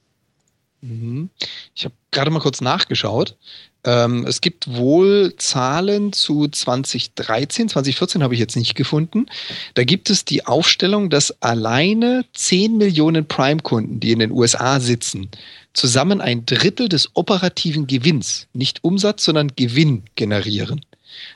Mhm. 0.87 1.31
Ich 1.75 1.85
habe 1.85 1.94
gerade 2.11 2.31
mal 2.31 2.40
kurz 2.40 2.61
nachgeschaut. 2.61 3.37
Ähm, 3.85 4.27
es 4.27 4.40
gibt 4.40 4.75
wohl 4.75 5.35
Zahlen 5.37 6.12
zu 6.12 6.49
2013, 6.49 7.68
2014 7.68 8.22
habe 8.22 8.35
ich 8.35 8.40
jetzt 8.40 8.57
nicht 8.57 8.75
gefunden. 8.75 9.27
Da 9.75 9.85
gibt 9.85 10.11
es 10.11 10.25
die 10.25 10.44
Aufstellung, 10.46 11.11
dass 11.11 11.42
alleine 11.42 12.25
10 12.35 12.77
Millionen 12.77 13.27
Prime-Kunden, 13.27 14.01
die 14.01 14.12
in 14.12 14.18
den 14.18 14.33
USA 14.33 14.81
sitzen, 14.81 15.31
zusammen 15.72 16.20
ein 16.20 16.46
Drittel 16.46 16.88
des 16.88 17.11
operativen 17.14 17.87
Gewinns, 17.87 18.49
nicht 18.53 18.83
Umsatz, 18.83 19.25
sondern 19.25 19.53
Gewinn 19.55 20.05
generieren. 20.16 20.81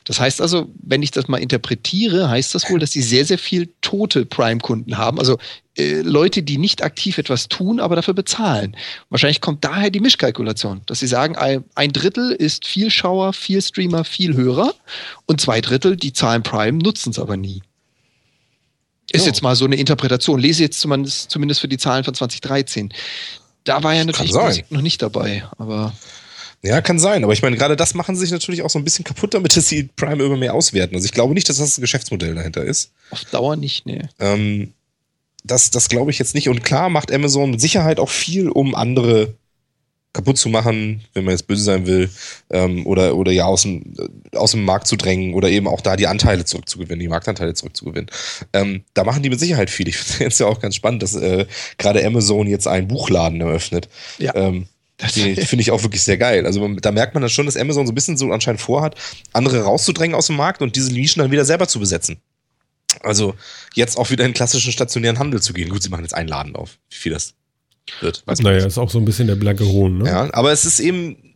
Das 0.04 0.20
heißt 0.20 0.40
also, 0.40 0.68
wenn 0.82 1.02
ich 1.02 1.10
das 1.10 1.28
mal 1.28 1.38
interpretiere, 1.38 2.28
heißt 2.28 2.54
das 2.54 2.70
wohl, 2.70 2.78
dass 2.78 2.92
sie 2.92 3.02
sehr, 3.02 3.24
sehr 3.24 3.38
viel 3.38 3.68
tote 3.80 4.26
Prime-Kunden 4.26 4.98
haben. 4.98 5.18
Also 5.18 5.38
äh, 5.76 6.00
Leute, 6.02 6.42
die 6.42 6.58
nicht 6.58 6.82
aktiv 6.82 7.18
etwas 7.18 7.48
tun, 7.48 7.80
aber 7.80 7.96
dafür 7.96 8.14
bezahlen. 8.14 8.76
Wahrscheinlich 9.08 9.40
kommt 9.40 9.64
daher 9.64 9.90
die 9.90 10.00
Mischkalkulation, 10.00 10.82
dass 10.86 11.00
sie 11.00 11.06
sagen, 11.06 11.36
ein 11.74 11.92
Drittel 11.92 12.32
ist 12.32 12.66
viel 12.66 12.90
Schauer, 12.90 13.32
viel 13.32 13.62
Streamer, 13.62 14.04
viel 14.04 14.34
Hörer 14.34 14.74
und 15.26 15.40
zwei 15.40 15.60
Drittel, 15.60 15.96
die 15.96 16.12
zahlen 16.12 16.42
Prime, 16.42 16.78
nutzen 16.78 17.10
es 17.10 17.18
aber 17.18 17.36
nie. 17.36 17.62
Ist 19.12 19.24
oh. 19.24 19.26
jetzt 19.26 19.42
mal 19.42 19.56
so 19.56 19.64
eine 19.64 19.76
Interpretation. 19.76 20.38
Lese 20.38 20.62
jetzt 20.62 20.80
zumindest, 20.80 21.30
zumindest 21.30 21.60
für 21.60 21.68
die 21.68 21.78
Zahlen 21.78 22.04
von 22.04 22.14
2013. 22.14 22.92
Da 23.64 23.82
war 23.82 23.94
ja 23.94 24.04
natürlich 24.04 24.34
noch 24.70 24.82
nicht 24.82 25.02
dabei, 25.02 25.44
aber. 25.58 25.92
Ja, 26.62 26.82
kann 26.82 26.98
sein, 26.98 27.24
aber 27.24 27.32
ich 27.32 27.42
meine, 27.42 27.56
gerade 27.56 27.74
das 27.74 27.94
machen 27.94 28.14
sie 28.14 28.22
sich 28.22 28.32
natürlich 28.32 28.62
auch 28.62 28.68
so 28.68 28.78
ein 28.78 28.84
bisschen 28.84 29.04
kaputt, 29.04 29.32
damit 29.32 29.56
dass 29.56 29.68
sie 29.68 29.84
Prime 29.96 30.22
immer 30.22 30.36
mehr 30.36 30.52
auswerten. 30.52 30.94
Also 30.94 31.06
ich 31.06 31.12
glaube 31.12 31.32
nicht, 31.32 31.48
dass 31.48 31.56
das 31.56 31.78
ein 31.78 31.80
Geschäftsmodell 31.80 32.34
dahinter 32.34 32.62
ist. 32.62 32.92
Auf 33.10 33.24
Dauer 33.24 33.56
nicht, 33.56 33.86
nee. 33.86 34.02
Ähm, 34.18 34.74
das 35.42 35.70
das 35.70 35.88
glaube 35.88 36.10
ich 36.10 36.18
jetzt 36.18 36.34
nicht. 36.34 36.50
Und 36.50 36.62
klar 36.62 36.90
macht 36.90 37.12
Amazon 37.12 37.52
mit 37.52 37.60
Sicherheit 37.62 37.98
auch 37.98 38.10
viel, 38.10 38.50
um 38.50 38.74
andere 38.74 39.34
kaputt 40.12 40.38
zu 40.38 40.48
machen, 40.48 41.02
wenn 41.14 41.24
man 41.24 41.32
jetzt 41.32 41.46
böse 41.46 41.62
sein 41.62 41.86
will, 41.86 42.10
ähm, 42.50 42.84
oder, 42.86 43.14
oder 43.14 43.30
ja 43.30 43.44
aus 43.44 43.62
dem, 43.62 43.94
aus 44.34 44.50
dem 44.52 44.64
Markt 44.64 44.86
zu 44.88 44.96
drängen 44.96 45.34
oder 45.34 45.48
eben 45.48 45.68
auch 45.68 45.80
da 45.80 45.96
die 45.96 46.08
Anteile 46.08 46.44
zurückzugewinnen, 46.44 46.98
die 46.98 47.08
Marktanteile 47.08 47.54
zurückzugewinnen. 47.54 48.10
Ähm, 48.52 48.82
da 48.94 49.04
machen 49.04 49.22
die 49.22 49.30
mit 49.30 49.38
Sicherheit 49.38 49.70
viel. 49.70 49.88
Ich 49.88 49.96
finde 49.98 50.28
es 50.28 50.38
ja 50.40 50.46
auch 50.46 50.60
ganz 50.60 50.74
spannend, 50.74 51.02
dass 51.02 51.14
äh, 51.14 51.46
gerade 51.78 52.04
Amazon 52.04 52.48
jetzt 52.48 52.66
einen 52.66 52.88
Buchladen 52.88 53.40
eröffnet. 53.40 53.88
Ja. 54.18 54.34
Ähm, 54.34 54.66
das 55.00 55.12
finde 55.14 55.62
ich 55.62 55.70
auch 55.70 55.82
wirklich 55.82 56.02
sehr 56.02 56.18
geil. 56.18 56.46
Also 56.46 56.66
da 56.74 56.92
merkt 56.92 57.14
man 57.14 57.22
dann 57.22 57.30
schon, 57.30 57.46
dass 57.46 57.56
Amazon 57.56 57.86
so 57.86 57.92
ein 57.92 57.94
bisschen 57.94 58.16
so 58.16 58.30
anscheinend 58.32 58.60
vorhat, 58.60 58.94
andere 59.32 59.62
rauszudrängen 59.62 60.14
aus 60.14 60.26
dem 60.26 60.36
Markt 60.36 60.62
und 60.62 60.76
diese 60.76 60.92
Nischen 60.92 61.20
dann 61.20 61.30
wieder 61.30 61.44
selber 61.44 61.68
zu 61.68 61.80
besetzen. 61.80 62.18
Also 63.02 63.34
jetzt 63.74 63.96
auch 63.96 64.10
wieder 64.10 64.24
in 64.24 64.30
den 64.30 64.34
klassischen 64.34 64.72
stationären 64.72 65.18
Handel 65.18 65.40
zu 65.40 65.52
gehen. 65.52 65.68
Gut, 65.68 65.82
sie 65.82 65.88
machen 65.88 66.02
jetzt 66.02 66.14
einen 66.14 66.28
Laden 66.28 66.56
auf. 66.56 66.78
Wie 66.90 66.96
viel 66.96 67.12
das 67.12 67.34
wird. 68.00 68.22
Weiß 68.26 68.40
naja, 68.40 68.66
ist 68.66 68.78
auch 68.78 68.90
so 68.90 68.98
ein 68.98 69.04
bisschen 69.04 69.26
der 69.26 69.36
blanke 69.36 69.66
Hohn, 69.66 69.98
ne? 69.98 70.06
Ja, 70.06 70.28
aber 70.32 70.52
es 70.52 70.64
ist 70.64 70.80
eben. 70.80 71.34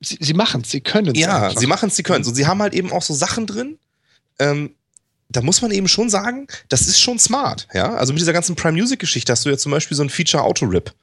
Sie, 0.00 0.16
sie 0.20 0.34
machen 0.34 0.60
es, 0.62 0.70
sie 0.70 0.80
können 0.80 1.08
es. 1.08 1.18
Ja, 1.18 1.46
einfach. 1.46 1.60
sie 1.60 1.66
machen 1.66 1.88
es, 1.88 1.96
sie 1.96 2.04
können 2.04 2.22
es. 2.22 2.28
Und 2.28 2.34
sie 2.34 2.46
haben 2.46 2.62
halt 2.62 2.74
eben 2.74 2.92
auch 2.92 3.02
so 3.02 3.14
Sachen 3.14 3.46
drin, 3.46 3.78
ähm, 4.38 4.74
da 5.28 5.42
muss 5.42 5.60
man 5.60 5.70
eben 5.72 5.88
schon 5.88 6.08
sagen, 6.08 6.46
das 6.68 6.82
ist 6.82 7.00
schon 7.00 7.18
smart, 7.18 7.66
ja. 7.74 7.94
Also 7.94 8.12
mit 8.12 8.20
dieser 8.20 8.32
ganzen 8.32 8.54
Prime 8.54 8.78
Music 8.78 9.00
Geschichte 9.00 9.32
hast 9.32 9.44
du 9.44 9.50
ja 9.50 9.58
zum 9.58 9.72
Beispiel 9.72 9.96
so 9.96 10.02
ein 10.02 10.10
Feature 10.10 10.42
Auto 10.42 10.66
Rip, 10.66 10.94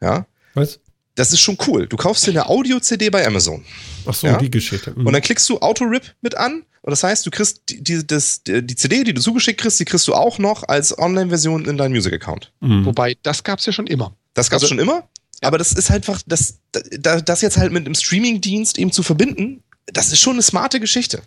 ja. 0.00 0.26
Was? 0.54 0.78
Das 1.18 1.32
ist 1.32 1.40
schon 1.40 1.58
cool. 1.66 1.86
Du 1.86 1.96
kaufst 1.96 2.26
dir 2.26 2.30
eine 2.30 2.48
Audio-CD 2.48 3.10
bei 3.10 3.26
Amazon. 3.26 3.64
Ach 4.06 4.14
so, 4.14 4.26
Ja. 4.26 4.38
die 4.38 4.50
Geschichte. 4.50 4.92
Mhm. 4.96 5.06
Und 5.06 5.12
dann 5.12 5.22
klickst 5.22 5.48
du 5.48 5.58
Auto-Rip 5.58 6.14
mit 6.20 6.36
an. 6.36 6.62
Und 6.82 6.90
das 6.92 7.02
heißt, 7.02 7.26
du 7.26 7.30
kriegst 7.30 7.62
die, 7.68 7.82
die, 7.82 8.06
das, 8.06 8.42
die 8.44 8.74
CD, 8.76 9.04
die 9.04 9.12
du 9.12 9.20
zugeschickt 9.20 9.60
kriegst, 9.60 9.78
die 9.80 9.84
kriegst 9.84 10.06
du 10.08 10.14
auch 10.14 10.38
noch 10.38 10.62
als 10.68 10.96
Online-Version 10.96 11.64
in 11.66 11.76
deinen 11.76 11.92
Music-Account. 11.92 12.52
Mhm. 12.60 12.86
Wobei, 12.86 13.16
das 13.22 13.42
gab 13.44 13.58
es 13.58 13.66
ja 13.66 13.72
schon 13.72 13.86
immer. 13.86 14.14
Das 14.34 14.48
gab's 14.48 14.62
Also- 14.62 14.74
schon 14.74 14.78
immer. 14.78 15.08
Aber 15.40 15.58
das 15.58 15.72
ist 15.72 15.90
einfach, 15.90 16.20
das, 16.26 16.58
da- 16.72 17.20
das 17.20 17.42
jetzt 17.42 17.58
halt 17.58 17.72
mit 17.72 17.84
einem 17.86 17.94
Streaming-Dienst 17.94 18.78
eben 18.78 18.90
zu 18.92 19.02
verbinden, 19.02 19.62
das 19.86 20.12
ist 20.12 20.20
schon 20.20 20.34
eine 20.34 20.42
smarte 20.42 20.80
Geschichte. 20.80 21.22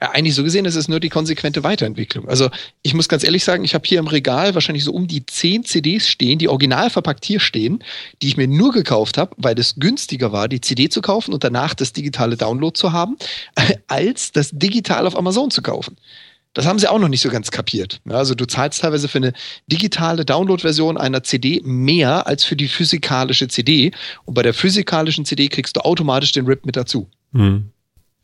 Ja, 0.00 0.10
eigentlich 0.10 0.34
so 0.34 0.42
gesehen, 0.42 0.64
es 0.64 0.76
ist 0.76 0.88
nur 0.88 1.00
die 1.00 1.08
konsequente 1.08 1.62
Weiterentwicklung. 1.62 2.28
Also 2.28 2.50
ich 2.82 2.94
muss 2.94 3.08
ganz 3.08 3.24
ehrlich 3.24 3.44
sagen, 3.44 3.64
ich 3.64 3.74
habe 3.74 3.86
hier 3.86 3.98
im 3.98 4.06
Regal 4.06 4.54
wahrscheinlich 4.54 4.84
so 4.84 4.92
um 4.92 5.06
die 5.06 5.26
10 5.26 5.64
CDs 5.64 6.08
stehen, 6.08 6.38
die 6.38 6.48
original 6.48 6.90
verpackt 6.90 7.24
hier 7.24 7.40
stehen, 7.40 7.84
die 8.22 8.28
ich 8.28 8.36
mir 8.36 8.48
nur 8.48 8.72
gekauft 8.72 9.18
habe, 9.18 9.34
weil 9.36 9.58
es 9.58 9.76
günstiger 9.76 10.32
war, 10.32 10.48
die 10.48 10.60
CD 10.60 10.88
zu 10.88 11.02
kaufen 11.02 11.34
und 11.34 11.44
danach 11.44 11.74
das 11.74 11.92
digitale 11.92 12.36
Download 12.36 12.76
zu 12.78 12.92
haben, 12.92 13.16
als 13.86 14.32
das 14.32 14.50
digital 14.52 15.06
auf 15.06 15.16
Amazon 15.16 15.50
zu 15.50 15.62
kaufen. 15.62 15.96
Das 16.56 16.64
haben 16.64 16.78
sie 16.78 16.90
auch 16.90 16.98
noch 16.98 17.08
nicht 17.08 17.20
so 17.20 17.28
ganz 17.28 17.50
kapiert. 17.50 18.00
Also 18.08 18.34
du 18.34 18.46
zahlst 18.46 18.80
teilweise 18.80 19.08
für 19.08 19.18
eine 19.18 19.34
digitale 19.66 20.24
Download-Version 20.24 20.96
einer 20.96 21.22
CD 21.22 21.60
mehr 21.62 22.26
als 22.26 22.44
für 22.44 22.56
die 22.56 22.68
physikalische 22.68 23.46
CD. 23.48 23.92
Und 24.24 24.32
bei 24.32 24.42
der 24.42 24.54
physikalischen 24.54 25.26
CD 25.26 25.48
kriegst 25.48 25.76
du 25.76 25.80
automatisch 25.82 26.32
den 26.32 26.46
RIP 26.46 26.64
mit 26.64 26.76
dazu. 26.76 27.10
Mhm. 27.32 27.72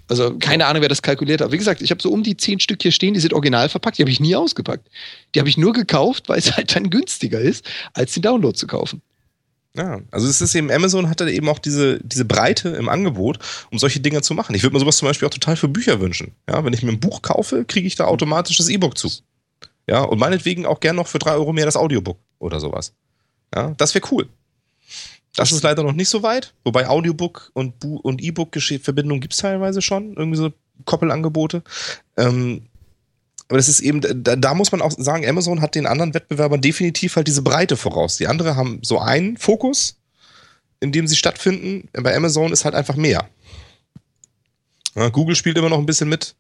Also 0.08 0.36
keine 0.38 0.66
Ahnung, 0.66 0.82
wer 0.82 0.88
das 0.88 1.02
kalkuliert 1.02 1.40
hat. 1.40 1.52
Wie 1.52 1.58
gesagt, 1.58 1.80
ich 1.80 1.90
habe 1.90 2.02
so 2.02 2.10
um 2.10 2.22
die 2.22 2.36
zehn 2.36 2.60
Stück 2.60 2.82
hier 2.82 2.92
stehen, 2.92 3.14
die 3.14 3.20
sind 3.20 3.32
original 3.32 3.68
verpackt, 3.68 3.98
die 3.98 4.02
habe 4.02 4.10
ich 4.10 4.20
nie 4.20 4.36
ausgepackt. 4.36 4.88
Die 5.34 5.38
habe 5.38 5.48
ich 5.48 5.56
nur 5.56 5.72
gekauft, 5.72 6.28
weil 6.28 6.38
es 6.38 6.56
halt 6.56 6.74
dann 6.74 6.90
günstiger 6.90 7.40
ist, 7.40 7.64
als 7.94 8.12
den 8.12 8.22
Download 8.22 8.56
zu 8.56 8.66
kaufen. 8.66 9.00
Ja, 9.74 10.00
also 10.10 10.28
es 10.28 10.42
ist 10.42 10.54
eben, 10.54 10.70
Amazon 10.70 11.08
hat 11.08 11.20
da 11.20 11.26
eben 11.26 11.48
auch 11.48 11.58
diese, 11.58 11.98
diese 12.00 12.26
Breite 12.26 12.70
im 12.70 12.90
Angebot, 12.90 13.38
um 13.70 13.78
solche 13.78 14.00
Dinge 14.00 14.20
zu 14.20 14.34
machen. 14.34 14.54
Ich 14.54 14.62
würde 14.62 14.74
mir 14.74 14.80
sowas 14.80 14.98
zum 14.98 15.08
Beispiel 15.08 15.26
auch 15.26 15.32
total 15.32 15.56
für 15.56 15.68
Bücher 15.68 16.00
wünschen. 16.00 16.32
Ja, 16.48 16.62
wenn 16.64 16.74
ich 16.74 16.82
mir 16.82 16.92
ein 16.92 17.00
Buch 17.00 17.22
kaufe, 17.22 17.64
kriege 17.64 17.86
ich 17.86 17.94
da 17.94 18.04
automatisch 18.04 18.58
das 18.58 18.68
E-Book 18.68 18.98
zu. 18.98 19.10
Ja, 19.88 20.02
und 20.02 20.18
meinetwegen 20.18 20.66
auch 20.66 20.80
gern 20.80 20.96
noch 20.96 21.08
für 21.08 21.18
drei 21.18 21.32
Euro 21.32 21.52
mehr 21.52 21.64
das 21.64 21.76
Audiobook 21.76 22.18
oder 22.38 22.60
sowas. 22.60 22.92
Ja, 23.54 23.74
das 23.78 23.94
wäre 23.94 24.06
cool. 24.12 24.28
Das 25.34 25.50
ist 25.50 25.62
leider 25.62 25.82
noch 25.82 25.92
nicht 25.92 26.10
so 26.10 26.22
weit, 26.22 26.52
wobei 26.64 26.88
Audiobook 26.88 27.50
und, 27.54 27.78
Bu 27.78 27.96
und 27.96 28.22
E-Book-Verbindung 28.22 29.20
gibt 29.20 29.32
es 29.32 29.40
teilweise 29.40 29.80
schon, 29.80 30.14
irgendwie 30.14 30.36
so 30.36 30.52
Koppelangebote. 30.84 31.62
Ähm, 32.16 32.66
aber 33.48 33.58
das 33.58 33.68
ist 33.68 33.80
eben, 33.80 34.00
da, 34.00 34.36
da 34.36 34.54
muss 34.54 34.72
man 34.72 34.82
auch 34.82 34.92
sagen, 34.96 35.26
Amazon 35.28 35.60
hat 35.60 35.74
den 35.74 35.86
anderen 35.86 36.14
Wettbewerbern 36.14 36.60
definitiv 36.60 37.16
halt 37.16 37.28
diese 37.28 37.42
Breite 37.42 37.76
voraus. 37.76 38.16
Die 38.16 38.26
anderen 38.26 38.56
haben 38.56 38.78
so 38.82 38.98
einen 38.98 39.36
Fokus, 39.36 39.96
in 40.80 40.92
dem 40.92 41.06
sie 41.06 41.16
stattfinden. 41.16 41.88
Bei 41.92 42.16
Amazon 42.16 42.52
ist 42.52 42.64
halt 42.64 42.74
einfach 42.74 42.96
mehr. 42.96 43.28
Ja, 44.94 45.08
Google 45.08 45.36
spielt 45.36 45.56
immer 45.56 45.68
noch 45.68 45.78
ein 45.78 45.86
bisschen 45.86 46.08
mit, 46.08 46.34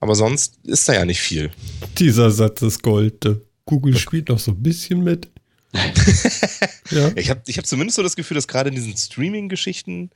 aber 0.00 0.14
sonst 0.14 0.58
ist 0.64 0.88
da 0.88 0.94
ja 0.94 1.04
nicht 1.04 1.20
viel. 1.20 1.50
Dieser 1.98 2.30
Satz 2.30 2.62
ist 2.62 2.82
Gold. 2.82 3.26
Google 3.64 3.96
spielt 3.96 4.28
noch 4.28 4.38
so 4.38 4.52
ein 4.52 4.62
bisschen 4.62 5.04
mit. 5.04 5.28
ja. 6.90 7.10
Ich 7.16 7.30
habe 7.30 7.40
ich 7.46 7.58
hab 7.58 7.66
zumindest 7.66 7.96
so 7.96 8.02
das 8.02 8.16
Gefühl, 8.16 8.34
dass 8.36 8.48
gerade 8.48 8.70
in 8.70 8.74
diesen 8.74 8.96
Streaming-Geschichten, 8.96 10.10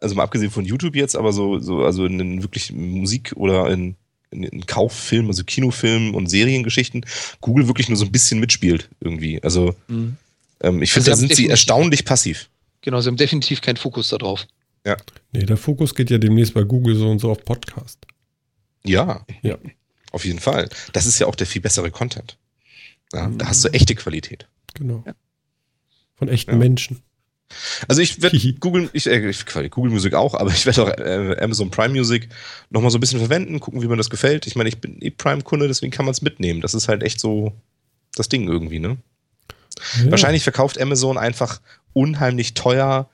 also 0.00 0.14
mal 0.14 0.24
abgesehen 0.24 0.50
von 0.50 0.64
YouTube 0.64 0.96
jetzt, 0.96 1.16
aber 1.16 1.32
so, 1.32 1.58
so 1.58 1.84
also 1.84 2.04
in 2.06 2.18
den 2.18 2.42
wirklich 2.42 2.72
Musik 2.72 3.32
oder 3.36 3.70
in, 3.70 3.96
in, 4.30 4.42
in 4.42 4.66
Kauffilmen, 4.66 5.28
also 5.30 5.44
Kinofilmen 5.44 6.14
und 6.14 6.28
Seriengeschichten, 6.28 7.06
Google 7.40 7.66
wirklich 7.68 7.88
nur 7.88 7.96
so 7.96 8.04
ein 8.04 8.12
bisschen 8.12 8.40
mitspielt 8.40 8.88
irgendwie. 9.00 9.42
Also 9.42 9.74
ähm, 9.88 10.82
ich 10.82 10.92
finde, 10.92 11.10
Also 11.10 11.10
da 11.10 11.16
sind 11.16 11.34
sie 11.34 11.48
erstaunlich 11.48 12.04
passiv. 12.04 12.50
Genau, 12.82 13.00
sie 13.00 13.08
haben 13.08 13.16
definitiv 13.16 13.60
keinen 13.60 13.76
Fokus 13.76 14.08
darauf. 14.10 14.46
Nee, 15.32 15.44
der 15.44 15.56
Fokus 15.56 15.94
geht 15.94 16.10
ja 16.10 16.18
demnächst 16.18 16.54
bei 16.54 16.62
Google 16.62 16.94
so 16.96 17.10
und 17.10 17.18
so 17.18 17.30
auf 17.30 17.44
Podcast. 17.44 17.98
Ja, 18.84 19.26
Ja. 19.42 19.58
auf 20.12 20.24
jeden 20.24 20.38
Fall. 20.38 20.68
Das 20.92 21.06
ist 21.06 21.18
ja 21.18 21.26
auch 21.26 21.34
der 21.34 21.46
viel 21.46 21.60
bessere 21.60 21.90
Content. 21.90 22.38
Ja, 23.12 23.28
da 23.28 23.48
hast 23.48 23.64
du 23.64 23.68
echte 23.68 23.94
Qualität. 23.94 24.46
Genau. 24.76 25.04
Von 26.14 26.28
echten 26.28 26.52
Ja. 26.52 26.56
Menschen. 26.56 27.02
Also 27.88 28.00
ich 28.02 28.22
werde. 28.22 28.38
Google, 28.60 28.90
ich, 28.92 29.06
äh, 29.06 29.28
ich- 29.28 29.44
Google 29.70 29.90
Music 29.92 30.14
auch, 30.14 30.34
aber 30.34 30.50
ich 30.50 30.66
werde 30.66 30.82
auch 30.82 30.88
äh, 30.98 31.36
Amazon 31.40 31.70
Prime 31.70 31.94
Music 31.94 32.28
nochmal 32.70 32.90
so 32.90 32.98
ein 32.98 33.00
bisschen 33.00 33.18
verwenden, 33.20 33.60
gucken, 33.60 33.82
wie 33.82 33.86
mir 33.86 33.96
das 33.96 34.10
gefällt. 34.10 34.46
Ich 34.46 34.56
meine, 34.56 34.68
ich 34.68 34.80
bin 34.80 35.00
eh 35.00 35.10
Prime-Kunde, 35.10 35.68
deswegen 35.68 35.92
kann 35.92 36.04
man 36.06 36.12
es 36.12 36.22
mitnehmen. 36.22 36.60
Das 36.60 36.74
ist 36.74 36.88
halt 36.88 37.02
echt 37.02 37.20
so 37.20 37.52
das 38.16 38.28
Ding 38.28 38.48
irgendwie, 38.48 38.80
ne? 38.80 38.96
Ja. 40.02 40.10
Wahrscheinlich 40.10 40.42
verkauft 40.42 40.80
Amazon 40.80 41.18
einfach 41.18 41.60
unheimlich 41.92 42.54
teuer 42.54 43.08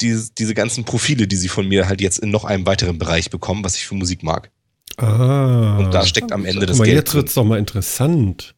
diese, 0.00 0.32
diese 0.32 0.54
ganzen 0.54 0.84
Profile, 0.84 1.28
die 1.28 1.36
sie 1.36 1.48
von 1.48 1.68
mir 1.68 1.86
halt 1.88 2.00
jetzt 2.00 2.18
in 2.18 2.30
noch 2.30 2.44
einem 2.44 2.66
weiteren 2.66 2.98
Bereich 2.98 3.30
bekommen, 3.30 3.62
was 3.64 3.76
ich 3.76 3.86
für 3.86 3.94
Musik 3.94 4.22
mag. 4.22 4.50
Ah. 4.96 5.76
Und 5.78 5.92
da 5.94 6.04
steckt 6.06 6.32
am 6.32 6.44
Ende 6.44 6.60
Guck 6.60 6.68
das 6.68 6.78
mal, 6.78 6.84
Geld 6.84 6.96
jetzt 6.96 7.12
drin. 7.12 7.20
wird's 7.22 7.34
doch 7.34 7.44
mal 7.44 7.58
interessant. 7.58 8.54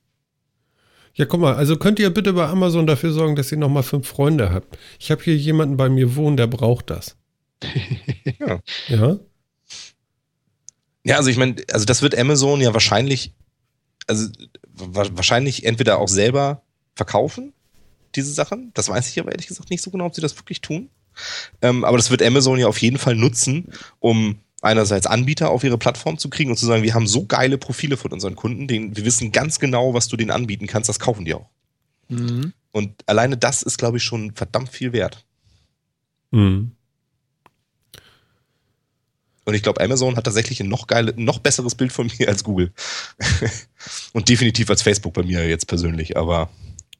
Ja, 1.16 1.24
guck 1.24 1.40
mal, 1.40 1.54
also 1.54 1.76
könnt 1.78 1.98
ihr 1.98 2.10
bitte 2.10 2.34
bei 2.34 2.46
Amazon 2.46 2.86
dafür 2.86 3.10
sorgen, 3.10 3.36
dass 3.36 3.50
ihr 3.50 3.56
noch 3.56 3.70
mal 3.70 3.82
fünf 3.82 4.06
Freunde 4.06 4.50
habt. 4.50 4.78
Ich 4.98 5.10
habe 5.10 5.22
hier 5.24 5.34
jemanden 5.34 5.78
bei 5.78 5.88
mir 5.88 6.14
wohnen, 6.14 6.36
der 6.36 6.46
braucht 6.46 6.90
das. 6.90 7.16
Ja. 8.38 8.60
Ja? 8.88 9.18
Ja, 11.04 11.16
also 11.16 11.30
ich 11.30 11.38
meine, 11.38 11.56
also 11.72 11.86
das 11.86 12.02
wird 12.02 12.18
Amazon 12.18 12.60
ja 12.60 12.74
wahrscheinlich, 12.74 13.32
also 14.06 14.28
wa 14.74 15.06
wahrscheinlich 15.12 15.64
entweder 15.64 15.98
auch 15.98 16.08
selber 16.08 16.62
verkaufen, 16.94 17.54
diese 18.14 18.32
Sachen. 18.32 18.72
Das 18.74 18.88
weiß 18.88 19.08
ich 19.08 19.18
aber 19.18 19.30
ehrlich 19.30 19.46
gesagt 19.46 19.70
nicht 19.70 19.82
so 19.82 19.90
genau, 19.90 20.06
ob 20.06 20.14
sie 20.14 20.20
das 20.20 20.36
wirklich 20.36 20.60
tun. 20.60 20.90
Ähm, 21.62 21.84
aber 21.84 21.96
das 21.96 22.10
wird 22.10 22.22
Amazon 22.22 22.58
ja 22.58 22.66
auf 22.66 22.82
jeden 22.82 22.98
Fall 22.98 23.14
nutzen, 23.14 23.72
um 24.00 24.40
einerseits 24.62 25.07
Anbieter 25.07 25.50
auf 25.50 25.64
ihre 25.64 25.78
Plattform 25.78 26.18
zu 26.18 26.30
kriegen 26.30 26.50
und 26.50 26.57
zu 26.57 26.66
sagen, 26.66 26.82
wir 26.82 26.94
haben 26.94 27.07
so 27.07 27.26
geile 27.26 27.59
Profile 27.59 27.96
von 27.96 28.12
unseren 28.12 28.36
Kunden, 28.36 28.68
denen, 28.68 28.96
wir 28.96 29.04
wissen 29.04 29.32
ganz 29.32 29.59
genau, 29.59 29.94
was 29.94 30.09
du 30.09 30.16
denen 30.16 30.30
anbieten 30.30 30.66
kannst, 30.66 30.88
das 30.88 30.98
kaufen 30.98 31.24
die 31.24 31.34
auch. 31.34 31.48
Mhm. 32.09 32.52
Und 32.72 32.92
alleine 33.07 33.36
das 33.36 33.62
ist, 33.62 33.78
glaube 33.78 33.98
ich, 33.98 34.04
schon 34.04 34.32
verdammt 34.32 34.68
viel 34.68 34.92
wert. 34.92 35.24
Mhm. 36.30 36.72
Und 39.44 39.54
ich 39.54 39.62
glaube, 39.62 39.80
Amazon 39.80 40.16
hat 40.16 40.24
tatsächlich 40.24 40.61
ein 40.61 40.68
noch 40.68 40.88
geile, 40.88 41.14
noch 41.16 41.38
besseres 41.38 41.76
Bild 41.76 41.92
von 41.92 42.11
mir 42.18 42.28
als 42.28 42.42
Google. 42.42 42.72
und 44.12 44.28
definitiv 44.28 44.68
als 44.70 44.82
Facebook 44.82 45.14
bei 45.14 45.22
mir 45.22 45.48
jetzt 45.48 45.68
persönlich, 45.68 46.16
aber 46.16 46.50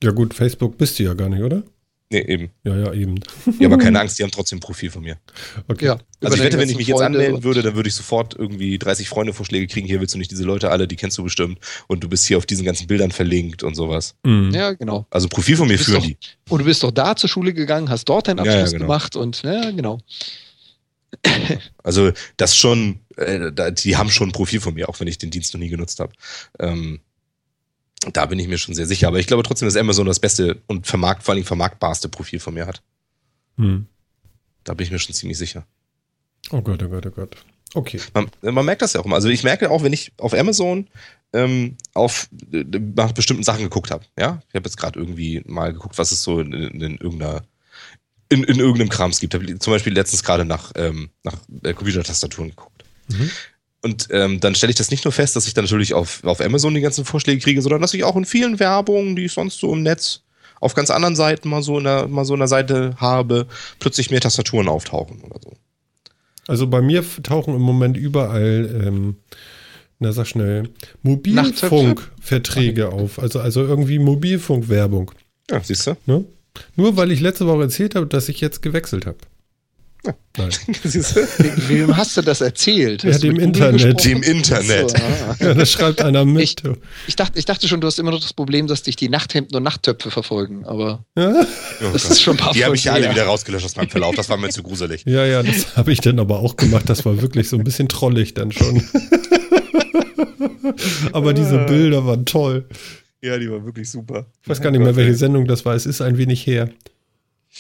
Ja 0.03 0.13
gut, 0.13 0.33
Facebook 0.33 0.79
bist 0.79 0.99
du 0.99 1.03
ja 1.03 1.15
gar 1.15 1.29
nicht, 1.29 1.43
oder? 1.43 1.65
Nee, 2.11 2.21
eben. 2.21 2.51
Ja, 2.65 2.77
ja, 2.77 2.93
eben. 2.93 3.17
Ja, 3.59 3.67
aber 3.69 3.79
keine 3.79 4.01
Angst, 4.01 4.19
die 4.19 4.23
haben 4.23 4.31
trotzdem 4.31 4.59
ein 4.59 4.61
Profil 4.61 4.91
von 4.91 5.03
mir. 5.03 5.19
Okay. 5.69 5.87
Ja, 5.87 5.99
Also 6.23 6.37
ich 6.37 6.43
wette, 6.43 6.59
wenn 6.59 6.69
ich 6.69 6.77
mich 6.77 6.87
jetzt 6.87 6.97
Freunde 6.99 7.19
anmelden 7.19 7.37
und- 7.37 7.45
würde, 7.45 7.63
dann 7.63 7.75
würde 7.75 7.89
ich 7.89 7.95
sofort 7.95 8.35
irgendwie 8.35 8.79
30 8.79 9.09
Freunde-Vorschläge 9.09 9.67
kriegen. 9.67 9.87
Hier 9.87 10.01
willst 10.01 10.15
du 10.15 10.19
nicht 10.19 10.31
diese 10.31 10.45
Leute 10.45 10.71
alle, 10.71 10.87
die 10.89 10.97
kennst 10.97 11.19
du 11.19 11.23
bestimmt. 11.25 11.59
Und 11.89 12.03
du 12.05 12.09
bist 12.09 12.27
hier 12.27 12.39
auf 12.39 12.47
diesen 12.47 12.65
ganzen 12.65 12.87
Bildern 12.87 13.11
verlinkt 13.13 13.63
und 13.63 13.75
sowas. 13.75 14.15
Mhm. 14.25 14.51
Ja, 14.55 14.73
genau. 14.73 15.07
Also 15.11 15.27
ein 15.27 15.31
Profil 15.31 15.57
von 15.57 15.69
mir 15.69 15.79
führen 15.79 16.01
doch- 16.01 16.07
die. 16.07 16.17
Und 16.49 16.59
du 16.61 16.65
bist 16.65 16.83
doch 16.83 16.91
da 16.93 17.17
zur 17.17 17.29
Schule 17.29 17.53
gegangen, 17.55 17.89
hast 17.91 18.05
dort 18.09 18.29
deinen 18.29 18.39
Ja, 18.39 18.45
ja, 18.45 18.53
Abschluss 18.53 18.73
genau. 18.73 18.85
gemacht 18.87 19.17
und 19.17 19.43
ja, 19.43 19.71
genau. 19.71 19.99
Also 21.83 22.13
das 22.37 22.57
schon, 22.57 23.01
äh, 23.17 23.51
die 23.73 23.97
haben 23.97 24.11
schon 24.11 24.29
ein 24.29 24.33
Profil 24.33 24.61
von 24.61 24.75
mir, 24.75 24.89
auch 24.89 25.01
wenn 25.01 25.07
ich 25.09 25.19
den 25.19 25.31
Dienst 25.31 25.55
noch 25.55 25.61
nie 25.61 25.69
genutzt 25.69 26.01
habe. 26.01 26.13
Ähm, 26.59 27.01
da 28.13 28.27
bin 28.27 28.39
ich 28.39 28.49
mir 28.49 28.59
schon 28.59 28.75
sehr 28.75 28.87
sicher. 28.87 29.09
Aber 29.09 29.19
ich 29.19 29.27
glaube 29.27 29.43
trotzdem, 29.43 29.67
dass 29.67 29.77
Amazon 29.77 30.07
das 30.07 30.21
beste 30.21 30.63
und 30.67 30.87
vermarkt, 30.87 31.23
vor 31.23 31.35
allem 31.35 31.45
vermarktbarste 31.45 32.09
Profil 32.09 32.41
von 32.41 32.55
mir 32.55 32.67
hat. 32.67 32.83
Mhm. 33.57 33.87
Da 34.65 34.75
bin 34.75 34.85
ich 34.85 34.93
mir 34.93 34.99
schon 34.99 35.15
ziemlich 35.15 35.39
sicher. 35.39 35.67
Oh 36.51 36.61
Gott, 36.61 36.83
oh 36.83 36.89
Gott, 36.89 37.07
oh 37.07 37.11
Gott. 37.11 37.37
Okay. 37.75 38.01
Man, 38.15 38.31
man 38.43 38.65
merkt 38.65 38.83
das 38.83 38.93
ja 38.93 39.01
auch 39.01 39.05
immer. 39.05 39.17
Also 39.17 39.29
ich 39.29 39.45
merke 39.45 39.71
auch, 39.71 39.83
wenn 39.83 39.93
ich 39.93 40.13
auf 40.19 40.35
Amazon 40.35 40.87
ähm, 41.33 41.77
auf 41.95 42.29
äh, 42.53 42.65
nach 42.95 43.13
bestimmten 43.13 43.43
Sachen 43.43 43.65
geguckt 43.65 43.91
habe. 43.91 44.05
Ja, 44.19 44.43
ich 44.49 44.55
habe 44.55 44.67
jetzt 44.67 44.77
gerade 44.77 44.99
irgendwie 44.99 45.43
mal 45.47 45.73
geguckt, 45.73 45.99
was 45.99 46.13
es 46.13 46.23
so 46.23 46.41
in, 46.41 46.53
in, 46.53 46.81
in 46.81 46.97
irgendeiner 46.99 47.43
in, 48.29 48.43
in 48.45 48.59
irgendeinem 48.59 48.89
Krams 48.89 49.21
gibt. 49.21 49.35
Hab 49.35 49.43
zum 49.61 49.73
Beispiel 49.73 49.93
letztens 49.93 50.23
gerade 50.23 50.45
nach 50.45 50.73
ähm, 50.77 51.11
nach 51.23 51.37
äh, 51.63 51.75
Computertastaturen 51.75 52.51
geguckt. 52.51 52.85
Mhm. 53.09 53.31
Und 53.87 54.09
ähm, 54.11 54.41
dann 54.41 54.57
stelle 54.57 54.71
ich 54.71 54.77
das 54.77 54.91
nicht 54.91 55.05
nur 55.05 55.13
fest, 55.13 55.37
dass 55.37 55.47
ich 55.47 55.55
dann 55.55 55.65
natürlich 55.65 55.95
auf, 55.95 56.25
auf 56.25 56.41
Amazon 56.41 56.75
die 56.75 56.81
ganzen 56.81 57.05
Vorschläge 57.05 57.41
kriege, 57.41 57.63
sondern 57.63 57.81
dass 57.81 57.95
ich 57.95 58.03
auch 58.03 58.17
in 58.17 58.25
vielen 58.25 58.59
Werbungen, 58.59 59.15
die 59.15 59.27
ich 59.27 59.33
sonst 59.33 59.61
so 59.61 59.73
im 59.73 59.85
Netz 59.85 60.23
auf 60.61 60.75
ganz 60.75 60.91
anderen 60.91 61.15
Seiten 61.15 61.49
mal 61.49 61.63
so 61.63 61.79
in 61.79 61.85
der, 61.85 62.09
mal 62.09 62.25
so 62.25 62.35
in 62.35 62.41
der 62.41 62.49
Seite 62.49 62.97
habe, 62.97 63.47
plötzlich 63.79 64.11
mehr 64.11 64.21
Tastaturen 64.21 64.67
auftauchen 64.67 65.21
oder 65.21 65.39
so. 65.41 65.53
Also 66.49 66.67
bei 66.67 66.83
mir 66.83 67.05
tauchen 67.23 67.55
im 67.55 67.63
Moment 67.63 67.97
überall, 67.97 68.83
ähm, 68.85 69.19
na 70.01 70.11
sag 70.11 70.27
schnell? 70.27 70.69
Mobilfunkverträge 71.05 72.89
auf. 72.89 73.21
Also, 73.21 73.39
also 73.39 73.63
irgendwie 73.63 74.01
Mobilfunkwerbung. 74.01 75.13
Ja, 75.49 75.63
siehst 75.63 75.87
du? 75.87 75.97
Ne? 76.07 76.25
Nur 76.75 76.97
weil 76.97 77.13
ich 77.13 77.21
letzte 77.21 77.47
Woche 77.47 77.63
erzählt 77.63 77.95
habe, 77.95 78.09
dass 78.09 78.29
ich 78.29 78.41
jetzt 78.41 78.63
gewechselt 78.63 79.07
habe. 79.07 79.19
Nein. 80.37 80.51
Wem, 81.69 81.97
hast 81.97 82.17
du 82.17 82.23
das 82.23 82.41
erzählt? 82.41 83.03
Ja, 83.05 83.17
dem 83.19 83.39
Internet. 83.39 84.05
Dem 84.05 84.23
Internet. 84.23 84.91
So, 84.91 84.97
ah. 84.97 85.37
Ja, 85.41 85.55
das 85.55 85.71
schreibt 85.73 86.03
einer 86.03 86.25
mit. 86.25 86.43
Ich- 86.43 86.57
Ich 87.09 87.17
dachte, 87.17 87.39
ich 87.39 87.45
dachte 87.45 87.67
schon, 87.69 87.81
du 87.81 87.87
hast 87.87 87.99
immer 87.99 88.11
noch 88.11 88.21
das 88.21 88.33
Problem, 88.35 88.67
dass 88.67 88.83
dich 88.83 88.97
die 88.97 89.09
Nachthemden 89.09 89.57
und 89.57 89.63
Nachttöpfe 89.63 90.11
verfolgen, 90.11 90.65
aber 90.67 91.05
Ja, 91.17 91.31
Oh 91.81 91.91
das 91.93 92.03
Gott. 92.03 92.13
ist 92.13 92.21
schon 92.23 92.35
ein 92.35 92.39
paar 92.39 92.53
Die 92.53 92.65
habe 92.65 92.75
ich 92.77 92.85
ja 92.85 92.93
alle 92.93 93.11
wieder 93.11 93.25
rausgelöscht 93.25 93.65
aus 93.65 93.77
meinem 93.77 93.89
Verlauf. 93.89 94.15
Das 94.15 94.29
war 94.29 94.37
mir 94.37 94.49
zu 94.51 94.63
gruselig. 94.63 95.03
ja, 95.07 95.25
ja, 95.25 95.43
das 95.43 95.77
habe 95.77 95.93
ich 95.93 96.01
dann 96.01 96.19
aber 96.19 96.41
auch 96.41 96.57
gemacht. 96.57 96.89
Das 96.89 97.05
war 97.05 97.21
wirklich 97.23 97.49
so 97.49 97.57
ein 97.57 97.65
bisschen 97.65 97.89
trollig 97.89 98.35
dann 98.35 98.53
schon. 98.53 98.83
aber 101.13 101.33
diese 101.35 101.59
Bilder 101.67 102.05
waren 102.07 102.25
toll. 102.27 102.67
Ja, 103.23 103.39
die 103.39 103.51
war 103.51 103.65
wirklich 103.65 103.91
super. 103.91 104.27
Ich 104.43 104.49
weiß 104.49 104.61
gar 104.61 104.71
nicht 104.71 104.81
mehr, 104.83 104.95
welche 104.95 105.15
Sendung 105.15 105.47
das 105.47 105.65
war. 105.65 105.75
Es 105.75 105.87
ist 105.87 106.01
ein 106.01 106.19
wenig 106.19 106.47
her. 106.47 106.69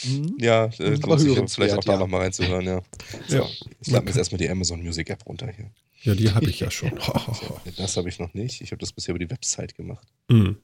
Mhm. 0.04 0.36
Ja, 0.38 0.66
äh, 0.78 0.94
lohnt 0.94 1.48
sich 1.48 1.54
vielleicht 1.54 1.76
auch 1.76 1.84
da 1.84 1.92
ja. 1.94 1.98
nochmal 1.98 2.22
reinzuhören, 2.22 2.66
ja. 2.66 2.82
So, 3.28 3.36
Ja. 3.36 3.46
ich 3.80 3.88
lade 3.88 4.04
mir 4.04 4.10
jetzt 4.10 4.18
erstmal 4.18 4.38
die 4.38 4.48
Amazon 4.48 4.82
Music 4.82 5.08
App 5.10 5.26
runter 5.26 5.50
hier. 5.54 5.70
Ja, 6.02 6.14
die 6.14 6.30
habe 6.30 6.48
ich 6.48 6.60
ja 6.60 6.70
schon. 6.70 6.92
Das 7.76 7.96
habe 7.96 8.08
ich 8.08 8.18
noch 8.18 8.32
nicht. 8.34 8.60
Ich 8.60 8.70
habe 8.70 8.78
das 8.80 8.92
bisher 8.92 9.14
über 9.14 9.24
die 9.24 9.30
Website 9.30 9.74
gemacht. 9.74 10.06
Hm. 10.30 10.56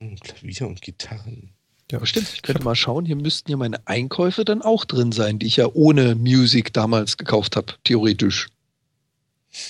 Hm, 0.00 0.16
Klavier 0.20 0.66
und 0.66 0.82
Gitarren. 0.82 1.50
Ja. 1.90 1.98
Aber 1.98 2.06
stimmt, 2.06 2.30
ich 2.34 2.42
könnte 2.42 2.62
mal 2.62 2.74
schauen, 2.74 3.06
hier 3.06 3.16
müssten 3.16 3.50
ja 3.50 3.56
meine 3.56 3.86
Einkäufe 3.86 4.44
dann 4.44 4.60
auch 4.62 4.84
drin 4.84 5.10
sein, 5.10 5.38
die 5.38 5.46
ich 5.46 5.56
ja 5.56 5.66
ohne 5.72 6.14
Music 6.14 6.72
damals 6.72 7.16
gekauft 7.16 7.56
habe, 7.56 7.74
theoretisch. 7.84 8.48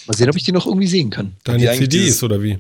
Mal 0.07 0.17
sehen, 0.17 0.29
ob 0.29 0.37
ich 0.37 0.43
die 0.43 0.53
noch 0.53 0.67
irgendwie 0.67 0.89
sehen 0.89 1.11
kann. 1.11 1.37
Deine 1.45 1.73
CDs 1.73 2.23
oder 2.23 2.43
wie? 2.43 2.59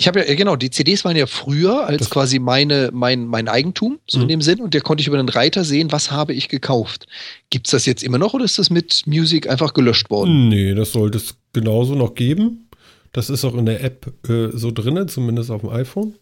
Ich 0.00 0.06
habe 0.06 0.20
ja, 0.20 0.26
ja, 0.26 0.34
genau, 0.36 0.54
die 0.54 0.70
CDs 0.70 1.04
waren 1.04 1.16
ja 1.16 1.26
früher 1.26 1.84
als 1.86 1.98
Das- 1.98 2.10
quasi 2.10 2.38
meine, 2.38 2.90
mein, 2.92 3.26
mein 3.26 3.48
Eigentum, 3.48 3.98
so 4.06 4.18
in 4.20 4.24
Mhm. 4.24 4.28
dem 4.28 4.42
Sinn, 4.42 4.60
und 4.60 4.72
der 4.72 4.80
konnte 4.80 5.00
ich 5.00 5.08
über 5.08 5.16
den 5.16 5.28
Reiter 5.28 5.64
sehen, 5.64 5.90
was 5.90 6.12
habe 6.12 6.32
ich 6.34 6.48
gekauft. 6.48 7.06
Gibt's 7.50 7.70
das 7.72 7.84
jetzt 7.84 8.04
immer 8.04 8.16
noch 8.18 8.32
oder 8.32 8.44
ist 8.44 8.58
das 8.60 8.70
mit 8.70 9.02
Music 9.06 9.48
einfach 9.50 9.74
gelöscht 9.74 10.08
worden? 10.08 10.48
Nee, 10.48 10.74
das 10.74 10.92
sollte 10.92 11.18
es 11.18 11.34
genauso 11.52 11.96
noch 11.96 12.14
geben. 12.14 12.68
Das 13.12 13.28
ist 13.28 13.44
auch 13.44 13.54
in 13.54 13.66
der 13.66 13.82
App 13.82 14.12
äh, 14.28 14.50
so 14.56 14.70
drinne, 14.70 15.06
zumindest 15.06 15.50
auf 15.50 15.62
dem 15.62 15.70
iPhone. 15.70 16.14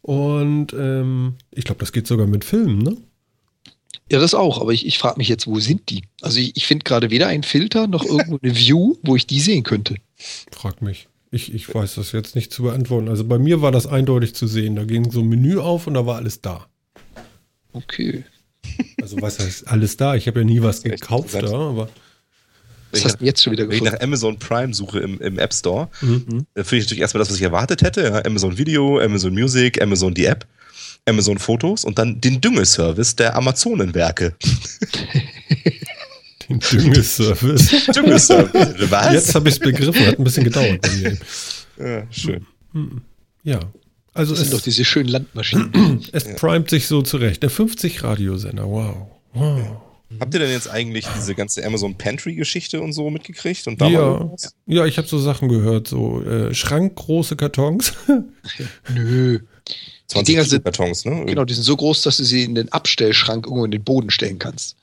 Und 0.00 0.72
ähm, 0.72 1.34
ich 1.50 1.64
glaube, 1.64 1.80
das 1.80 1.92
geht 1.92 2.06
sogar 2.06 2.26
mit 2.26 2.44
Filmen, 2.46 2.78
ne? 2.78 2.96
Ja, 4.10 4.20
das 4.20 4.32
auch, 4.32 4.58
aber 4.62 4.72
ich, 4.72 4.86
ich 4.86 4.96
frage 4.96 5.18
mich 5.18 5.28
jetzt, 5.28 5.46
wo 5.46 5.58
sind 5.60 5.90
die? 5.90 6.04
Also 6.22 6.40
ich, 6.40 6.56
ich 6.56 6.66
finde 6.66 6.84
gerade 6.84 7.10
weder 7.10 7.26
einen 7.26 7.42
Filter 7.42 7.88
noch 7.88 8.06
irgendwo 8.06 8.38
eine 8.42 8.56
View, 8.56 8.94
wo 9.02 9.16
ich 9.16 9.26
die 9.26 9.40
sehen 9.40 9.64
könnte. 9.64 9.96
Frag 10.50 10.80
mich. 10.80 11.08
Ich, 11.30 11.52
ich 11.54 11.72
weiß 11.74 11.96
das 11.96 12.12
jetzt 12.12 12.34
nicht 12.36 12.52
zu 12.52 12.62
beantworten. 12.62 13.08
Also 13.08 13.24
bei 13.24 13.38
mir 13.38 13.60
war 13.60 13.70
das 13.72 13.86
eindeutig 13.86 14.34
zu 14.34 14.46
sehen. 14.46 14.76
Da 14.76 14.84
ging 14.84 15.10
so 15.10 15.20
ein 15.20 15.28
Menü 15.28 15.58
auf 15.58 15.86
und 15.86 15.94
da 15.94 16.06
war 16.06 16.16
alles 16.16 16.40
da. 16.40 16.66
Okay. 17.72 18.24
Also 19.02 19.20
was 19.20 19.38
heißt 19.38 19.68
alles 19.68 19.96
da? 19.96 20.14
Ich 20.14 20.26
habe 20.26 20.40
ja 20.40 20.44
nie 20.46 20.62
was 20.62 20.82
gekauft 20.82 21.34
da, 21.34 21.40
aber 21.52 21.88
Was 22.90 23.00
Wenn 23.00 23.04
hast 23.04 23.12
du 23.14 23.18
denn 23.18 23.26
jetzt 23.26 23.42
schon 23.42 23.52
wieder 23.52 23.64
Wenn 23.64 23.72
ich 23.72 23.78
gefunden? 23.80 23.94
nach 23.94 24.02
Amazon 24.02 24.38
Prime 24.38 24.72
suche 24.74 25.00
im, 25.00 25.20
im 25.20 25.38
App 25.38 25.52
Store, 25.52 25.88
Mhm. 26.00 26.46
dann 26.54 26.64
finde 26.64 26.76
ich 26.78 26.84
natürlich 26.84 27.00
erstmal 27.02 27.18
das, 27.20 27.28
was 27.30 27.36
ich 27.36 27.42
erwartet 27.42 27.82
hätte. 27.82 28.02
Ja, 28.04 28.24
Amazon 28.24 28.56
Video, 28.56 28.98
Amazon 28.98 29.34
Music, 29.34 29.80
Amazon 29.82 30.14
die 30.14 30.24
App, 30.24 30.46
Amazon 31.06 31.38
Fotos 31.38 31.84
und 31.84 31.98
dann 31.98 32.20
den 32.22 32.40
Düngeservice 32.40 33.16
der 33.16 33.36
Amazonenwerke. 33.36 34.34
den 36.48 36.60
Düngeservice. 36.60 37.86
Düngeservice. 37.94 38.90
Was? 38.90 39.12
Jetzt 39.12 39.34
habe 39.34 39.48
ich 39.48 39.54
es 39.56 39.60
begriffen, 39.60 40.06
hat 40.06 40.18
ein 40.18 40.24
bisschen 40.24 40.44
gedauert 40.44 40.80
bei 40.80 40.88
mir. 40.96 41.18
Ja, 41.78 42.06
schön. 42.12 42.46
Ja. 43.44 43.60
Also 44.14 44.32
Das 44.34 44.40
sind 44.42 44.52
doch 44.52 44.58
es, 44.58 44.64
diese 44.64 44.84
schönen 44.84 45.08
Landmaschinen. 45.10 46.04
es 46.12 46.24
primet 46.36 46.70
sich 46.70 46.86
so 46.86 47.02
zurecht. 47.02 47.42
Der 47.42 47.50
50 47.50 48.02
Radiosender, 48.02 48.64
wow. 48.68 49.06
Wow. 49.32 49.82
Habt 50.20 50.32
ihr 50.34 50.40
denn 50.40 50.50
jetzt 50.50 50.68
eigentlich 50.70 51.06
diese 51.16 51.34
ganze 51.34 51.64
Amazon 51.64 51.94
Pantry-Geschichte 51.96 52.80
und 52.80 52.94
so 52.94 53.10
mitgekriegt? 53.10 53.66
Und 53.68 53.80
da 53.80 53.88
Ja, 53.88 54.30
ja, 54.66 54.86
ich 54.86 54.96
habe 54.96 55.06
so 55.06 55.18
Sachen 55.18 55.48
gehört, 55.50 55.86
so 55.86 56.22
äh, 56.22 56.54
schrankgroße 56.54 57.36
Kartons. 57.36 57.92
Nö. 58.94 59.40
20 60.06 60.26
Dinger 60.26 60.42
Kilo 60.42 60.50
sind- 60.50 60.64
Kartons, 60.64 61.04
ne? 61.04 61.24
Genau, 61.26 61.44
die 61.44 61.52
sind 61.52 61.62
so 61.62 61.76
groß, 61.76 62.00
dass 62.02 62.16
du 62.16 62.24
sie 62.24 62.44
in 62.44 62.54
den 62.54 62.72
Abstellschrank 62.72 63.44
irgendwo 63.46 63.66
in 63.66 63.70
den 63.70 63.84
Boden 63.84 64.10
stellen 64.10 64.38
kannst. 64.38 64.76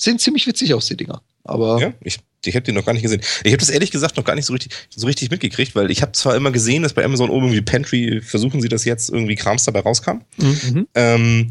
Sehen 0.00 0.18
ziemlich 0.18 0.46
witzig 0.46 0.72
aus, 0.72 0.86
die 0.86 0.96
Dinger. 0.96 1.20
Aber 1.44 1.78
Ja, 1.78 1.92
ich, 2.02 2.20
ich 2.46 2.54
habe 2.54 2.64
die 2.64 2.72
noch 2.72 2.86
gar 2.86 2.94
nicht 2.94 3.02
gesehen. 3.02 3.20
Ich 3.44 3.52
habe 3.52 3.58
das 3.58 3.68
ehrlich 3.68 3.90
gesagt 3.90 4.16
noch 4.16 4.24
gar 4.24 4.34
nicht 4.34 4.46
so 4.46 4.54
richtig, 4.54 4.72
so 4.88 5.06
richtig 5.06 5.30
mitgekriegt, 5.30 5.74
weil 5.74 5.90
ich 5.90 6.00
habe 6.00 6.12
zwar 6.12 6.36
immer 6.36 6.50
gesehen, 6.50 6.82
dass 6.82 6.94
bei 6.94 7.04
Amazon 7.04 7.28
oben 7.28 7.46
irgendwie 7.46 7.60
Pantry 7.60 8.22
versuchen 8.22 8.62
sie 8.62 8.68
das 8.68 8.86
jetzt 8.86 9.10
irgendwie 9.10 9.34
Krams 9.34 9.64
dabei 9.64 9.80
rauskam. 9.80 10.22
Mhm. 10.38 10.86
Ähm, 10.94 11.50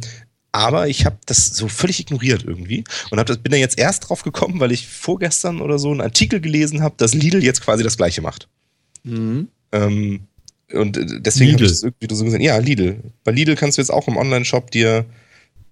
aber 0.52 0.88
ich 0.88 1.06
habe 1.06 1.18
das 1.28 1.46
so 1.46 1.68
völlig 1.68 2.00
ignoriert 2.00 2.44
irgendwie 2.44 2.84
und 3.12 3.20
hab 3.20 3.28
das, 3.28 3.38
bin 3.38 3.52
da 3.52 3.58
jetzt 3.58 3.78
erst 3.78 4.10
drauf 4.10 4.24
gekommen, 4.24 4.60
weil 4.60 4.72
ich 4.72 4.88
vorgestern 4.88 5.62
oder 5.62 5.78
so 5.78 5.92
einen 5.92 6.02
Artikel 6.02 6.42
gelesen 6.42 6.82
habe, 6.82 6.96
dass 6.98 7.14
Lidl 7.14 7.44
jetzt 7.44 7.62
quasi 7.62 7.84
das 7.84 7.98
gleiche 7.98 8.24
macht. 8.24 8.48
Mhm. 9.04 9.50
Ähm, 9.72 10.22
und 10.74 10.98
äh, 10.98 11.06
deswegen 11.20 11.54
habe 11.54 11.66
ich 11.66 11.70
das 11.70 11.84
irgendwie 11.84 12.16
so 12.16 12.24
gesehen. 12.24 12.42
Ja, 12.42 12.58
Lidl. 12.58 12.98
Bei 13.24 13.32
Lidl 13.32 13.56
kannst 13.56 13.78
du 13.78 13.82
jetzt 13.84 13.92
auch 13.92 14.08
im 14.08 14.18
Online-Shop 14.18 14.72
dir 14.72 15.06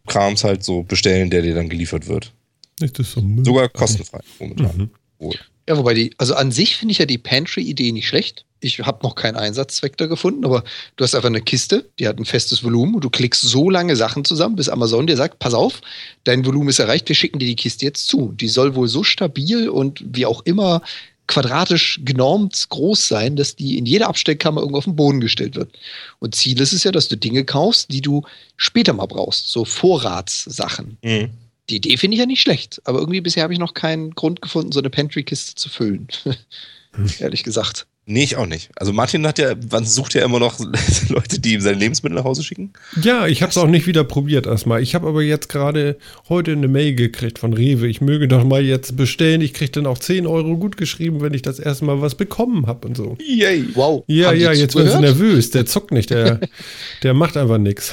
Krams 0.05 0.43
halt 0.43 0.63
so 0.63 0.83
bestellen, 0.83 1.31
der 1.31 1.41
dir 1.41 1.55
dann 1.55 1.69
geliefert 1.69 2.07
wird. 2.07 2.33
Nicht 2.79 2.99
das 2.99 3.11
so 3.11 3.21
Müll. 3.21 3.45
Sogar 3.45 3.69
kostenfrei 3.69 4.19
momentan. 4.39 4.77
Mhm. 4.77 4.89
Wohl. 5.19 5.35
Ja, 5.67 5.77
wobei 5.77 5.93
die, 5.93 6.13
also 6.17 6.35
an 6.35 6.51
sich 6.51 6.77
finde 6.77 6.93
ich 6.93 6.99
ja 6.99 7.05
die 7.05 7.17
Pantry-Idee 7.17 7.91
nicht 7.91 8.07
schlecht. 8.07 8.45
Ich 8.59 8.79
habe 8.79 9.03
noch 9.03 9.15
keinen 9.15 9.35
Einsatzzweck 9.35 9.97
da 9.97 10.07
gefunden, 10.07 10.45
aber 10.45 10.63
du 10.95 11.03
hast 11.03 11.13
einfach 11.13 11.29
eine 11.29 11.41
Kiste, 11.41 11.89
die 11.99 12.07
hat 12.07 12.17
ein 12.17 12.25
festes 12.25 12.63
Volumen 12.63 12.95
und 12.95 13.03
du 13.03 13.09
klickst 13.09 13.41
so 13.41 13.69
lange 13.69 13.95
Sachen 13.95 14.25
zusammen, 14.25 14.55
bis 14.55 14.69
Amazon 14.69 15.05
dir 15.05 15.17
sagt, 15.17 15.39
pass 15.39 15.53
auf, 15.53 15.81
dein 16.23 16.45
Volumen 16.45 16.69
ist 16.69 16.79
erreicht, 16.79 17.07
wir 17.07 17.15
schicken 17.15 17.37
dir 17.37 17.45
die 17.45 17.55
Kiste 17.55 17.85
jetzt 17.85 18.07
zu. 18.07 18.31
Die 18.31 18.47
soll 18.47 18.75
wohl 18.75 18.87
so 18.87 19.03
stabil 19.03 19.69
und 19.69 20.03
wie 20.07 20.25
auch 20.25 20.41
immer 20.45 20.81
quadratisch 21.27 21.99
genormt 22.03 22.67
groß 22.69 23.07
sein, 23.07 23.35
dass 23.35 23.55
die 23.55 23.77
in 23.77 23.85
jeder 23.85 24.07
Abstellkammer 24.07 24.61
irgendwo 24.61 24.77
auf 24.77 24.85
den 24.85 24.95
Boden 24.95 25.19
gestellt 25.19 25.55
wird. 25.55 25.77
Und 26.19 26.33
Ziel 26.33 26.59
ist 26.61 26.73
es 26.73 26.83
ja, 26.83 26.91
dass 26.91 27.09
du 27.09 27.17
Dinge 27.17 27.43
kaufst, 27.43 27.91
die 27.91 28.01
du 28.01 28.23
später 28.55 28.93
mal 28.93 29.05
brauchst, 29.05 29.49
so 29.49 29.65
Vorratssachen. 29.65 30.97
Mhm. 31.03 31.29
Die 31.69 31.77
Idee 31.77 31.97
finde 31.97 32.15
ich 32.15 32.19
ja 32.19 32.25
nicht 32.25 32.41
schlecht, 32.41 32.81
aber 32.85 32.99
irgendwie 32.99 33.21
bisher 33.21 33.43
habe 33.43 33.53
ich 33.53 33.59
noch 33.59 33.73
keinen 33.73 34.11
Grund 34.11 34.41
gefunden, 34.41 34.71
so 34.71 34.79
eine 34.79 34.89
Pantry-Kiste 34.89 35.55
zu 35.55 35.69
füllen. 35.69 36.07
Ehrlich 37.19 37.43
gesagt. 37.43 37.87
Nee, 38.09 38.23
ich 38.23 38.37
auch 38.37 38.45
nicht. 38.45 38.69
Also 38.77 38.93
Martin 38.93 39.27
hat 39.27 39.37
ja, 39.37 39.53
man 39.69 39.83
sucht 39.83 40.13
ja 40.13 40.23
immer 40.23 40.39
noch 40.39 40.57
Leute, 41.09 41.41
die 41.41 41.55
ihm 41.55 41.61
seine 41.61 41.77
Lebensmittel 41.77 42.15
nach 42.15 42.23
Hause 42.23 42.41
schicken. 42.41 42.71
Ja, 43.01 43.27
ich 43.27 43.41
habe 43.41 43.49
es 43.49 43.57
auch 43.57 43.67
nicht 43.67 43.85
wieder 43.85 44.05
probiert 44.05 44.45
erstmal. 44.45 44.81
Ich 44.81 44.95
habe 44.95 45.09
aber 45.09 45.21
jetzt 45.21 45.49
gerade 45.49 45.97
heute 46.29 46.53
eine 46.53 46.69
Mail 46.69 46.95
gekriegt 46.95 47.37
von 47.37 47.51
Rewe. 47.51 47.85
Ich 47.85 47.99
möge 47.99 48.29
doch 48.29 48.45
mal 48.45 48.63
jetzt 48.63 48.95
bestellen. 48.95 49.41
Ich 49.41 49.53
kriege 49.53 49.71
dann 49.71 49.85
auch 49.85 49.97
10 49.97 50.25
Euro 50.25 50.55
gut 50.55 50.77
geschrieben, 50.77 51.19
wenn 51.19 51.33
ich 51.33 51.41
das 51.41 51.59
erste 51.59 51.83
Mal 51.83 51.99
was 51.99 52.15
bekommen 52.15 52.65
habe 52.65 52.87
und 52.87 52.95
so. 52.95 53.17
Yay. 53.21 53.65
Wow. 53.73 54.05
Ja, 54.07 54.29
Haben 54.29 54.39
ja, 54.39 54.53
jetzt 54.53 54.75
wird 54.75 54.87
sie 54.87 54.93
zugehört? 54.93 55.19
nervös. 55.19 55.51
Der 55.51 55.65
zuckt 55.65 55.91
nicht, 55.91 56.09
der, 56.09 56.39
der 57.03 57.13
macht 57.13 57.35
einfach 57.35 57.57
nichts. 57.57 57.91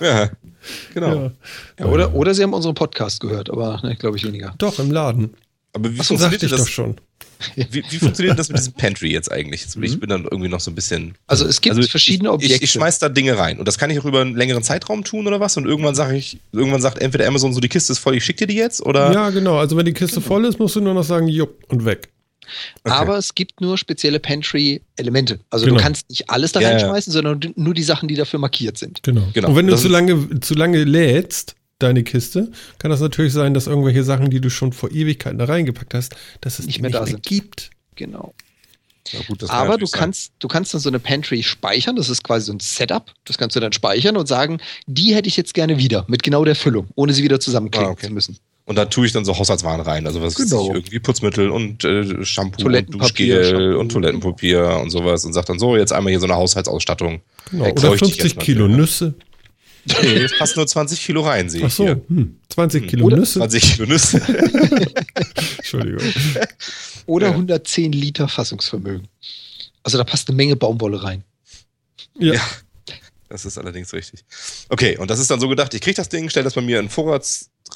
Ja, 0.00 0.30
genau. 0.94 1.14
Ja. 1.14 1.32
Ja, 1.80 1.86
oder, 1.86 2.14
oder 2.14 2.34
sie 2.34 2.42
haben 2.42 2.54
unseren 2.54 2.74
Podcast 2.74 3.20
gehört, 3.20 3.50
aber 3.50 3.80
ne, 3.82 3.96
glaube 3.96 4.16
ich 4.16 4.24
weniger. 4.24 4.54
Doch, 4.58 4.78
im 4.78 4.90
Laden. 4.90 5.34
Aber 5.72 5.90
wie 5.90 5.98
Ach 6.00 6.04
so, 6.04 6.16
funktioniert 6.16 6.42
das? 6.42 6.60
doch 6.60 6.68
schon. 6.68 6.96
Wie, 7.56 7.82
wie 7.90 7.98
funktioniert 7.98 8.38
das 8.38 8.48
mit 8.50 8.58
diesem 8.58 8.74
Pantry 8.74 9.10
jetzt 9.10 9.32
eigentlich? 9.32 9.66
Ich 9.80 9.98
bin 9.98 10.08
dann 10.08 10.24
irgendwie 10.24 10.48
noch 10.48 10.60
so 10.60 10.70
ein 10.70 10.74
bisschen. 10.74 11.14
Also 11.26 11.44
es 11.44 11.60
gibt 11.60 11.74
Also 11.76 11.88
verschiedene 11.88 12.28
ich, 12.28 12.34
Objekte. 12.34 12.56
Ich, 12.56 12.62
ich 12.62 12.70
schmeiß 12.70 13.00
da 13.00 13.08
Dinge 13.08 13.36
rein 13.36 13.58
und 13.58 13.66
das 13.66 13.78
kann 13.78 13.90
ich 13.90 13.98
auch 13.98 14.04
über 14.04 14.20
einen 14.20 14.36
längeren 14.36 14.62
Zeitraum 14.62 15.02
tun 15.02 15.26
oder 15.26 15.40
was? 15.40 15.56
Und 15.56 15.66
irgendwann 15.66 15.94
sage 15.96 16.16
ich, 16.16 16.38
irgendwann 16.52 16.80
sagt 16.80 16.98
entweder 16.98 17.26
Amazon 17.26 17.52
so, 17.52 17.60
die 17.60 17.68
Kiste 17.68 17.92
ist 17.92 17.98
voll, 17.98 18.14
ich 18.14 18.24
schicke 18.24 18.46
dir 18.46 18.46
die 18.46 18.54
jetzt 18.54 18.80
oder. 18.80 19.12
Ja, 19.12 19.30
genau. 19.30 19.58
Also 19.58 19.76
wenn 19.76 19.86
die 19.86 19.92
Kiste 19.92 20.20
voll 20.20 20.44
ist, 20.44 20.58
musst 20.58 20.76
du 20.76 20.80
nur 20.80 20.94
noch 20.94 21.04
sagen, 21.04 21.26
jupp, 21.26 21.64
und 21.68 21.84
weg. 21.84 22.10
Okay. 22.84 22.94
Aber 22.94 23.18
es 23.18 23.34
gibt 23.34 23.60
nur 23.60 23.78
spezielle 23.78 24.18
Pantry-Elemente. 24.20 25.40
Also 25.50 25.64
Genau. 25.66 25.76
du 25.78 25.82
kannst 25.82 26.08
nicht 26.10 26.28
alles 26.30 26.52
da 26.52 26.60
Ja, 26.60 26.68
ja. 26.70 26.74
reinschmeißen, 26.76 27.12
sondern 27.12 27.40
nur 27.56 27.74
die 27.74 27.82
Sachen, 27.82 28.08
die 28.08 28.14
dafür 28.14 28.38
markiert 28.38 28.78
sind. 28.78 29.02
Genau. 29.02 29.28
Genau. 29.32 29.48
Und 29.48 29.56
wenn 29.56 29.66
du 29.66 29.72
Das 29.72 29.82
zu 29.82 29.88
lange, 29.88 30.40
zu 30.40 30.54
lange 30.54 30.84
lädst, 30.84 31.54
deine 31.78 32.04
Kiste, 32.04 32.50
kann 32.78 32.90
das 32.90 33.00
natürlich 33.00 33.32
sein, 33.32 33.54
dass 33.54 33.66
irgendwelche 33.66 34.04
Sachen, 34.04 34.30
die 34.30 34.40
du 34.40 34.50
schon 34.50 34.72
vor 34.72 34.90
Ewigkeiten 34.92 35.38
da 35.38 35.46
reingepackt 35.46 35.94
hast, 35.94 36.14
dass 36.40 36.58
es 36.58 36.66
Nicht 36.66 36.80
mehr 36.80 36.90
nicht 36.90 36.94
da 36.96 37.00
mehr 37.00 37.10
sind. 37.12 37.22
gibt. 37.24 37.70
Genau. 37.96 38.34
Ja, 39.10 39.18
gut, 39.26 39.42
das 39.42 39.48
kann 39.50 39.58
Aber 39.66 39.78
du 39.78 39.86
sein. 39.86 39.98
kannst, 40.00 40.32
du 40.38 40.46
kannst 40.46 40.72
dann 40.74 40.80
so 40.80 40.88
eine 40.88 41.00
Pantry 41.00 41.42
speichern. 41.42 41.96
Das 41.96 42.08
ist 42.08 42.22
quasi 42.22 42.46
so 42.46 42.52
ein 42.52 42.60
Setup. 42.60 43.12
Das 43.24 43.36
kannst 43.36 43.56
du 43.56 43.60
dann 43.60 43.72
speichern 43.72 44.16
und 44.16 44.28
sagen, 44.28 44.60
die 44.86 45.12
hätte 45.14 45.28
ich 45.28 45.36
jetzt 45.36 45.54
gerne 45.54 45.76
wieder 45.78 46.04
mit 46.08 46.22
genau 46.22 46.44
der 46.44 46.54
Füllung, 46.54 46.86
ohne 46.94 47.12
sie 47.12 47.24
wieder 47.24 47.40
zusammenklicken 47.40 47.88
Ah, 47.88 47.92
okay. 47.92 48.06
zu 48.06 48.12
müssen. 48.12 48.38
Und 48.64 48.76
da 48.76 48.84
tue 48.84 49.06
ich 49.06 49.12
dann 49.12 49.24
so 49.24 49.36
Haushaltswaren 49.36 49.80
rein. 49.80 50.06
Also 50.06 50.22
was 50.22 50.36
Genau. 50.36 50.68
ich, 50.68 50.74
irgendwie 50.76 50.98
Putzmittel 51.00 51.50
und 51.50 51.82
äh, 51.84 52.24
Shampoo 52.24 52.56
und 52.58 52.62
Toilettenpapier, 52.62 53.36
Duschgel 53.40 53.44
Shampoo. 53.68 53.80
und 53.80 53.88
Toilettenpapier 53.92 54.68
und 54.82 54.90
sowas 54.90 55.24
und 55.24 55.32
sagt 55.32 55.48
dann 55.48 55.58
so, 55.58 55.76
jetzt 55.76 55.92
einmal 55.92 56.12
hier 56.12 56.20
so 56.20 56.26
eine 56.26 56.36
Haushaltsausstattung. 56.36 57.22
Genau. 57.50 57.64
Ja, 57.66 57.72
Oder 57.72 57.80
bräuchte 57.88 58.04
ich 58.06 58.14
50 58.16 58.32
jetzt 58.34 58.40
Kilo 58.44 58.68
ne? 58.68 58.76
Nüsse. 58.76 59.14
Nee, 59.84 60.14
es 60.18 60.38
passt 60.38 60.56
nur 60.56 60.64
20 60.64 61.00
Kilo 61.04 61.22
rein, 61.22 61.50
sehe 61.50 61.62
Ach 61.64 61.66
ich 61.68 61.74
so, 61.74 61.82
hier. 61.84 62.00
hm, 62.08 62.36
20 62.50 62.86
Kilo 62.86 63.06
Oder 63.06 63.16
Nüsse. 63.16 63.40
20 63.40 63.62
Kilo 63.74 63.86
Nüsse. 63.88 64.22
Entschuldigung. 65.58 66.00
Oder 67.06 67.26
Ja. 67.28 67.32
110 67.32 67.92
Liter 67.92 68.28
Fassungsvermögen. 68.28 69.08
Also 69.82 69.98
da 69.98 70.04
passt 70.04 70.28
eine 70.28 70.36
Menge 70.36 70.54
Baumwolle 70.54 71.02
rein. 71.02 71.24
Ja. 72.18 72.34
Ja. 72.34 72.40
Das 73.28 73.44
ist 73.46 73.56
allerdings 73.58 73.92
richtig. 73.94 74.24
Okay, 74.68 74.98
und 74.98 75.10
das 75.10 75.18
ist 75.18 75.30
dann 75.30 75.40
so 75.40 75.48
gedacht, 75.48 75.72
ich 75.74 75.80
kriege 75.80 75.96
das 75.96 76.08
Ding, 76.10 76.28
stelle 76.28 76.44
das 76.44 76.54
bei 76.54 76.60
mir 76.60 76.78
in 76.78 76.84
den 76.86 76.90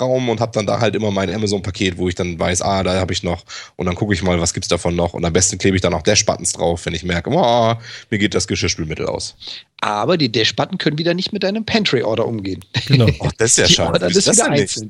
Raum 0.00 0.28
und 0.28 0.40
habe 0.40 0.52
dann 0.52 0.66
da 0.66 0.80
halt 0.80 0.94
immer 0.94 1.10
mein 1.10 1.32
Amazon-Paket, 1.32 1.98
wo 1.98 2.08
ich 2.08 2.14
dann 2.14 2.38
weiß, 2.38 2.62
ah, 2.62 2.82
da 2.82 2.94
habe 2.94 3.12
ich 3.12 3.22
noch 3.22 3.44
und 3.76 3.86
dann 3.86 3.94
gucke 3.94 4.14
ich 4.14 4.22
mal, 4.22 4.40
was 4.40 4.54
gibt's 4.54 4.68
davon 4.68 4.96
noch 4.96 5.14
und 5.14 5.24
am 5.24 5.32
besten 5.32 5.58
klebe 5.58 5.76
ich 5.76 5.82
dann 5.82 5.94
auch 5.94 6.02
Dash-Buttons 6.02 6.52
drauf, 6.52 6.86
wenn 6.86 6.94
ich 6.94 7.04
merke, 7.04 7.30
oh, 7.30 7.74
mir 8.10 8.18
geht 8.18 8.34
das 8.34 8.46
Geschirrspülmittel 8.46 9.06
aus. 9.06 9.36
Aber 9.80 10.16
die 10.16 10.32
Dash-Button 10.32 10.78
können 10.78 10.98
wieder 10.98 11.14
nicht 11.14 11.32
mit 11.32 11.42
deinem 11.42 11.64
Pantry-Order 11.64 12.26
umgehen. 12.26 12.64
Genau. 12.86 13.06
Oh, 13.18 13.30
das 13.38 13.52
ist 13.52 13.58
ja 13.58 13.68
schade. 13.68 14.06
Ist 14.06 14.16
das 14.16 14.24
das 14.24 14.36
wieder 14.36 14.50
einzeln. 14.50 14.88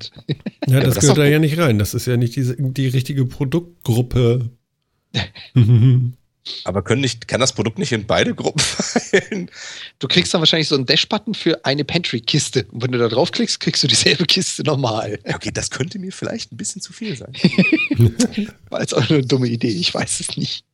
Ja, 0.67 0.81
das 0.81 0.95
das 0.95 1.03
gehört 1.03 1.19
da 1.19 1.27
ja 1.27 1.39
nicht 1.39 1.59
rein. 1.59 1.79
Das 1.79 1.95
ist 1.95 2.07
ja 2.07 2.17
nicht 2.17 2.35
die, 2.35 2.55
die 2.59 2.89
richtige 2.89 3.25
Produktgruppe. 3.25 4.51
Aber 6.65 6.83
können 6.83 7.01
nicht, 7.01 7.29
kann 7.29 7.41
das 7.41 7.53
Produkt 7.53 7.79
nicht 7.79 7.93
in 7.93 8.07
beide 8.07 8.35
Gruppen 8.35 8.61
fallen? 8.63 9.51
Du 9.99 10.09
kriegst 10.09 10.33
dann 10.33 10.41
wahrscheinlich 10.41 10.69
so 10.69 10.75
einen 10.75 10.87
Dash-Button 10.87 11.35
für 11.35 11.65
eine 11.65 11.85
Pantry-Kiste. 11.85 12.67
Und 12.71 12.83
wenn 12.83 12.93
du 12.93 12.99
da 12.99 13.09
draufklickst, 13.09 13.61
kriegst 13.61 13.83
du 13.83 13.89
dieselbe 13.89 14.25
Kiste 14.27 14.63
normal. 14.63 15.19
Ja, 15.27 15.37
okay, 15.37 15.51
das 15.53 15.71
könnte 15.71 15.99
mir 15.99 16.13
vielleicht 16.13 16.53
ein 16.53 16.57
bisschen 16.57 16.83
zu 16.83 16.93
viel 16.93 17.17
sein. 17.17 17.33
War 18.71 18.81
jetzt 18.81 18.95
auch 18.95 19.09
nur 19.09 19.19
eine 19.19 19.27
dumme 19.27 19.49
Idee, 19.49 19.69
ich 19.69 19.93
weiß 19.93 20.21
es 20.21 20.37
nicht. 20.37 20.65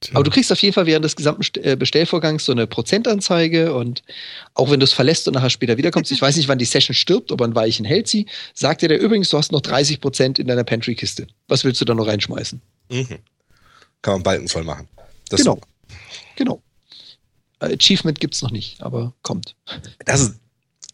Tja. 0.00 0.14
Aber 0.14 0.24
du 0.24 0.30
kriegst 0.30 0.50
auf 0.50 0.62
jeden 0.62 0.72
Fall 0.72 0.86
während 0.86 1.04
des 1.04 1.14
gesamten 1.14 1.42
äh, 1.62 1.76
Bestellvorgangs 1.76 2.46
so 2.46 2.52
eine 2.52 2.66
Prozentanzeige 2.66 3.74
und 3.74 4.02
auch 4.54 4.70
wenn 4.70 4.80
du 4.80 4.84
es 4.84 4.94
verlässt 4.94 5.28
und 5.28 5.34
nachher 5.34 5.50
später 5.50 5.76
wiederkommst, 5.76 6.10
ich 6.10 6.22
weiß 6.22 6.36
nicht, 6.36 6.48
wann 6.48 6.58
die 6.58 6.64
Session 6.64 6.94
stirbt, 6.94 7.30
aber 7.30 7.44
ein 7.44 7.54
Weilchen 7.54 7.84
hält 7.84 8.08
sie, 8.08 8.24
sagt 8.54 8.80
dir 8.80 8.88
der 8.88 8.98
übrigens, 8.98 9.28
du 9.28 9.36
hast 9.36 9.52
noch 9.52 9.60
30 9.60 10.00
Prozent 10.00 10.38
in 10.38 10.46
deiner 10.46 10.64
Pantry-Kiste. 10.64 11.26
Was 11.48 11.64
willst 11.64 11.82
du 11.82 11.84
da 11.84 11.94
noch 11.94 12.06
reinschmeißen? 12.06 12.62
Mhm. 12.90 13.18
Kann 14.02 14.14
man 14.14 14.22
Balken 14.22 14.48
voll 14.48 14.64
machen. 14.64 14.88
Das 15.28 15.40
Genau. 15.40 15.60
Genau. 16.36 16.62
Äh, 17.60 17.74
Achievement 17.74 18.18
gibt's 18.20 18.42
noch 18.42 18.50
nicht, 18.50 18.82
aber 18.82 19.14
kommt. 19.22 19.56
das 20.04 20.20
ist, 20.20 20.34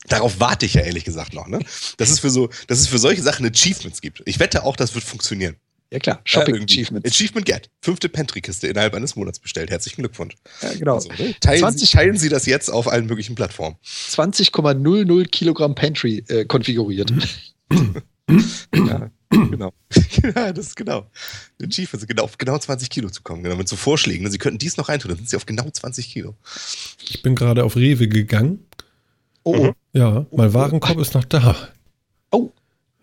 darauf 0.09 0.40
warte 0.40 0.66
ich 0.66 0.74
ja 0.74 0.82
ehrlich 0.82 1.04
gesagt 1.04 1.32
noch, 1.32 1.46
ne? 1.46 1.61
Dass 1.98 2.11
es 2.11 2.18
für 2.18 2.30
so, 2.30 2.48
dass 2.66 2.80
es 2.80 2.88
für 2.88 2.98
solche 2.98 3.22
Sachen 3.22 3.46
Achievements 3.46 4.00
gibt. 4.00 4.22
Ich 4.26 4.40
wette 4.40 4.64
auch, 4.64 4.76
das 4.76 4.94
wird 4.94 5.04
funktionieren. 5.04 5.57
Ja 5.92 6.00
klar, 6.00 6.16
Ja, 6.16 6.22
Shopping 6.24 6.57
irgendwie. 6.57 6.80
Achievements. 6.80 7.11
Achievement 7.12 7.46
Get. 7.46 7.70
Fünfte 7.80 8.09
Pantry-Kiste 8.09 8.66
innerhalb 8.66 8.94
eines 8.94 9.14
Monats 9.14 9.38
bestellt. 9.38 9.70
Herzlichen 9.70 10.02
Glückwunsch. 10.02 10.34
Ja, 10.61 10.74
genau. 10.74 10.94
Also, 10.96 11.11
ne? 11.11 11.36
teilen, 11.38 11.61
20 11.61 11.88
Sie, 11.88 11.96
teilen 11.96 12.16
Sie 12.18 12.28
das 12.28 12.46
jetzt 12.46 12.68
auf 12.68 12.88
allen 12.88 13.07
möglichen 13.07 13.36
Plattformen. 13.36 13.76
20,00 13.84 15.26
Kilogramm 15.28 15.76
Pantry 15.76 16.24
äh, 16.28 16.44
konfiguriert. 16.44 17.12
Ja, 18.74 19.11
genau. 19.31 19.72
ja, 20.35 20.53
das 20.53 20.68
ist 20.68 20.77
genau. 20.77 21.07
Achievements, 21.62 22.07
genau, 22.07 22.24
auf 22.24 22.39
genau 22.39 22.59
20 22.59 22.89
Kilo 22.91 23.11
zu 23.11 23.22
kommen. 23.22 23.43
Genau, 23.43 23.57
mit 23.57 23.68
so 23.68 23.77
Vorschlägen. 23.77 24.31
Sie 24.31 24.39
könnten 24.39 24.59
dies 24.59 24.77
noch 24.77 24.89
reintun, 24.89 25.09
dann 25.11 25.18
sind 25.18 25.29
Sie 25.29 25.37
auf 25.37 25.47
genau 25.47 25.68
20 25.68 26.09
Kilo. 26.11 26.35
Ich 27.09 27.22
bin 27.22 27.35
gerade 27.35 27.64
auf 27.64 27.77
Rewe 27.77 28.09
gegangen. 28.09 28.64
Oh, 29.43 29.55
Mhm. 29.55 29.68
oh. 29.68 29.72
Ja, 29.93 30.27
mein 30.33 30.53
Warenkorb 30.55 30.99
ist 30.99 31.14
noch 31.14 31.24
da. 31.24 31.57
Oh. 32.31 32.51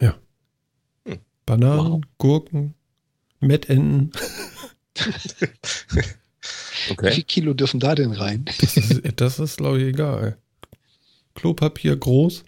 Ja. 0.01 0.15
Hm. 1.07 1.19
Bananen, 1.45 1.91
Wow. 1.93 2.01
Gurken, 2.17 2.73
Mettenten. 3.39 4.11
Wie 5.89 6.01
Okay. 6.91 7.11
viel 7.13 7.23
Kilo 7.23 7.53
dürfen 7.53 7.79
da 7.79 7.95
denn 7.95 8.11
rein? 8.11 8.45
Das 8.59 8.75
ist, 8.75 9.01
das 9.15 9.39
ist 9.39 9.57
glaube 9.57 9.79
ich, 9.81 9.87
egal. 9.87 10.37
Klopapier 11.33 11.95
groß. 11.95 12.43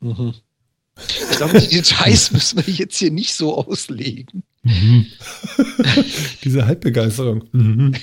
Mhm. 0.00 0.34
Ich 1.08 1.36
glaube, 1.36 1.60
die 1.60 1.68
Details 1.68 2.30
müssen 2.32 2.64
wir 2.64 2.74
jetzt 2.74 2.96
hier 2.96 3.10
nicht 3.10 3.34
so 3.34 3.56
auslegen. 3.56 4.42
Mhm. 4.62 5.06
Diese 6.44 6.66
Halbbegeisterung. 6.66 7.44
Mhm. 7.52 7.94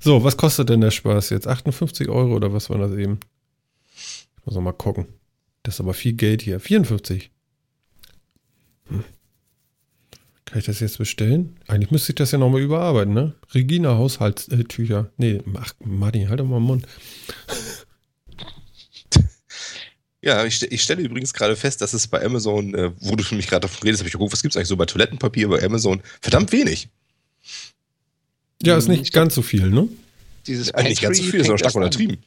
So, 0.00 0.24
was 0.24 0.36
kostet 0.36 0.68
denn 0.68 0.80
der 0.80 0.90
Spaß 0.90 1.30
jetzt? 1.30 1.46
58 1.46 2.08
Euro 2.08 2.34
oder 2.34 2.52
was 2.52 2.70
war 2.70 2.78
das 2.78 2.92
eben? 2.92 3.20
Ich 3.94 4.46
muss 4.46 4.54
noch 4.54 4.62
mal 4.62 4.72
gucken. 4.72 5.06
Das 5.62 5.74
ist 5.74 5.80
aber 5.80 5.94
viel 5.94 6.14
Geld 6.14 6.42
hier. 6.42 6.60
54. 6.60 7.30
Hm. 8.88 9.04
Kann 10.44 10.58
ich 10.58 10.66
das 10.66 10.80
jetzt 10.80 10.98
bestellen? 10.98 11.56
Eigentlich 11.66 11.90
müsste 11.90 12.12
ich 12.12 12.16
das 12.16 12.32
ja 12.32 12.38
nochmal 12.38 12.60
überarbeiten, 12.60 13.14
ne? 13.14 13.34
Regina 13.54 13.96
Haushaltstücher. 13.96 15.10
Nee, 15.16 15.40
ach, 15.54 15.72
Martin, 15.82 16.28
halt 16.28 16.40
doch 16.40 16.44
mal 16.44 16.58
den 16.58 16.64
Mund. 16.64 16.86
Ja, 20.24 20.44
ich, 20.44 20.62
ich 20.62 20.82
stelle 20.82 21.02
übrigens 21.02 21.32
gerade 21.34 21.56
fest, 21.56 21.80
dass 21.80 21.94
es 21.94 22.06
bei 22.06 22.24
Amazon, 22.24 22.74
äh, 22.74 22.92
wo 23.00 23.16
du 23.16 23.24
für 23.24 23.34
mich 23.34 23.48
gerade 23.48 23.62
davon 23.62 23.82
redest, 23.82 24.00
habe 24.02 24.08
ich 24.08 24.12
geguckt, 24.12 24.32
was 24.32 24.40
gibt 24.42 24.52
es 24.52 24.56
eigentlich 24.56 24.68
so 24.68 24.76
bei 24.76 24.86
Toilettenpapier 24.86 25.48
bei 25.48 25.62
Amazon? 25.64 26.00
Verdammt 26.20 26.52
wenig. 26.52 26.88
Ja, 28.62 28.76
ist 28.76 28.86
nicht 28.88 29.12
ganz 29.12 29.34
so 29.34 29.42
viel, 29.42 29.68
ne? 29.68 29.88
Dieses 30.46 30.72
Eigentlich 30.72 30.90
nicht 30.90 31.02
ganz 31.02 31.18
so 31.18 31.24
viel, 31.24 31.44
sondern 31.44 31.58
fängt 31.58 31.60
stark 31.60 31.74
an. 31.76 31.82
untertrieben. 31.82 32.18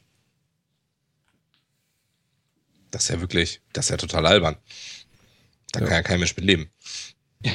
Das 2.90 3.04
ist 3.04 3.08
ja 3.08 3.20
wirklich, 3.20 3.60
das 3.72 3.86
ist 3.86 3.90
ja 3.90 3.96
total 3.96 4.26
albern. 4.26 4.56
Da 5.72 5.80
Ja. 5.80 5.86
kann 5.86 5.94
ja 5.96 6.02
kein 6.02 6.18
Mensch 6.18 6.36
mit 6.36 6.44
leben. 6.44 6.68
Wie, 7.40 7.50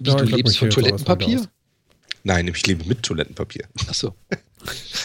Ja, 0.00 0.16
du 0.16 0.24
lebst 0.24 0.58
von 0.58 0.68
auch 0.68 0.74
Toilettenpapier? 0.74 1.48
Nein, 2.24 2.48
ich 2.48 2.66
lebe 2.66 2.84
mit 2.84 3.02
Toilettenpapier. 3.02 3.68
Achso. 3.86 4.16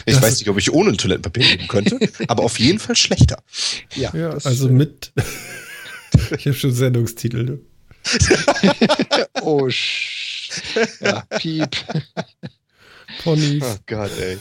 Ich 0.06 0.14
Das 0.14 0.22
weiß 0.24 0.40
nicht, 0.40 0.50
ob 0.50 0.58
ich 0.58 0.72
ohne 0.72 0.96
Toilettenpapier 0.96 1.44
leben 1.46 1.68
könnte, 1.68 2.00
aber 2.28 2.44
auf 2.44 2.60
jeden 2.60 2.80
Fall 2.80 2.96
schlechter. 2.96 3.42
Ja, 3.96 4.14
Ja, 4.16 4.30
also 4.44 4.70
mit. 4.70 5.12
ich 6.38 6.46
habe 6.46 6.54
schon 6.54 6.74
Sendungstitel. 6.74 7.44
Ne? 7.44 7.60
Oh, 9.42 9.70
sch 9.70 10.50
ja, 11.02 11.22
piep. 11.38 11.70
Ponys. 13.24 13.64
Oh 13.66 13.76
Gott, 13.86 14.12
ey. 14.20 14.38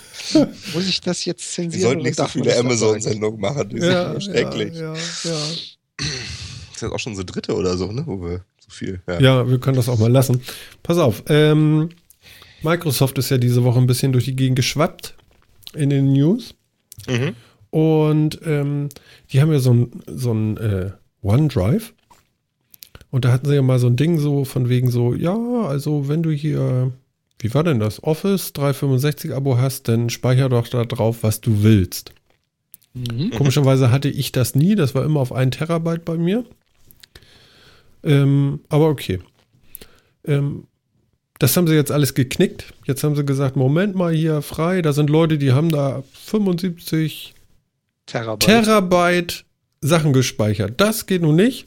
Muss 0.75 0.87
ich 0.89 1.01
das 1.01 1.25
jetzt 1.25 1.43
Wir 1.57 1.65
zensieren? 1.65 1.83
sollten 1.83 2.01
oder 2.01 2.09
nicht 2.09 2.17
so 2.19 2.27
viele? 2.27 2.57
Amazon-Sendungen 2.59 3.41
machen. 3.41 3.69
Die 3.71 3.81
sind 3.81 3.91
Ja, 3.91 4.13
ja, 4.15 4.21
schrecklich. 4.21 4.75
ja, 4.75 4.95
ja, 4.95 4.95
ist 4.95 5.79
jetzt 6.83 6.93
auch 6.93 6.99
schon 6.99 7.17
so 7.17 7.23
dritte 7.25 7.55
oder 7.55 7.77
so, 7.77 7.91
ne? 7.93 8.03
Wo 8.07 8.21
wir 8.23 8.45
so 8.59 8.71
viel. 8.71 9.01
Ja. 9.09 9.21
Ja, 9.21 9.49
wir 9.49 9.59
können 9.59 9.77
das 9.77 9.89
auch 9.89 9.99
mal 9.99 10.11
lassen. 10.11 10.43
Pass 10.83 10.99
auf, 10.99 11.23
ähm, 11.29 11.89
Microsoft 12.63 13.19
ist 13.19 13.31
ja 13.31 13.39
diese 13.39 13.65
Woche 13.65 13.79
ein 13.79 13.87
bisschen 13.87 14.13
durch 14.13 14.25
die 14.25 14.37
Gegend 14.37 14.57
geschwappt 14.57 15.15
in 15.75 15.91
den 15.91 16.13
News. 16.13 16.55
Mhm. 17.09 17.35
Und 17.71 18.41
ähm, 18.45 18.89
die 19.31 19.41
haben 19.41 19.53
ja 19.53 19.59
so 19.59 19.73
ein, 19.73 19.91
so 20.07 20.33
ein 20.33 20.57
äh, 20.57 20.91
OneDrive. 21.23 21.93
Und 23.11 23.25
da 23.25 23.33
hatten 23.33 23.47
sie 23.47 23.55
ja 23.55 23.63
mal 23.63 23.79
so 23.79 23.87
ein 23.87 23.97
Ding 23.97 24.19
so 24.19 24.45
von 24.45 24.69
wegen 24.69 24.91
so, 24.91 25.15
ja, 25.15 25.37
also 25.63 26.09
wenn 26.09 26.23
du 26.23 26.31
hier, 26.31 26.93
wie 27.39 27.55
war 27.55 27.65
denn 27.65 27.81
das, 27.81 28.03
Office 28.03 28.53
365 28.53 29.33
Abo 29.33 29.59
hast, 29.59 29.89
dann 29.89 30.11
speicher 30.11 30.49
doch 30.49 30.69
da 30.69 30.85
drauf, 30.85 31.23
was 31.23 31.41
du 31.41 31.63
willst. 31.63 32.13
Mhm. 32.95 33.31
Komischerweise 33.31 33.91
hatte 33.91 34.09
ich 34.09 34.33
das 34.33 34.55
nie, 34.55 34.75
das 34.75 34.95
war 34.95 35.05
immer 35.05 35.21
auf 35.21 35.33
einen 35.33 35.51
Terabyte 35.51 36.05
bei 36.05 36.17
mir. 36.17 36.45
Ähm, 38.03 38.61
aber 38.69 38.89
okay. 38.89 39.21
Ähm, 40.25 40.65
das 41.39 41.57
haben 41.57 41.67
sie 41.67 41.75
jetzt 41.75 41.93
alles 41.93 42.15
geknickt. 42.15 42.73
Jetzt 42.87 43.05
haben 43.05 43.17
sie 43.17 43.25
gesagt, 43.25 43.57
Moment 43.57 43.95
mal 43.95 44.13
hier 44.15 44.43
frei, 44.43 44.83
da 44.83 44.93
sind 44.93 45.11
Leute, 45.11 45.39
die 45.39 45.53
haben 45.53 45.71
da 45.71 46.03
75 46.25 47.35
Terabyte. 48.07 48.47
Terabyte 48.47 49.45
Sachen 49.81 50.13
gespeichert. 50.13 50.81
Das 50.81 51.07
geht 51.07 51.23
nun 51.23 51.37
nicht. 51.37 51.67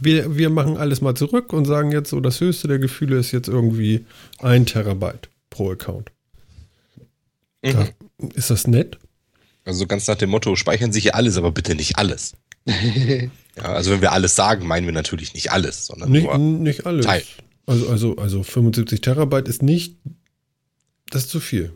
Wir, 0.00 0.36
wir 0.36 0.50
machen 0.50 0.76
alles 0.76 1.00
mal 1.00 1.14
zurück 1.14 1.52
und 1.52 1.66
sagen 1.66 1.92
jetzt 1.92 2.10
so, 2.10 2.20
das 2.20 2.40
höchste 2.40 2.66
der 2.68 2.78
Gefühle 2.78 3.16
ist 3.18 3.32
jetzt 3.32 3.48
irgendwie 3.48 4.04
ein 4.38 4.66
Terabyte 4.66 5.28
pro 5.50 5.70
Account. 5.70 6.10
Mhm. 7.62 7.70
Ja. 7.70 7.88
Ist 8.34 8.50
das 8.50 8.66
nett? 8.66 8.98
Also 9.64 9.80
so 9.80 9.86
ganz 9.86 10.06
nach 10.06 10.16
dem 10.16 10.30
Motto, 10.30 10.56
speichern 10.56 10.92
Sie 10.92 11.00
hier 11.00 11.14
alles, 11.14 11.36
aber 11.36 11.52
bitte 11.52 11.74
nicht 11.74 11.98
alles. 11.98 12.34
Ja, 13.56 13.66
also 13.66 13.92
wenn 13.92 14.00
wir 14.00 14.10
alles 14.10 14.34
sagen, 14.34 14.66
meinen 14.66 14.84
wir 14.84 14.92
natürlich 14.92 15.32
nicht 15.32 15.52
alles, 15.52 15.86
sondern 15.86 16.10
Nicht, 16.10 16.24
nur. 16.24 16.36
nicht 16.38 16.86
alles. 16.86 17.06
Teil. 17.06 17.22
Also, 17.66 17.88
also, 17.88 18.16
also 18.16 18.42
75 18.42 19.00
Terabyte 19.00 19.48
ist 19.48 19.62
nicht, 19.62 19.96
das 21.10 21.24
ist 21.24 21.30
zu 21.30 21.40
viel. 21.40 21.72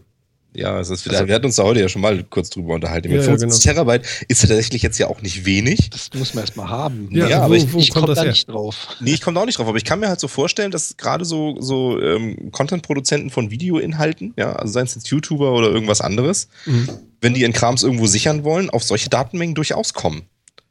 Ja, 0.55 0.81
es 0.81 0.89
ist 0.91 1.05
wieder, 1.05 1.29
wir 1.29 1.35
hatten 1.35 1.45
uns 1.47 1.57
da 1.57 1.63
heute 1.63 1.81
ja 1.81 1.89
schon 1.89 2.03
mal 2.03 2.25
kurz 2.25 2.51
drüber 2.51 2.75
unterhalten. 2.75 3.11
Ja, 3.11 3.19
ja, 3.19 3.23
50 3.23 3.63
Terabyte 3.63 4.05
ist 4.29 4.43
ja 4.43 4.49
tatsächlich 4.49 4.83
jetzt 4.83 4.99
ja 4.99 5.07
auch 5.07 5.21
nicht 5.23 5.45
wenig. 5.45 5.91
Das 5.91 6.11
muss 6.15 6.35
man 6.35 6.43
erstmal 6.43 6.69
haben. 6.69 7.09
Ja, 7.13 7.29
Ja, 7.29 7.41
wo, 7.41 7.45
aber 7.45 7.57
ich- 7.57 7.73
wo 7.73 7.79
ich 7.79 7.91
komme 7.91 8.07
das 8.07 8.17
da 8.17 8.23
her? 8.23 8.31
nicht 8.33 8.49
drauf. 8.49 8.89
Nee, 9.01 9.13
ich 9.13 9.21
komme 9.21 9.35
da 9.37 9.43
auch 9.43 9.47
nicht 9.47 9.59
drauf, 9.59 9.69
aber 9.69 9.77
ich 9.77 9.85
kann 9.85 10.01
mir 10.01 10.09
halt 10.09 10.19
so 10.21 10.27
vorstellen, 10.27 10.71
dass 10.71 10.97
gerade 10.97 11.25
so, 11.27 11.61
so 11.61 12.01
ähm, 12.01 12.51
Content-Produzenten 12.51 13.31
von 13.31 13.51
Videoinhalten, 13.51 14.33
ja, 14.37 14.53
also 14.55 14.73
seien 14.73 14.87
es 14.87 14.95
jetzt 14.95 15.09
YouTuber 15.09 15.53
oder 15.53 15.69
irgendwas 15.69 16.01
anderes, 16.01 16.49
Mhm. 16.65 16.89
wenn 17.21 17.35
die 17.35 17.43
ihren 17.43 17.53
Krams 17.53 17.83
irgendwo 17.83 18.07
sichern 18.07 18.43
wollen, 18.43 18.71
auf 18.71 18.83
solche 18.83 19.11
Datenmengen 19.11 19.55
durchaus 19.55 19.93
kommen. 19.93 20.23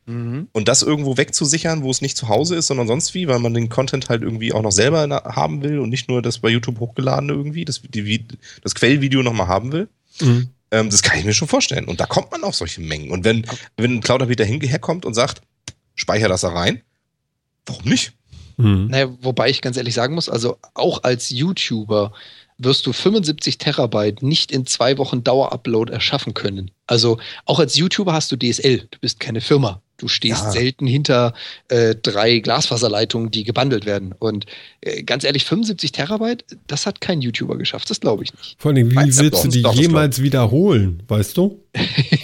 Mhm. 0.07 0.47
Und 0.53 0.67
das 0.69 0.81
irgendwo 0.81 1.17
wegzusichern, 1.17 1.83
wo 1.83 1.91
es 1.91 2.01
nicht 2.01 2.17
zu 2.17 2.29
Hause 2.29 2.55
ist, 2.55 2.67
sondern 2.67 2.87
sonst 2.87 3.13
wie, 3.13 3.27
weil 3.27 3.39
man 3.39 3.53
den 3.53 3.69
Content 3.69 4.09
halt 4.09 4.23
irgendwie 4.23 4.53
auch 4.53 4.61
noch 4.61 4.71
selber 4.71 5.07
haben 5.25 5.61
will 5.63 5.79
und 5.79 5.89
nicht 5.89 6.07
nur 6.07 6.21
das 6.21 6.39
bei 6.39 6.49
YouTube 6.49 6.79
hochgeladene 6.79 7.33
irgendwie, 7.33 7.65
das, 7.65 7.81
die, 7.81 8.25
das 8.63 8.73
Quellvideo 8.73 9.21
nochmal 9.21 9.47
haben 9.47 9.73
will. 9.73 9.89
Mhm. 10.21 10.49
Ähm, 10.71 10.89
das 10.89 11.03
kann 11.03 11.19
ich 11.19 11.25
mir 11.25 11.33
schon 11.33 11.49
vorstellen. 11.49 11.85
Und 11.85 11.99
da 11.99 12.05
kommt 12.05 12.31
man 12.31 12.43
auf 12.43 12.55
solche 12.55 12.81
Mengen. 12.81 13.11
Und 13.11 13.25
wenn, 13.25 13.45
wenn 13.75 13.95
ein 13.95 14.01
Cloud-Anbieter 14.01 14.45
herkommt 14.45 15.05
und 15.05 15.13
sagt, 15.13 15.41
speicher 15.93 16.29
das 16.29 16.41
da 16.41 16.49
rein, 16.49 16.81
warum 17.65 17.83
nicht? 17.83 18.13
Mhm. 18.55 18.87
Naja, 18.89 19.09
wobei 19.21 19.49
ich 19.49 19.61
ganz 19.61 19.75
ehrlich 19.75 19.93
sagen 19.93 20.15
muss, 20.15 20.29
also 20.29 20.57
auch 20.73 21.03
als 21.03 21.29
YouTuber 21.29 22.13
wirst 22.57 22.85
du 22.87 22.93
75 22.93 23.57
Terabyte 23.57 24.23
nicht 24.23 24.51
in 24.51 24.65
zwei 24.65 24.97
Wochen 24.97 25.23
Dauerupload 25.23 25.91
erschaffen 25.91 26.33
können. 26.33 26.71
Also 26.87 27.19
auch 27.45 27.59
als 27.59 27.75
YouTuber 27.75 28.13
hast 28.13 28.31
du 28.31 28.37
DSL, 28.37 28.87
du 28.89 28.99
bist 28.99 29.19
keine 29.19 29.41
Firma. 29.41 29.81
Du 29.97 30.07
stehst 30.07 30.43
Ja. 30.43 30.51
selten 30.51 30.85
hinter 30.85 31.33
äh, 31.69 31.95
drei 31.95 32.37
Glasfaserleitungen, 32.39 33.31
die 33.31 33.43
gebundelt 33.43 33.85
werden. 33.87 34.13
Und 34.19 34.45
äh, 34.81 35.01
ganz 35.03 35.23
ehrlich, 35.23 35.43
75 35.45 35.91
Terabyte, 35.91 36.45
das 36.67 36.85
hat 36.85 37.01
kein 37.01 37.21
YouTuber 37.21 37.57
geschafft, 37.57 37.89
das 37.89 37.99
glaube 37.99 38.23
ich 38.23 38.33
nicht. 38.35 38.55
Vor 38.59 38.71
allem, 38.71 38.91
wie 38.91 38.95
Meinst 38.95 39.19
willst 39.19 39.43
du 39.43 39.47
die 39.47 39.63
Doch, 39.63 39.73
jemals 39.73 40.21
wiederholen, 40.21 41.01
weißt 41.07 41.35
du? 41.37 41.59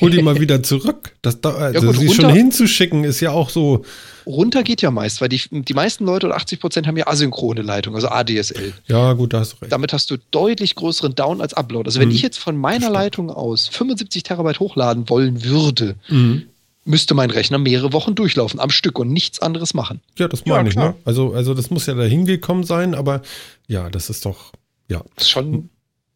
Hol 0.02 0.12
die 0.12 0.22
mal 0.22 0.40
wieder 0.40 0.62
zurück. 0.64 1.16
Das, 1.24 1.42
da, 1.42 1.50
also 1.56 1.88
gut, 1.88 1.98
sie 1.98 2.10
schon 2.14 2.26
runter- 2.26 2.38
hinzuschicken, 2.38 3.04
ist 3.04 3.20
ja 3.22 3.32
auch 3.32 3.50
so, 3.50 3.84
Runter 4.26 4.64
geht 4.64 4.82
ja 4.82 4.90
meist, 4.90 5.20
weil 5.20 5.28
die, 5.30 5.42
die 5.52 5.74
meisten 5.74 6.06
Leute 6.06 6.28
oder 6.28 6.36
80 6.38 6.60
Prozent 6.62 6.88
haben 6.88 6.96
ja 6.96 7.08
asynchrone 7.08 7.62
Leitung, 7.62 7.94
also 7.96 8.08
ADSL. 8.08 8.74
ja 8.88 9.12
gut, 9.14 9.34
da 9.34 9.40
hast 9.40 9.54
du 9.54 9.58
recht. 9.62 9.72
Damit 9.72 9.92
hast 9.94 10.10
du 10.12 10.18
deutlich 10.32 10.76
größeren 10.76 11.14
Down 11.16 11.42
als 11.42 11.54
Upload. 11.54 11.88
Also 11.88 12.00
wenn 12.00 12.08
Mhm. 12.10 12.16
ich 12.16 12.22
jetzt 12.22 12.38
von 12.38 12.56
meiner 12.56 12.90
Leitung 12.90 13.30
aus 13.30 13.68
75 13.68 14.24
Terabyte 14.24 14.60
hochladen 14.60 15.10
wollen 15.10 15.44
würde, 15.44 15.96
Mhm. 16.08 16.44
Müsste 16.86 17.14
mein 17.14 17.32
Rechner 17.32 17.58
mehrere 17.58 17.94
Wochen 17.94 18.16
durchlaufen 18.16 18.60
am 18.60 18.70
Stück 18.70 19.00
und 19.00 19.12
nichts 19.12 19.40
anderes 19.40 19.74
machen. 19.74 20.02
Ja, 20.18 20.28
das 20.28 20.44
Ja, 20.46 20.56
meine 20.56 20.70
ich, 20.70 20.76
klar. 20.76 20.90
ne? 20.90 20.96
Also, 21.06 21.34
also 21.34 21.54
das 21.54 21.70
muss 21.70 21.86
ja 21.86 21.94
dahin 21.94 22.26
gekommen 22.26 22.64
sein, 22.64 22.94
aber 22.96 23.22
ja, 23.68 23.90
das 23.90 24.10
ist 24.10 24.26
doch, 24.26 24.52
ja. 24.90 25.02
Das 25.16 25.26
ist 25.26 25.30
schon 25.32 25.70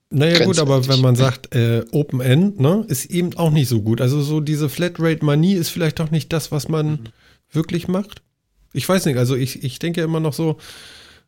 Naja, 0.09 0.45
gut, 0.45 0.59
aber 0.59 0.88
wenn 0.88 1.01
man 1.01 1.15
sagt, 1.15 1.53
äh, 1.55 1.84
Open 1.91 2.22
End, 2.22 2.59
ne, 2.59 2.86
ist 2.88 3.05
eben 3.05 3.36
auch 3.38 3.51
nicht 3.51 3.68
so 3.70 3.82
gut. 3.82 4.01
Also 4.01 4.22
so 4.22 4.39
diese 4.41 4.70
Flatrate-Manie 4.70 5.53
ist 5.53 5.70
vielleicht 5.70 5.99
doch 5.99 6.11
nicht 6.11 6.32
das, 6.34 6.51
was 6.51 6.68
man 6.70 6.88
Mhm. 6.88 6.99
wirklich 7.51 7.88
macht. 7.88 8.22
Ich 8.74 8.88
weiß 8.88 9.05
nicht, 9.05 9.18
also 9.18 9.36
ich, 9.36 9.63
ich 9.63 9.80
denke 9.80 10.01
immer 10.01 10.20
noch 10.20 10.34
so, 10.34 10.57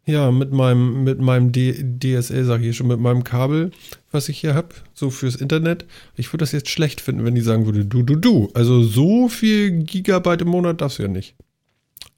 ja, 0.06 0.32
mit 0.32 0.52
meinem, 0.52 1.04
mit 1.04 1.20
meinem 1.20 1.52
D 1.52 1.74
DSL, 2.00 2.45
sag 2.45 2.58
ich 2.60 2.64
hier 2.66 2.74
schon, 2.74 2.88
mit 2.88 3.00
meinem 3.00 3.24
Kabel, 3.24 3.72
was 4.12 4.28
ich 4.30 4.39
hier 4.39 4.56
habe, 4.56 4.70
so 4.93 5.10
fürs 5.12 5.36
Internet. 5.36 5.86
Ich 6.16 6.28
würde 6.34 6.43
das 6.43 6.52
jetzt 6.52 6.70
schlecht 6.70 7.00
finden, 7.02 7.26
wenn 7.26 7.36
die 7.36 7.41
sagen 7.41 7.66
würde, 7.66 7.86
du, 7.86 8.02
du, 8.02 8.16
du. 8.16 8.50
Also 8.54 8.82
so 8.84 9.28
viel 9.30 9.84
Gigabyte 9.84 10.41
im 10.41 10.47
Monat 10.50 10.82
darfst 10.82 10.97
du 10.97 11.04
ja 11.04 11.10
nicht. 11.10 11.36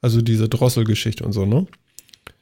Also 0.02 0.22
diese 0.22 0.48
Drosselgeschichte 0.48 1.24
und 1.26 1.34
so, 1.34 1.46
ne? 1.46 1.68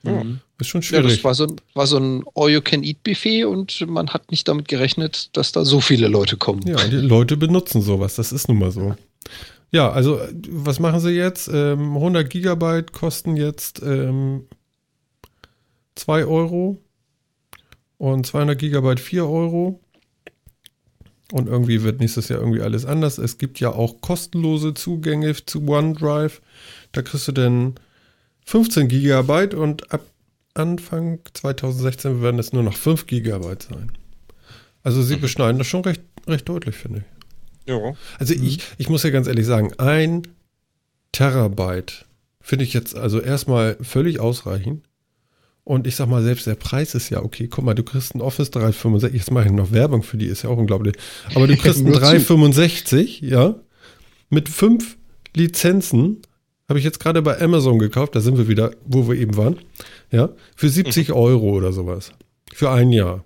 Mhm. 0.04 0.40
Ist 0.60 0.68
schon 0.68 0.82
Ja, 0.82 0.88
schwierig. 0.88 1.16
das 1.16 1.24
war 1.24 1.34
so, 1.34 1.46
ein- 1.46 1.56
war 1.74 1.88
so 1.88 1.98
ein 1.98 2.24
All-You-Can-Eat-Buffet 2.36 3.46
und 3.46 3.86
man 3.88 4.10
hat 4.10 4.30
nicht 4.32 4.48
damit 4.48 4.68
gerechnet, 4.68 5.36
dass 5.36 5.52
da 5.52 5.66
so 5.66 5.82
viele 5.82 6.08
Leute 6.08 6.38
kommen. 6.38 6.62
Ja, 6.68 6.76
die 6.88 6.96
Leute 6.98 7.38
benutzen 7.38 7.82
sowas, 7.82 8.16
das 8.16 8.32
ist 8.32 8.48
nun 8.48 8.60
mal 8.60 8.72
so. 8.72 8.96
Ja, 9.72 9.92
also 9.92 10.20
was 10.50 10.80
machen 10.80 11.00
sie 11.00 11.12
jetzt? 11.12 11.50
Ähm, 11.54 11.96
100 11.96 12.30
Gigabyte 12.30 12.92
kosten 12.94 13.36
jetzt 13.36 13.82
ähm, 13.84 14.46
2 16.00 16.26
Euro 16.26 16.82
und 17.98 18.26
200 18.26 18.58
Gigabyte 18.58 19.00
4 19.00 19.26
Euro. 19.26 19.80
Und 21.32 21.48
irgendwie 21.48 21.84
wird 21.84 22.00
nächstes 22.00 22.30
Jahr 22.30 22.40
irgendwie 22.40 22.62
alles 22.62 22.86
anders. 22.86 23.20
Es 23.20 23.38
gibt 23.38 23.60
ja 23.60 23.72
auch 23.72 24.02
kostenlose 24.02 24.74
Zugänge 24.74 25.36
zu 25.46 25.68
OneDrive. 25.68 26.42
Da 26.92 27.04
kriegst 27.04 27.28
du 27.28 27.32
dann 27.32 27.76
15 28.46 28.88
Gigabyte 28.88 29.54
und 29.54 29.92
ab 29.94 30.02
Anfang 30.56 31.20
2016 31.34 32.24
werden 32.24 32.40
es 32.40 32.52
nur 32.52 32.64
noch 32.64 32.76
5 32.76 33.06
Gigabyte 33.06 33.64
sein. 33.64 33.92
Also 34.82 35.04
sie 35.04 35.18
beschneiden 35.18 35.60
das 35.60 35.68
schon 35.68 35.84
recht, 35.84 36.02
recht 36.26 36.50
deutlich, 36.50 36.76
finde 36.76 37.00
ich. 37.00 37.70
Ja. 37.70 37.94
Also 38.18 38.34
ich, 38.34 38.62
ich 38.78 38.90
muss 38.90 39.04
ja 39.04 39.12
ganz 39.12 39.28
ehrlich 39.28 39.46
sagen, 39.46 39.74
ein 39.78 40.24
Terabyte 41.12 42.06
finde 42.42 42.66
ich 42.66 42.74
jetzt 42.74 42.96
also 42.96 43.20
erstmal 43.22 43.78
völlig 43.82 44.20
ausreichend. 44.20 44.89
Und 45.70 45.86
ich 45.86 45.96
sag 45.96 46.08
mal, 46.10 46.24
selbst 46.24 46.48
der 46.48 46.56
Preis 46.56 46.96
ist 46.96 47.12
ja 47.12 47.22
okay. 47.22 47.48
Guck 47.48 47.64
mal, 47.64 47.76
du 47.76 47.84
kriegst 47.84 48.16
ein 48.16 48.22
Office 48.22 48.50
365, 48.50 49.16
jetzt 49.16 49.30
mache 49.30 49.46
ich 49.46 49.52
noch 49.52 49.72
Werbung 49.72 50.02
für 50.02 50.18
die, 50.18 50.26
ist 50.26 50.42
ja 50.42 50.50
auch 50.50 50.58
unglaublich. 50.58 50.96
Aber 51.36 51.46
du 51.46 51.56
kriegst 51.58 51.82
ein 51.82 51.84
Nur 51.84 51.94
zu. 51.94 52.00
365, 52.00 53.22
ja, 53.22 53.54
mit 54.32 54.50
fünf 54.50 54.98
Lizenzen, 55.36 56.24
habe 56.68 56.80
ich 56.80 56.86
jetzt 56.86 57.00
gerade 57.00 57.22
bei 57.22 57.40
Amazon 57.40 57.78
gekauft, 57.78 58.16
da 58.16 58.20
sind 58.20 58.40
wir 58.40 58.48
wieder, 58.48 58.72
wo 58.84 59.08
wir 59.08 59.16
eben 59.16 59.38
waren, 59.38 59.60
ja, 60.10 60.30
für 60.56 60.70
70 60.70 61.14
Euro 61.14 61.52
oder 61.52 61.72
sowas. 61.72 62.14
Für 62.52 62.72
ein 62.72 62.92
Jahr. 62.92 63.24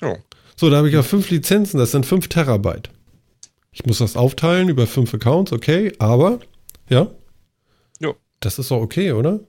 Ja. 0.00 0.18
So, 0.54 0.70
da 0.70 0.76
habe 0.76 0.86
ich 0.86 0.94
ja 0.94 1.02
fünf 1.02 1.30
Lizenzen, 1.30 1.78
das 1.78 1.90
sind 1.90 2.06
fünf 2.06 2.28
Terabyte. 2.28 2.90
Ich 3.72 3.84
muss 3.86 3.98
das 3.98 4.14
aufteilen 4.14 4.68
über 4.68 4.86
fünf 4.86 5.12
Accounts, 5.14 5.50
okay, 5.50 5.92
aber, 5.98 6.38
ja. 6.88 7.10
Ja. 7.98 8.14
Das 8.38 8.60
ist 8.60 8.70
doch 8.70 8.80
okay, 8.80 9.10
oder? 9.10 9.40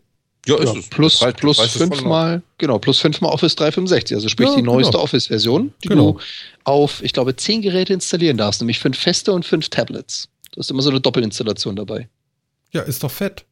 Ja, 0.46 0.62
Ja, 0.62 0.74
plus, 0.90 1.20
Preis- 1.22 1.34
plus 1.36 1.58
Preis 1.58 1.68
ist 1.68 1.78
voll 1.78 1.88
in 1.88 1.94
fünfmal, 1.94 2.42
genau, 2.58 2.78
plus 2.80 3.00
fünfmal 3.00 3.32
Office 3.32 3.56
365, 3.56 4.16
also 4.16 4.28
sprich 4.28 4.50
Ja, 4.50 4.56
die 4.56 4.62
neueste 4.62 4.92
genau. 4.92 5.04
Office-Version, 5.04 5.74
die 5.84 5.88
Genau. 5.88 6.14
du 6.14 6.20
auf, 6.66 7.02
ich 7.02 7.14
glaube, 7.14 7.36
zehn 7.36 7.62
Geräte 7.62 7.94
installieren 7.94 8.36
darfst, 8.38 8.60
nämlich 8.62 8.80
fünf 8.80 8.98
feste 9.00 9.32
und 9.32 9.46
fünf 9.46 9.70
Tablets. 9.70 10.28
Du 10.52 10.60
hast 10.60 10.70
immer 10.70 10.82
so 10.82 10.90
eine 10.90 11.00
Doppelinstallation 11.00 11.76
dabei. 11.78 12.10
Ja, 12.74 12.82
ist 12.82 13.04
doch 13.04 13.12
fett. 13.12 13.46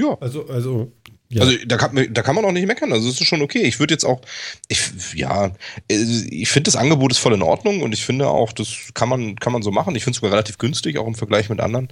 Ja. 0.00 0.16
Also, 0.20 0.46
also, 0.48 0.92
ja. 1.30 1.42
Also 1.42 1.56
da 1.66 1.76
kann, 1.76 2.08
da 2.10 2.22
kann 2.22 2.34
man 2.34 2.44
auch 2.46 2.52
nicht 2.52 2.66
meckern. 2.66 2.92
Also 2.92 3.08
es 3.08 3.20
ist 3.20 3.26
schon 3.26 3.42
okay. 3.42 3.62
Ich 3.62 3.78
würde 3.78 3.92
jetzt 3.92 4.04
auch, 4.04 4.22
ich, 4.68 4.80
ja, 5.14 5.52
äh, 5.88 5.94
ich 6.30 6.48
finde 6.48 6.70
das 6.70 6.76
Angebot 6.76 7.12
ist 7.12 7.18
voll 7.18 7.34
in 7.34 7.42
Ordnung 7.42 7.82
und 7.82 7.92
ich 7.92 8.04
finde 8.04 8.28
auch, 8.28 8.52
das 8.52 8.68
kann 8.94 9.10
man, 9.10 9.36
kann 9.36 9.52
man 9.52 9.62
so 9.62 9.70
machen. 9.70 9.94
Ich 9.94 10.04
finde 10.04 10.16
es 10.16 10.20
sogar 10.20 10.32
relativ 10.32 10.56
günstig, 10.56 10.96
auch 10.96 11.06
im 11.06 11.14
Vergleich 11.14 11.50
mit 11.50 11.60
anderen. 11.60 11.88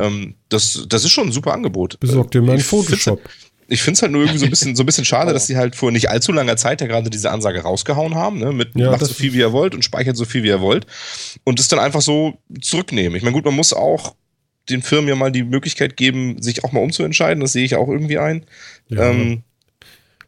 Ähm, 0.00 0.34
das, 0.48 0.84
das 0.88 1.04
ist 1.04 1.12
schon 1.12 1.28
ein 1.28 1.32
super 1.32 1.52
Angebot. 1.52 2.00
Besorg 2.00 2.32
dir 2.32 2.42
mal 2.42 2.52
einen 2.52 2.62
Photoshop. 2.62 3.20
Ich 3.68 3.82
finde 3.82 3.96
es 3.96 4.02
halt 4.02 4.10
nur 4.10 4.22
irgendwie 4.22 4.38
so 4.38 4.46
ein 4.46 4.50
bisschen, 4.50 4.74
so 4.74 4.82
ein 4.82 4.86
bisschen 4.86 5.04
schade, 5.04 5.32
dass 5.32 5.46
sie 5.46 5.56
halt 5.56 5.76
vor 5.76 5.92
nicht 5.92 6.10
allzu 6.10 6.32
langer 6.32 6.56
Zeit 6.56 6.80
ja 6.80 6.88
gerade 6.88 7.08
diese 7.08 7.30
Ansage 7.30 7.60
rausgehauen 7.60 8.16
haben, 8.16 8.38
ne? 8.38 8.52
Mit 8.52 8.70
Ja, 8.74 8.90
macht 8.90 9.06
so 9.06 9.14
viel 9.14 9.32
wie 9.32 9.38
ihr 9.38 9.52
wollt 9.52 9.76
und 9.76 9.84
speichert 9.84 10.16
so 10.16 10.24
viel 10.24 10.42
wie 10.42 10.48
ihr 10.48 10.60
wollt. 10.60 10.86
Und 11.44 11.60
es 11.60 11.68
dann 11.68 11.78
einfach 11.78 12.02
so 12.02 12.34
zurücknehmen. 12.60 13.16
Ich 13.16 13.22
meine, 13.22 13.34
gut, 13.34 13.44
man 13.44 13.54
muss 13.54 13.72
auch 13.72 14.16
den 14.68 14.82
Firmen 14.82 15.08
ja 15.08 15.16
mal 15.16 15.32
die 15.32 15.42
Möglichkeit 15.42 15.96
geben, 15.96 16.40
sich 16.40 16.64
auch 16.64 16.72
mal 16.72 16.80
umzuentscheiden. 16.80 17.40
Das 17.40 17.52
sehe 17.52 17.64
ich 17.64 17.76
auch 17.76 17.88
irgendwie 17.88 18.18
ein. 18.18 18.44
Ja. 18.88 19.10
Ähm, 19.10 19.42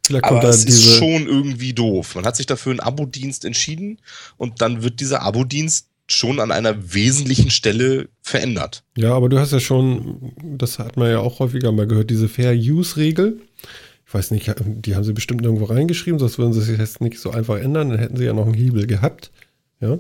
Vielleicht 0.06 0.24
aber 0.24 0.48
es 0.48 0.64
ist 0.64 0.96
schon 0.96 1.26
irgendwie 1.26 1.72
doof. 1.72 2.14
Man 2.14 2.26
hat 2.26 2.36
sich 2.36 2.44
dafür 2.44 2.72
einen 2.72 2.80
Abo-Dienst 2.80 3.44
entschieden 3.44 3.98
und 4.36 4.60
dann 4.60 4.82
wird 4.82 5.00
dieser 5.00 5.22
Abo-Dienst 5.22 5.88
schon 6.06 6.40
an 6.40 6.52
einer 6.52 6.92
wesentlichen 6.92 7.50
Stelle 7.50 8.08
verändert. 8.20 8.84
Ja, 8.96 9.14
aber 9.14 9.30
du 9.30 9.38
hast 9.38 9.52
ja 9.52 9.60
schon, 9.60 10.32
das 10.42 10.78
hat 10.78 10.98
man 10.98 11.10
ja 11.10 11.20
auch 11.20 11.38
häufiger 11.38 11.72
mal 11.72 11.86
gehört, 11.86 12.10
diese 12.10 12.28
Fair-Use-Regel. 12.28 13.40
Ich 14.06 14.12
weiß 14.12 14.30
nicht, 14.30 14.54
die 14.60 14.94
haben 14.94 15.04
sie 15.04 15.14
bestimmt 15.14 15.42
irgendwo 15.42 15.64
reingeschrieben, 15.64 16.18
sonst 16.18 16.36
würden 16.36 16.52
sie 16.52 16.60
sich 16.60 16.78
jetzt 16.78 17.00
nicht 17.00 17.18
so 17.18 17.30
einfach 17.30 17.56
ändern, 17.58 17.88
dann 17.88 17.98
hätten 17.98 18.16
sie 18.16 18.24
ja 18.24 18.34
noch 18.34 18.44
einen 18.44 18.54
Hebel 18.54 18.86
gehabt. 18.86 19.30
Ja. 19.80 19.98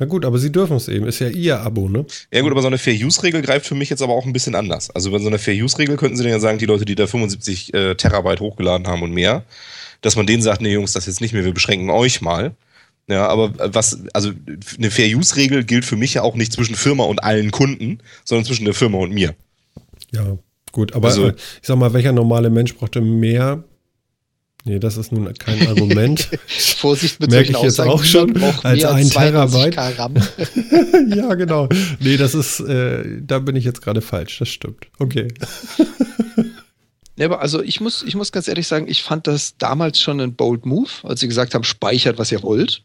Na 0.00 0.06
gut, 0.06 0.24
aber 0.24 0.38
sie 0.38 0.50
dürfen 0.50 0.76
es 0.76 0.88
eben, 0.88 1.06
ist 1.06 1.18
ja 1.18 1.28
ihr 1.28 1.60
Abo, 1.60 1.88
ne? 1.88 2.06
Ja 2.32 2.40
gut, 2.40 2.50
aber 2.50 2.62
so 2.62 2.68
eine 2.68 2.78
Fair-Use-Regel 2.78 3.42
greift 3.42 3.66
für 3.66 3.74
mich 3.74 3.90
jetzt 3.90 4.00
aber 4.00 4.14
auch 4.14 4.24
ein 4.24 4.32
bisschen 4.32 4.54
anders. 4.54 4.90
Also 4.90 5.10
bei 5.10 5.18
so 5.18 5.26
einer 5.28 5.38
Fair-Use-Regel 5.38 5.96
könnten 5.98 6.16
sie 6.16 6.22
dann 6.22 6.32
ja 6.32 6.38
sagen, 6.40 6.56
die 6.58 6.64
Leute, 6.64 6.86
die 6.86 6.94
da 6.94 7.06
75 7.06 7.74
äh, 7.74 7.94
Terabyte 7.96 8.40
hochgeladen 8.40 8.86
haben 8.88 9.02
und 9.02 9.12
mehr, 9.12 9.44
dass 10.00 10.16
man 10.16 10.26
denen 10.26 10.42
sagt, 10.42 10.62
nee 10.62 10.72
Jungs, 10.72 10.94
das 10.94 11.04
jetzt 11.04 11.20
nicht 11.20 11.34
mehr, 11.34 11.44
wir 11.44 11.52
beschränken 11.52 11.90
euch 11.90 12.22
mal. 12.22 12.52
Ja, 13.08 13.26
aber 13.28 13.52
was, 13.74 14.02
also 14.14 14.30
eine 14.78 14.90
Fair-Use-Regel 14.90 15.64
gilt 15.64 15.84
für 15.84 15.96
mich 15.96 16.14
ja 16.14 16.22
auch 16.22 16.34
nicht 16.34 16.52
zwischen 16.52 16.76
Firma 16.76 17.04
und 17.04 17.22
allen 17.22 17.50
Kunden, 17.50 17.98
sondern 18.24 18.46
zwischen 18.46 18.64
der 18.64 18.74
Firma 18.74 18.98
und 18.98 19.12
mir. 19.12 19.34
Ja, 20.12 20.38
gut, 20.72 20.94
aber 20.94 21.08
Also- 21.08 21.28
ich 21.28 21.34
sag 21.60 21.76
mal, 21.76 21.92
welcher 21.92 22.12
normale 22.12 22.48
Mensch 22.48 22.74
brauchte 22.74 23.02
mehr? 23.02 23.64
Nee, 24.64 24.78
das 24.78 24.96
ist 24.96 25.10
nun 25.10 25.32
kein 25.34 25.66
Argument. 25.66 26.28
Vorsicht 26.46 27.20
mit 27.20 27.30
Merke 27.30 27.52
solchen 27.52 27.66
ich 27.66 27.76
jetzt 27.76 27.80
auch 27.80 28.04
schon, 28.04 28.42
als 28.62 28.84
ein 28.84 29.06
32 29.06 29.74
Terabyte. 29.74 30.32
Ja, 31.16 31.34
genau. 31.34 31.68
Nee, 31.98 32.16
das 32.16 32.34
ist, 32.34 32.60
äh, 32.60 33.20
da 33.22 33.38
bin 33.38 33.56
ich 33.56 33.64
jetzt 33.64 33.80
gerade 33.80 34.00
falsch, 34.00 34.38
das 34.38 34.48
stimmt. 34.48 34.86
Okay. 34.98 35.28
Ja, 37.16 37.26
aber 37.26 37.42
also 37.42 37.62
ich 37.62 37.82
muss, 37.82 38.02
ich 38.02 38.14
muss 38.14 38.32
ganz 38.32 38.48
ehrlich 38.48 38.66
sagen, 38.66 38.88
ich 38.88 39.02
fand 39.02 39.26
das 39.26 39.58
damals 39.58 40.00
schon 40.00 40.22
ein 40.22 40.36
bold 40.36 40.64
Move, 40.64 40.88
als 41.02 41.20
sie 41.20 41.28
gesagt 41.28 41.54
haben, 41.54 41.64
speichert, 41.64 42.16
was 42.16 42.32
ihr 42.32 42.42
wollt. 42.42 42.82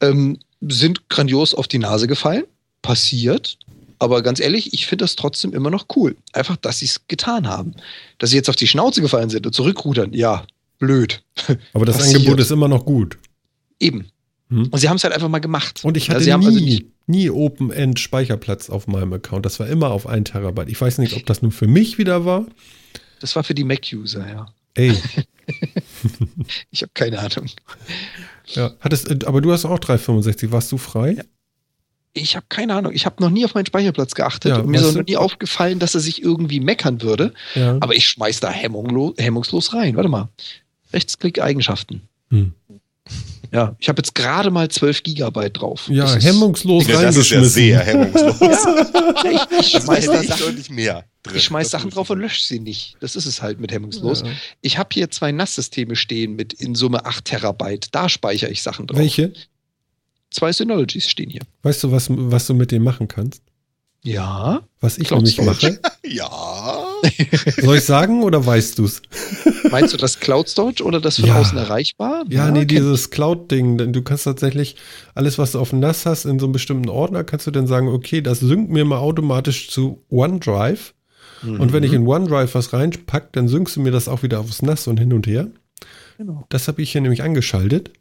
Ähm, 0.00 0.38
sind 0.60 1.08
grandios 1.08 1.52
auf 1.52 1.66
die 1.66 1.80
Nase 1.80 2.06
gefallen. 2.06 2.44
Passiert. 2.82 3.58
Aber 3.98 4.22
ganz 4.22 4.38
ehrlich, 4.38 4.72
ich 4.72 4.86
finde 4.86 5.04
das 5.04 5.16
trotzdem 5.16 5.52
immer 5.52 5.70
noch 5.70 5.86
cool. 5.96 6.14
Einfach, 6.32 6.56
dass 6.58 6.78
sie 6.78 6.86
es 6.86 7.08
getan 7.08 7.48
haben. 7.48 7.74
Dass 8.18 8.30
sie 8.30 8.36
jetzt 8.36 8.48
auf 8.48 8.54
die 8.54 8.68
Schnauze 8.68 9.00
gefallen 9.00 9.30
sind 9.30 9.46
und 9.46 9.52
zurückrudern, 9.52 10.12
ja, 10.12 10.44
blöd. 10.82 11.22
Aber 11.72 11.86
das 11.86 11.96
Passiert. 11.98 12.16
Angebot 12.16 12.40
ist 12.40 12.50
immer 12.50 12.66
noch 12.68 12.84
gut. 12.84 13.16
Eben. 13.78 14.08
Hm? 14.48 14.66
Und 14.70 14.78
sie 14.78 14.88
haben 14.88 14.96
es 14.96 15.04
halt 15.04 15.14
einfach 15.14 15.28
mal 15.28 15.38
gemacht. 15.38 15.80
Und 15.84 15.96
ich 15.96 16.08
Ja, 16.08 16.14
hatte 16.14 16.24
sie 16.24 16.32
haben 16.32 16.44
also 16.44 16.58
nie, 16.58 16.64
nicht- 16.64 16.86
nie 17.06 17.30
Open-End-Speicherplatz 17.30 18.68
auf 18.68 18.86
meinem 18.88 19.12
Account. 19.12 19.46
Das 19.46 19.60
war 19.60 19.68
immer 19.68 19.90
auf 19.92 20.06
ein 20.08 20.24
Terabyte. 20.24 20.68
Ich 20.68 20.80
weiß 20.80 20.98
nicht, 20.98 21.14
ob 21.16 21.24
das 21.26 21.40
nur 21.42 21.52
für 21.52 21.66
mich 21.68 21.98
wieder 21.98 22.24
war. 22.24 22.46
Das 23.20 23.34
war 23.36 23.44
für 23.44 23.54
die 23.54 23.64
Mac-User, 23.64 24.26
ja. 24.28 24.46
Ey, 24.74 24.92
Ich 26.70 26.82
habe 26.82 26.92
keine 26.94 27.18
Ahnung. 27.20 27.48
ja. 28.46 28.72
Hattest, 28.80 29.08
äh, 29.10 29.18
aber 29.26 29.40
du 29.40 29.52
hast 29.52 29.64
auch 29.64 29.78
365. 29.78 30.50
Warst 30.52 30.72
du 30.72 30.78
frei? 30.78 31.16
Ich 32.14 32.36
habe 32.36 32.44
keine 32.48 32.74
Ahnung. 32.74 32.92
Ich 32.92 33.06
habe 33.06 33.22
noch 33.22 33.30
nie 33.30 33.44
auf 33.44 33.54
meinen 33.54 33.64
Speicherplatz 33.66 34.14
geachtet. 34.14 34.50
Ja, 34.50 34.62
mir 34.62 34.80
ist 34.80 34.94
noch 34.94 35.04
nie 35.06 35.16
aufgefallen, 35.16 35.78
dass 35.78 35.94
er 35.94 36.00
sich 36.00 36.22
irgendwie 36.22 36.60
meckern 36.60 37.00
würde. 37.02 37.32
Ja. 37.54 37.76
Aber 37.80 37.94
ich 37.94 38.06
schmeiß 38.06 38.40
da 38.40 38.50
hemmunglos, 38.50 39.14
hemmungslos 39.18 39.72
rein. 39.72 39.96
Warte 39.96 40.08
mal. 40.10 40.28
Rechtsklick 40.92 41.40
Eigenschaften. 41.40 42.02
Hm. 42.30 42.52
Ja, 43.52 43.76
ich 43.78 43.88
habe 43.90 43.98
jetzt 44.00 44.14
gerade 44.14 44.50
mal 44.50 44.70
12 44.70 45.02
Gigabyte 45.02 45.58
drauf. 45.60 45.86
Ja, 45.90 46.04
Das 46.04 46.16
ist- 46.16 46.24
hemmungslos 46.24 46.86
Ja, 46.86 47.02
das 47.02 47.16
ist 47.16 47.30
ja 47.30 47.38
reingeschmissen. 47.40 47.48
sehr 47.50 47.80
hemmungslos. 47.80 48.40
Ja, 48.40 49.30
ich, 49.30 49.66
ich 49.66 49.72
Da 49.72 49.80
schmeiß 49.82 50.06
da 50.06 50.22
Sachen, 50.22 50.40
deutlich 50.46 50.70
mehr 50.70 51.04
drin. 51.22 51.36
ich 51.36 51.44
schmeiß 51.44 51.68
Das 51.70 51.80
Sachen 51.80 51.90
drauf 51.90 52.08
und 52.10 52.20
lösche 52.20 52.42
sie 52.46 52.60
nicht. 52.60 52.96
Das 53.00 53.14
ist 53.14 53.26
es 53.26 53.42
halt 53.42 53.60
mit 53.60 53.70
hemmungslos. 53.72 54.22
Ja. 54.22 54.30
Ich 54.62 54.78
habe 54.78 54.88
hier 54.94 55.10
zwei 55.10 55.32
NAS-Systeme 55.32 55.96
stehen 55.96 56.34
mit 56.34 56.54
in 56.54 56.74
Summe 56.74 57.04
8 57.04 57.26
Terabyte. 57.26 57.88
Da 57.92 58.08
speichere 58.08 58.50
ich 58.50 58.62
Sachen 58.62 58.86
drauf. 58.86 58.98
Welche? 58.98 59.32
Zwei 60.30 60.50
Synologies 60.52 61.06
stehen 61.08 61.28
hier. 61.28 61.42
Weißt 61.62 61.84
du, 61.84 61.92
was, 61.92 62.06
was 62.08 62.46
du 62.46 62.54
mit 62.54 62.70
dem 62.70 62.82
machen 62.84 63.06
kannst? 63.06 63.42
Ja. 64.04 64.62
Was 64.80 64.98
ich 64.98 65.06
Cloud 65.08 65.22
nämlich 65.22 65.40
mache? 65.42 65.78
Ja. 66.04 66.28
Soll 67.62 67.76
ich 67.76 67.84
sagen 67.84 68.22
oder 68.24 68.44
weißt 68.44 68.78
du 68.78 68.84
es? 68.84 69.00
Meinst 69.70 69.94
du 69.94 69.96
das 69.96 70.18
Cloud 70.18 70.48
Storage 70.48 70.82
oder 70.82 71.00
das 71.00 71.16
von 71.20 71.26
Ja. 71.28 71.38
außen 71.38 71.56
erreichbar? 71.56 72.24
Ja, 72.28 72.50
nee, 72.50 72.60
kenn 72.60 72.68
dieses 72.68 73.10
Cloud-Ding. 73.10 73.78
denn 73.78 73.92
Du 73.92 74.02
kannst 74.02 74.24
tatsächlich 74.24 74.76
alles, 75.14 75.38
was 75.38 75.52
du 75.52 75.60
auf 75.60 75.70
dem 75.70 75.78
NAS 75.78 76.04
hast, 76.04 76.24
in 76.24 76.40
so 76.40 76.46
einem 76.46 76.52
bestimmten 76.52 76.88
Ordner, 76.88 77.22
kannst 77.22 77.46
du 77.46 77.52
dann 77.52 77.68
sagen, 77.68 77.88
okay, 77.88 78.20
das 78.20 78.40
synkt 78.40 78.70
mir 78.70 78.84
mal 78.84 78.98
automatisch 78.98 79.70
zu 79.70 80.02
OneDrive. 80.10 80.92
ich. 81.44 81.48
Und 81.60 81.72
wenn 81.72 81.84
ich 81.84 81.90
Mhm. 81.92 81.98
in 81.98 82.06
OneDrive 82.08 82.54
was 82.56 82.72
reinpack, 82.72 83.32
dann 83.32 83.46
synkst 83.46 83.76
du 83.76 83.80
mir 83.80 83.92
das 83.92 84.08
auch 84.08 84.22
wieder 84.24 84.40
aufs 84.40 84.60
NAS 84.62 84.88
und 84.88 84.98
hin 84.98 85.12
und 85.12 85.26
her. 85.28 85.46
Genau. 86.18 86.44
Das 86.48 86.66
habe 86.68 86.82
ich 86.82 86.90
hier 86.92 87.00
nämlich 87.00 87.22
angeschaltet. 87.22 87.92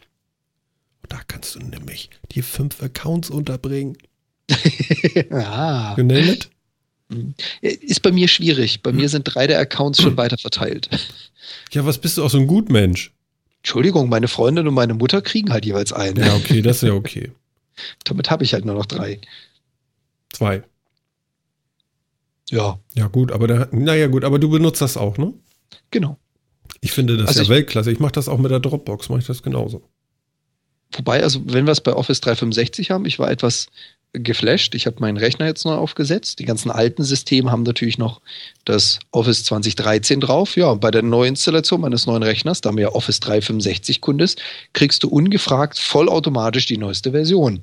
Da 1.07 1.17
kannst 1.27 1.55
du 1.55 1.59
nämlich 1.59 2.09
die 2.31 2.41
fünf 2.41 2.81
Accounts 2.81 3.29
unterbringen. 3.29 3.95
ah. 5.31 5.95
You 5.97 6.03
name 6.03 6.31
it? 6.31 6.49
Ist 7.61 8.01
bei 8.01 8.11
mir 8.11 8.27
schwierig. 8.27 8.81
Bei 8.83 8.91
mir 8.91 9.09
sind 9.09 9.23
drei 9.25 9.47
der 9.47 9.59
Accounts 9.59 10.01
schon 10.01 10.15
weiter 10.17 10.37
verteilt. 10.37 10.89
Ja, 11.71 11.85
was 11.85 11.97
bist 11.97 12.17
du 12.17 12.23
auch 12.23 12.29
so 12.29 12.37
ein 12.37 12.47
Gutmensch? 12.47 13.11
Entschuldigung, 13.57 14.09
meine 14.09 14.27
Freundin 14.27 14.67
und 14.67 14.73
meine 14.73 14.93
Mutter 14.93 15.21
kriegen 15.21 15.51
halt 15.51 15.65
jeweils 15.65 15.91
einen. 15.93 16.17
Ja, 16.23 16.35
okay, 16.35 16.61
das 16.61 16.77
ist 16.77 16.83
ja 16.87 16.93
okay. 16.93 17.31
Damit 18.05 18.29
habe 18.31 18.43
ich 18.43 18.53
halt 18.53 18.65
nur 18.65 18.75
noch 18.75 18.85
drei. 18.85 19.19
Zwei. 20.31 20.63
Ja, 22.49 22.79
Ja, 22.95 23.07
gut, 23.07 23.31
aber 23.31 23.47
da, 23.47 23.67
naja, 23.71 24.07
gut, 24.07 24.23
aber 24.23 24.39
du 24.39 24.49
benutzt 24.49 24.81
das 24.81 24.97
auch, 24.97 25.17
ne? 25.17 25.33
genau. 25.89 26.17
Ich 26.81 26.91
finde 26.93 27.17
das 27.17 27.27
Also 27.27 27.39
ja 27.39 27.43
ich- 27.43 27.49
Weltklasse. 27.49 27.91
Ich 27.91 27.99
mache 27.99 28.13
das 28.13 28.27
auch 28.27 28.39
mit 28.39 28.51
der 28.51 28.59
Dropbox, 28.59 29.09
mache 29.09 29.19
ich 29.19 29.27
das 29.27 29.43
genauso. 29.43 29.83
Wobei, 30.93 31.21
also 31.23 31.41
wenn 31.45 31.65
wir 31.65 31.71
es 31.71 31.81
bei 31.81 31.93
Office 31.93 32.19
365 32.21 32.91
haben, 32.91 33.05
ich 33.05 33.19
war 33.19 33.29
etwas 33.29 33.67
geflasht. 34.13 34.75
Ich 34.75 34.85
habe 34.87 34.97
meinen 34.99 35.17
Rechner 35.17 35.45
jetzt 35.45 35.65
neu 35.65 35.73
aufgesetzt. 35.75 36.39
Die 36.39 36.45
ganzen 36.45 36.69
alten 36.69 37.03
Systeme 37.03 37.51
haben 37.51 37.63
natürlich 37.63 37.97
noch 37.97 38.21
das 38.65 38.99
Office 39.11 39.43
2013 39.45 40.19
drauf. 40.19 40.55
Ja, 40.57 40.73
bei 40.73 40.91
der 40.91 41.01
Neuinstallation 41.01 41.81
meines 41.81 42.05
neuen 42.07 42.23
Rechners, 42.23 42.61
da 42.61 42.71
mir 42.71 42.81
ja 42.81 42.89
Office 42.89 43.19
365 43.21 44.01
Kunde 44.01 44.25
ist, 44.25 44.41
kriegst 44.73 45.03
du 45.03 45.07
ungefragt 45.09 45.79
vollautomatisch 45.79 46.65
die 46.65 46.77
neueste 46.77 47.11
Version. 47.11 47.61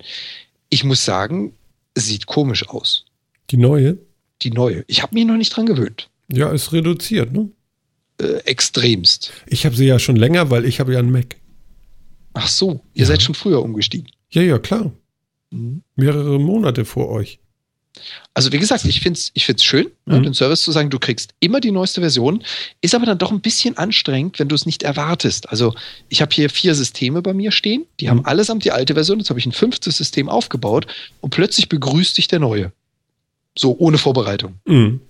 Ich 0.71 0.85
muss 0.85 1.05
sagen, 1.05 1.53
sieht 1.95 2.27
komisch 2.27 2.69
aus. 2.69 3.05
Die 3.51 3.57
neue? 3.59 3.99
Die 4.43 4.51
neue. 4.51 4.85
Ich 4.87 5.03
habe 5.03 5.15
mich 5.15 5.25
noch 5.27 5.37
nicht 5.37 5.55
dran 5.55 5.67
gewöhnt. 5.67 6.09
Ja, 6.31 6.51
ist 6.51 6.73
reduziert, 6.73 7.33
ne? 7.33 7.49
Äh, 8.21 8.39
extremst. 8.45 9.33
Ich 9.47 9.65
habe 9.67 9.77
sie 9.77 9.87
ja 9.87 9.99
schon 9.99 10.17
länger, 10.17 10.51
weil 10.51 10.65
ich 10.65 10.81
habe 10.81 10.93
ja 10.93 10.99
einen 10.99 11.11
Mac. 11.13 11.37
Ach 12.35 12.49
so, 12.49 12.81
ihr 12.95 13.03
Ja. 13.03 13.07
seid 13.07 13.23
schon 13.23 13.35
früher 13.35 13.63
umgestiegen. 13.63 14.09
Ja, 14.31 14.43
ja, 14.43 14.59
klar. 14.59 14.93
Mhm. 15.51 15.83
Mehrere 15.97 16.39
Monate 16.39 16.85
vor 16.85 17.09
euch. 17.09 17.39
Also 18.33 18.53
wie 18.53 18.59
gesagt, 18.59 18.85
ich 18.85 19.01
finde 19.01 19.19
es 19.19 19.31
ich 19.35 19.45
find's 19.45 19.65
schön, 19.65 19.87
Mhm. 20.07 20.23
den 20.23 20.35
Service 20.35 20.63
zu 20.63 20.71
sagen, 20.71 20.89
du 20.89 21.01
kriegst 21.01 21.35
immer 21.41 21.59
die 21.61 21.73
neueste 21.73 22.01
Version, 22.01 22.45
ist 22.81 22.95
aber 22.95 23.07
dann 23.07 23.19
doch 23.19 23.33
ein 23.33 23.41
bisschen 23.41 23.77
anstrengend, 23.77 24.39
wenn 24.39 24.47
du 24.49 24.55
es 24.55 24.67
nicht 24.67 24.85
erwartest. 24.85 25.49
Also 25.49 25.75
ich 26.09 26.21
habe 26.23 26.33
hier 26.33 26.49
vier 26.49 26.77
Systeme 26.77 27.23
bei 27.23 27.33
mir 27.35 27.51
stehen, 27.51 27.87
die 27.99 28.05
Mhm. 28.05 28.11
haben 28.11 28.25
allesamt 28.27 28.65
die 28.65 28.71
alte 28.71 28.95
Version, 28.95 29.19
jetzt 29.19 29.31
habe 29.31 29.41
ich 29.41 29.47
ein 29.47 29.53
fünftes 29.53 29.97
System 29.97 30.29
aufgebaut 30.29 30.87
und 31.21 31.31
plötzlich 31.31 31.69
begrüßt 31.69 32.17
dich 32.17 32.29
der 32.29 32.39
neue. 32.39 32.71
So, 33.59 33.75
ohne 33.79 33.99
Vorbereitung. 33.99 34.61
Mhm. 34.67 35.01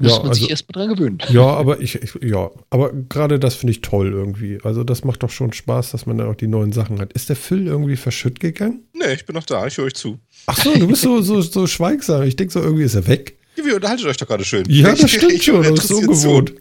Muss 0.00 0.12
Ja, 0.12 0.18
man 0.18 0.28
also, 0.28 0.40
sich 0.40 0.50
erstmal 0.50 0.86
dran 0.86 0.94
gewöhnen. 0.96 1.18
ja, 1.28 1.42
aber 1.42 1.80
ich, 1.80 1.96
ich 1.96 2.12
ja, 2.22 2.50
aber 2.70 2.92
gerade 3.08 3.40
das 3.40 3.54
finde 3.56 3.72
ich 3.72 3.80
toll 3.80 4.12
irgendwie. 4.12 4.58
Also 4.62 4.84
das 4.84 5.02
macht 5.04 5.22
doch 5.24 5.30
schon 5.30 5.52
Spaß, 5.52 5.90
dass 5.90 6.06
man 6.06 6.18
da 6.18 6.26
auch 6.30 6.36
die 6.36 6.46
neuen 6.46 6.70
Sachen 6.72 7.00
hat. 7.00 7.12
Ist 7.14 7.28
der 7.28 7.36
Phil 7.36 7.66
irgendwie 7.66 7.96
verschütt 7.96 8.38
gegangen? 8.38 8.84
Nee, 8.92 9.14
ich 9.14 9.26
bin 9.26 9.34
noch 9.34 9.44
da, 9.44 9.66
ich 9.66 9.76
höre 9.76 9.86
euch 9.86 9.94
zu. 9.94 10.18
Ach 10.46 10.56
so, 10.62 10.72
du 10.74 10.86
bist 10.86 11.02
so, 11.02 11.20
so, 11.20 11.40
so 11.42 11.66
schweigsam. 11.66 12.22
Ich 12.22 12.36
denke 12.36 12.52
so, 12.52 12.60
irgendwie 12.60 12.84
ist 12.84 12.94
er 12.94 13.06
weg. 13.08 13.38
Ja, 13.56 13.64
Ihr 13.64 13.74
unterhaltet 13.74 14.06
euch 14.06 14.16
doch 14.16 14.28
gerade 14.28 14.44
schön. 14.44 14.64
Ja, 14.68 14.92
Ich- 14.92 15.00
das 15.00 15.10
stimmt 15.10 15.32
ich 15.32 15.44
schon. 15.44 15.62
Das 15.64 15.84
ist 15.86 15.90
ungewohnt. 15.92 16.54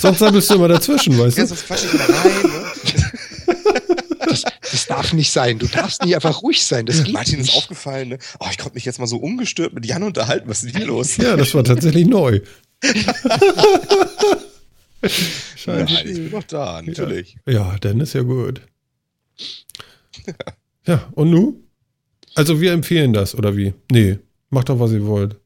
Sonst 0.00 0.18
bist 0.32 0.50
du 0.50 0.54
immer 0.56 0.66
dazwischen, 0.66 1.16
weißt 1.16 1.36
Ja, 1.38 1.44
du? 1.44 1.48
sonst 1.50 1.64
quatsch 1.68 1.84
ich 1.84 1.92
mal 1.94 2.06
rein. 2.10 2.42
Ne? 2.42 3.12
Das, 4.32 4.44
das 4.70 4.86
darf 4.86 5.12
nicht 5.12 5.30
sein. 5.30 5.58
Du 5.58 5.66
darfst 5.66 6.02
nicht 6.02 6.14
einfach 6.14 6.42
ruhig 6.42 6.64
sein. 6.64 6.86
Das 6.86 7.04
geht 7.04 7.12
Martin 7.12 7.40
ist 7.40 7.46
nicht. 7.46 7.56
aufgefallen, 7.56 8.08
ne? 8.10 8.18
Oh, 8.40 8.46
ich 8.50 8.58
konnte 8.58 8.74
mich 8.74 8.84
jetzt 8.84 8.98
mal 8.98 9.06
so 9.06 9.16
ungestört 9.18 9.74
mit 9.74 9.86
Jan 9.86 10.02
unterhalten. 10.02 10.48
Was 10.48 10.62
ist 10.62 10.72
denn 10.72 10.80
hier 10.80 10.86
los? 10.86 11.16
Ja, 11.16 11.36
das 11.36 11.54
war 11.54 11.64
tatsächlich 11.64 12.06
neu. 12.06 12.40
Nein, 15.66 15.88
Scheiße. 15.88 16.08
ich 16.08 16.14
bin 16.14 16.30
doch 16.30 16.44
da, 16.44 16.80
natürlich. 16.82 17.36
Ja, 17.46 17.76
dann 17.80 18.00
ist 18.00 18.14
ja 18.14 18.22
gut. 18.22 18.62
Ja, 20.86 21.08
und 21.12 21.30
nu? 21.30 21.60
Also 22.34 22.60
wir 22.60 22.72
empfehlen 22.72 23.12
das, 23.12 23.34
oder 23.34 23.56
wie? 23.56 23.74
Nee, 23.90 24.18
macht 24.50 24.68
doch, 24.68 24.78
was 24.80 24.92
ihr 24.92 25.04
wollt. 25.06 25.36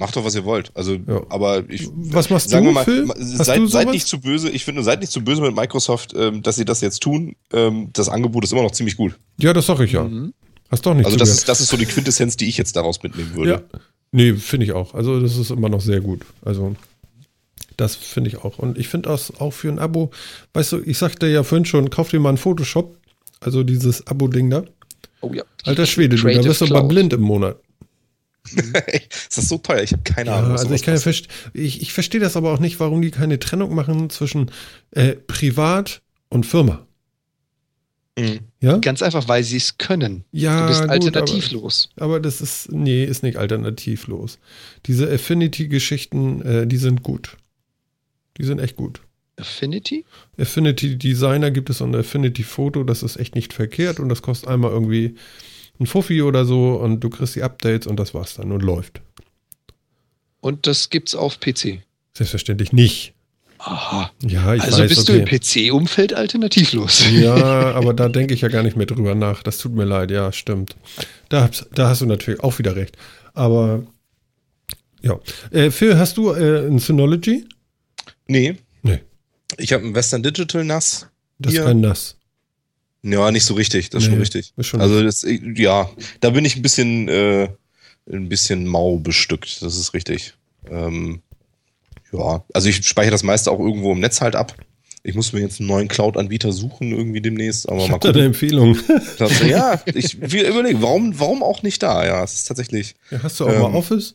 Macht 0.00 0.16
doch, 0.16 0.24
was 0.24 0.34
ihr 0.34 0.44
wollt. 0.46 0.72
Also, 0.74 0.94
Ja. 0.94 1.22
aber 1.28 1.62
ich. 1.68 1.88
Was 1.94 2.30
machst 2.30 2.48
Sagen 2.48 2.64
du, 2.64 2.70
wir 2.70 2.74
mal, 2.74 2.84
Phil? 2.84 3.06
seid, 3.18 3.68
seid 3.68 3.90
nicht 3.90 4.06
zu 4.08 4.18
böse. 4.20 4.48
Ich 4.48 4.64
finde, 4.64 4.82
seid 4.82 5.00
nicht 5.00 5.12
zu 5.12 5.22
böse 5.22 5.42
mit 5.42 5.54
Microsoft, 5.54 6.14
ähm, 6.16 6.42
dass 6.42 6.56
sie 6.56 6.64
das 6.64 6.80
jetzt 6.80 7.00
tun. 7.02 7.36
Ähm, 7.52 7.90
das 7.92 8.08
Angebot 8.08 8.42
ist 8.44 8.52
immer 8.52 8.62
noch 8.62 8.70
ziemlich 8.72 8.96
gut. 8.96 9.18
Ja, 9.38 9.52
das 9.52 9.66
sag 9.66 9.78
ich 9.80 9.92
ja. 9.92 10.04
Mhm. 10.04 10.32
Hast 10.70 10.86
doch 10.86 10.94
nicht 10.94 11.04
Also, 11.04 11.18
das 11.18 11.28
ist, 11.28 11.48
das 11.48 11.60
ist 11.60 11.68
so 11.68 11.76
die 11.76 11.84
Quintessenz, 11.84 12.36
die 12.36 12.48
ich 12.48 12.56
jetzt 12.56 12.76
daraus 12.76 13.02
mitnehmen 13.02 13.34
würde. 13.34 13.50
Ja. 13.50 13.60
Nee, 14.12 14.34
finde 14.34 14.64
ich 14.66 14.72
auch. 14.72 14.94
Also 14.94 15.20
das 15.20 15.36
ist 15.36 15.50
immer 15.50 15.68
noch 15.68 15.80
sehr 15.82 16.00
gut. 16.00 16.22
Also 16.44 16.74
das 17.76 17.94
finde 17.94 18.28
ich 18.30 18.38
auch. 18.38 18.58
Und 18.58 18.78
ich 18.78 18.88
finde 18.88 19.08
das 19.10 19.38
auch 19.38 19.52
für 19.52 19.68
ein 19.68 19.78
Abo, 19.78 20.10
weißt 20.54 20.72
du, 20.72 20.80
ich 20.80 20.96
sagte 20.98 21.26
ja 21.28 21.42
vorhin 21.42 21.64
schon, 21.64 21.90
kauf 21.90 22.08
dir 22.10 22.20
mal 22.20 22.30
einen 22.30 22.38
Photoshop, 22.38 22.96
also 23.40 23.62
dieses 23.62 24.06
Abo-Ding 24.06 24.48
da. 24.50 24.64
Oh 25.20 25.32
ja. 25.34 25.42
Alter 25.64 25.86
Schwede, 25.86 26.16
du, 26.16 26.22
da 26.26 26.42
wirst 26.44 26.60
du 26.62 26.66
mal 26.68 26.82
blind 26.82 27.12
im 27.12 27.20
Monat. 27.20 27.56
ist 29.20 29.36
das 29.36 29.48
so 29.48 29.58
teuer? 29.58 29.82
Ich 29.82 29.92
habe 29.92 30.02
keine 30.02 30.30
Ja, 30.30 30.38
Ahnung. 30.38 30.52
also 30.52 30.64
ich, 30.64 30.68
sowas 30.68 30.82
kann 30.82 30.94
ja 30.94 31.00
kostet. 31.00 31.30
verst- 31.30 31.50
ich, 31.54 31.82
ich 31.82 31.92
verstehe 31.92 32.20
das 32.20 32.36
aber 32.36 32.52
auch 32.52 32.58
nicht, 32.60 32.80
warum 32.80 33.02
die 33.02 33.10
keine 33.10 33.38
Trennung 33.38 33.74
machen 33.74 34.10
zwischen 34.10 34.50
äh, 34.92 35.14
Privat 35.14 36.02
und 36.28 36.46
Firma. 36.46 36.86
Mhm. 38.18 38.40
Ja? 38.60 38.76
Ganz 38.78 39.02
einfach, 39.02 39.28
weil 39.28 39.44
sie 39.44 39.56
es 39.56 39.78
können. 39.78 40.24
Ja, 40.32 40.62
du 40.62 40.68
bist 40.68 40.80
gut, 40.82 40.90
alternativlos. 40.90 41.90
Aber, 41.96 42.04
aber 42.06 42.20
das 42.20 42.40
ist, 42.40 42.70
nee, 42.72 43.04
ist 43.04 43.22
nicht 43.22 43.36
alternativlos. 43.36 44.38
Diese 44.86 45.10
Affinity-Geschichten, 45.10 46.42
äh, 46.42 46.66
die 46.66 46.76
sind 46.76 47.02
gut. 47.02 47.36
Die 48.38 48.44
sind 48.44 48.58
echt 48.58 48.76
gut. 48.76 49.00
Affinity? 49.36 50.04
Affinity 50.38 50.96
Designer 50.98 51.50
gibt 51.50 51.70
es 51.70 51.80
und 51.80 51.94
Affinity 51.96 52.42
Photo, 52.42 52.84
das 52.84 53.02
ist 53.02 53.16
echt 53.16 53.34
nicht 53.34 53.52
verkehrt 53.54 53.98
und 53.98 54.10
das 54.10 54.20
kostet 54.20 54.50
einmal 54.50 54.70
irgendwie 54.70 55.14
ein 55.80 55.86
Fuffi 55.86 56.22
oder 56.22 56.44
so 56.44 56.74
und 56.74 57.00
du 57.00 57.10
kriegst 57.10 57.34
die 57.34 57.42
Updates 57.42 57.86
und 57.86 57.98
das 57.98 58.14
war's 58.14 58.34
dann 58.34 58.52
und 58.52 58.62
läuft. 58.62 59.00
Und 60.40 60.66
das 60.66 60.90
gibt's 60.90 61.14
auf 61.14 61.40
PC. 61.40 61.82
Selbstverständlich 62.14 62.72
nicht. 62.72 63.14
Aha. 63.58 64.10
Ja, 64.22 64.54
ich 64.54 64.62
also 64.62 64.78
weiß, 64.78 64.88
bist 64.88 65.10
okay. 65.10 65.24
du 65.24 65.24
im 65.24 65.40
PC-Umfeld 65.40 66.14
alternativlos. 66.14 67.04
Ja, 67.12 67.34
aber 67.74 67.92
da 67.92 68.08
denke 68.08 68.32
ich 68.32 68.40
ja 68.40 68.48
gar 68.48 68.62
nicht 68.62 68.76
mehr 68.76 68.86
drüber 68.86 69.14
nach. 69.14 69.42
Das 69.42 69.58
tut 69.58 69.72
mir 69.74 69.84
leid, 69.84 70.10
ja, 70.10 70.32
stimmt. 70.32 70.76
Da, 71.28 71.48
hast- 71.48 71.68
da 71.74 71.88
hast 71.88 72.00
du 72.00 72.06
natürlich 72.06 72.40
auch 72.40 72.58
wieder 72.58 72.74
recht. 72.74 72.96
Aber 73.34 73.82
ja. 75.02 75.18
Äh, 75.50 75.70
Phil, 75.70 75.98
hast 75.98 76.16
du 76.16 76.32
äh, 76.32 76.66
ein 76.66 76.78
Synology? 76.78 77.46
Nee. 78.26 78.56
Nee. 78.82 79.00
Ich 79.58 79.72
habe 79.72 79.84
ein 79.84 79.94
Western 79.94 80.22
Digital 80.22 80.64
NAS. 80.64 81.06
Das 81.38 81.52
Hier. 81.52 81.60
ist 81.62 81.66
kein 81.66 81.80
Nass. 81.80 82.16
Ja, 83.02 83.30
nicht 83.30 83.44
so 83.44 83.54
richtig. 83.54 83.90
Das 83.90 84.02
ist 84.02 84.08
Nee, 84.08 84.12
schon 84.14 84.20
richtig. 84.20 84.52
ist 84.56 84.66
schon 84.66 84.80
also 84.80 85.02
das, 85.02 85.24
ja, 85.56 85.88
da 86.20 86.30
bin 86.30 86.44
ich 86.44 86.56
ein 86.56 86.62
bisschen, 86.62 87.08
äh, 87.08 87.48
ein 88.10 88.28
bisschen 88.28 88.66
mau 88.66 88.96
bestückt. 88.98 89.62
Das 89.62 89.76
ist 89.76 89.94
richtig. 89.94 90.34
Ähm, 90.70 91.22
ja, 92.12 92.44
also 92.52 92.68
ich 92.68 92.86
speichere 92.86 93.12
das 93.12 93.22
meiste 93.22 93.50
auch 93.50 93.58
irgendwo 93.60 93.92
im 93.92 94.00
Netz 94.00 94.20
halt 94.20 94.34
ab. 94.36 94.54
Ich 95.02 95.14
muss 95.14 95.32
mir 95.32 95.40
jetzt 95.40 95.60
einen 95.60 95.68
neuen 95.68 95.88
Cloud-Anbieter 95.88 96.52
suchen 96.52 96.90
irgendwie 96.92 97.22
demnächst, 97.22 97.66
aber 97.68 97.78
Ich 97.82 97.88
mal 97.88 97.94
habe 97.94 98.12
da 98.12 98.18
eine 98.20 98.30
gucken. 98.30 98.58
Empfehlung. 98.58 98.78
Ja, 99.48 99.80
ich 99.94 100.20
will 100.20 100.44
überlegen, 100.44 100.82
warum, 100.82 101.18
warum 101.18 101.42
auch 101.42 101.62
nicht 101.62 101.82
da? 101.82 102.04
Ja, 102.04 102.22
es 102.22 102.34
ist 102.34 102.44
tatsächlich. 102.48 102.96
Ja, 103.10 103.22
hast 103.22 103.40
du 103.40 103.46
auch 103.46 103.52
Ähm, 103.52 103.60
mal 103.62 103.74
Office? 103.74 104.14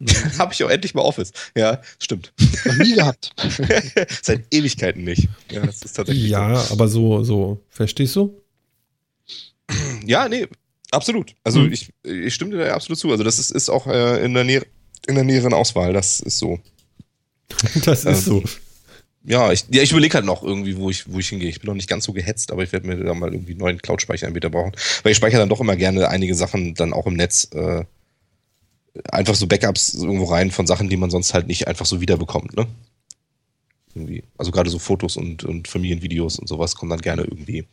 Habe 0.38 0.52
ich 0.52 0.62
auch 0.62 0.70
endlich 0.70 0.94
mal 0.94 1.02
Office. 1.02 1.32
Ja, 1.56 1.80
stimmt. 1.98 2.32
Noch 2.64 2.76
nie 2.76 2.94
gehabt. 2.94 3.32
Seit 4.22 4.44
Ewigkeiten 4.54 5.04
nicht. 5.04 5.28
Ja, 5.50 5.64
das 5.66 5.82
ist 5.82 5.94
tatsächlich. 5.94 6.28
Ja, 6.30 6.64
aber 6.70 6.86
so, 6.88 7.24
so, 7.24 7.60
verstehst 7.68 8.14
du? 8.16 8.20
So. 8.20 9.76
Ja, 10.06 10.28
nee, 10.28 10.46
absolut. 10.90 11.34
Also 11.44 11.60
Mhm. 11.60 11.72
ich, 11.72 11.90
ich 12.04 12.32
stimme 12.34 12.52
dir 12.52 12.64
da 12.64 12.74
absolut 12.74 12.98
zu. 12.98 13.10
Also 13.10 13.24
das 13.24 13.38
ist, 13.38 13.50
ist 13.50 13.68
auch 13.68 13.86
äh, 13.86 14.24
in, 14.24 14.34
der 14.34 14.44
Nähe, 14.44 14.64
in 15.06 15.14
der 15.16 15.24
näheren 15.24 15.52
Auswahl. 15.52 15.92
Das 15.92 16.20
ist 16.20 16.38
so. 16.38 16.58
Das 17.84 18.04
ist 18.04 18.06
Ähm, 18.06 18.14
so. 18.42 18.42
ja, 19.24 19.52
ich, 19.52 19.64
ja, 19.70 19.82
ich 19.82 19.90
überlege 19.90 20.14
halt 20.14 20.24
noch 20.26 20.42
irgendwie, 20.42 20.76
wo 20.76 20.90
ich, 20.90 21.10
wo 21.12 21.18
ich 21.18 21.28
hingehe. 21.28 21.48
Ich 21.48 21.60
bin 21.60 21.66
noch 21.68 21.74
nicht 21.74 21.88
ganz 21.88 22.04
so 22.04 22.12
gehetzt, 22.12 22.52
aber 22.52 22.62
ich 22.62 22.72
werde 22.72 22.86
mir 22.86 22.96
da 22.96 23.14
mal 23.14 23.32
irgendwie 23.32 23.52
einen 23.52 23.60
neuen 23.60 23.78
Cloud-Speicheranbieter 23.82 24.48
brauchen. 24.50 24.72
Weil 25.02 25.12
ich 25.12 25.18
speichere 25.18 25.40
dann 25.40 25.48
doch 25.48 25.60
immer 25.60 25.76
gerne 25.76 26.08
einige 26.08 26.34
Sachen 26.34 26.74
dann 26.74 26.92
auch 26.92 27.06
im 27.06 27.14
Netz, 27.14 27.48
äh, 27.52 27.84
einfach 29.10 29.34
so 29.34 29.46
Backups 29.46 29.94
irgendwo 29.94 30.24
rein 30.24 30.50
von 30.50 30.66
Sachen, 30.66 30.88
die 30.88 30.96
man 30.96 31.10
sonst 31.10 31.34
halt 31.34 31.46
nicht 31.46 31.68
einfach 31.68 31.86
so 31.86 32.00
wiederbekommt, 32.00 32.56
ne? 32.56 32.66
Irgendwie. 33.94 34.22
Also 34.36 34.50
gerade 34.52 34.70
so 34.70 34.78
Fotos 34.78 35.16
und, 35.16 35.44
und 35.44 35.68
Familienvideos 35.68 36.38
und 36.38 36.48
sowas 36.48 36.74
kommen 36.76 36.90
dann 36.90 37.00
gerne 37.00 37.22
irgendwie 37.22 37.66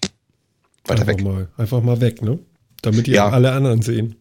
weiter 0.86 1.02
einfach 1.02 1.08
weg. 1.18 1.24
Mal, 1.24 1.48
einfach 1.58 1.82
mal 1.84 2.02
weg, 2.02 2.22
ne? 2.22 2.40
Damit 2.82 3.08
ihr 3.08 3.16
Ja. 3.16 3.30
alle 3.30 3.52
anderen 3.52 3.82
sehen. 3.82 4.16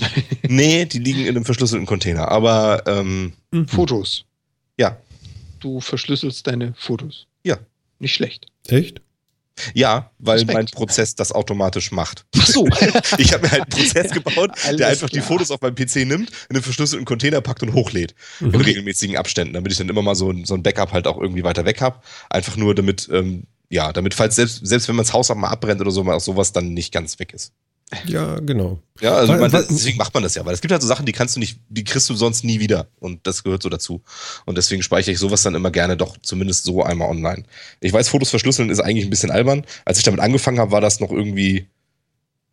Nee, 0.48 0.86
die 0.86 0.98
liegen 0.98 1.20
in 1.20 1.28
einem 1.36 1.44
verschlüsselten 1.44 1.86
Container. 1.86 2.28
Aber 2.28 2.82
ähm, 2.86 3.34
Fotos. 3.66 4.24
ja, 4.78 4.96
Du 5.60 5.80
verschlüsselst 5.80 6.46
deine 6.46 6.72
Fotos. 6.78 7.26
Ja. 7.44 7.58
Nicht 7.98 8.14
schlecht. 8.14 8.46
Echt? 8.68 9.02
Ja, 9.74 10.10
weil 10.18 10.38
Respekt. 10.38 10.54
mein 10.54 10.66
Prozess 10.66 11.14
das 11.14 11.32
automatisch 11.32 11.92
macht. 11.92 12.26
Ach 12.38 12.46
so. 12.46 12.66
Ich 13.18 13.32
habe 13.32 13.44
mir 13.44 13.52
halt 13.52 13.62
einen 13.62 13.70
Prozess 13.70 14.10
gebaut, 14.12 14.50
Alles 14.64 14.76
der 14.76 14.88
einfach 14.88 15.08
die 15.08 15.18
klar. 15.18 15.26
Fotos 15.28 15.50
auf 15.50 15.60
meinem 15.60 15.74
PC 15.74 15.96
nimmt, 16.06 16.30
in 16.48 16.56
einen 16.56 16.62
verschlüsselten 16.62 17.04
Container 17.04 17.40
packt 17.40 17.62
und 17.62 17.74
hochlädt. 17.74 18.14
In 18.40 18.54
regelmäßigen 18.54 19.16
Abständen, 19.16 19.54
damit 19.54 19.72
ich 19.72 19.78
dann 19.78 19.88
immer 19.88 20.02
mal 20.02 20.14
so 20.14 20.30
ein, 20.30 20.44
so 20.44 20.54
ein 20.54 20.62
Backup 20.62 20.92
halt 20.92 21.06
auch 21.06 21.20
irgendwie 21.20 21.44
weiter 21.44 21.64
weg 21.64 21.80
habe. 21.80 22.00
Einfach 22.30 22.56
nur 22.56 22.74
damit, 22.74 23.08
ähm, 23.12 23.44
ja, 23.68 23.92
damit, 23.92 24.14
falls 24.14 24.36
selbst, 24.36 24.66
selbst 24.66 24.88
wenn 24.88 24.96
man 24.96 25.04
das 25.04 25.12
Haus 25.12 25.30
auch 25.30 25.36
mal 25.36 25.48
abbrennt 25.48 25.80
oder 25.80 25.90
so, 25.90 26.02
mal 26.04 26.14
auch 26.16 26.20
sowas 26.20 26.52
dann 26.52 26.72
nicht 26.74 26.92
ganz 26.92 27.18
weg 27.18 27.32
ist. 27.32 27.52
Ja, 28.06 28.38
genau. 28.38 28.78
Ja, 29.00 29.16
also 29.16 29.32
Weil- 29.32 29.40
man, 29.40 29.52
weil- 29.52 29.66
deswegen 29.68 29.96
macht 29.98 30.14
man 30.14 30.22
das 30.22 30.34
ja, 30.36 30.44
weil 30.46 30.54
es 30.54 30.60
gibt 30.60 30.70
halt 30.70 30.80
so 30.82 30.86
Sachen, 30.86 31.06
die 31.06 31.12
kannst 31.12 31.34
du 31.34 31.40
nicht, 31.40 31.58
die 31.68 31.82
kriegst 31.84 32.08
du 32.08 32.14
sonst 32.14 32.44
nie 32.44 32.60
wieder. 32.60 32.86
Und 33.00 33.26
das 33.26 33.42
gehört 33.42 33.62
so 33.62 33.68
dazu. 33.68 34.02
Und 34.44 34.56
deswegen 34.58 34.82
speichere 34.82 35.12
ich 35.12 35.18
sowas 35.18 35.42
dann 35.42 35.54
immer 35.56 35.70
gerne 35.70 35.96
doch 35.96 36.16
zumindest 36.22 36.64
so 36.64 36.82
einmal 36.84 37.08
online. 37.08 37.44
Ich 37.80 37.92
weiß, 37.92 38.08
Fotos 38.08 38.30
verschlüsseln 38.30 38.70
ist 38.70 38.80
eigentlich 38.80 39.04
ein 39.06 39.10
bisschen 39.10 39.30
albern. 39.32 39.64
Als 39.84 39.98
ich 39.98 40.04
damit 40.04 40.20
angefangen 40.20 40.60
habe, 40.60 40.70
war 40.70 40.80
das 40.80 41.00
noch 41.00 41.10
irgendwie 41.10 41.66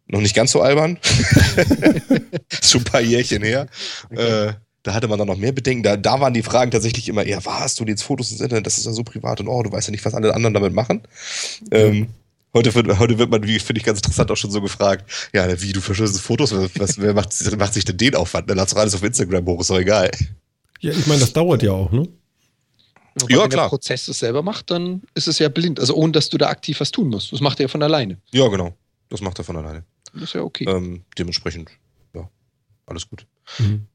noch 0.07 0.21
nicht 0.21 0.35
ganz 0.35 0.51
so 0.51 0.61
albern. 0.61 0.97
schon 2.63 2.81
ein 2.81 2.85
paar 2.85 3.01
Jährchen 3.01 3.43
her. 3.43 3.67
Äh, 4.09 4.53
da 4.83 4.93
hatte 4.93 5.07
man 5.09 5.19
dann 5.19 5.27
noch 5.27 5.37
mehr 5.37 5.51
Bedenken. 5.51 5.83
Da, 5.83 5.97
da 5.97 6.19
waren 6.21 6.33
die 6.33 6.43
Fragen 6.43 6.71
tatsächlich 6.71 7.09
immer 7.09 7.25
eher, 7.25 7.45
was, 7.45 7.75
du 7.75 7.83
lädst 7.83 8.03
Fotos 8.05 8.31
ins 8.31 8.39
Internet, 8.41 8.65
das 8.65 8.77
ist 8.77 8.85
ja 8.85 8.93
so 8.93 9.03
privat 9.03 9.41
und 9.41 9.49
oh, 9.49 9.61
du 9.61 9.71
weißt 9.71 9.89
ja 9.89 9.91
nicht, 9.91 10.05
was 10.05 10.13
alle 10.13 10.33
anderen 10.33 10.53
damit 10.53 10.73
machen. 10.73 11.01
Ähm, 11.71 12.07
heute, 12.53 12.73
wird, 12.75 12.99
heute 12.99 13.17
wird 13.17 13.29
man, 13.29 13.43
wie 13.43 13.59
finde 13.59 13.79
ich 13.79 13.85
ganz 13.85 13.99
interessant, 13.99 14.31
auch 14.31 14.37
schon 14.37 14.51
so 14.51 14.61
gefragt, 14.61 15.29
ja, 15.33 15.61
wie, 15.61 15.73
du 15.73 15.81
verschlüsselst 15.81 16.21
Fotos, 16.21 16.53
was, 16.77 16.99
wer 16.99 17.13
macht, 17.13 17.33
macht 17.57 17.73
sich 17.73 17.85
denn 17.85 17.97
den 17.97 18.15
Aufwand? 18.15 18.49
Dann 18.49 18.57
lass 18.57 18.71
doch 18.71 18.77
alles 18.77 18.95
auf 18.95 19.03
Instagram 19.03 19.45
hoch, 19.45 19.61
ist 19.61 19.69
doch 19.69 19.79
egal. 19.79 20.11
Ja, 20.79 20.91
ich 20.91 21.07
meine, 21.07 21.21
das 21.21 21.33
dauert 21.33 21.63
ja 21.63 21.71
auch, 21.71 21.91
ne? 21.91 22.07
Wobei, 23.19 23.33
Ja, 23.33 23.43
wenn 23.43 23.49
klar. 23.49 23.65
der 23.65 23.69
Prozess 23.69 24.07
es 24.07 24.19
selber 24.19 24.43
macht, 24.43 24.69
dann 24.69 25.01
ist 25.15 25.27
es 25.27 25.39
ja 25.39 25.49
blind. 25.49 25.79
Also 25.79 25.95
ohne, 25.95 26.11
dass 26.11 26.29
du 26.29 26.37
da 26.37 26.49
aktiv 26.49 26.79
was 26.79 26.91
tun 26.91 27.09
musst. 27.09 27.31
Das 27.31 27.41
macht 27.41 27.59
er 27.59 27.63
ja 27.63 27.67
von 27.67 27.81
alleine. 27.81 28.19
Ja, 28.31 28.47
genau. 28.47 28.77
Das 29.09 29.21
macht 29.21 29.39
er 29.39 29.43
von 29.43 29.55
alleine. 29.57 29.83
Das 30.13 30.23
ist 30.23 30.33
ja 30.33 30.41
okay. 30.41 30.65
Ähm, 30.65 31.03
dementsprechend, 31.17 31.71
ja, 32.13 32.29
alles 32.85 33.09
gut. 33.09 33.25
Mhm. 33.57 33.87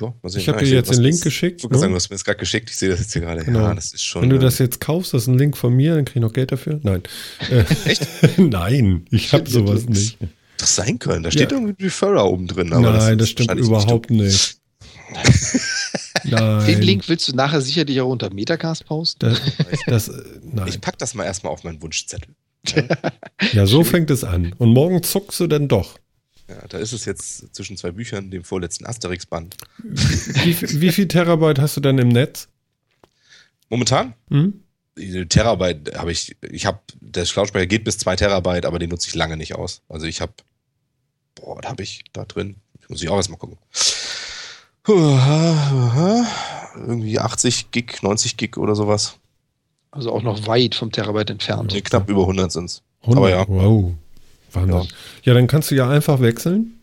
Ja. 0.00 0.14
Ich 0.34 0.48
habe 0.48 0.58
Ja, 0.58 0.64
dir 0.64 0.74
jetzt 0.76 0.90
den 0.92 1.00
Link 1.02 1.20
geschickt. 1.22 1.58
Ich 1.60 1.64
wollte 1.64 1.78
sagen, 1.78 1.90
du 1.90 1.94
Ne? 1.94 1.96
hast 1.96 2.10
mir 2.10 2.14
das 2.16 2.24
gerade 2.24 2.38
geschickt. 2.38 2.70
Ich 2.70 2.76
sehe 2.76 2.88
das 2.88 3.00
jetzt 3.00 3.12
hier 3.12 3.22
gerade. 3.22 3.44
Genau. 3.44 3.60
Ja, 3.60 3.74
das 3.74 3.92
ist 3.92 4.02
schon. 4.04 4.22
Wenn 4.22 4.30
du 4.30 4.36
äh, 4.36 4.40
das 4.40 4.58
jetzt 4.58 4.80
kaufst, 4.80 5.12
das 5.14 5.22
ist 5.22 5.28
ein 5.28 5.38
Link 5.38 5.56
von 5.56 5.74
mir, 5.74 5.94
dann 5.94 6.04
krieg 6.04 6.16
ich 6.16 6.22
noch 6.22 6.32
Geld 6.32 6.52
dafür. 6.52 6.80
Nein. 6.82 7.02
Echt? 7.84 8.06
Nein, 8.38 9.06
ich 9.10 9.32
habe 9.32 9.48
sowas 9.48 9.86
nicht. 9.86 10.18
das 10.58 10.74
sein 10.76 10.98
können. 10.98 11.22
Da 11.22 11.30
steht 11.30 11.50
Ja. 11.52 11.58
irgendwie 11.58 11.84
Referrer 11.84 12.24
oben 12.30 12.46
drin. 12.46 12.72
Aber 12.72 12.92
Nein, 12.92 13.12
ist 13.18 13.20
das 13.20 13.28
stimmt 13.30 13.54
überhaupt 13.60 14.10
nicht. 14.10 14.56
Nein. 16.24 16.66
Den 16.66 16.82
Link 16.82 17.08
willst 17.08 17.28
du 17.28 17.32
nachher 17.34 17.60
sicherlich 17.60 18.00
auch 18.00 18.08
unter 18.10 18.32
Metacast 18.32 18.86
posten. 18.86 19.36
Das, 19.86 20.08
das, 20.08 20.10
nein. 20.42 20.68
Ich 20.68 20.80
pack 20.80 20.98
das 20.98 21.14
mal 21.14 21.24
erstmal 21.24 21.52
auf 21.52 21.64
meinen 21.64 21.80
Wunschzettel. 21.82 22.34
Ja, 23.52 23.66
so 23.66 23.82
fängt 23.84 24.10
es 24.10 24.22
an. 24.22 24.54
Und 24.58 24.68
morgen 24.72 25.02
zuckst 25.02 25.40
du 25.40 25.46
dann 25.46 25.66
doch. 25.66 25.98
Ja, 26.50 26.66
da 26.68 26.78
ist 26.78 26.92
es 26.92 27.04
jetzt 27.04 27.54
zwischen 27.54 27.76
zwei 27.76 27.92
Büchern, 27.92 28.30
dem 28.32 28.42
vorletzten 28.42 28.84
Asterix-Band. 28.84 29.56
Wie, 29.84 30.52
viel- 30.54 30.80
wie 30.80 30.90
viel 30.90 31.06
Terabyte 31.06 31.60
hast 31.60 31.76
du 31.76 31.80
denn 31.80 31.98
im 31.98 32.08
Netz? 32.08 32.48
Momentan? 33.68 34.14
Hm? 34.30 34.64
Die 34.98 35.26
Terabyte 35.26 35.96
habe 35.96 36.10
ich, 36.10 36.36
ich 36.42 36.66
habe, 36.66 36.80
der 37.00 37.24
Cloud-Speicher 37.24 37.66
geht 37.66 37.84
bis 37.84 37.98
zwei 37.98 38.16
Terabyte, 38.16 38.66
aber 38.66 38.80
den 38.80 38.90
nutze 38.90 39.08
ich 39.08 39.14
lange 39.14 39.36
nicht 39.36 39.54
aus. 39.54 39.82
Also 39.88 40.06
ich 40.06 40.20
habe, 40.20 40.32
boah, 41.36 41.56
was 41.62 41.70
habe 41.70 41.82
ich 41.84 42.02
da 42.12 42.24
drin? 42.24 42.56
Muss 42.88 43.00
ich 43.02 43.08
auch 43.08 43.16
erstmal 43.16 43.38
gucken. 43.38 43.56
Irgendwie 46.76 47.18
80 47.18 47.70
Gig, 47.70 48.02
90 48.02 48.36
Gig 48.36 48.56
oder 48.56 48.74
sowas. 48.74 49.16
Also 49.92 50.12
auch 50.12 50.22
noch 50.22 50.46
weit 50.46 50.74
vom 50.74 50.90
Terabyte 50.92 51.30
entfernt. 51.30 51.72
Nee, 51.72 51.80
knapp 51.82 52.08
über 52.08 52.22
100 52.22 52.50
sind's. 52.50 52.82
100? 53.02 53.16
Aber 53.18 53.30
ja. 53.30 53.46
Wow. 53.48 53.94
Wahnsinn. 54.52 54.74
Ja. 54.74 54.86
Ja. 55.24 55.34
dann 55.34 55.46
kannst 55.46 55.70
du 55.70 55.74
ja 55.74 55.88
einfach 55.88 56.20
wechseln. 56.20 56.76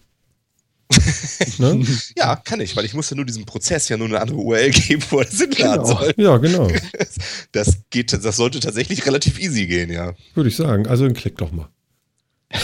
ne? 1.58 1.86
Ja, 2.16 2.38
kann 2.38 2.62
ich, 2.62 2.76
weil 2.78 2.86
ich 2.86 2.94
muss 2.94 3.10
ja 3.10 3.16
nur 3.18 3.26
diesem 3.26 3.46
Prozess 3.46 3.90
ja 3.90 3.98
nur 3.98 4.08
eine 4.08 4.22
andere 4.22 4.38
URL 4.38 4.72
geben, 4.72 5.04
wo 5.10 5.20
er 5.20 5.26
das 5.26 5.38
hinladen 5.40 5.84
Genau. 5.84 5.86
soll. 5.86 6.14
Ja, 6.18 6.38
genau. 6.38 6.70
Das 7.52 7.80
geht, 7.90 8.14
das 8.14 8.36
sollte 8.38 8.60
tatsächlich 8.62 9.06
relativ 9.06 9.38
easy 9.40 9.68
gehen, 9.68 9.92
ja. 9.92 10.14
Würde 10.34 10.50
ich 10.50 10.56
sagen. 10.56 10.88
Also 10.88 11.04
dann 11.06 11.14
klick 11.14 11.38
doch 11.38 11.52
mal. 11.52 11.68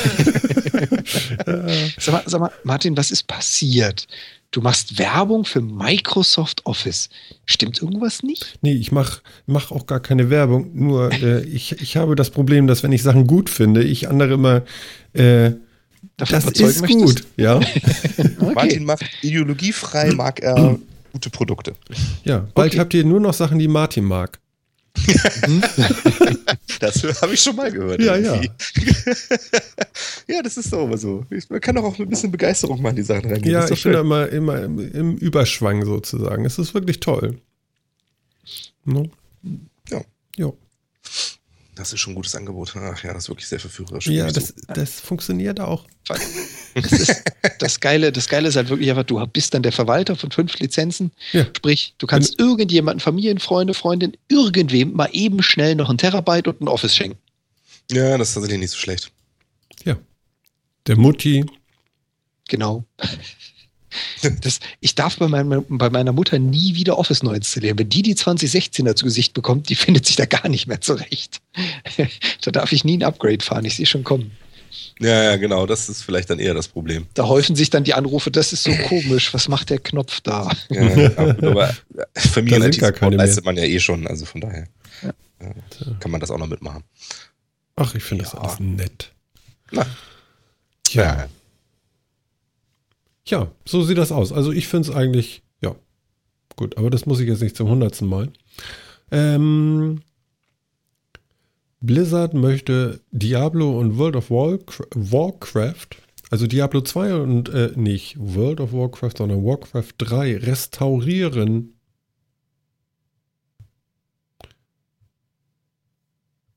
Sag 2.00 2.14
mal, 2.14 2.24
sag 2.26 2.40
mal, 2.40 2.52
Martin, 2.64 2.96
was 2.96 3.12
ist 3.12 3.28
passiert? 3.28 4.08
Du 4.54 4.62
machst 4.62 5.00
Werbung 5.00 5.46
für 5.46 5.62
Microsoft 5.62 6.66
Office. 6.66 7.10
Stimmt 7.46 7.82
irgendwas 7.82 8.22
nicht? 8.22 8.60
Nee, 8.62 8.74
ich 8.74 8.92
mach, 8.92 9.22
mach 9.48 9.72
auch 9.72 9.88
gar 9.88 10.00
keine 10.00 10.30
Werbung. 10.30 10.70
Nur 10.76 11.12
äh, 11.12 11.42
ich, 11.46 11.82
ich 11.82 11.98
habe 11.98 12.16
das 12.16 12.30
Problem, 12.30 12.68
dass 12.68 12.84
wenn 12.84 12.92
ich 12.92 13.02
Sachen 13.02 13.26
gut 13.28 13.50
finde, 13.50 13.84
ich 13.84 14.08
andere 14.08 14.34
immer, 14.36 14.62
äh, 15.14 15.52
Davon 16.18 16.36
das 16.36 16.44
überzeugen 16.44 16.70
ist 16.70 16.82
möchtest? 16.82 17.02
gut. 17.02 17.28
Ja, 17.38 17.56
Okay. 18.18 18.54
Martin 18.54 18.86
macht 18.86 19.04
ideologiefrei, 19.24 20.14
mag 20.14 20.40
er 20.42 20.78
gute 21.14 21.30
Produkte. 21.32 21.74
ja. 22.24 22.48
Bald 22.54 22.74
Okay. 22.74 22.80
habt 22.80 22.94
ihr 22.94 23.04
nur 23.06 23.20
noch 23.20 23.34
Sachen, 23.34 23.58
die 23.58 23.68
Martin 23.68 24.04
mag. 24.04 24.40
Das 26.80 27.04
habe 27.22 27.34
ich 27.34 27.42
schon 27.42 27.56
mal 27.56 27.72
gehört. 27.72 28.02
Ja, 28.02 28.16
irgendwie. 28.16 28.52
ja, 30.28 30.42
das 30.42 30.58
ist 30.58 30.74
doch 30.74 30.84
immer 30.84 30.98
so. 30.98 31.26
Man 31.50 31.62
kann 31.62 31.76
doch 31.76 31.84
auch 31.84 31.98
mit 31.98 32.08
ein 32.08 32.10
bisschen 32.10 32.32
Begeisterung 32.32 32.82
mal 32.82 32.90
an 32.90 32.96
die 32.96 33.04
Sachen 33.04 33.32
rangehen. 33.32 33.54
Ja, 33.54 33.64
ich 33.64 33.70
doch 33.70 33.84
bin 33.84 33.94
da 33.94 34.00
schön. 34.00 34.06
immer, 34.06 34.28
immer 34.30 34.64
im, 34.64 34.80
im 34.94 35.18
Überschwang 35.18 35.86
sozusagen. 35.86 36.46
Es 36.46 36.60
ist 36.60 36.74
wirklich 36.74 37.00
toll. 37.00 37.40
No? 38.84 39.10
Ja. 39.90 40.02
Jo. 40.36 40.58
Das 41.76 41.94
ist 41.94 42.00
schon 42.02 42.14
ein 42.14 42.16
gutes 42.16 42.36
Angebot. 42.36 42.76
Ach 42.76 43.04
ja, 43.04 43.14
das 43.14 43.24
ist 43.24 43.30
wirklich 43.30 43.48
sehr 43.48 43.60
verführerisch. 43.60 44.08
Ja, 44.08 44.32
das, 44.32 44.54
das 44.68 45.00
funktioniert 45.00 45.60
auch. 45.60 45.86
Das, 46.76 46.92
ist, 46.92 47.24
das, 47.60 47.80
Geile, 47.80 48.12
das 48.12 48.28
Geile 48.28 48.48
ist 48.48 48.56
halt 48.56 48.70
wirklich 48.70 48.90
einfach, 48.90 49.04
du 49.04 49.26
bist 49.28 49.54
dann 49.54 49.64
der 49.64 49.72
Verwalter 49.72 50.16
von 50.16 50.32
fünf 50.32 50.58
Lizenzen. 50.60 51.12
Ja. 51.32 51.46
Sprich, 51.56 51.94
du 51.98 52.08
kannst 52.08 52.40
irgendjemanden, 52.40 53.00
Familien, 53.00 53.40
Freunde, 53.40 53.74
Freundin, 53.74 54.18
irgendwem 54.28 54.94
mal 54.94 55.10
eben 55.12 55.44
schnell 55.44 55.76
noch 55.76 55.90
ein 55.90 55.98
Terabyte 55.98 56.48
und 56.48 56.62
ein 56.62 56.68
Office 56.68 56.96
schenken. 56.96 57.18
ja, 57.92 58.18
das 58.18 58.30
ist 58.30 58.34
tatsächlich 58.36 58.60
nicht 58.60 58.72
so 58.72 58.78
schlecht. 58.78 59.12
Ja. 59.86 59.98
Der 60.88 60.98
Mutti. 60.98 61.46
Genau. 62.50 62.84
Das, 64.42 64.60
ich 64.80 64.96
darf 64.96 65.18
bei, 65.18 65.28
meinem, 65.28 65.66
bei 65.70 65.90
meiner 65.90 66.14
Mutter 66.14 66.40
nie 66.40 66.76
wieder 66.76 66.98
Office 66.98 67.24
neu 67.24 67.36
installieren. 67.36 67.78
Wenn 67.78 67.90
die 67.90 68.02
die 68.02 68.16
2016er 68.16 68.96
zu 68.96 69.06
Gesicht 69.06 69.34
bekommt, 69.34 69.70
die 69.70 69.76
findet 69.84 70.06
sich 70.06 70.16
da 70.16 70.26
gar 70.26 70.50
nicht 70.50 70.68
mehr 70.68 70.82
zurecht. 70.82 71.42
da 72.42 72.52
darf 72.52 72.72
ich 72.72 72.84
nie 72.84 72.98
ein 72.98 73.04
Upgrade 73.04 73.44
fahren, 73.44 73.66
ich 73.66 73.76
sehe 73.76 73.86
schon 73.86 74.04
kommen. 74.04 74.32
Ja, 75.00 75.24
ja, 75.24 75.36
genau. 75.38 75.66
Das 75.66 75.90
ist 75.90 76.04
vielleicht 76.04 76.30
dann 76.30 76.40
eher 76.40 76.54
das 76.54 76.68
Problem. 76.68 77.06
Da 77.14 77.28
häufen 77.28 77.56
sich 77.56 77.70
dann 77.70 77.84
die 77.84 77.94
Anrufe, 77.94 78.32
das 78.32 78.54
ist 78.54 78.64
so 78.64 78.72
komisch, 78.88 79.34
was 79.34 79.48
macht 79.48 79.70
der 79.70 79.80
Knopf 79.80 80.22
da? 80.22 80.50
Ja, 80.70 80.84
ja, 80.84 81.10
aber 81.18 81.70
äh, 81.70 81.74
Da 81.94 82.06
sind 82.22 82.32
familien 82.34 82.72
gar 82.72 82.92
keine 82.92 83.16
mehr. 83.18 83.26
leistet 83.26 83.46
man 83.46 83.58
ja 83.58 83.64
eh 83.64 83.80
schon. 83.80 84.08
Also 84.08 84.26
von 84.26 84.42
daher 84.42 84.68
äh, 85.40 85.54
kann 86.00 86.12
man 86.12 86.22
das 86.22 86.32
auch 86.32 86.38
noch 86.38 86.48
mitmachen. 86.48 86.84
Ach, 87.76 87.94
ich 87.96 88.04
finde 88.04 88.24
das 88.24 88.34
Ja. 88.34 88.40
alles 88.40 88.60
nett. 88.60 89.12
Na. 89.72 89.86
Tja. 90.84 91.28
Ja, 93.26 93.52
so 93.66 93.84
sieht 93.84 93.98
das 93.98 94.12
aus. 94.12 94.32
Also 94.32 94.52
ich 94.52 94.68
finde 94.68 94.90
es 94.90 94.96
eigentlich, 94.96 95.42
ja, 95.62 95.76
gut, 96.56 96.78
aber 96.78 96.90
das 96.90 97.06
muss 97.06 97.20
ich 97.20 97.28
jetzt 97.28 97.42
nicht 97.42 97.56
zum 97.56 97.70
hundertsten 97.70 98.08
Mal. 98.08 98.30
Ähm, 99.12 100.02
Blizzard 101.84 102.34
möchte 102.34 103.02
Diablo 103.12 103.78
und 103.78 103.98
World 103.98 104.16
of 104.16 104.30
Warcra- 104.32 104.88
Warcraft, 104.96 105.90
also 106.30 106.48
Diablo 106.48 106.80
2 106.80 107.16
und 107.16 107.50
äh, 107.50 107.74
nicht 107.76 108.16
World 108.18 108.62
of 108.62 108.72
Warcraft, 108.72 109.18
sondern 109.18 109.44
Warcraft 109.44 109.92
3 109.98 110.38
restaurieren. 110.38 111.78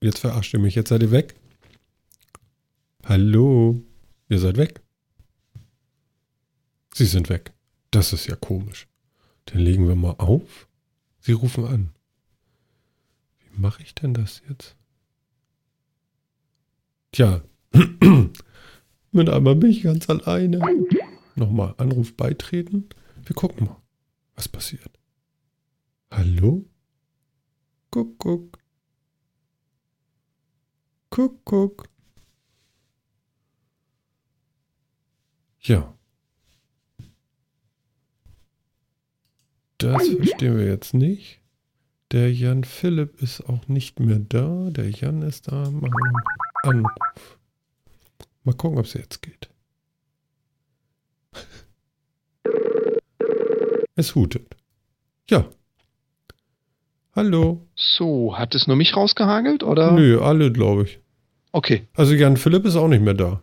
Jetzt 0.01 0.21
verarscht 0.21 0.55
ihr 0.55 0.61
mich, 0.61 0.77
jetzt 0.77 0.91
seid 0.91 1.03
ihr 1.03 1.11
weg. 1.11 1.35
Hallo, 3.05 3.83
ihr 4.29 4.39
seid 4.39 4.57
weg. 4.57 4.81
Sie 6.95 7.07
sind 7.07 7.29
weg. 7.31 7.53
Das 7.91 8.13
ist 8.13 8.29
ja 8.29 8.37
komisch. 8.37 8.87
Dann 9.47 9.59
legen 9.59 9.89
wir 9.89 9.97
mal 9.97 10.15
auf. 10.19 10.69
Sie 11.19 11.33
rufen 11.33 11.65
an. 11.65 11.91
Wie 13.41 13.61
mache 13.61 13.83
ich 13.83 13.93
denn 13.93 14.15
das 14.15 14.41
jetzt? 14.49 14.77
Tja, 17.17 17.41
mit 19.11 19.31
einmal 19.31 19.57
bin 19.57 19.71
ich 19.71 19.85
ganz 19.85 20.11
alleine. 20.11 20.61
Nochmal 21.35 21.73
Anruf 21.79 22.15
beitreten. 22.15 22.91
Wir 23.25 23.35
gucken 23.35 23.69
mal, 23.69 23.83
was 24.35 24.49
passiert. 24.49 24.91
Hallo? 26.11 26.67
Guck, 27.91 28.19
guck. 28.19 28.59
Guck, 31.09 31.43
guck. 31.47 31.89
Ja. 35.63 35.97
Das 39.79 40.07
verstehen 40.07 40.59
wir 40.59 40.67
jetzt 40.67 40.93
nicht. 40.93 41.41
Der 42.13 42.31
Jan 42.31 42.65
Philipp 42.65 43.23
ist 43.23 43.41
auch 43.49 43.69
nicht 43.69 44.01
mehr 44.01 44.19
da. 44.19 44.69
Der 44.69 44.91
Jan 44.91 45.23
ist 45.23 45.51
da. 45.51 45.71
Machen 45.71 45.95
einen 46.69 46.87
Anruf. 46.87 47.39
Mal 48.45 48.55
gucken, 48.55 48.79
ob 48.79 48.85
es 48.87 48.95
jetzt 48.95 49.23
geht. 49.23 49.49
Es 53.95 54.15
hutet. 54.15 54.55
Ja. 55.31 55.47
Hallo. 57.15 57.67
So, 57.75 58.37
hat 58.39 58.55
es 58.55 58.67
nur 58.67 58.77
mich 58.77 58.95
rausgehagelt 58.95 59.63
oder? 59.63 59.93
Nö, 59.93 60.21
alle, 60.21 60.53
glaube 60.53 60.85
ich. 60.85 61.01
Okay, 61.53 61.87
Also 61.95 62.13
Jan 62.13 62.37
Philipp 62.37 62.67
ist 62.67 62.77
auch 62.77 62.89
nicht 62.89 63.03
mehr 63.03 63.15
da. 63.15 63.41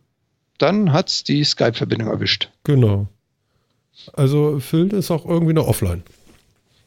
dann 0.60 0.94
hat 0.94 1.10
es 1.10 1.24
die 1.24 1.44
Skype-Verbindung 1.44 2.08
erwischt. 2.10 2.52
Genau. 2.64 3.08
Also 4.14 4.60
Phil 4.60 4.94
ist 4.94 5.10
auch 5.12 5.26
irgendwie 5.26 5.54
noch 5.54 5.68
offline. 5.68 6.04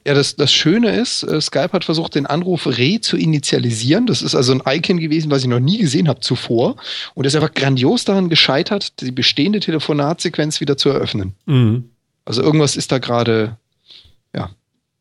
Ja, 0.07 0.14
das, 0.14 0.36
das 0.36 0.52
Schöne 0.52 0.94
ist, 0.94 1.24
äh, 1.24 1.40
Skype 1.40 1.72
hat 1.72 1.84
versucht, 1.84 2.14
den 2.14 2.26
Anruf 2.26 2.68
re 2.68 3.00
zu 3.00 3.16
initialisieren. 3.16 4.07
Das 4.07 4.22
ist 4.22 4.36
also 4.36 4.52
ein 4.52 4.62
Icon 4.64 5.00
gewesen, 5.00 5.32
was 5.32 5.42
ich 5.42 5.48
noch 5.48 5.59
nie 5.59 5.78
gesehen 5.78 6.07
habe 6.07 6.20
zuvor. 6.20 6.76
Und 7.14 7.26
ist 7.26 7.34
einfach 7.34 7.52
grandios 7.52 8.04
daran 8.04 8.28
gescheitert, 8.28 9.00
die 9.00 9.11
bestehende 9.11 9.59
Telefonatsequenz 9.59 10.61
wieder 10.61 10.76
zu 10.76 10.90
eröffnen. 10.90 11.34
Mhm. 11.46 11.90
Also 12.24 12.40
irgendwas 12.40 12.76
ist 12.76 12.92
da 12.92 12.98
gerade, 12.98 13.57
ja, 14.32 14.50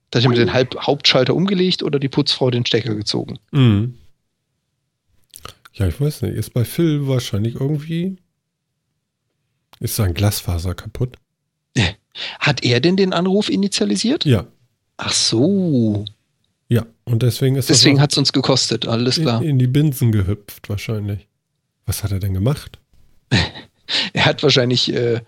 da 0.09 0.17
hat 0.17 0.23
jemand 0.23 0.39
den 0.39 0.53
Halb 0.53 0.75
Hauptschalter 0.81 1.35
umgelegt 1.35 1.83
oder 1.83 1.99
die 1.99 2.09
Putzfrau 2.09 2.49
den 2.49 2.65
Stecker 2.65 2.95
gezogen. 2.95 3.37
Mhm. 3.51 3.99
Ja, 5.73 5.87
ich 5.87 6.01
weiß 6.01 6.23
nicht. 6.23 6.33
Ist 6.33 6.51
bei 6.51 6.65
Phil 6.65 7.07
wahrscheinlich 7.07 7.53
irgendwie. 7.53 8.17
Ist 9.79 9.97
sein 9.97 10.15
Glasfaser 10.15 10.73
kaputt? 10.73 11.17
Hat 12.39 12.63
er 12.63 12.79
denn 12.79 12.95
den 12.95 13.13
Anruf 13.13 13.49
initialisiert? 13.49 14.25
Ja. 14.25 14.47
Ach 14.97 15.13
so. 15.13 16.05
Ja. 16.69 16.85
Und 17.03 17.21
deswegen 17.21 17.55
ist 17.55 17.69
Deswegen 17.69 18.01
hat 18.01 18.11
es 18.11 18.17
uns 18.17 18.33
gekostet, 18.33 18.87
alles 18.87 19.15
klar. 19.15 19.41
in, 19.41 19.49
in 19.49 19.59
die 19.59 19.67
Binsen 19.67 20.11
gehüpft, 20.11 20.69
wahrscheinlich. 20.69 21.27
Was 21.85 22.03
hat 22.03 22.11
er 22.11 22.19
denn 22.19 22.33
gemacht? 22.33 22.79
Er 24.13 24.25
hat 24.25 24.41
wahrscheinlich 24.41 24.91
äh, 24.91 25.21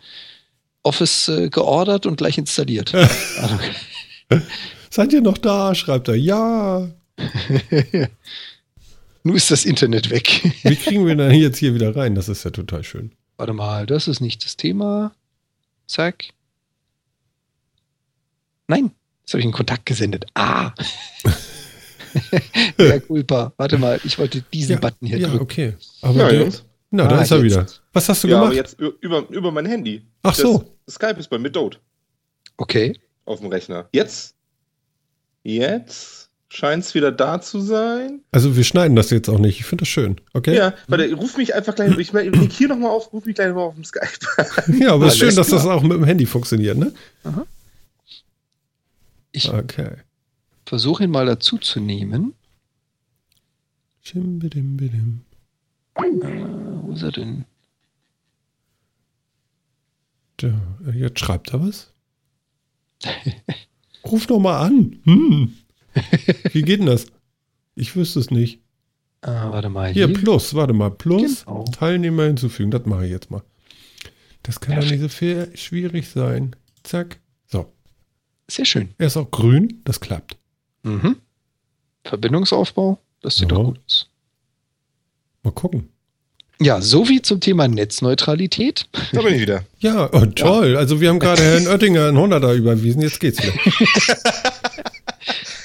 Office 0.81 1.27
äh, 1.27 1.49
geordert 1.49 2.07
und 2.07 2.17
gleich 2.17 2.39
installiert. 2.39 2.91
Also, 2.95 3.59
Seid 4.89 5.13
ihr 5.13 5.21
noch 5.21 5.37
da? 5.37 5.75
Schreibt 5.75 6.07
er. 6.07 6.15
Ja. 6.15 6.89
Nun 9.23 9.35
ist 9.35 9.51
das 9.51 9.63
Internet 9.63 10.09
weg. 10.09 10.41
Wie 10.63 10.75
kriegen 10.75 11.05
wir 11.05 11.15
denn 11.15 11.31
jetzt 11.33 11.59
hier 11.59 11.75
wieder 11.75 11.95
rein? 11.95 12.15
Das 12.15 12.29
ist 12.29 12.43
ja 12.45 12.49
total 12.51 12.83
schön. 12.83 13.11
Warte 13.37 13.53
mal, 13.53 13.85
das 13.85 14.07
ist 14.07 14.21
nicht 14.21 14.43
das 14.43 14.57
Thema. 14.57 15.13
Zack. 15.85 16.29
Nein, 18.67 18.89
jetzt 19.27 19.33
habe 19.33 19.39
ich 19.41 19.45
einen 19.45 19.53
Kontakt 19.53 19.85
gesendet. 19.85 20.25
Ah. 20.35 20.71
ja, 22.77 22.99
culpa. 23.01 23.51
Warte 23.57 23.77
mal, 23.77 23.99
ich 24.05 24.17
wollte 24.17 24.41
diesen 24.53 24.73
Ja, 24.75 24.79
Button 24.79 25.05
hier 25.07 25.17
ja 25.19 25.27
drücken. 25.27 25.43
okay. 25.43 25.73
Aber 26.01 26.17
Ja, 26.19 26.29
der, 26.29 26.39
Jungs. 26.39 26.63
na, 26.91 27.07
da 27.07 27.17
Ah, 27.17 27.21
ist 27.21 27.31
er 27.31 27.37
jetzt. 27.43 27.45
wieder. 27.45 27.65
Was 27.91 28.07
hast 28.09 28.23
du 28.23 28.29
Ja, 28.29 28.37
aber 28.37 28.49
gemacht? 28.51 28.55
jetzt 28.55 28.79
ü- 28.79 28.93
über, 29.01 29.27
über 29.29 29.51
mein 29.51 29.65
Handy. 29.65 30.01
Ach 30.23 30.33
so. 30.33 30.63
Das 30.85 30.95
Skype 30.95 31.19
ist 31.19 31.29
bei 31.29 31.37
mir 31.37 31.51
tot 31.51 31.79
Okay. 32.55 32.97
auf 33.25 33.39
dem 33.41 33.49
Rechner. 33.49 33.89
Jetzt? 33.91 34.33
Jetzt 35.43 36.29
scheint 36.49 36.85
es 36.85 36.95
wieder 36.95 37.11
da 37.11 37.41
zu 37.41 37.59
sein. 37.59 38.21
Also 38.31 38.55
wir 38.55 38.63
schneiden 38.63 38.95
das 38.95 39.09
jetzt 39.09 39.27
auch 39.27 39.39
nicht. 39.39 39.59
Ich 39.59 39.65
finde 39.65 39.81
das 39.81 39.89
schön. 39.89 40.15
Okay? 40.33 40.55
Ja, 40.55 40.73
warte, 40.87 41.11
ruf 41.13 41.35
mich 41.35 41.53
einfach 41.53 41.75
gleich. 41.75 41.97
Ich 41.97 42.13
leg 42.13 42.33
hier 42.51 42.69
nochmal 42.69 42.91
auf, 42.91 43.11
ruf 43.11 43.25
mich 43.25 43.35
gleich 43.35 43.53
mal 43.53 43.61
auf 43.63 43.75
dem 43.75 43.83
Skype. 43.83 44.07
Ja, 44.79 44.93
aber 44.93 45.07
es 45.07 45.13
ist 45.15 45.19
schön, 45.19 45.35
dass 45.35 45.49
das 45.49 45.65
auch 45.65 45.83
mit 45.83 45.91
dem 45.97 46.05
Handy 46.05 46.25
funktioniert, 46.25 46.77
ne? 46.77 46.93
Ich 49.31 49.51
Okay. 49.51 49.97
versuche 50.65 51.03
ihn 51.03 51.11
mal 51.11 51.25
dazu 51.25 51.57
zu 51.57 51.79
nehmen. 51.79 52.33
Schimbidimbidim. 54.01 55.21
Äh, 55.95 56.01
wo 56.01 56.93
ist 56.93 57.03
er 57.03 57.11
denn? 57.11 57.45
Da, 60.37 60.53
jetzt 60.93 61.19
schreibt 61.19 61.53
er 61.53 61.61
was. 61.61 61.93
Ruf 64.05 64.27
doch 64.27 64.39
mal 64.39 64.61
an. 64.65 64.99
Hm. 65.03 65.53
Wie 66.53 66.61
geht 66.61 66.79
denn 66.79 66.85
das? 66.85 67.07
Ich 67.75 67.95
wüsste 67.95 68.19
es 68.19 68.29
nicht. 68.31 68.61
Ah, 69.21 69.51
warte 69.51 69.69
mal. 69.69 69.91
Hier, 69.91 70.11
Plus, 70.13 70.53
warte 70.53 70.73
mal. 70.73 70.91
Plus, 70.91 71.43
Genau. 71.45 71.65
Teilnehmer 71.65 72.25
hinzufügen. 72.25 72.71
Das 72.71 72.85
mache 72.85 73.05
ich 73.05 73.11
jetzt 73.11 73.31
mal. 73.31 73.41
Das 74.43 74.59
kann 74.59 74.79
doch 74.79 74.89
nicht 74.89 75.01
so 75.01 75.09
viel 75.09 75.51
schwierig 75.57 76.07
sein. 76.07 76.55
Zack. 76.83 77.19
Sehr 78.49 78.65
schön. 78.65 78.89
Er 78.97 79.07
ist 79.07 79.17
auch 79.17 79.29
grün. 79.31 79.81
Das 79.83 79.99
klappt. 79.99 80.37
Mhm. 80.83 81.17
Verbindungsaufbau, 82.05 82.99
das 83.21 83.35
sieht 83.35 83.51
Ja. 83.51 83.57
doch 83.57 83.65
gut 83.65 83.79
aus. 83.85 84.07
Mal 85.43 85.51
gucken. 85.51 85.89
Ja, 86.59 86.81
soviel 86.81 87.21
zum 87.21 87.39
Thema 87.39 87.67
Netzneutralität. 87.67 88.87
Da 89.13 89.21
bin 89.21 89.35
ich 89.35 89.41
wieder. 89.41 89.63
Ja, 89.79 90.09
oh, 90.11 90.25
toll. 90.25 90.75
Also 90.75 90.99
wir 91.01 91.09
haben 91.09 91.19
gerade 91.19 91.43
Herrn 91.43 91.67
Oettinger 91.67 92.07
einen 92.07 92.17
100er 92.17 92.55
überwiesen. 92.55 93.01
Jetzt 93.01 93.19
geht's 93.19 93.37
wieder. 93.43 93.53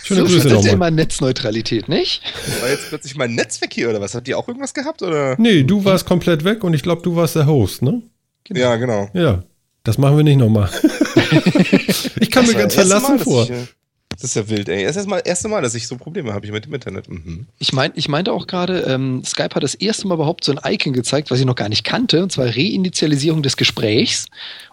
Schöne 0.05 0.21
so 0.21 0.27
Grüße 0.27 0.41
zum 0.43 0.53
nochmal. 0.57 0.71
Thema 0.71 0.91
Netzneutralität, 0.91 1.89
nicht? 1.89 2.23
War 2.61 2.69
jetzt 2.69 2.89
plötzlich 2.89 3.17
mein 3.17 3.35
Netz 3.35 3.61
weg 3.63 3.73
hier 3.73 3.89
oder 3.89 4.01
was? 4.01 4.15
Hat 4.15 4.27
die 4.27 4.35
auch 4.35 4.49
irgendwas 4.49 4.75
gehabt? 4.75 5.01
Oder? 5.01 5.37
Nee, 5.39 5.63
du 5.63 5.85
warst 5.85 6.05
komplett 6.07 6.45
weg 6.45 6.63
und 6.65 6.75
ich 6.75 6.83
glaube, 6.83 7.01
du 7.03 7.17
warst 7.17 7.37
der 7.37 7.47
Host, 7.47 7.81
ne? 7.83 8.03
Ja, 8.49 8.77
genau. 8.77 9.09
Ja. 9.15 9.45
Das 9.85 9.99
machen 9.99 10.17
wir 10.17 10.25
nicht 10.25 10.37
nochmal. 10.39 10.71
ich 12.21 12.31
kann 12.31 12.47
mir 12.47 12.53
Das 12.53 12.61
ganz 12.61 12.75
verlassen 12.75 13.17
Mal, 13.17 13.19
vor. 13.19 13.45
Ich, 13.45 13.51
äh, 13.51 13.67
das 14.11 14.25
ist 14.25 14.37
ja 14.37 14.49
wild, 14.49 14.69
ey. 14.69 14.83
Das 14.83 14.91
ist 14.91 14.97
das 15.03 15.07
mal- 15.07 15.23
erste 15.25 15.49
Mal, 15.49 15.63
dass 15.63 15.75
ich 15.75 15.89
so 15.89 15.97
Probleme 15.97 16.33
habe 16.33 16.51
mit 16.53 16.67
dem 16.67 16.75
Internet. 16.75 17.09
Mhm. 17.09 17.47
Ich, 17.59 17.73
mein, 17.73 17.91
ich 17.97 18.09
meinte 18.09 18.33
auch 18.33 18.47
gerade, 18.47 18.81
ähm, 18.83 19.23
Skype 19.25 19.55
hat 19.55 19.63
das 19.63 19.75
erste 19.75 20.07
Mal 20.07 20.15
überhaupt 20.15 20.45
so 20.45 20.55
ein 20.55 20.61
Icon 20.73 20.93
gezeigt, 20.93 21.31
was 21.31 21.41
ich 21.41 21.47
noch 21.47 21.57
gar 21.57 21.69
nicht 21.69 21.83
kannte, 21.85 22.23
und 22.23 22.31
zwar 22.31 22.47
Reinitialisierung 22.47 23.43
des 23.43 23.57
Gesprächs 23.57 24.27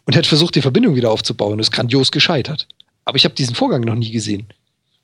und 0.06 0.16
hat 0.16 0.28
versucht, 0.28 0.56
die 0.56 0.62
Verbindung 0.62 0.96
wieder 0.96 1.10
aufzubauen. 1.12 1.58
Das 1.58 1.68
ist 1.68 1.72
grandios 1.72 2.12
gescheitert. 2.12 2.68
Aber 3.06 3.16
ich 3.18 3.24
habe 3.26 3.34
diesen 3.34 3.56
Vorgang 3.56 3.82
noch 3.82 3.96
nie 3.96 4.12
gesehen. 4.12 4.48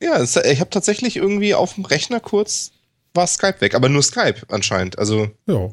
Ja, 0.02 0.18
es, 0.18 0.36
ich 0.36 0.60
habe 0.60 0.70
tatsächlich 0.70 1.16
irgendwie 1.16 1.56
auf 1.56 1.74
dem 1.76 1.86
Rechner 1.86 2.20
kurz 2.20 2.72
war 3.16 3.26
Skype 3.26 3.62
weg, 3.62 3.74
aber 3.74 3.88
nur 3.90 4.04
Skype 4.04 4.42
anscheinend. 4.50 5.00
Also, 5.00 5.30
Ja. 5.48 5.70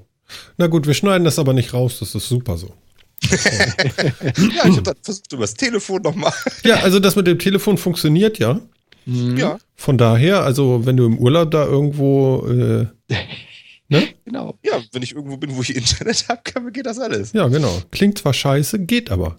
Na 0.56 0.66
gut, 0.69 0.86
wir 0.86 0.94
schneiden 0.94 1.24
das 1.24 1.39
aber 1.39 1.52
nicht 1.52 1.74
raus. 1.74 1.98
Das 2.01 2.15
ist 2.15 2.27
super 2.28 2.56
so. 2.56 2.73
ja, 3.31 4.66
ich 4.66 4.77
habe 4.77 4.82
dann 4.82 4.97
versucht 5.03 5.32
über 5.32 5.43
das 5.43 5.55
Telefon 5.55 6.03
nochmal. 6.03 6.32
Ja, 6.65 6.77
also 6.77 6.99
das 6.99 7.16
mit 7.16 7.27
dem 7.27 7.39
Telefon 7.39 7.78
funktioniert 7.78 8.39
ja. 8.39 8.61
Mhm. 9.07 9.36
Ja, 9.36 9.59
Von 9.74 9.99
daher, 9.99 10.43
also 10.43 10.86
wenn 10.86 10.97
du 10.97 11.07
im 11.07 11.19
Urlaub 11.19 11.51
da 11.51 11.65
irgendwo, 11.65 12.47
äh, 12.49 12.86
ne? 13.89 14.09
Genau. 14.24 14.59
ja, 14.65 14.81
wenn 14.93 15.03
ich 15.03 15.15
irgendwo 15.15 15.36
bin, 15.36 15.55
wo 15.57 15.61
ich 15.62 15.74
Internet 15.77 16.27
habe, 16.28 16.73
geht 16.73 16.86
das 16.86 16.99
alles. 16.99 17.32
Ja, 17.32 17.49
genau. 17.49 17.82
Klingt 17.90 18.19
zwar 18.19 18.32
scheiße, 18.32 18.78
geht 18.81 19.11
aber. 19.11 19.39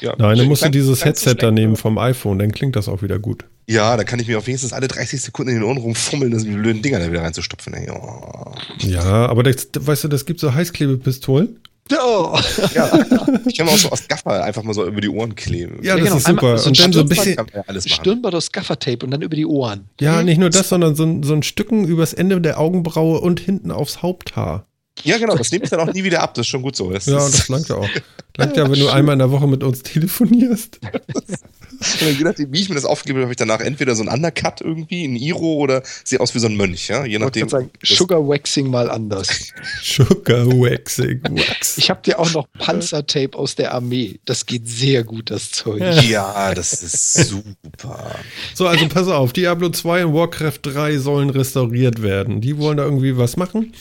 Ja, 0.00 0.14
Nein, 0.18 0.38
dann 0.38 0.46
musst 0.48 0.64
du 0.64 0.70
dieses 0.70 1.04
Headset 1.04 1.34
da 1.34 1.40
schlecht, 1.40 1.54
nehmen 1.54 1.72
aber- 1.72 1.80
vom 1.80 1.98
iPhone, 1.98 2.38
dann 2.38 2.52
klingt 2.52 2.76
das 2.76 2.88
auch 2.88 3.02
wieder 3.02 3.18
gut. 3.18 3.44
Ja, 3.68 3.96
da 3.96 4.04
kann 4.04 4.18
ich 4.18 4.26
mir 4.28 4.38
auf 4.38 4.46
wenigstens 4.46 4.72
alle 4.72 4.88
30 4.88 5.20
Sekunden 5.20 5.50
in 5.50 5.56
den 5.58 5.64
Ohren 5.64 5.76
rumfummeln, 5.78 6.32
das 6.32 6.42
die 6.44 6.50
blöden 6.50 6.80
Dinger 6.82 7.00
da 7.00 7.10
wieder 7.10 7.22
reinzustopfen. 7.22 7.74
Ey. 7.74 7.90
Oh. 7.90 8.52
Ja, 8.78 9.26
aber 9.26 9.42
das, 9.42 9.68
weißt 9.78 10.04
du, 10.04 10.08
das 10.08 10.24
gibt 10.26 10.40
so 10.40 10.54
Heißklebepistolen. 10.54 11.60
Oh. 11.92 12.38
Ja, 12.74 12.90
ich 13.46 13.56
kann 13.56 13.66
mir 13.66 13.72
auch 13.72 13.78
so 13.78 13.90
aus 13.90 14.06
Gaffer 14.08 14.44
einfach 14.44 14.62
mal 14.62 14.74
so 14.74 14.86
über 14.86 15.00
die 15.00 15.08
Ohren 15.08 15.34
kleben. 15.34 15.78
Ja, 15.82 15.96
Ja, 15.96 15.96
das 15.96 16.04
genau. 16.04 16.16
ist 16.16 16.26
super. 16.26 16.58
So 16.58 16.64
ein 16.64 16.68
und 16.68 16.80
dann 16.80 16.92
so 16.92 17.00
ein 17.00 17.08
bisschen, 17.08 17.36
kann 17.36 17.46
man 17.46 17.54
ja 17.54 17.64
alles 17.66 17.84
machen. 17.88 18.00
Stirnband 18.00 18.34
aus 18.34 18.52
Gaffertape 18.52 19.04
und 19.04 19.10
dann 19.10 19.22
über 19.22 19.36
die 19.36 19.46
Ohren. 19.46 19.88
ja, 20.00 20.22
nicht 20.22 20.38
nur 20.38 20.50
das, 20.50 20.68
sondern 20.68 20.94
so 20.94 21.04
ein, 21.04 21.22
so 21.22 21.32
ein 21.34 21.42
Stücken 21.42 21.84
übers 21.86 22.12
Ende 22.12 22.40
der 22.40 22.58
Augenbraue 22.60 23.20
und 23.20 23.40
hinten 23.40 23.70
aufs 23.70 24.02
Haupthaar. 24.02 24.66
Ja, 25.04 25.16
genau, 25.18 25.36
das 25.36 25.52
nehme 25.52 25.64
ich 25.64 25.70
dann 25.70 25.80
auch 25.80 25.92
nie 25.92 26.02
wieder 26.02 26.22
ab, 26.22 26.34
das 26.34 26.46
ist 26.46 26.50
schon 26.50 26.62
gut 26.62 26.74
so. 26.74 26.90
Das 26.90 27.06
Ja, 27.06 27.18
ist, 27.24 27.38
das 27.38 27.48
langt 27.48 27.68
ja 27.68 27.76
auch. 27.76 27.88
Langt 28.36 28.56
ja, 28.56 28.70
wenn 28.70 28.78
du 28.80 28.88
einmal 28.88 29.12
in 29.12 29.20
der 29.20 29.30
Woche 29.30 29.46
mit 29.46 29.62
uns 29.62 29.82
telefonierst. 29.82 30.80
Und 31.80 32.18
je 32.18 32.24
nachdem, 32.24 32.52
wie 32.52 32.60
ich 32.60 32.68
mir 32.68 32.74
das 32.74 32.84
aufgebe, 32.84 33.20
habe 33.22 33.30
ich 33.30 33.36
danach 33.36 33.60
entweder 33.60 33.94
so 33.94 34.02
ein 34.02 34.08
Undercut 34.08 34.60
irgendwie, 34.60 35.04
ein 35.06 35.14
Iro 35.16 35.54
oder 35.54 35.82
sehe 36.04 36.18
aus 36.20 36.34
wie 36.34 36.38
so 36.40 36.48
ein 36.48 36.56
Mönch, 36.56 36.88
ja. 36.88 37.04
Je 37.04 37.14
Ich 37.14 37.18
nachdem. 37.20 37.46
gerade 37.48 37.64
sagen, 37.64 37.70
Sugar 37.82 38.26
Waxing 38.26 38.68
mal 38.68 38.90
anders. 38.90 39.52
Sugar 39.82 40.46
Waxing 40.46 41.20
Wax. 41.30 41.78
Ich 41.78 41.88
habe 41.90 42.02
dir 42.02 42.18
auch 42.18 42.32
noch 42.32 42.46
Panzertape 42.58 43.36
aus 43.38 43.54
der 43.54 43.74
Armee. 43.74 44.18
Das 44.24 44.46
geht 44.46 44.68
sehr 44.68 45.04
gut, 45.04 45.30
das 45.30 45.50
Zeug. 45.52 45.80
Ja, 46.08 46.54
das 46.54 46.82
ist 46.82 47.14
super. 47.28 48.16
So, 48.54 48.66
also 48.66 48.88
pass 48.88 49.06
auf, 49.08 49.32
Diablo 49.32 49.68
2 49.68 50.06
und 50.06 50.14
Warcraft 50.14 50.58
3 50.62 50.98
sollen 50.98 51.30
restauriert 51.30 52.02
werden. 52.02 52.40
Die 52.40 52.58
wollen 52.58 52.76
da 52.76 52.84
irgendwie 52.84 53.16
was 53.16 53.36
machen. 53.36 53.72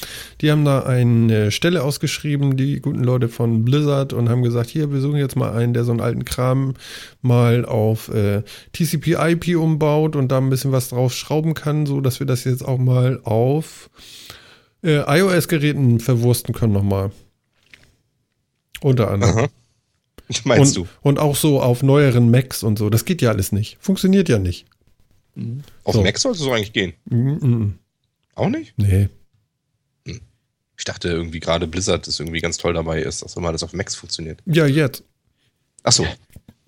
Die 0.41 0.51
haben 0.51 0.65
da 0.65 0.83
eine 0.83 1.49
Stelle 1.51 1.83
ausgeschrieben, 1.83 2.57
die 2.57 2.79
guten 2.79 3.03
Leute 3.03 3.27
von 3.29 3.65
Blizzard, 3.65 4.13
und 4.13 4.29
haben 4.29 4.43
gesagt, 4.43 4.69
hier, 4.69 4.91
wir 4.91 5.01
suchen 5.01 5.17
jetzt 5.17 5.35
mal 5.35 5.53
einen, 5.53 5.73
der 5.73 5.83
so 5.83 5.91
einen 5.91 6.01
alten 6.01 6.25
Kram 6.25 6.75
mal 7.21 7.65
auf 7.65 7.86
äh, 8.13 8.43
TCP/IP 8.73 9.57
umbaut 9.57 10.15
und 10.15 10.29
da 10.29 10.37
ein 10.37 10.49
bisschen 10.49 10.71
was 10.71 10.89
drauf 10.89 11.13
schrauben 11.13 11.53
kann, 11.53 11.85
so 11.85 12.01
dass 12.01 12.19
wir 12.19 12.27
das 12.27 12.43
jetzt 12.43 12.63
auch 12.63 12.77
mal 12.77 13.19
auf 13.23 13.89
äh, 14.83 15.03
iOS-Geräten 15.19 15.99
verwursten 15.99 16.53
können 16.53 16.73
nochmal. 16.73 17.11
Unter 18.81 19.11
anderem. 19.11 19.37
Aha. 19.37 19.47
Meinst 20.43 20.77
und, 20.77 20.87
du? 20.87 20.89
und 21.01 21.19
auch 21.19 21.35
so 21.35 21.61
auf 21.61 21.83
neueren 21.83 22.29
Macs 22.29 22.63
und 22.63 22.77
so. 22.77 22.89
Das 22.89 23.05
geht 23.05 23.21
ja 23.21 23.29
alles 23.29 23.51
nicht. 23.51 23.77
Funktioniert 23.79 24.27
ja 24.27 24.39
nicht. 24.39 24.65
Auf 25.83 25.95
so. 25.95 26.03
Mac 26.03 26.17
sollte 26.17 26.37
es 26.39 26.43
so 26.43 26.51
eigentlich 26.51 26.73
gehen. 26.73 26.93
Mm 27.05 27.29
-mm. 27.29 27.71
Auch 28.35 28.49
nicht? 28.49 28.73
Nee. 28.77 29.09
Ich 30.77 30.83
dachte 30.83 31.09
irgendwie 31.09 31.39
gerade 31.39 31.67
Blizzard 31.67 32.07
ist 32.07 32.19
irgendwie 32.19 32.39
ganz 32.39 32.57
toll 32.57 32.73
dabei 32.73 33.01
ist, 33.01 33.23
dass 33.23 33.35
immer 33.35 33.51
das 33.51 33.63
auf 33.63 33.73
Macs 33.73 33.95
funktioniert. 33.95 34.41
Ja, 34.45 34.67
jetzt. 34.67 35.03
Ach 35.83 35.91
so. 35.91 36.05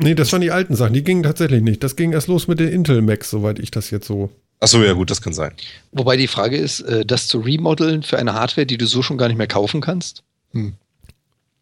Nee, 0.01 0.15
das 0.15 0.31
waren 0.31 0.41
die 0.41 0.51
alten 0.51 0.75
Sachen. 0.75 0.93
Die 0.93 1.03
gingen 1.03 1.23
tatsächlich 1.23 1.61
nicht. 1.61 1.83
Das 1.83 1.95
ging 1.95 2.13
erst 2.13 2.27
los 2.27 2.47
mit 2.47 2.59
den 2.59 2.69
Intel 2.69 3.01
Macs, 3.01 3.29
soweit 3.29 3.59
ich 3.59 3.69
das 3.69 3.91
jetzt 3.91 4.07
so. 4.07 4.29
Ach 4.61 4.67
so, 4.67 4.81
ja 4.83 4.93
gut, 4.93 5.11
das 5.11 5.21
kann 5.21 5.33
sein. 5.33 5.51
Wobei 5.91 6.17
die 6.17 6.27
Frage 6.27 6.57
ist, 6.57 6.81
äh, 6.81 7.05
das 7.05 7.27
zu 7.27 7.39
remodeln 7.39 8.03
für 8.03 8.17
eine 8.17 8.33
Hardware, 8.33 8.65
die 8.65 8.77
du 8.77 8.87
so 8.87 9.01
schon 9.01 9.17
gar 9.17 9.27
nicht 9.27 9.37
mehr 9.37 9.47
kaufen 9.47 9.81
kannst? 9.81 10.23
Hm. 10.51 10.73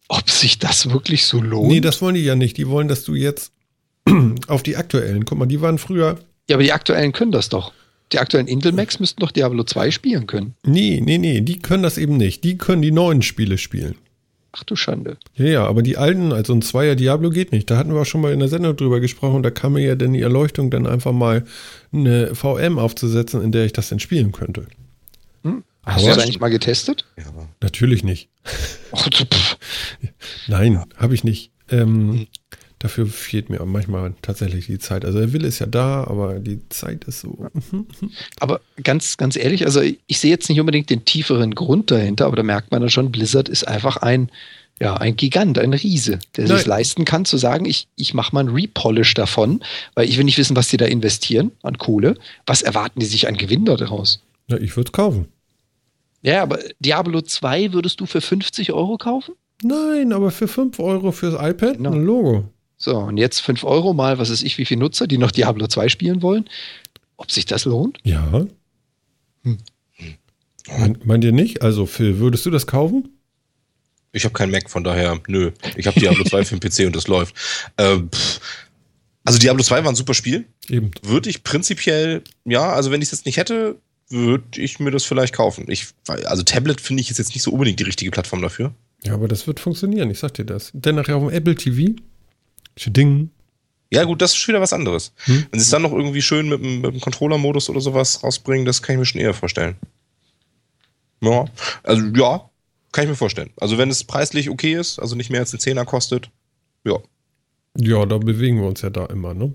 Ob 0.08 0.30
sich 0.30 0.58
das 0.58 0.90
wirklich 0.90 1.26
so 1.26 1.40
lohnt? 1.40 1.68
Nee, 1.68 1.80
das 1.80 2.00
wollen 2.00 2.14
die 2.14 2.24
ja 2.24 2.34
nicht. 2.34 2.56
Die 2.56 2.68
wollen, 2.68 2.88
dass 2.88 3.04
du 3.04 3.14
jetzt 3.14 3.52
auf 4.46 4.62
die 4.62 4.76
aktuellen. 4.76 5.24
Guck 5.24 5.38
mal, 5.38 5.46
die 5.46 5.60
waren 5.60 5.78
früher. 5.78 6.18
ja, 6.48 6.56
aber 6.56 6.62
die 6.62 6.72
aktuellen 6.72 7.12
können 7.12 7.32
das 7.32 7.48
doch. 7.48 7.72
Die 8.12 8.18
aktuellen 8.20 8.46
Intel 8.46 8.72
Macs 8.72 9.00
müssten 9.00 9.20
doch 9.20 9.32
Diablo 9.32 9.64
2 9.64 9.90
spielen 9.90 10.26
können. 10.26 10.54
Nee, 10.64 11.00
nee, 11.04 11.18
nee, 11.18 11.40
die 11.42 11.58
können 11.58 11.82
das 11.82 11.98
eben 11.98 12.16
nicht. 12.16 12.42
Die 12.42 12.56
können 12.56 12.82
die 12.82 12.90
neuen 12.92 13.20
Spiele 13.20 13.58
spielen. 13.58 13.96
Ach 14.58 14.64
du 14.64 14.74
Schande. 14.74 15.18
Ja, 15.34 15.44
ja, 15.44 15.66
aber 15.66 15.82
die 15.82 15.96
alten, 15.96 16.32
also 16.32 16.52
ein 16.52 16.62
Zweier 16.62 16.96
Diablo 16.96 17.30
geht 17.30 17.52
nicht. 17.52 17.70
Da 17.70 17.76
hatten 17.76 17.94
wir 17.94 18.00
auch 18.00 18.06
schon 18.06 18.20
mal 18.20 18.32
in 18.32 18.40
der 18.40 18.48
Sendung 18.48 18.76
drüber 18.76 18.98
gesprochen. 18.98 19.42
Da 19.42 19.50
kam 19.50 19.74
mir 19.74 19.84
ja 19.84 19.94
dann 19.94 20.12
die 20.12 20.22
Erleuchtung, 20.22 20.70
dann 20.70 20.86
einfach 20.86 21.12
mal 21.12 21.44
eine 21.92 22.34
VM 22.34 22.78
aufzusetzen, 22.78 23.42
in 23.42 23.52
der 23.52 23.64
ich 23.64 23.72
das 23.72 23.88
dann 23.88 24.00
spielen 24.00 24.32
könnte. 24.32 24.66
Hm? 25.44 25.62
Hast 25.84 26.04
du 26.04 26.08
das 26.08 26.18
eigentlich 26.18 26.40
mal 26.40 26.48
getestet? 26.48 27.06
Ja. 27.16 27.24
Natürlich 27.60 28.02
nicht. 28.02 28.30
Nein, 30.48 30.84
habe 30.96 31.14
ich 31.14 31.22
nicht. 31.22 31.52
Ähm, 31.70 32.26
dafür 32.78 33.06
fehlt 33.06 33.50
mir 33.50 33.64
manchmal 33.64 34.14
tatsächlich 34.22 34.66
die 34.66 34.78
Zeit. 34.78 35.04
Also 35.04 35.18
der 35.18 35.32
Wille 35.32 35.48
ist 35.48 35.58
ja 35.58 35.66
da, 35.66 36.04
aber 36.04 36.38
die 36.38 36.60
Zeit 36.68 37.04
ist 37.04 37.20
so. 37.20 37.50
Aber 38.40 38.60
ganz, 38.82 39.16
ganz 39.16 39.36
ehrlich, 39.36 39.64
also 39.66 39.80
ich, 39.80 40.18
sehe 40.18 40.30
jetzt 40.30 40.48
nicht 40.48 40.60
unbedingt 40.60 40.90
den 40.90 41.04
tieferen 41.04 41.54
Grund 41.54 41.90
dahinter, 41.90 42.26
aber 42.26 42.36
da 42.36 42.42
merkt 42.42 42.70
man 42.70 42.80
dann 42.80 42.90
schon, 42.90 43.10
Blizzard 43.10 43.48
ist 43.48 43.66
einfach 43.66 43.96
ein, 43.98 44.30
ja, 44.80 44.94
ein 44.96 45.16
Gigant, 45.16 45.58
ein 45.58 45.72
Riese, 45.72 46.20
der 46.36 46.46
sich 46.46 46.66
leisten 46.66 47.04
kann, 47.04 47.24
zu 47.24 47.36
sagen, 47.36 47.64
ich, 47.64 47.88
ich 47.96 48.14
mache 48.14 48.34
mal 48.34 48.44
ein 48.44 48.48
Repolish 48.48 49.14
davon, 49.14 49.60
weil 49.94 50.08
ich 50.08 50.16
will 50.16 50.24
nicht 50.24 50.38
wissen, 50.38 50.56
was 50.56 50.68
die 50.68 50.76
da 50.76 50.86
investieren 50.86 51.50
an 51.62 51.78
Kohle. 51.78 52.14
Was 52.46 52.62
erwarten 52.62 53.00
die 53.00 53.06
sich 53.06 53.26
an 53.26 53.36
Gewinn 53.36 53.64
daraus? 53.64 54.22
Ja, 54.46 54.56
ich 54.56 54.76
würde 54.76 54.88
es 54.88 54.92
kaufen. 54.92 55.26
Ja, 56.22 56.42
aber 56.42 56.58
Diablo 56.78 57.20
2 57.22 57.72
würdest 57.72 58.00
du 58.00 58.06
für 58.06 58.20
50 58.20 58.72
Euro 58.72 58.98
kaufen? 58.98 59.34
Nein, 59.62 60.12
aber 60.12 60.30
für 60.30 60.46
5 60.48 60.78
Euro 60.78 61.10
fürs 61.10 61.34
iPad 61.34 61.78
Genau. 61.78 61.92
ein 61.92 62.04
Logo. 62.04 62.48
So, 62.78 62.96
und 62.96 63.16
jetzt 63.16 63.40
5 63.40 63.64
Euro 63.64 63.92
mal, 63.92 64.18
was 64.18 64.30
weiß 64.30 64.42
ich, 64.42 64.56
wie 64.56 64.64
viele 64.64 64.80
Nutzer, 64.80 65.06
die 65.06 65.18
noch 65.18 65.32
Diablo 65.32 65.66
2 65.66 65.88
spielen 65.88 66.22
wollen. 66.22 66.48
Ob 67.16 67.32
sich 67.32 67.44
das 67.44 67.64
lohnt? 67.64 67.98
Ja. 68.04 68.46
Hm. 69.42 69.58
Meint, 70.78 71.04
meint 71.04 71.24
ihr 71.24 71.32
nicht? 71.32 71.62
Also, 71.62 71.86
Phil, 71.86 72.18
würdest 72.18 72.46
du 72.46 72.50
das 72.50 72.66
kaufen? 72.68 73.08
Ich 74.12 74.24
habe 74.24 74.32
keinen 74.32 74.52
Mac, 74.52 74.70
von 74.70 74.84
daher, 74.84 75.20
nö. 75.26 75.50
Ich 75.76 75.86
habe 75.86 75.98
Diablo 75.98 76.24
2 76.24 76.44
für 76.44 76.56
den 76.56 76.70
PC 76.70 76.86
und 76.86 76.96
das 76.96 77.08
läuft. 77.08 77.34
Ähm, 77.76 78.10
also 79.24 79.38
Diablo 79.38 79.62
2 79.62 79.84
war 79.84 79.92
ein 79.92 79.96
super 79.96 80.14
Spiel. 80.14 80.46
Eben. 80.68 80.92
Würde 81.02 81.28
ich 81.28 81.42
prinzipiell, 81.42 82.22
ja, 82.44 82.72
also 82.72 82.90
wenn 82.90 83.02
ich 83.02 83.08
es 83.08 83.12
jetzt 83.12 83.26
nicht 83.26 83.36
hätte, 83.36 83.76
würde 84.08 84.60
ich 84.60 84.80
mir 84.80 84.90
das 84.90 85.04
vielleicht 85.04 85.34
kaufen. 85.34 85.66
Ich, 85.68 85.88
also 86.06 86.42
Tablet 86.42 86.80
finde 86.80 87.02
ich 87.02 87.10
ist 87.10 87.18
jetzt 87.18 87.34
nicht 87.34 87.42
so 87.42 87.50
unbedingt 87.50 87.80
die 87.80 87.84
richtige 87.84 88.10
Plattform 88.10 88.40
dafür. 88.40 88.72
Ja, 89.04 89.14
aber 89.14 89.28
das 89.28 89.46
wird 89.46 89.60
funktionieren, 89.60 90.10
ich 90.10 90.18
sag 90.18 90.34
dir 90.34 90.44
das. 90.44 90.70
Denn 90.72 90.94
nachher 90.94 91.16
auf 91.16 91.22
dem 91.22 91.30
Apple 91.30 91.54
TV. 91.54 91.94
Ding. 92.86 93.30
Ja, 93.90 94.04
gut, 94.04 94.20
das 94.20 94.32
ist 94.32 94.36
schon 94.36 94.52
wieder 94.52 94.60
was 94.60 94.72
anderes. 94.72 95.12
Hm? 95.24 95.46
Wenn 95.50 95.60
sie 95.60 95.64
es 95.64 95.70
dann 95.70 95.82
noch 95.82 95.92
irgendwie 95.92 96.20
schön 96.22 96.48
mit, 96.48 96.62
dem- 96.62 96.80
mit 96.82 96.92
dem 96.94 97.00
Controller-Modus 97.00 97.70
oder 97.70 97.80
sowas 97.80 98.22
rausbringen, 98.22 98.66
das 98.66 98.82
kann 98.82 98.94
ich 98.94 98.98
mir 98.98 99.06
schon 99.06 99.20
eher 99.20 99.32
vorstellen. 99.34 99.76
Ja, 101.20 101.46
also 101.82 102.02
ja, 102.14 102.50
kann 102.92 103.04
ich 103.04 103.10
mir 103.10 103.16
vorstellen. 103.16 103.50
Also 103.56 103.78
wenn 103.78 103.90
es 103.90 104.04
preislich 104.04 104.50
okay 104.50 104.74
ist, 104.74 104.98
also 104.98 105.16
nicht 105.16 105.30
mehr 105.30 105.40
als 105.40 105.52
ein 105.52 105.58
Zehner 105.60 105.84
kostet, 105.84 106.30
ja, 106.84 106.98
Ja, 107.76 108.06
da 108.06 108.18
bewegen 108.18 108.60
wir 108.60 108.68
uns 108.68 108.82
ja 108.82 108.90
da 108.90 109.06
immer, 109.06 109.34
ne? 109.34 109.54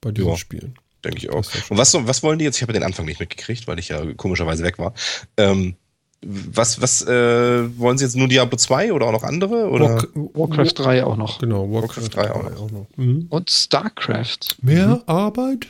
Bei 0.00 0.10
diesen 0.10 0.28
Ja. 0.30 0.36
Spielen. 0.36 0.74
denke 1.04 1.18
ich 1.18 1.30
auch. 1.30 1.44
Und 1.70 1.78
was, 1.78 1.94
was 1.94 2.22
wollen 2.22 2.38
die 2.40 2.44
jetzt? 2.44 2.56
Ich 2.56 2.62
habe 2.62 2.72
den 2.72 2.82
Anfang 2.82 3.06
nicht 3.06 3.20
mitgekriegt, 3.20 3.66
weil 3.68 3.78
ich 3.78 3.88
ja 3.88 4.12
komischerweise 4.14 4.64
weg 4.64 4.78
war. 4.78 4.92
Ähm, 5.36 5.76
was 6.22 6.80
was 6.82 7.02
äh, 7.06 7.78
wollen 7.78 7.96
sie 7.98 8.04
jetzt 8.04 8.16
nur 8.16 8.26
Diablo 8.28 8.56
2 8.56 8.92
oder 8.92 9.06
auch 9.06 9.12
noch 9.12 9.22
andere? 9.22 9.68
Oder? 9.68 9.98
Warc- 9.98 10.08
Warcraft 10.34 10.72
3 10.74 11.04
auch 11.04 11.16
noch. 11.16 11.38
Genau, 11.38 11.70
Warcraft, 11.70 12.02
Warcraft 12.02 12.14
3 12.16 12.22
3 12.22 12.30
auch 12.56 12.60
auch 12.62 12.70
noch. 12.70 12.86
Mhm. 12.96 13.26
Und 13.30 13.50
StarCraft. 13.50 14.56
Mehr 14.62 15.02
Arbeit? 15.06 15.68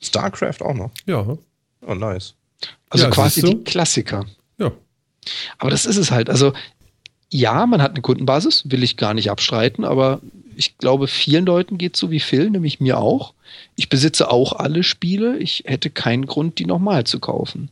StarCraft 0.00 0.62
auch 0.62 0.74
noch. 0.74 0.90
Ja. 1.06 1.36
Oh, 1.86 1.94
nice. 1.94 2.34
Also 2.90 3.04
Ja, 3.04 3.10
quasi 3.10 3.42
die 3.42 3.62
Klassiker. 3.64 4.26
Ja. 4.58 4.72
Aber 5.58 5.70
das 5.70 5.86
ist 5.86 5.96
es 5.96 6.10
halt. 6.10 6.28
Also, 6.28 6.52
ja, 7.30 7.66
man 7.66 7.80
hat 7.80 7.92
eine 7.92 8.02
Kundenbasis, 8.02 8.64
will 8.70 8.82
ich 8.82 8.96
gar 8.96 9.14
nicht 9.14 9.30
abstreiten, 9.30 9.84
aber 9.84 10.20
ich 10.56 10.76
glaube, 10.78 11.06
vielen 11.08 11.46
Leuten 11.46 11.78
geht 11.78 11.96
so 11.96 12.10
wie 12.10 12.20
Phil, 12.20 12.50
nämlich 12.50 12.80
mir 12.80 12.98
auch. 12.98 13.32
Ich 13.76 13.88
besitze 13.88 14.30
auch 14.30 14.52
alle 14.54 14.82
Spiele. 14.82 15.38
Ich 15.38 15.64
hätte 15.66 15.88
keinen 15.88 16.26
Grund, 16.26 16.58
die 16.58 16.66
nochmal 16.66 17.04
zu 17.04 17.20
kaufen. 17.20 17.68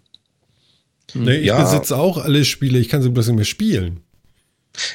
Nee, 1.14 1.36
ich 1.38 1.46
Ja. 1.46 1.62
besitze 1.62 1.96
auch 1.96 2.18
alle 2.18 2.44
Spiele, 2.44 2.78
ich 2.78 2.88
kann 2.88 3.02
sie 3.02 3.10
bloß 3.10 3.28
nicht 3.28 3.36
mehr 3.36 3.44
spielen. 3.44 4.00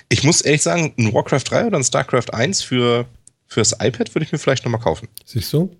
Ich 0.10 0.24
muss 0.24 0.42
ehrlich 0.42 0.62
sagen, 0.62 0.94
ein 0.98 1.14
Warcraft 1.14 1.44
3 1.50 1.68
oder 1.68 1.78
ein 1.78 1.84
StarCraft 1.84 2.34
1 2.34 2.62
für 2.62 3.06
fürs 3.48 3.74
iPad 3.74 4.14
würde 4.16 4.26
ich 4.26 4.32
mir 4.32 4.38
vielleicht 4.40 4.64
nochmal 4.66 4.82
kaufen. 4.82 5.08
Siehst 5.26 5.52
du? 5.54 5.76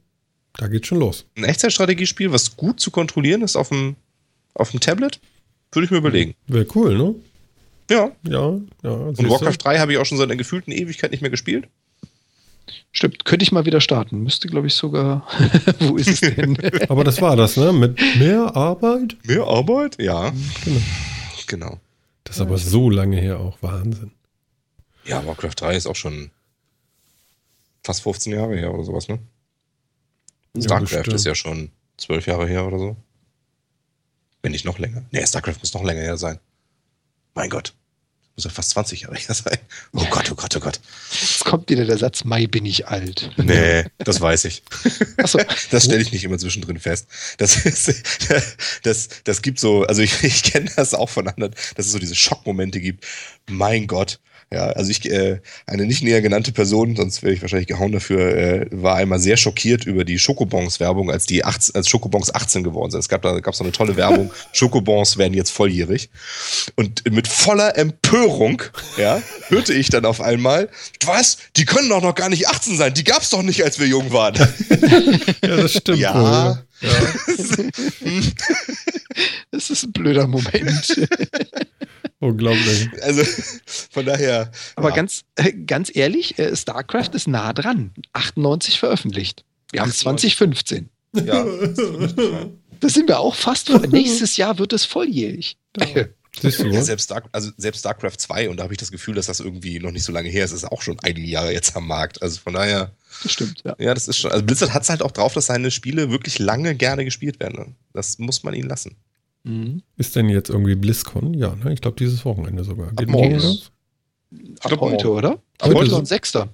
Da 0.58 0.68
geht's 0.68 0.88
schon 0.88 1.00
los. 1.00 1.26
Ein 1.36 1.44
Echtzeitstrategiespiel, 1.46 2.32
was 2.32 2.56
gut 2.56 2.80
zu 2.80 2.92
kontrollieren 2.92 3.42
ist 3.42 3.56
auf 3.56 3.70
dem, 3.70 3.96
auf 4.54 4.72
dem 4.72 4.80
Tablet, 4.80 5.20
würde 5.72 5.86
ich 5.86 5.92
mir 5.92 5.98
überlegen. 5.98 6.36
Wäre 6.48 6.66
cool, 6.76 6.98
ne? 6.98 7.16
Ja. 7.90 8.12
Ja, 8.28 8.58
ja. 8.84 8.90
Und 8.92 9.18
siehst 9.18 9.28
du? 9.28 9.32
Warcraft 9.32 9.58
3 9.64 9.80
habe 9.80 9.94
ich 9.94 9.98
auch 9.98 10.06
schon 10.06 10.18
seit 10.18 10.26
einer 10.28 10.38
gefühlten 10.38 10.72
Ewigkeit 10.72 11.12
nicht 11.12 11.22
mehr 11.22 11.32
gespielt. 11.32 11.68
Stimmt, 12.92 13.26
könnte 13.26 13.44
ich 13.44 13.52
mal 13.52 13.66
wieder 13.66 13.82
starten. 13.82 14.24
Müsste, 14.24 14.48
glaube 14.48 14.68
ich, 14.68 14.74
sogar. 14.74 15.28
Wo 15.80 15.98
ist 15.98 16.08
es 16.08 16.20
denn? 16.22 16.58
Aber 16.90 17.04
das 17.04 17.22
war 17.22 17.36
das, 17.36 17.58
ne? 17.58 17.74
Mit 17.74 18.00
mehr 18.18 18.56
Arbeit? 18.56 19.18
Mehr 19.24 19.44
Arbeit? 19.44 20.02
Ja. 20.02 20.32
Genau. 20.64 20.82
Genau. 21.48 21.80
Das 22.24 22.38
ist 22.38 22.42
aber 22.42 22.58
so 22.58 22.90
lange 22.90 23.18
her 23.18 23.40
auch. 23.40 23.62
Wahnsinn. 23.62 24.12
Ja, 25.06 25.26
Warcraft 25.26 25.54
3 25.58 25.76
ist 25.76 25.86
auch 25.86 25.96
schon 25.96 26.32
fast 27.84 28.02
15 28.02 28.34
Jahre 28.34 28.58
her 28.58 28.74
oder 28.74 28.84
sowas, 28.84 29.08
ne? 29.08 29.20
Ja, 30.56 30.64
StarCraft 30.64 30.98
bestimmt. 30.98 31.16
ist 31.16 31.26
ja 31.26 31.36
schon 31.36 31.70
12 31.98 32.26
Jahre 32.28 32.48
her 32.48 32.66
oder 32.66 32.80
so. 32.80 32.98
Wenn 34.42 34.54
nicht 34.54 34.66
noch 34.66 34.80
länger. 34.80 35.04
Nee, 35.12 35.26
StarCraft 35.26 35.60
muss 35.60 35.74
noch 35.74 35.84
länger 35.84 36.02
her 36.02 36.18
sein. 36.18 36.40
Mein 37.36 37.50
Gott. 37.50 37.74
Muss 38.36 38.44
ja 38.44 38.50
fast 38.52 38.72
20 38.72 39.02
Jahre 39.02 39.16
her 39.16 39.34
sein. 39.34 39.58
Oh 39.94 40.06
Gott, 40.10 40.30
oh 40.30 40.36
Gott, 40.36 40.56
oh 40.58 40.60
Gott. 40.60 40.82
Jetzt 41.12 41.46
kommt 41.46 41.70
wieder 41.70 41.86
der 41.86 41.98
Satz, 41.98 42.26
Mai 42.26 42.48
bin 42.48 42.66
ich 42.66 42.88
alt. 42.88 43.32
Nee, 43.38 43.86
das 44.00 44.20
weiß 44.20 44.44
ich. 44.46 44.62
Achso, 45.18 45.40
Das 45.72 45.86
stelle 45.86 46.02
ich 46.02 46.12
nicht 46.12 46.26
immer 46.26 46.38
zwischendrin 46.38 46.80
fest. 46.80 47.08
Das, 47.38 47.66
ist, 47.66 47.94
das, 48.84 49.10
das 49.24 49.42
gibt 49.42 49.60
so, 49.60 49.84
also 49.84 50.02
ich, 50.02 50.22
ich 50.24 50.44
kenne 50.44 50.70
das 50.76 50.94
auch 50.94 51.10
von 51.10 51.30
anderen, 51.30 51.56
dass 51.76 51.86
es 51.86 51.94
so 51.94 52.00
diese 52.00 52.16
Schockmomente 52.16 52.82
gibt. 52.82 53.06
Mein 53.48 53.88
Gott, 53.88 54.20
Ja, 54.54 54.68
also 54.68 54.92
ich, 54.92 55.10
äh, 55.10 55.40
eine 55.66 55.86
nicht 55.86 56.04
näher 56.04 56.22
genannte 56.22 56.52
Person, 56.52 56.96
sonst 56.96 57.24
wäre 57.24 57.34
ich 57.34 57.42
wahrscheinlich 57.42 57.68
gehauen 57.68 57.92
dafür, 57.92 58.38
äh, 58.38 58.68
war 58.72 58.96
einmal 58.96 59.20
sehr 59.20 59.38
schockiert 59.38 59.86
über 59.86 60.06
die 60.06 60.20
Schokobons-Werbung, 60.20 61.10
als 61.10 61.26
die 61.26 61.44
18, 61.44 61.76
als 61.76 61.90
Schokobons 61.90 62.34
18 62.34 62.64
geworden 62.64 62.92
sind. 62.92 63.00
Es 63.00 63.10
gab 63.10 63.24
da 63.24 63.40
gab's 63.40 63.58
so 63.58 63.64
eine 63.64 63.74
tolle 63.74 63.96
Werbung, 63.96 64.32
Schokobons 64.54 65.18
werden 65.18 65.34
jetzt 65.34 65.50
volljährig. 65.50 66.10
Und 66.76 67.12
mit 67.12 67.28
voller 67.28 67.76
Empörung, 67.76 68.62
ja, 68.98 69.22
hörte 69.48 69.74
ich 69.74 69.90
dann 69.90 70.06
auf 70.06 70.22
einmal, 70.22 70.70
was? 71.06 71.38
Die 71.58 71.66
können 71.66 71.90
doch 71.90 72.04
noch 72.04 72.16
gar 72.16 72.30
nicht 72.30 72.48
18 72.48 72.78
sein, 72.78 72.94
die 72.94 73.04
gab's 73.04 73.32
doch 73.32 73.42
nicht, 73.42 73.64
als 73.64 73.80
wir 73.80 73.88
jung 73.88 74.12
waren. 74.12 74.36
Ja, 75.46 75.58
das 75.58 75.74
stimmt. 75.74 76.00
Ja. 76.00 76.14
wohl. 76.50 76.66
Das 79.52 79.70
ist 79.70 79.84
ein 79.84 79.94
blöder 79.94 80.28
Moment. 80.28 81.08
Unglaublich. 82.20 82.90
Also 83.02 83.24
von 83.92 84.06
daher. 84.06 84.52
Aber 84.76 84.90
ja. 84.90 84.96
ganz, 84.96 85.24
äh, 85.36 85.54
ganz 85.54 85.96
ehrlich, 85.96 86.38
äh, 86.40 86.56
StarCraft 86.56 87.12
ist 87.14 87.28
nah 87.28 87.54
dran. 87.54 87.92
98 88.14 88.80
veröffentlicht. 88.80 89.46
Wir 89.72 89.82
haben 89.82 89.90
98. 89.90 90.36
2015. 90.38 90.90
Ja. 91.26 91.46
Da 92.82 92.90
sind 92.90 93.08
wir 93.08 93.20
auch 93.20 93.36
fast 93.36 93.70
vor. 93.70 93.80
Nächstes 93.88 94.36
Jahr 94.38 94.60
wird 94.60 94.74
es 94.74 94.84
volljährig. 94.84 95.58
Siehst 96.42 96.60
du, 96.60 96.68
Ja, 96.68 96.82
selbst, 96.82 97.06
Star, 97.06 97.24
also 97.32 97.52
selbst 97.58 97.80
StarCraft 97.80 98.18
2, 98.18 98.50
und 98.50 98.58
da 98.58 98.64
habe 98.64 98.74
ich 98.74 98.78
das 98.78 98.92
Gefühl, 98.92 99.16
dass 99.16 99.28
das 99.28 99.40
irgendwie 99.40 99.80
noch 99.80 99.92
nicht 99.92 100.04
so 100.04 100.12
lange 100.12 100.30
her 100.30 100.44
ist, 100.46 100.52
ist 100.52 100.66
auch 100.66 100.82
schon 100.82 100.98
einige 101.02 101.28
Jahre 101.28 101.54
jetzt 101.54 101.76
am 101.76 101.88
Markt. 101.88 102.22
Also 102.22 102.40
von 102.40 102.54
daher, 102.54 102.92
Das 103.24 103.32
stimmt, 103.32 103.62
ja. 103.64 103.76
ja, 103.80 103.94
das 103.94 104.08
ist 104.08 104.18
schon. 104.18 104.32
Also 104.32 104.46
Blizzard 104.46 104.74
hat 104.74 104.84
es 104.84 104.90
halt 104.90 105.02
auch 105.02 105.12
drauf, 105.12 105.34
dass 105.34 105.46
seine 105.48 105.72
Spiele 105.72 106.10
wirklich 106.12 106.40
lange 106.40 106.76
gerne 106.76 107.06
gespielt 107.06 107.40
werden. 107.40 107.60
Ne? 107.60 107.76
Das 107.94 108.20
muss 108.20 108.44
man 108.44 108.54
ihnen 108.54 108.70
lassen. 108.70 108.96
Mhm. 109.44 109.82
Ist 109.98 110.16
denn 110.16 110.30
jetzt 110.30 110.50
irgendwie 110.50 110.76
BlizzCon? 110.76 111.34
Ja, 111.34 111.56
ne? 111.56 111.72
ich 111.74 111.82
glaube 111.82 111.98
dieses 111.98 112.26
Wochenende 112.26 112.64
sogar. 112.64 112.92
Geht 112.94 113.08
morgen, 113.08 113.32
morgen 113.34 113.44
los? 113.44 113.72
Ab 114.62 114.72
heute, 114.80 115.06
morgen. 115.06 115.18
oder? 115.18 115.32
Ab 115.32 115.42
Heute 115.64 115.76
heute 115.76 115.96
und 115.96 116.08
Sechster. 116.08 116.50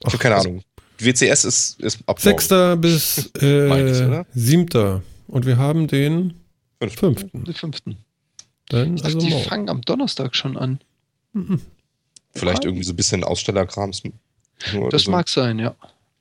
Ich 0.00 0.06
habe 0.06 0.18
keine 0.18 0.36
Ahnung. 0.36 0.62
WCS 0.98 1.44
ist, 1.44 1.80
ist 1.80 1.98
ab 2.06 2.22
morgen. 2.24 2.38
6. 2.38 2.48
bis 2.80 3.30
Meine 3.40 3.90
ich, 3.90 4.00
äh, 4.00 4.04
oder? 4.06 4.26
7. 4.34 5.02
Und 5.28 5.46
wir 5.46 5.56
haben 5.56 5.88
den 5.88 6.34
Fünf. 6.80 7.20
5. 7.20 7.32
Den 7.32 7.54
fünften. 7.54 7.96
Dann 8.68 8.96
Ich 8.96 9.04
also 9.04 9.18
dachte, 9.18 9.34
die 9.34 9.42
fangen 9.42 9.68
am 9.68 9.82
Donnerstag 9.82 10.34
schon 10.34 10.56
an. 10.56 10.80
Mhm. 11.32 11.60
Vielleicht 12.34 12.64
irgendwie 12.64 12.84
so 12.84 12.92
ein 12.92 12.96
bisschen 12.96 13.24
Ausstellerkrams. 13.24 14.02
Das 14.90 15.02
so. 15.02 15.10
mag 15.10 15.28
sein, 15.28 15.58
ja. 15.58 15.74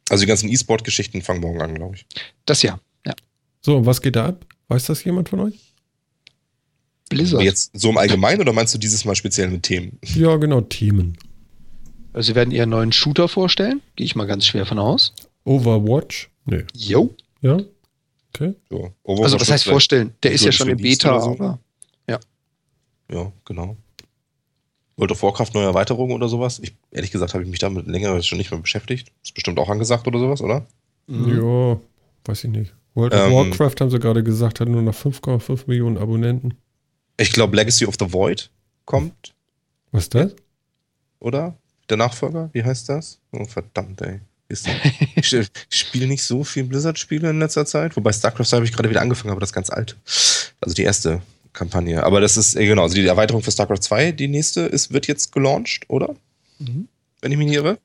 Also 0.09 0.21
die 0.21 0.27
ganzen 0.27 0.49
E-Sport-Geschichten 0.49 1.21
fangen 1.21 1.41
morgen 1.41 1.61
an, 1.61 1.75
glaube 1.75 1.95
ich. 1.95 2.05
Das 2.45 2.61
ja. 2.61 2.79
ja. 3.05 3.13
So, 3.61 3.77
und 3.77 3.85
was 3.85 4.01
geht 4.01 4.15
da 4.15 4.27
ab? 4.27 4.45
Weiß 4.67 4.85
das 4.85 5.03
jemand 5.03 5.29
von 5.29 5.39
euch? 5.41 5.73
Blizzard. 7.09 7.43
Jetzt 7.43 7.71
so 7.73 7.89
im 7.89 7.97
Allgemeinen 7.97 8.41
oder 8.41 8.53
meinst 8.53 8.73
du 8.73 8.77
dieses 8.77 9.05
Mal 9.05 9.15
speziell 9.15 9.49
mit 9.49 9.63
Themen? 9.63 9.99
Ja, 10.03 10.35
genau, 10.37 10.61
Themen. 10.61 11.17
Also 12.13 12.27
sie 12.27 12.35
werden 12.35 12.51
ihren 12.51 12.69
neuen 12.69 12.91
Shooter 12.91 13.27
vorstellen. 13.27 13.81
Gehe 13.95 14.05
ich 14.05 14.15
mal 14.15 14.25
ganz 14.25 14.45
schwer 14.45 14.65
von 14.65 14.79
aus. 14.79 15.13
Overwatch? 15.43 16.29
Nee. 16.45 16.63
Jo. 16.73 17.13
Ja? 17.41 17.59
Okay. 18.33 18.55
So, 18.69 18.91
Also 19.05 19.39
was 19.39 19.51
heißt 19.51 19.65
vorstellen? 19.65 20.13
Der 20.23 20.31
ist 20.31 20.45
ja 20.45 20.51
schon 20.51 20.69
released 20.69 21.03
Beta, 21.03 21.19
so? 21.21 21.31
aber 21.31 21.59
Ja, 23.11 23.31
genau. 23.45 23.77
World 24.97 25.11
of 25.11 25.23
Warcraft 25.23 25.51
neue 25.53 25.65
Erweiterungen 25.65 26.15
oder 26.15 26.29
sowas? 26.29 26.59
Ich, 26.59 26.73
ehrlich 26.91 27.11
gesagt 27.11 27.33
habe 27.33 27.43
ich 27.43 27.49
mich 27.49 27.59
damit 27.59 27.85
länger 27.87 28.21
schon 28.23 28.37
nicht 28.37 28.51
mehr 28.51 28.59
beschäftigt. 28.59 29.11
Ist 29.23 29.33
bestimmt 29.33 29.59
auch 29.59 29.69
angesagt 29.69 30.07
oder 30.07 30.19
sowas, 30.19 30.41
oder? 30.41 30.65
Mhm. 31.07 31.37
Ja, 31.37 31.79
weiß 32.25 32.45
ich 32.45 32.49
nicht. 32.51 32.73
World 32.93 33.13
of 33.13 33.19
Ähm, 33.19 33.33
Warcraft 33.33 33.75
haben 33.81 33.89
sie 33.91 33.99
gerade 33.99 34.23
gesagt, 34.23 34.61
hat 34.61 34.69
nur 34.69 34.81
noch 34.81 34.95
5,5 34.95 35.63
Millionen 35.67 35.97
Abonnenten. 35.97 36.53
Ich 37.17 37.31
glaube, 37.33 37.55
Legacy 37.55 37.85
of 37.85 37.95
the 37.99 38.11
Void 38.11 38.49
kommt, 38.85 39.35
Was 39.91 40.03
ist 40.03 40.15
das? 40.15 40.35
oder? 41.19 41.55
Der 41.89 41.97
Nachfolger? 41.97 42.49
Wie 42.53 42.63
heißt 42.63 42.89
das? 42.89 43.19
Oh, 43.31 43.45
verdammt, 43.45 44.01
ey. 44.01 44.21
Ist, 44.47 44.67
ich 45.15 45.47
spiele 45.69 46.07
nicht 46.07 46.23
so 46.23 46.43
viel 46.43 46.63
Blizzard-Spiele 46.63 47.29
in 47.29 47.39
letzter 47.39 47.65
Zeit, 47.65 47.95
wobei 47.97 48.13
StarCraft 48.13 48.45
2 48.45 48.57
habe 48.57 48.65
ich 48.65 48.71
gerade 48.73 48.89
wieder 48.89 49.01
angefangen, 49.01 49.31
aber 49.31 49.39
das 49.41 49.53
ganz 49.53 49.69
alte. 49.69 49.95
Also 50.61 50.73
die 50.73 50.83
erste 50.83 51.21
Kampagne. 51.55 52.03
Aber 52.03 52.21
das 52.21 52.37
ist, 52.37 52.55
äh, 52.55 52.65
genau, 52.65 52.83
also 52.83 52.95
die 52.95 53.05
Erweiterung 53.05 53.41
für 53.41 53.51
StarCraft 53.51 53.81
2, 53.81 54.11
die 54.11 54.27
nächste, 54.27 54.61
ist, 54.61 54.93
wird 54.93 55.07
jetzt 55.07 55.31
gelauncht, 55.31 55.85
oder? 55.87 56.15
Mhm. 56.59 56.87
Wenn 57.21 57.31
ich 57.31 57.37
mich 57.37 57.47
nicht 57.47 57.55
irre. 57.57 57.79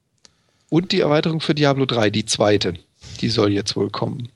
Und 0.68 0.92
die 0.92 1.00
Erweiterung 1.00 1.40
für 1.40 1.54
Diablo 1.54 1.86
3, 1.86 2.10
die 2.10 2.24
zweite. 2.26 2.74
Die 3.20 3.28
soll 3.28 3.52
jetzt 3.52 3.74
wohl 3.76 3.90
kommen. 3.90 4.28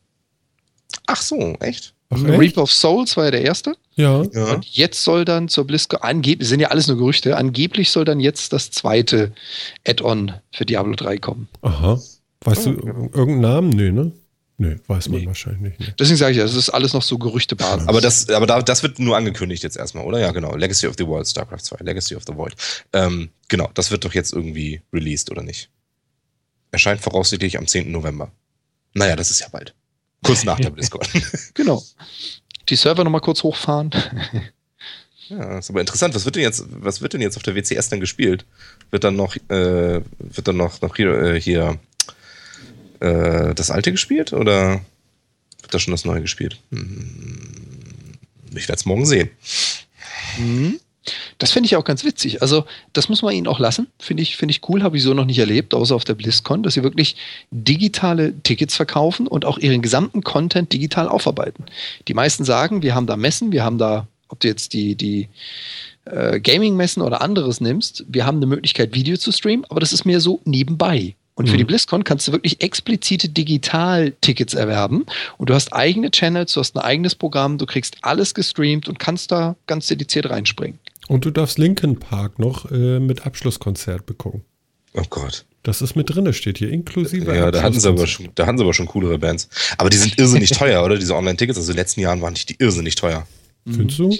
Ach 1.06 1.20
so, 1.22 1.54
echt? 1.60 1.94
Ach, 2.10 2.22
Reap 2.22 2.40
echt? 2.42 2.58
of 2.58 2.72
Souls 2.72 3.16
war 3.16 3.26
ja 3.26 3.30
der 3.32 3.42
erste. 3.42 3.76
Ja. 3.94 4.22
Ja. 4.32 4.54
Und 4.54 4.64
jetzt 4.66 5.02
soll 5.04 5.24
dann 5.24 5.48
zur 5.48 5.66
BlizzCon, 5.66 6.00
angeblich, 6.02 6.48
sind 6.48 6.60
ja 6.60 6.68
alles 6.68 6.88
nur 6.88 6.96
Gerüchte, 6.96 7.36
angeblich 7.36 7.90
soll 7.90 8.04
dann 8.04 8.20
jetzt 8.20 8.52
das 8.52 8.70
zweite 8.70 9.32
Add-on 9.86 10.32
für 10.52 10.64
Diablo 10.64 10.94
3 10.94 11.18
kommen. 11.18 11.48
Aha. 11.62 12.00
Weißt 12.42 12.66
Oh, 12.66 12.72
du 12.72 12.86
ja. 12.86 12.92
irgendeinen 12.92 13.40
Namen? 13.40 13.68
Nee, 13.70 13.90
ne? 13.90 14.12
Nee, 14.56 14.76
weiß 14.86 15.08
man 15.08 15.20
Nee. 15.20 15.26
wahrscheinlich 15.26 15.78
nicht. 15.78 15.98
Deswegen 15.98 16.16
sage 16.16 16.30
ich 16.32 16.36
ja, 16.38 16.44
das 16.44 16.54
ist 16.54 16.70
alles 16.70 16.92
noch 16.92 17.02
so 17.02 17.18
Gerüchtebasis. 17.18 17.88
Aber 17.88 18.00
das, 18.00 18.28
aber 18.30 18.46
da, 18.46 18.62
das 18.62 18.84
wird 18.84 19.00
nur 19.00 19.16
angekündigt 19.16 19.64
jetzt 19.64 19.76
erstmal, 19.76 20.04
oder? 20.04 20.20
Ja, 20.20 20.30
genau. 20.30 20.54
Legacy 20.54 20.86
of 20.86 20.94
the 20.96 21.06
World, 21.06 21.26
StarCraft 21.26 21.58
2, 21.60 21.78
Legacy 21.80 22.14
of 22.14 22.22
the 22.26 22.34
Void. 22.36 22.54
Ähm, 22.92 23.30
genau, 23.48 23.68
das 23.74 23.90
wird 23.90 24.04
doch 24.04 24.14
jetzt 24.14 24.32
irgendwie 24.32 24.80
released, 24.92 25.30
oder 25.30 25.42
nicht? 25.42 25.70
Erscheint 26.70 27.00
voraussichtlich 27.00 27.58
am 27.58 27.66
10. 27.66 27.90
November. 27.90 28.30
Naja, 28.94 29.16
das 29.16 29.30
ist 29.30 29.40
ja 29.40 29.48
bald. 29.48 29.74
Kurz 30.24 30.44
nach 30.44 30.60
der 30.60 30.70
BlizzCon. 30.70 31.02
Genau. 31.54 31.82
Die 32.68 32.76
Server 32.76 33.02
nochmal 33.02 33.20
kurz 33.20 33.42
hochfahren. 33.42 33.90
ja, 35.28 35.58
ist 35.58 35.68
aber 35.70 35.80
interessant. 35.80 36.14
Was 36.14 36.24
wird 36.24 36.36
denn 36.36 36.42
jetzt, 36.42 36.64
was 36.68 37.00
wird 37.00 37.12
denn 37.12 37.20
jetzt 37.20 37.36
auf 37.36 37.42
der 37.42 37.56
WCS 37.56 37.88
dann 37.88 38.00
gespielt? 38.00 38.46
Wird 38.90 39.02
dann 39.04 39.16
noch, 39.16 39.34
äh, 39.48 40.00
wird 40.18 40.46
dann 40.46 40.56
noch, 40.56 40.80
noch 40.80 40.94
hier, 40.96 41.12
äh, 41.12 41.40
hier 41.40 41.78
äh, 43.04 43.54
das 43.54 43.70
alte 43.70 43.92
gespielt 43.92 44.32
oder 44.32 44.80
wird 45.60 45.74
da 45.74 45.78
schon 45.78 45.92
das 45.92 46.04
neue 46.04 46.22
gespielt? 46.22 46.58
Hm, 46.70 48.14
ich 48.54 48.68
werde 48.68 48.78
es 48.78 48.86
morgen 48.86 49.06
sehen. 49.06 49.30
Mhm. 50.38 50.80
Das 51.36 51.52
finde 51.52 51.66
ich 51.66 51.76
auch 51.76 51.84
ganz 51.84 52.02
witzig. 52.02 52.40
Also, 52.40 52.64
das 52.94 53.10
muss 53.10 53.20
man 53.20 53.34
ihnen 53.34 53.46
auch 53.46 53.58
lassen. 53.58 53.88
Finde 53.98 54.22
ich, 54.22 54.38
finde 54.38 54.52
ich 54.52 54.66
cool, 54.68 54.82
habe 54.82 54.96
ich 54.96 55.02
so 55.02 55.12
noch 55.12 55.26
nicht 55.26 55.38
erlebt, 55.38 55.74
außer 55.74 55.94
auf 55.94 56.04
der 56.04 56.14
BlizzCon, 56.14 56.62
dass 56.62 56.74
sie 56.74 56.82
wirklich 56.82 57.16
digitale 57.50 58.32
Tickets 58.42 58.74
verkaufen 58.74 59.26
und 59.26 59.44
auch 59.44 59.58
ihren 59.58 59.82
gesamten 59.82 60.22
Content 60.22 60.72
digital 60.72 61.08
aufarbeiten. 61.08 61.64
Die 62.08 62.14
meisten 62.14 62.44
sagen, 62.44 62.82
wir 62.82 62.94
haben 62.94 63.06
da 63.06 63.18
Messen, 63.18 63.52
wir 63.52 63.64
haben 63.64 63.76
da, 63.76 64.06
ob 64.28 64.40
du 64.40 64.48
jetzt 64.48 64.72
die, 64.72 64.94
die 64.94 65.28
äh, 66.06 66.40
Gaming-Messen 66.40 67.02
oder 67.02 67.20
anderes 67.20 67.60
nimmst, 67.60 68.04
wir 68.08 68.24
haben 68.24 68.38
eine 68.38 68.46
Möglichkeit, 68.46 68.94
Video 68.94 69.18
zu 69.18 69.30
streamen, 69.30 69.66
aber 69.68 69.80
das 69.80 69.92
ist 69.92 70.06
mehr 70.06 70.20
so 70.20 70.40
nebenbei. 70.46 71.14
Und 71.36 71.48
für 71.48 71.54
Mhm. 71.54 71.58
die 71.58 71.64
BlizzCon 71.64 72.04
kannst 72.04 72.28
du 72.28 72.32
wirklich 72.32 72.60
explizite 72.62 73.28
Digital-Tickets 73.28 74.54
erwerben 74.54 75.04
und 75.38 75.50
du 75.50 75.54
hast 75.54 75.72
eigene 75.72 76.10
Channels, 76.10 76.52
du 76.52 76.60
hast 76.60 76.76
ein 76.76 76.80
eigenes 76.82 77.14
Programm, 77.16 77.58
du 77.58 77.66
kriegst 77.66 77.96
alles 78.02 78.34
gestreamt 78.34 78.88
und 78.88 78.98
kannst 78.98 79.32
da 79.32 79.56
ganz 79.66 79.88
dediziert 79.88 80.30
reinspringen. 80.30 80.78
Und 81.08 81.24
du 81.24 81.30
darfst 81.30 81.58
Linkin 81.58 81.98
Park 81.98 82.38
noch 82.38 82.70
äh, 82.70 83.00
mit 83.00 83.26
Abschlusskonzert 83.26 84.06
bekommen. 84.06 84.42
Oh 84.94 85.02
Gott. 85.10 85.44
Das 85.64 85.80
ist 85.82 85.96
mit 85.96 86.14
drin, 86.14 86.30
steht 86.34 86.58
hier, 86.58 86.70
inklusive 86.70 87.34
Ja, 87.34 87.50
da 87.50 87.62
hatten 87.62 87.80
sie 87.80 87.88
aber 87.88 88.06
schon, 88.06 88.28
da 88.34 88.46
hatten 88.46 88.58
sie 88.58 88.64
aber 88.64 88.74
schon 88.74 88.86
coolere 88.86 89.18
Bands. 89.18 89.48
Aber 89.78 89.90
die 89.90 89.96
sind 89.96 90.18
irrsinnig 90.18 90.50
teuer, 90.58 90.84
oder? 90.84 90.98
Diese 90.98 91.14
Online-Tickets. 91.16 91.58
Also 91.58 91.72
in 91.72 91.76
den 91.76 91.80
letzten 91.80 92.00
Jahren 92.00 92.20
waren 92.20 92.34
die, 92.34 92.44
die 92.46 92.56
irrsinnig 92.58 92.94
teuer. 92.94 93.26
Findest 93.66 93.98
du? 93.98 94.14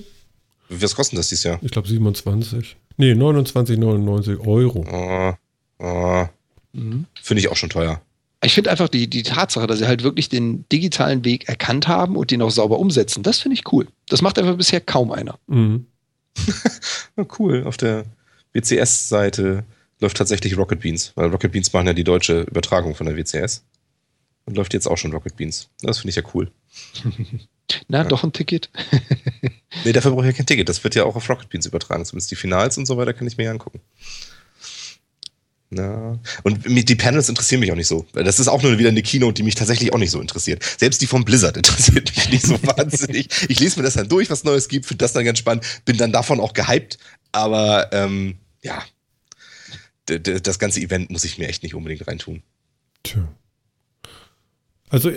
Was 0.71 0.97
kostet 0.97 1.19
das 1.19 1.29
dieses 1.29 1.45
Jahr? 1.45 1.59
Ich 1.63 1.71
glaube 1.71 1.87
27. 1.87 2.77
Nee, 2.97 3.13
29,99 3.13 4.41
Euro. 4.47 4.85
Oh, 4.91 5.85
oh, 5.85 6.27
Mhm. 6.75 7.07
Finde 7.23 7.41
ich 7.41 7.49
auch 7.49 7.57
schon 7.57 7.71
teuer. 7.71 8.03
Ich 8.43 8.53
finde 8.55 8.71
einfach 8.71 8.89
die, 8.91 9.09
die 9.09 9.23
Tatsache, 9.23 9.67
dass 9.67 9.79
sie 9.79 9.87
halt 9.87 10.03
wirklich 10.03 10.29
den 10.29 10.69
digitalen 10.71 11.25
Weg 11.25 11.49
erkannt 11.49 11.89
haben 11.89 12.15
und 12.17 12.31
den 12.31 12.43
auch 12.43 12.51
sauber 12.51 12.79
umsetzen, 12.79 13.23
das 13.23 13.39
finde 13.39 13.55
ich 13.57 13.73
cool. 13.73 13.87
Das 14.09 14.21
macht 14.21 14.39
einfach 14.39 14.57
bisher 14.57 14.81
kaum 14.83 15.11
einer. 15.13 15.39
Mhm. 15.47 15.87
Cool. 17.39 17.63
Auf 17.65 17.77
der 17.77 18.05
WCS-Seite 18.53 19.65
läuft 20.01 20.17
tatsächlich 20.17 20.57
Rocket 20.59 20.81
Beans, 20.81 21.13
weil 21.15 21.29
Rocket 21.31 21.53
Beans 21.53 21.73
machen 21.73 21.87
ja 21.87 21.93
die 21.93 22.03
deutsche 22.05 22.41
Übertragung 22.43 22.95
von 22.95 23.07
der 23.07 23.17
WCS. 23.17 23.65
Und 24.47 24.57
läuft 24.57 24.75
jetzt 24.75 24.87
auch 24.87 24.99
schon 24.99 25.13
Rocket 25.13 25.37
Beans. 25.37 25.71
Das 25.81 25.99
finde 26.01 26.11
ich 26.11 26.17
ja 26.17 26.23
cool. 26.35 26.51
Na, 27.89 27.99
Ja. 27.99 28.05
doch 28.05 28.25
ein 28.25 28.33
Ticket. 28.33 28.69
Nee, 29.85 29.93
dafür 29.93 30.11
brauche 30.11 30.23
ich 30.27 30.33
ja 30.33 30.37
kein 30.37 30.45
Ticket. 30.47 30.69
Das 30.69 30.85
wird 30.85 30.95
ja 30.97 31.05
auch 31.05 31.17
auf 31.17 31.31
Rocket 31.31 31.49
Beans 31.49 31.65
übertragen. 31.67 32.05
Zumindest 32.05 32.31
die 32.31 32.37
Finals 32.37 32.77
und 32.77 32.85
so 32.85 32.97
weiter 32.99 33.15
kann 33.15 33.27
ich 33.27 33.39
mir 33.39 33.45
ja 33.45 33.51
angucken. 33.53 33.81
Ja. 35.77 36.19
Und 36.43 36.65
die 36.67 36.95
Panels 36.95 37.29
interessieren 37.29 37.61
mich 37.61 37.73
auch 37.73 37.77
nicht 37.77 37.87
so. 37.87 38.07
Das 38.13 38.41
ist 38.41 38.49
auch 38.49 38.63
nur 38.63 38.79
wieder 38.79 38.89
eine 38.89 39.03
Keynote, 39.03 39.35
die 39.35 39.43
mich 39.43 39.55
tatsächlich 39.55 39.93
auch 39.93 39.99
nicht 39.99 40.11
so 40.11 40.21
interessiert. 40.21 40.63
Selbst 40.79 41.01
die 41.03 41.07
vom 41.07 41.25
Blizzard 41.25 41.57
interessiert 41.59 42.15
mich 42.15 42.31
nicht 42.31 42.47
so 42.47 42.55
wahnsinnig. 42.63 43.29
Ich 43.49 43.61
lese 43.61 43.79
mir 43.79 43.85
das 43.85 43.95
dann 43.95 44.09
durch, 44.09 44.31
was 44.31 44.45
Neues 44.45 44.69
gibt, 44.69 44.87
finde 44.87 45.05
das 45.05 45.13
dann 45.13 45.25
ganz 45.25 45.39
spannend, 45.39 45.65
bin 45.85 45.97
dann 45.97 46.13
davon 46.13 46.41
auch 46.41 46.53
gehypt. 46.53 46.99
Aber 47.33 47.93
ähm, 47.93 48.37
ja, 48.63 48.83
das 50.07 50.59
ganze 50.59 50.81
Event 50.81 51.11
muss 51.11 51.25
ich 51.25 51.39
mir 51.39 51.49
echt 51.49 51.63
nicht 51.63 51.75
unbedingt 51.75 52.07
reintun. 52.07 52.43
Tja. 53.03 53.29
Also, 54.91 55.11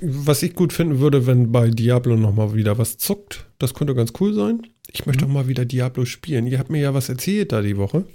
was 0.00 0.42
ich 0.42 0.54
gut 0.54 0.72
finden 0.72 1.00
würde, 1.00 1.26
wenn 1.26 1.52
bei 1.52 1.68
Diablo 1.68 2.16
nochmal 2.16 2.54
wieder 2.54 2.78
was 2.78 2.96
zuckt, 2.96 3.44
das 3.58 3.74
könnte 3.74 3.94
ganz 3.94 4.12
cool 4.20 4.32
sein. 4.32 4.62
Ich 4.90 5.04
möchte 5.04 5.26
auch 5.26 5.28
mal 5.28 5.48
wieder 5.48 5.66
Diablo 5.66 6.06
spielen. 6.06 6.46
Ihr 6.46 6.58
habt 6.58 6.70
mir 6.70 6.80
ja 6.80 6.94
was 6.94 7.08
erzählt 7.08 7.52
da 7.52 7.60
die 7.60 7.76
Woche. 7.76 8.06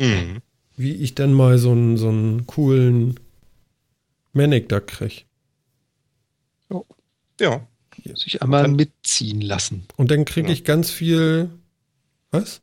Mhm. 0.00 0.40
Wie 0.76 0.92
ich 0.94 1.14
dann 1.14 1.32
mal 1.32 1.58
so 1.58 1.70
einen, 1.72 1.96
so 1.96 2.08
einen 2.08 2.46
coolen 2.46 3.18
Manic 4.32 4.68
da 4.68 4.80
krieg. 4.80 5.26
Ja. 7.40 7.66
Sich 8.14 8.42
einmal 8.42 8.62
Dann- 8.62 8.76
mitziehen 8.76 9.40
lassen. 9.40 9.86
Und 9.96 10.10
dann 10.10 10.24
kriege 10.24 10.46
Genau. 10.46 10.52
ich 10.52 10.64
ganz 10.64 10.90
viel. 10.90 11.50
Was? 12.30 12.60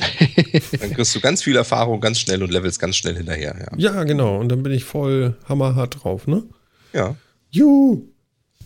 Dann 0.78 0.92
kriegst 0.94 1.12
du 1.16 1.20
ganz 1.20 1.42
viel 1.42 1.56
Erfahrung 1.56 2.00
ganz 2.00 2.20
schnell 2.20 2.40
und 2.44 2.52
levelst 2.52 2.78
ganz 2.78 2.94
schnell 2.94 3.16
hinterher. 3.16 3.56
Ja. 3.76 3.76
Ja, 3.94 4.04
genau. 4.04 4.38
Und 4.38 4.48
dann 4.48 4.62
bin 4.62 4.70
ich 4.72 4.84
voll 4.84 5.36
hammerhart 5.48 6.02
drauf, 6.04 6.28
ne? 6.28 6.44
ja. 6.92 7.16
Juhu! 7.50 8.02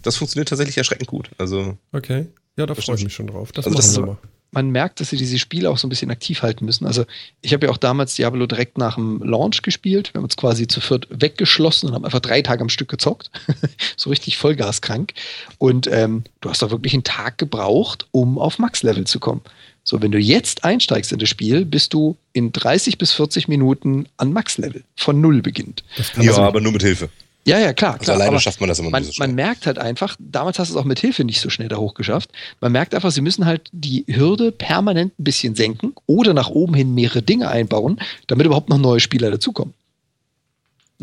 Das 0.02 0.16
funktioniert 0.16 0.48
tatsächlich 0.50 0.76
erschreckend 0.76 1.08
gut. 1.08 1.30
Also, 1.38 1.78
Okay. 1.92 2.26
Ja, 2.58 2.66
da 2.66 2.74
freue 2.74 2.96
ich 2.96 3.04
mich 3.04 3.14
schon 3.14 3.28
drauf. 3.28 3.52
Das 3.52 3.64
Also 3.66 3.78
machen 3.78 3.86
das 3.86 3.96
wir 3.96 4.06
mal. 4.06 4.18
Man 4.52 4.70
merkt, 4.70 5.00
dass 5.00 5.10
sie 5.10 5.16
diese 5.16 5.38
Spiele 5.38 5.70
auch 5.70 5.78
so 5.78 5.86
ein 5.86 5.90
bisschen 5.90 6.10
aktiv 6.10 6.42
halten 6.42 6.66
müssen. 6.66 6.86
Also 6.86 7.06
ich 7.40 7.54
habe 7.54 7.66
ja 7.66 7.72
auch 7.72 7.78
damals 7.78 8.14
Diablo 8.14 8.46
direkt 8.46 8.76
nach 8.76 8.96
dem 8.96 9.22
Launch 9.22 9.62
gespielt. 9.62 10.12
Wir 10.12 10.18
haben 10.18 10.24
uns 10.24 10.36
quasi 10.36 10.68
zu 10.68 10.80
viert 10.80 11.08
weggeschlossen 11.10 11.88
und 11.88 11.94
haben 11.94 12.04
einfach 12.04 12.20
drei 12.20 12.42
Tage 12.42 12.60
am 12.60 12.68
Stück 12.68 12.88
gezockt. 12.88 13.30
so 13.96 14.10
richtig 14.10 14.36
vollgaskrank. 14.36 15.14
Und 15.56 15.86
ähm, 15.86 16.24
du 16.42 16.50
hast 16.50 16.60
doch 16.60 16.70
wirklich 16.70 16.92
einen 16.92 17.02
Tag 17.02 17.38
gebraucht, 17.38 18.06
um 18.10 18.38
auf 18.38 18.58
Max-Level 18.58 19.06
zu 19.06 19.20
kommen. 19.20 19.40
So, 19.84 20.00
wenn 20.02 20.12
du 20.12 20.18
jetzt 20.18 20.64
einsteigst 20.64 21.12
in 21.12 21.18
das 21.18 21.28
Spiel, 21.28 21.64
bist 21.64 21.94
du 21.94 22.16
in 22.32 22.52
30 22.52 22.98
bis 22.98 23.12
40 23.12 23.48
Minuten 23.48 24.06
an 24.18 24.32
Max-Level. 24.32 24.84
Von 24.96 25.20
null 25.20 25.40
beginnt. 25.42 25.82
Das 25.96 26.12
kann 26.12 26.24
ja, 26.24 26.32
man 26.32 26.42
aber 26.42 26.60
nur 26.60 26.72
mit 26.72 26.82
Hilfe. 26.82 27.08
Ja, 27.44 27.58
ja, 27.58 27.72
klar. 27.72 27.94
Also 27.94 28.04
klar 28.04 28.16
alleine 28.16 28.30
aber- 28.32 28.40
schafft 28.40 28.60
man 28.60 28.68
das 28.68 28.78
immer 28.78 28.90
man, 28.90 29.02
nicht 29.02 29.08
so 29.08 29.14
schnell. 29.14 29.26
man 29.28 29.34
merkt 29.34 29.66
halt 29.66 29.78
einfach, 29.78 30.16
damals 30.20 30.58
hast 30.60 30.70
du 30.70 30.74
es 30.74 30.80
auch 30.80 30.84
mit 30.84 31.00
Hilfe 31.00 31.24
nicht 31.24 31.40
so 31.40 31.50
schnell 31.50 31.68
da 31.68 31.76
hochgeschafft. 31.76 32.30
Man 32.60 32.70
merkt 32.72 32.94
einfach, 32.94 33.10
sie 33.10 33.20
müssen 33.20 33.46
halt 33.46 33.68
die 33.72 34.04
Hürde 34.08 34.52
permanent 34.52 35.18
ein 35.18 35.24
bisschen 35.24 35.54
senken 35.56 35.92
oder 36.06 36.34
nach 36.34 36.50
oben 36.50 36.74
hin 36.74 36.94
mehrere 36.94 37.20
Dinge 37.22 37.48
einbauen, 37.48 37.98
damit 38.28 38.46
überhaupt 38.46 38.68
noch 38.68 38.78
neue 38.78 39.00
Spieler 39.00 39.30
dazukommen. 39.30 39.74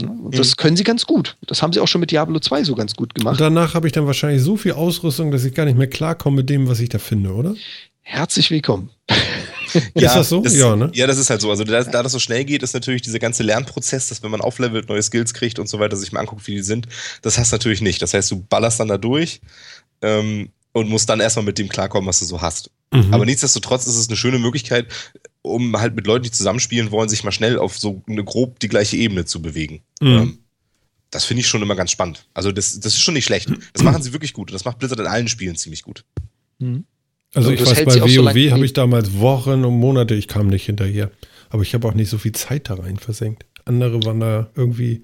Und 0.01 0.37
das 0.39 0.55
können 0.55 0.77
sie 0.77 0.85
ganz 0.85 1.05
gut. 1.05 1.35
Das 1.45 1.61
haben 1.61 1.73
sie 1.73 1.81
auch 1.81 1.87
schon 1.89 1.99
mit 1.99 2.11
Diablo 2.11 2.39
2 2.39 2.63
so 2.63 2.73
ganz 2.73 2.95
gut 2.95 3.09
Und 3.09 3.15
gemacht. 3.15 3.41
danach 3.41 3.73
habe 3.73 3.87
ich 3.87 3.91
dann 3.91 4.05
wahrscheinlich 4.05 4.41
so 4.41 4.55
viel 4.55 4.71
Ausrüstung, 4.71 5.31
dass 5.31 5.43
ich 5.43 5.53
gar 5.53 5.65
nicht 5.65 5.77
mehr 5.77 5.87
klarkomme 5.89 6.37
mit 6.37 6.49
dem, 6.49 6.69
was 6.69 6.79
ich 6.79 6.87
da 6.87 6.99
finde, 6.99 7.33
oder? 7.33 7.53
Herzlich 8.01 8.49
willkommen. 8.49 8.91
Ist 9.73 10.15
das 10.15 10.29
so? 10.29 10.43
ja, 10.45 10.75
ne? 10.75 10.91
Ja, 10.93 11.07
das 11.07 11.17
ist 11.17 11.29
halt 11.29 11.41
so. 11.41 11.49
Also 11.49 11.63
da, 11.63 11.83
da 11.83 12.03
das 12.03 12.11
so 12.11 12.19
schnell 12.19 12.45
geht, 12.45 12.63
ist 12.63 12.73
natürlich 12.73 13.01
dieser 13.01 13.19
ganze 13.19 13.43
Lernprozess, 13.43 14.07
dass 14.07 14.23
wenn 14.23 14.31
man 14.31 14.41
auflevelt, 14.41 14.89
neue 14.89 15.01
Skills 15.01 15.33
kriegt 15.33 15.59
und 15.59 15.67
so 15.67 15.79
weiter, 15.79 15.97
sich 15.97 16.11
mal 16.11 16.21
anguckt, 16.21 16.47
wie 16.47 16.55
die 16.55 16.61
sind. 16.61 16.87
Das 17.21 17.37
hast 17.37 17.51
du 17.51 17.55
natürlich 17.55 17.81
nicht. 17.81 18.01
Das 18.01 18.13
heißt, 18.13 18.31
du 18.31 18.41
ballerst 18.41 18.79
dann 18.79 18.87
da 18.87 18.97
durch 18.97 19.41
ähm, 20.01 20.49
und 20.73 20.89
musst 20.89 21.09
dann 21.09 21.19
erstmal 21.19 21.45
mit 21.45 21.57
dem 21.57 21.69
klarkommen, 21.69 22.07
was 22.07 22.19
du 22.19 22.25
so 22.25 22.41
hast. 22.41 22.71
Mhm. 22.93 23.13
Aber 23.13 23.25
nichtsdestotrotz 23.25 23.87
ist 23.87 23.97
es 23.97 24.07
eine 24.07 24.17
schöne 24.17 24.39
Möglichkeit, 24.39 24.87
um 25.41 25.77
halt 25.77 25.95
mit 25.95 26.07
Leuten, 26.07 26.23
die 26.23 26.31
zusammenspielen 26.31 26.91
wollen, 26.91 27.09
sich 27.09 27.23
mal 27.23 27.31
schnell 27.31 27.59
auf 27.59 27.77
so 27.77 28.01
eine 28.07 28.23
grob 28.23 28.59
die 28.59 28.67
gleiche 28.67 28.97
Ebene 28.97 29.25
zu 29.25 29.41
bewegen. 29.41 29.81
Mhm. 30.01 30.07
Ähm, 30.07 30.39
das 31.11 31.25
finde 31.25 31.41
ich 31.41 31.47
schon 31.47 31.61
immer 31.61 31.75
ganz 31.75 31.91
spannend. 31.91 32.27
Also 32.33 32.51
das, 32.51 32.79
das 32.79 32.93
ist 32.93 33.01
schon 33.01 33.15
nicht 33.15 33.25
schlecht. 33.25 33.49
Das 33.73 33.83
machen 33.83 34.03
sie 34.03 34.13
wirklich 34.13 34.33
gut. 34.33 34.49
Und 34.49 34.53
das 34.53 34.65
macht 34.65 34.77
Blizzard 34.77 34.99
in 34.99 35.07
allen 35.07 35.27
Spielen 35.27 35.55
ziemlich 35.55 35.81
gut. 35.81 36.05
Also 37.35 37.51
ich 37.51 37.61
weiß, 37.63 37.85
bei 37.85 38.01
WoW 38.01 38.51
habe 38.51 38.65
ich 38.65 38.73
damals 38.73 39.19
Wochen 39.19 39.63
und 39.63 39.79
Monate, 39.79 40.15
ich 40.15 40.27
kam 40.27 40.47
nicht 40.47 40.65
hinterher. 40.65 41.11
Aber 41.49 41.61
ich 41.63 41.73
habe 41.73 41.87
auch 41.87 41.93
nicht 41.93 42.09
so 42.09 42.17
viel 42.17 42.31
Zeit 42.31 42.69
da 42.69 42.75
rein 42.75 42.97
versenkt. 42.97 43.45
Andere 43.65 44.03
waren 44.03 44.19
da 44.19 44.49
irgendwie. 44.55 45.03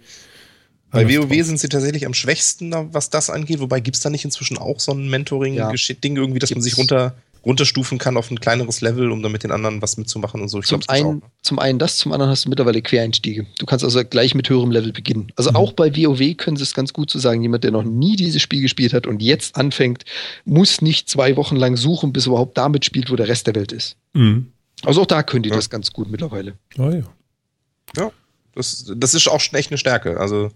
Bei 0.91 1.07
WoW 1.07 1.27
drauf. 1.27 1.45
sind 1.45 1.59
sie 1.59 1.69
tatsächlich 1.69 2.05
am 2.05 2.13
schwächsten, 2.13 2.71
da- 2.71 2.87
was 2.93 3.09
das 3.09 3.29
angeht. 3.29 3.59
Wobei 3.59 3.79
gibt 3.79 3.97
es 3.97 4.01
da 4.03 4.09
nicht 4.09 4.25
inzwischen 4.25 4.57
auch 4.57 4.79
so 4.79 4.91
ein 4.93 5.03
Ja. 5.05 5.09
Mentoring-Ding 5.11 6.15
irgendwie, 6.15 6.39
dass 6.39 6.49
man 6.51 6.55
Gibt's. 6.55 6.65
sich 6.65 6.77
runter, 6.77 7.15
runterstufen 7.45 7.97
kann 7.99 8.17
auf 8.17 8.31
ein 8.31 8.39
kleineres 8.39 8.81
Level, 8.81 9.11
um 9.11 9.21
dann 9.21 9.31
mit 9.31 9.43
den 9.43 9.51
anderen 9.51 9.81
was 9.81 9.97
mitzumachen 9.97 10.41
und 10.41 10.47
so. 10.49 10.59
Ich 10.59 10.65
Zum 10.65 10.79
glaub, 10.79 10.87
das 10.87 10.95
gibt's 10.97 11.09
einen, 11.09 11.21
zum 11.43 11.59
einen 11.59 11.79
das, 11.79 11.97
zum 11.97 12.11
anderen 12.11 12.31
hast 12.31 12.45
du 12.45 12.49
mittlerweile 12.49 12.81
Quereinstiege. 12.81 13.45
Du 13.59 13.65
kannst 13.65 13.85
also 13.85 14.03
gleich 14.03 14.33
mit 14.33 14.49
höherem 14.49 14.71
Level 14.71 14.91
beginnen. 14.91 15.31
Also 15.35 15.51
Mhm. 15.51 15.55
auch 15.57 15.73
bei 15.73 15.95
WoW 15.95 16.35
können 16.37 16.57
sie 16.57 16.63
es 16.63 16.73
ganz 16.73 16.91
gut 16.91 17.09
zu 17.11 17.19
sagen, 17.19 17.41
jemand, 17.43 17.63
der 17.63 17.71
noch 17.71 17.83
nie 17.83 18.15
dieses 18.15 18.41
Spiel 18.41 18.61
gespielt 18.61 18.93
hat 18.93 19.05
und 19.05 19.21
jetzt 19.21 19.55
anfängt, 19.55 20.05
muss 20.43 20.81
nicht 20.81 21.09
zwei 21.09 21.37
Wochen 21.37 21.55
lang 21.55 21.77
suchen, 21.77 22.11
bis 22.13 22.25
er 22.25 22.29
überhaupt 22.31 22.57
damit 22.57 22.83
spielt, 22.83 23.11
wo 23.11 23.15
der 23.15 23.27
Rest 23.27 23.45
der 23.47 23.55
Welt 23.55 23.71
ist. 23.71 23.95
Mhm. 24.13 24.51
Also 24.83 25.01
auch 25.01 25.05
da 25.07 25.21
können 25.23 25.43
die 25.43 25.49
Ja. 25.49 25.55
das 25.55 25.69
ganz 25.69 25.91
gut 25.93 26.09
mittlerweile. 26.09 26.57
Ah, 26.77 26.89
ja. 26.91 28.05
auch. 28.05 28.11
Das, 28.55 28.91
das 28.95 29.13
ist 29.13 29.27
auch 29.27 29.41
echt 29.53 29.69
eine 29.71 29.77
Stärke. 29.77 30.19
Also 30.19 30.49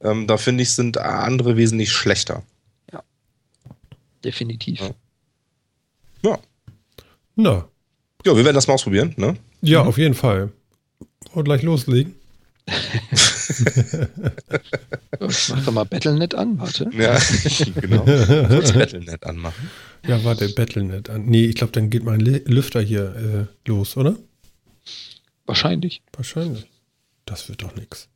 ähm, 0.00 0.26
da 0.26 0.38
finde 0.38 0.62
ich, 0.62 0.70
sind 0.70 0.98
andere 0.98 1.56
wesentlich 1.56 1.92
schlechter. 1.92 2.42
Definitiv. 4.24 4.80
Ja. 4.80 4.90
Ja, 6.22 6.38
Na, 7.36 7.68
ja 8.24 8.36
wir 8.36 8.44
werden 8.44 8.54
das 8.54 8.66
mal 8.66 8.74
ausprobieren. 8.74 9.14
Ne? 9.16 9.36
ja, 9.60 9.82
auf 9.82 9.98
jeden 9.98 10.14
Fall. 10.14 10.52
Und 11.32 11.44
gleich 11.44 11.62
loslegen. 11.62 12.14
Ich 15.28 15.48
mach 15.48 15.64
doch 15.64 15.72
mal 15.72 15.84
Battlenet 15.84 16.34
an, 16.34 16.58
warte. 16.58 16.90
Ja, 16.92 17.18
genau. 17.80 18.04
Kurz 18.04 18.72
Battlenet 18.72 19.24
anmachen. 19.24 19.70
Ja, 20.06 20.22
warte, 20.24 20.48
Battlenet 20.48 21.10
an. 21.10 21.26
Nee, 21.26 21.46
ich 21.46 21.56
glaube, 21.56 21.72
dann 21.72 21.90
geht 21.90 22.04
mein 22.04 22.20
Lüfter 22.20 22.80
hier 22.80 23.48
äh, 23.66 23.68
los, 23.68 23.96
oder? 23.96 24.16
Wahrscheinlich. 25.46 26.02
Wahrscheinlich. 26.12 26.66
Das 27.24 27.48
wird 27.48 27.62
doch 27.62 27.74
nix. 27.74 28.08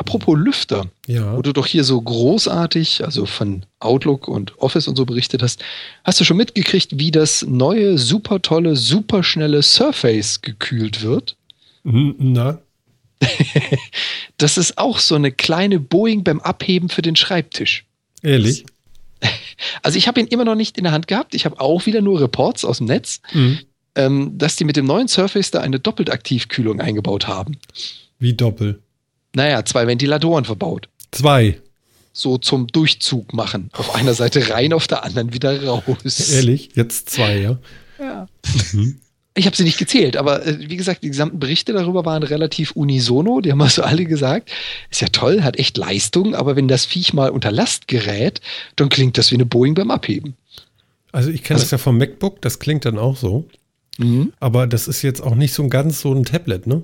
Apropos 0.00 0.34
Lüfter, 0.38 0.86
Ja. 1.06 1.36
wo 1.36 1.42
du 1.42 1.52
doch 1.52 1.66
hier 1.66 1.84
so 1.84 2.00
großartig, 2.00 3.04
also 3.04 3.26
von 3.26 3.66
Outlook 3.80 4.28
und 4.28 4.58
Office 4.58 4.88
und 4.88 4.96
so 4.96 5.04
berichtet 5.04 5.42
hast, 5.42 5.62
hast 6.04 6.18
du 6.18 6.24
schon 6.24 6.38
mitgekriegt, 6.38 6.98
wie 6.98 7.10
das 7.10 7.44
neue, 7.46 7.98
super 7.98 8.40
tolle, 8.40 8.76
super 8.76 9.22
schnelle 9.22 9.60
Surface 9.62 10.40
gekühlt 10.40 11.02
wird? 11.02 11.36
Na, 11.84 12.60
Das 14.38 14.56
ist 14.56 14.78
auch 14.78 14.98
so 15.00 15.14
eine 15.16 15.32
kleine 15.32 15.78
Boeing 15.78 16.24
beim 16.24 16.40
Abheben 16.40 16.88
für 16.88 17.02
den 17.02 17.14
Schreibtisch. 17.16 17.84
ehrlich? 18.22 18.64
Also 19.82 19.98
ich 19.98 20.08
habe 20.08 20.18
ihn 20.18 20.26
immer 20.28 20.46
noch 20.46 20.54
nicht 20.54 20.78
in 20.78 20.84
der 20.84 20.92
Hand 20.94 21.06
gehabt. 21.06 21.34
Ich 21.34 21.44
habe 21.44 21.60
auch 21.60 21.84
wieder 21.84 22.00
nur 22.00 22.18
Reports 22.22 22.64
aus 22.64 22.78
dem 22.78 22.86
Netz, 22.86 23.20
Mhm. 23.34 23.58
ähm, 23.94 24.38
dass 24.38 24.56
die 24.56 24.64
mit 24.64 24.76
dem 24.76 24.86
neuen 24.86 25.08
Surface 25.08 25.50
da 25.50 25.60
eine 25.60 25.78
Doppeltaktivkühlung 25.78 26.80
eingebaut 26.80 27.28
haben. 27.28 27.58
Wie 28.18 28.32
Doppel. 28.32 28.80
Naja, 29.34 29.64
zwei 29.64 29.86
Ventilatoren 29.86 30.44
verbaut. 30.44 30.88
Zwei. 31.10 31.60
So 32.12 32.38
zum 32.38 32.66
Durchzug 32.66 33.32
machen. 33.32 33.70
Auf 33.72 33.94
einer 33.94 34.14
Seite 34.14 34.50
rein, 34.50 34.72
auf 34.72 34.86
der 34.86 35.04
anderen 35.04 35.32
wieder 35.32 35.64
raus. 35.64 36.30
Ehrlich? 36.32 36.70
Jetzt 36.74 37.10
zwei, 37.10 37.38
ja? 37.38 37.58
Ja. 37.98 38.26
Mhm. 38.72 39.00
Ich 39.34 39.46
habe 39.46 39.56
sie 39.56 39.62
nicht 39.62 39.78
gezählt, 39.78 40.16
aber 40.16 40.44
äh, 40.44 40.58
wie 40.68 40.76
gesagt, 40.76 41.04
die 41.04 41.08
gesamten 41.08 41.38
Berichte 41.38 41.72
darüber 41.72 42.04
waren 42.04 42.24
relativ 42.24 42.72
unisono. 42.72 43.40
Die 43.40 43.52
haben 43.52 43.62
also 43.62 43.82
alle 43.82 44.04
gesagt, 44.04 44.50
ist 44.90 45.00
ja 45.00 45.08
toll, 45.08 45.42
hat 45.42 45.56
echt 45.56 45.76
Leistung, 45.76 46.34
aber 46.34 46.56
wenn 46.56 46.66
das 46.66 46.84
Viech 46.84 47.12
mal 47.12 47.30
unter 47.30 47.52
Last 47.52 47.86
gerät, 47.86 48.40
dann 48.74 48.88
klingt 48.88 49.18
das 49.18 49.30
wie 49.30 49.36
eine 49.36 49.46
Boeing 49.46 49.74
beim 49.74 49.92
Abheben. 49.92 50.34
Also 51.12 51.30
ich 51.30 51.44
kenne 51.44 51.60
das 51.60 51.70
ja 51.70 51.78
vom 51.78 51.96
MacBook, 51.96 52.42
das 52.42 52.58
klingt 52.58 52.84
dann 52.84 52.98
auch 52.98 53.16
so. 53.16 53.48
Mhm. 53.98 54.32
Aber 54.40 54.66
das 54.66 54.88
ist 54.88 55.02
jetzt 55.02 55.22
auch 55.22 55.36
nicht 55.36 55.54
so 55.54 55.62
ein 55.62 55.70
ganz 55.70 56.00
so 56.00 56.12
ein 56.12 56.24
Tablet, 56.24 56.66
ne? 56.66 56.82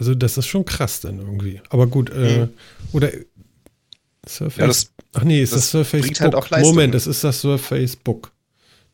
Also 0.00 0.14
das 0.14 0.38
ist 0.38 0.46
schon 0.46 0.64
krass 0.64 1.00
dann 1.00 1.18
irgendwie. 1.18 1.60
Aber 1.68 1.86
gut, 1.86 2.08
äh, 2.10 2.48
oder 2.92 3.10
Surface. 4.26 4.58
Ja, 4.58 4.66
das- 4.66 4.92
ach 5.12 5.24
nee, 5.24 5.42
ist 5.42 5.52
das, 5.52 5.60
das 5.62 5.70
Surface 5.70 6.00
bringt 6.00 6.14
Book. 6.18 6.24
halt 6.24 6.34
auch 6.34 6.50
Leistung. 6.50 6.74
Moment, 6.74 6.94
es 6.94 7.06
ist 7.06 7.22
das 7.22 7.40
Surface 7.40 7.96
Book. 7.96 8.32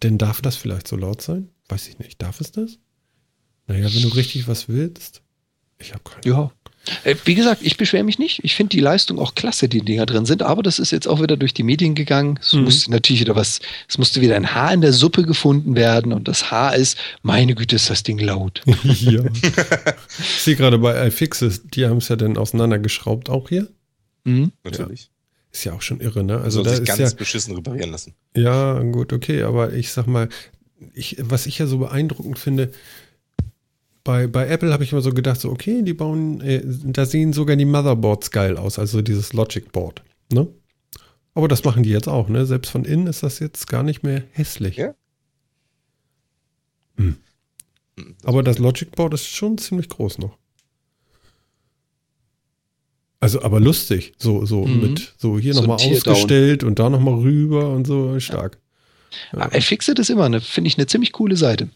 Denn 0.02 0.18
darf 0.18 0.42
das 0.42 0.56
vielleicht 0.56 0.86
so 0.88 0.96
laut 0.96 1.22
sein? 1.22 1.48
Weiß 1.68 1.88
ich 1.88 1.98
nicht. 1.98 2.20
Darf 2.20 2.40
es 2.40 2.52
das? 2.52 2.78
Naja, 3.66 3.88
wenn 3.92 4.02
du 4.02 4.08
richtig 4.08 4.46
was 4.48 4.68
willst. 4.68 5.22
Ich 5.78 5.92
habe 5.94 6.02
keine 6.04 6.26
Ja. 6.26 6.52
Äh, 7.04 7.14
Wie 7.24 7.34
gesagt, 7.34 7.62
ich 7.62 7.76
beschwere 7.76 8.04
mich 8.04 8.18
nicht. 8.18 8.40
Ich 8.44 8.54
finde 8.54 8.70
die 8.76 8.80
Leistung 8.80 9.18
auch 9.18 9.34
klasse, 9.34 9.68
die 9.68 9.80
Dinger 9.80 10.06
drin 10.06 10.26
sind, 10.26 10.42
aber 10.42 10.62
das 10.62 10.78
ist 10.78 10.90
jetzt 10.92 11.06
auch 11.08 11.20
wieder 11.22 11.36
durch 11.36 11.54
die 11.54 11.62
Medien 11.62 11.94
gegangen. 11.94 12.38
Es 12.40 12.52
Mhm. 12.52 12.62
musste 12.64 12.90
natürlich 12.90 13.20
wieder 13.20 13.36
was, 13.36 13.60
es 13.88 13.98
musste 13.98 14.20
wieder 14.20 14.36
ein 14.36 14.54
Haar 14.54 14.72
in 14.72 14.80
der 14.80 14.92
Suppe 14.92 15.22
gefunden 15.24 15.76
werden 15.76 16.12
und 16.12 16.28
das 16.28 16.50
Haar 16.50 16.76
ist, 16.76 16.96
meine 17.22 17.54
Güte, 17.54 17.76
ist 17.76 17.90
das 17.90 18.02
Ding 18.02 18.18
laut. 18.18 18.62
ja. 18.84 19.22
ich 20.18 20.40
sehe 20.42 20.56
gerade 20.56 20.78
bei 20.78 21.06
iFixes, 21.08 21.62
die 21.64 21.86
haben 21.86 21.98
es 21.98 22.08
ja 22.08 22.16
dann 22.16 22.36
auseinandergeschraubt, 22.36 23.28
auch 23.30 23.48
hier. 23.48 23.68
Mhm. 24.24 24.52
Natürlich. 24.64 25.10
Ist 25.52 25.64
ja 25.64 25.72
auch 25.72 25.82
schon 25.82 26.00
irre, 26.00 26.22
ne? 26.22 26.34
Also 26.34 26.60
Also 26.60 26.62
da 26.64 26.70
sich 26.70 26.80
ist 26.80 26.86
ganz 26.86 27.12
ja, 27.12 27.16
beschissen 27.16 27.54
reparieren 27.54 27.90
lassen. 27.90 28.14
Ja, 28.36 28.78
gut, 28.82 29.12
okay, 29.12 29.42
aber 29.42 29.72
ich 29.72 29.90
sag 29.92 30.06
mal, 30.06 30.28
ich, 30.92 31.16
was 31.20 31.46
ich 31.46 31.58
ja 31.58 31.66
so 31.66 31.78
beeindruckend 31.78 32.38
finde, 32.38 32.70
bei, 34.06 34.26
bei 34.28 34.46
Apple 34.48 34.72
habe 34.72 34.84
ich 34.84 34.92
immer 34.92 35.02
so 35.02 35.10
gedacht, 35.12 35.40
so, 35.40 35.50
okay, 35.50 35.82
die 35.82 35.92
bauen, 35.92 36.40
äh, 36.40 36.62
da 36.64 37.04
sehen 37.04 37.32
sogar 37.32 37.56
die 37.56 37.64
Motherboards 37.64 38.30
geil 38.30 38.56
aus, 38.56 38.78
also 38.78 39.02
dieses 39.02 39.32
Logic 39.32 39.70
Board, 39.72 40.02
ne? 40.32 40.46
Aber 41.34 41.48
das 41.48 41.64
machen 41.64 41.82
die 41.82 41.90
jetzt 41.90 42.08
auch, 42.08 42.28
ne? 42.28 42.46
Selbst 42.46 42.70
von 42.70 42.84
innen 42.84 43.08
ist 43.08 43.22
das 43.22 43.40
jetzt 43.40 43.66
gar 43.66 43.82
nicht 43.82 44.02
mehr 44.02 44.22
hässlich. 44.30 44.76
Ja. 44.76 44.94
Hm. 46.96 47.16
Hm, 47.98 48.14
Aber 48.24 48.42
das 48.42 48.58
Logic 48.58 48.90
Board 48.92 49.12
ist 49.14 49.26
schon 49.26 49.58
ziemlich 49.58 49.88
groß 49.88 50.18
noch. 50.18 50.38
Also, 53.20 53.42
aber 53.42 53.60
lustig, 53.60 54.12
so, 54.18 54.44
so 54.46 54.64
Mhm. 54.66 54.80
mit, 54.80 55.14
so 55.18 55.38
hier 55.38 55.54
So 55.54 55.60
nochmal 55.62 55.76
ausgestellt 55.76 56.62
und 56.64 56.78
da 56.78 56.88
nochmal 56.90 57.14
rüber 57.14 57.70
und 57.70 57.86
so, 57.86 58.20
stark. 58.20 58.58
Ja. 59.32 59.50
iFixit 59.52 59.98
ist 59.98 60.10
immer, 60.10 60.24
eine, 60.24 60.40
finde 60.40 60.68
ich, 60.68 60.76
eine 60.78 60.86
ziemlich 60.86 61.12
coole 61.12 61.36
Seite. 61.36 61.70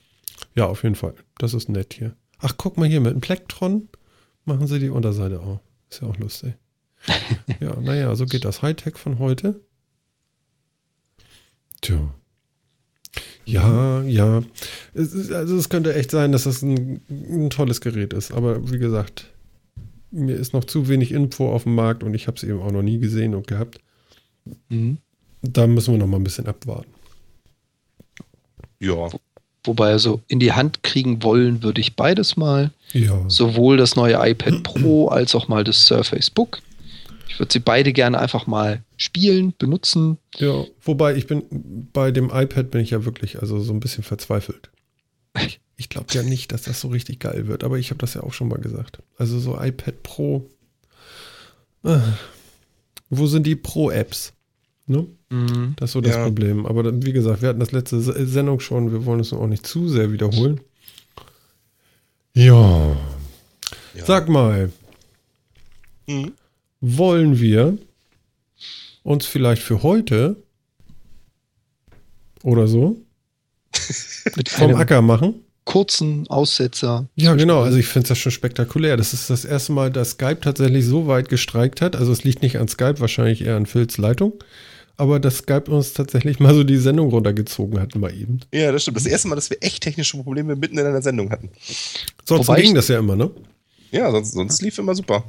Ja, 0.54 0.66
auf 0.66 0.82
jeden 0.82 0.94
Fall. 0.96 1.14
Das 1.38 1.54
ist 1.54 1.68
nett 1.68 1.94
hier. 1.94 2.14
Ach, 2.40 2.54
guck 2.56 2.76
mal 2.76 2.88
hier, 2.88 3.00
mit 3.00 3.12
dem 3.12 3.20
Plektron 3.20 3.88
machen 4.44 4.66
sie 4.66 4.78
die 4.78 4.90
Unterseite 4.90 5.40
auch. 5.40 5.60
Ist 5.90 6.02
ja 6.02 6.08
auch 6.08 6.16
lustig. 6.18 6.54
ja, 7.60 7.78
naja, 7.80 8.14
so 8.14 8.26
geht 8.26 8.44
das 8.44 8.62
Hightech 8.62 8.96
von 8.96 9.18
heute. 9.18 9.60
Tja. 11.80 12.14
Ja, 13.44 14.02
ja. 14.02 14.42
Es 14.94 15.12
ist, 15.12 15.32
also 15.32 15.56
es 15.56 15.68
könnte 15.68 15.94
echt 15.94 16.10
sein, 16.10 16.32
dass 16.32 16.44
das 16.44 16.62
ein, 16.62 17.00
ein, 17.08 17.50
tolles 17.50 17.80
Gerät 17.80 18.12
ist. 18.12 18.32
Aber 18.32 18.70
wie 18.70 18.78
gesagt, 18.78 19.32
mir 20.10 20.36
ist 20.36 20.52
noch 20.52 20.64
zu 20.64 20.88
wenig 20.88 21.12
Info 21.12 21.50
auf 21.50 21.64
dem 21.64 21.74
Markt 21.74 22.02
und 22.04 22.14
ich 22.14 22.26
habe 22.26 22.36
es 22.36 22.42
eben 22.42 22.60
auch 22.60 22.70
noch 22.70 22.82
nie 22.82 22.98
gesehen 22.98 23.34
und 23.34 23.46
gehabt. 23.46 23.80
Mhm. 24.68 24.98
Da 25.42 25.66
müssen 25.66 25.94
wir 25.94 25.98
noch 25.98 26.06
mal 26.06 26.18
ein 26.18 26.24
bisschen 26.24 26.46
abwarten. 26.46 26.92
Ja. 28.78 29.08
Wobei 29.64 29.90
also 29.90 30.20
in 30.28 30.40
die 30.40 30.52
Hand 30.52 30.82
kriegen 30.82 31.22
wollen 31.22 31.62
würde 31.62 31.80
ich 31.80 31.96
beides 31.96 32.36
mal. 32.36 32.70
Ja. 32.92 33.24
Sowohl 33.28 33.76
das 33.76 33.94
neue 33.96 34.14
iPad 34.14 34.62
Pro 34.62 35.08
als 35.08 35.34
auch 35.34 35.48
mal 35.48 35.64
das 35.64 35.86
Surface 35.86 36.30
Book. 36.30 36.60
Ich 37.28 37.38
würde 37.38 37.52
sie 37.52 37.60
beide 37.60 37.92
gerne 37.92 38.18
einfach 38.18 38.46
mal 38.46 38.82
spielen, 38.96 39.54
benutzen. 39.56 40.18
Ja, 40.38 40.64
wobei 40.82 41.14
ich 41.14 41.26
bin 41.26 41.44
bei 41.92 42.10
dem 42.10 42.30
iPad 42.30 42.70
bin 42.70 42.80
ich 42.80 42.90
ja 42.90 43.04
wirklich 43.04 43.40
also 43.40 43.60
so 43.60 43.72
ein 43.72 43.80
bisschen 43.80 44.02
verzweifelt. 44.02 44.70
Ich, 45.46 45.60
ich 45.76 45.88
glaube 45.88 46.08
ja 46.12 46.22
nicht, 46.22 46.52
dass 46.52 46.62
das 46.62 46.80
so 46.80 46.88
richtig 46.88 47.20
geil 47.20 47.46
wird, 47.46 47.62
aber 47.62 47.78
ich 47.78 47.90
habe 47.90 47.98
das 47.98 48.14
ja 48.14 48.22
auch 48.22 48.32
schon 48.32 48.48
mal 48.48 48.58
gesagt. 48.58 48.98
Also 49.16 49.38
so 49.38 49.60
iPad 49.60 50.02
Pro. 50.02 50.50
Äh, 51.84 52.00
wo 53.08 53.26
sind 53.26 53.46
die 53.46 53.56
Pro-Apps? 53.56 54.32
Ne? 54.86 55.06
Mhm. 55.30 55.74
Das 55.76 55.90
ist 55.90 55.92
so 55.92 56.00
das 56.00 56.16
ja. 56.16 56.24
Problem. 56.24 56.66
Aber 56.66 57.02
wie 57.02 57.12
gesagt, 57.12 57.40
wir 57.40 57.48
hatten 57.48 57.60
das 57.60 57.72
letzte 57.72 58.00
Sendung 58.00 58.60
schon. 58.60 58.92
Wir 58.92 59.06
wollen 59.06 59.20
es 59.20 59.32
auch 59.32 59.46
nicht 59.46 59.66
zu 59.66 59.88
sehr 59.88 60.12
wiederholen. 60.12 60.60
Ja. 62.34 62.96
ja. 63.94 64.04
Sag 64.04 64.28
mal. 64.28 64.70
Mhm. 66.06 66.32
Wollen 66.80 67.40
wir 67.40 67.78
uns 69.02 69.26
vielleicht 69.26 69.62
für 69.62 69.82
heute 69.82 70.36
oder 72.42 72.66
so 72.66 73.00
vom 74.48 74.74
Acker 74.74 75.02
machen? 75.02 75.34
Kurzen 75.64 76.26
Aussetzer. 76.28 77.06
Ja, 77.14 77.34
genau. 77.34 77.62
Also 77.62 77.78
ich 77.78 77.86
finde 77.86 78.04
es 78.04 78.08
ja 78.08 78.14
schon 78.16 78.32
spektakulär. 78.32 78.96
Das 78.96 79.12
ist 79.12 79.30
das 79.30 79.44
erste 79.44 79.72
Mal, 79.72 79.92
dass 79.92 80.12
Skype 80.12 80.40
tatsächlich 80.40 80.84
so 80.84 81.06
weit 81.06 81.28
gestreikt 81.28 81.80
hat. 81.80 81.94
Also 81.94 82.10
es 82.10 82.24
liegt 82.24 82.42
nicht 82.42 82.58
an 82.58 82.66
Skype, 82.66 82.98
wahrscheinlich 82.98 83.42
eher 83.42 83.56
an 83.56 83.66
Phils 83.66 83.96
Leitung 83.98 84.32
aber 85.00 85.18
dass 85.18 85.38
Skype 85.38 85.70
uns 85.70 85.94
tatsächlich 85.94 86.40
mal 86.40 86.54
so 86.54 86.62
die 86.62 86.76
Sendung 86.76 87.08
runtergezogen 87.08 87.80
hat, 87.80 87.94
mal 87.94 88.12
eben. 88.12 88.40
Ja, 88.52 88.70
das 88.70 88.82
stimmt. 88.82 88.98
Das 88.98 89.06
erste 89.06 89.28
Mal, 89.28 89.34
dass 89.34 89.48
wir 89.48 89.56
echt 89.62 89.82
technische 89.82 90.18
Probleme 90.18 90.54
mitten 90.56 90.76
in 90.76 90.86
einer 90.86 91.00
Sendung 91.00 91.30
hatten. 91.30 91.48
Sonst 92.24 92.46
Wobei 92.46 92.60
ging 92.60 92.74
das 92.74 92.88
ja 92.88 92.98
immer, 92.98 93.16
ne? 93.16 93.30
Ja, 93.92 94.10
sonst, 94.10 94.32
sonst 94.32 94.62
lief 94.62 94.78
immer 94.78 94.94
super. 94.94 95.24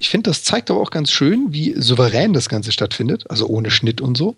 Ich 0.00 0.08
finde, 0.08 0.30
das 0.30 0.42
zeigt 0.42 0.70
aber 0.70 0.80
auch 0.80 0.90
ganz 0.90 1.12
schön, 1.12 1.48
wie 1.50 1.74
souverän 1.76 2.32
das 2.32 2.48
Ganze 2.48 2.72
stattfindet. 2.72 3.30
Also 3.30 3.46
ohne 3.46 3.70
Schnitt 3.70 4.00
und 4.00 4.16
so. 4.16 4.36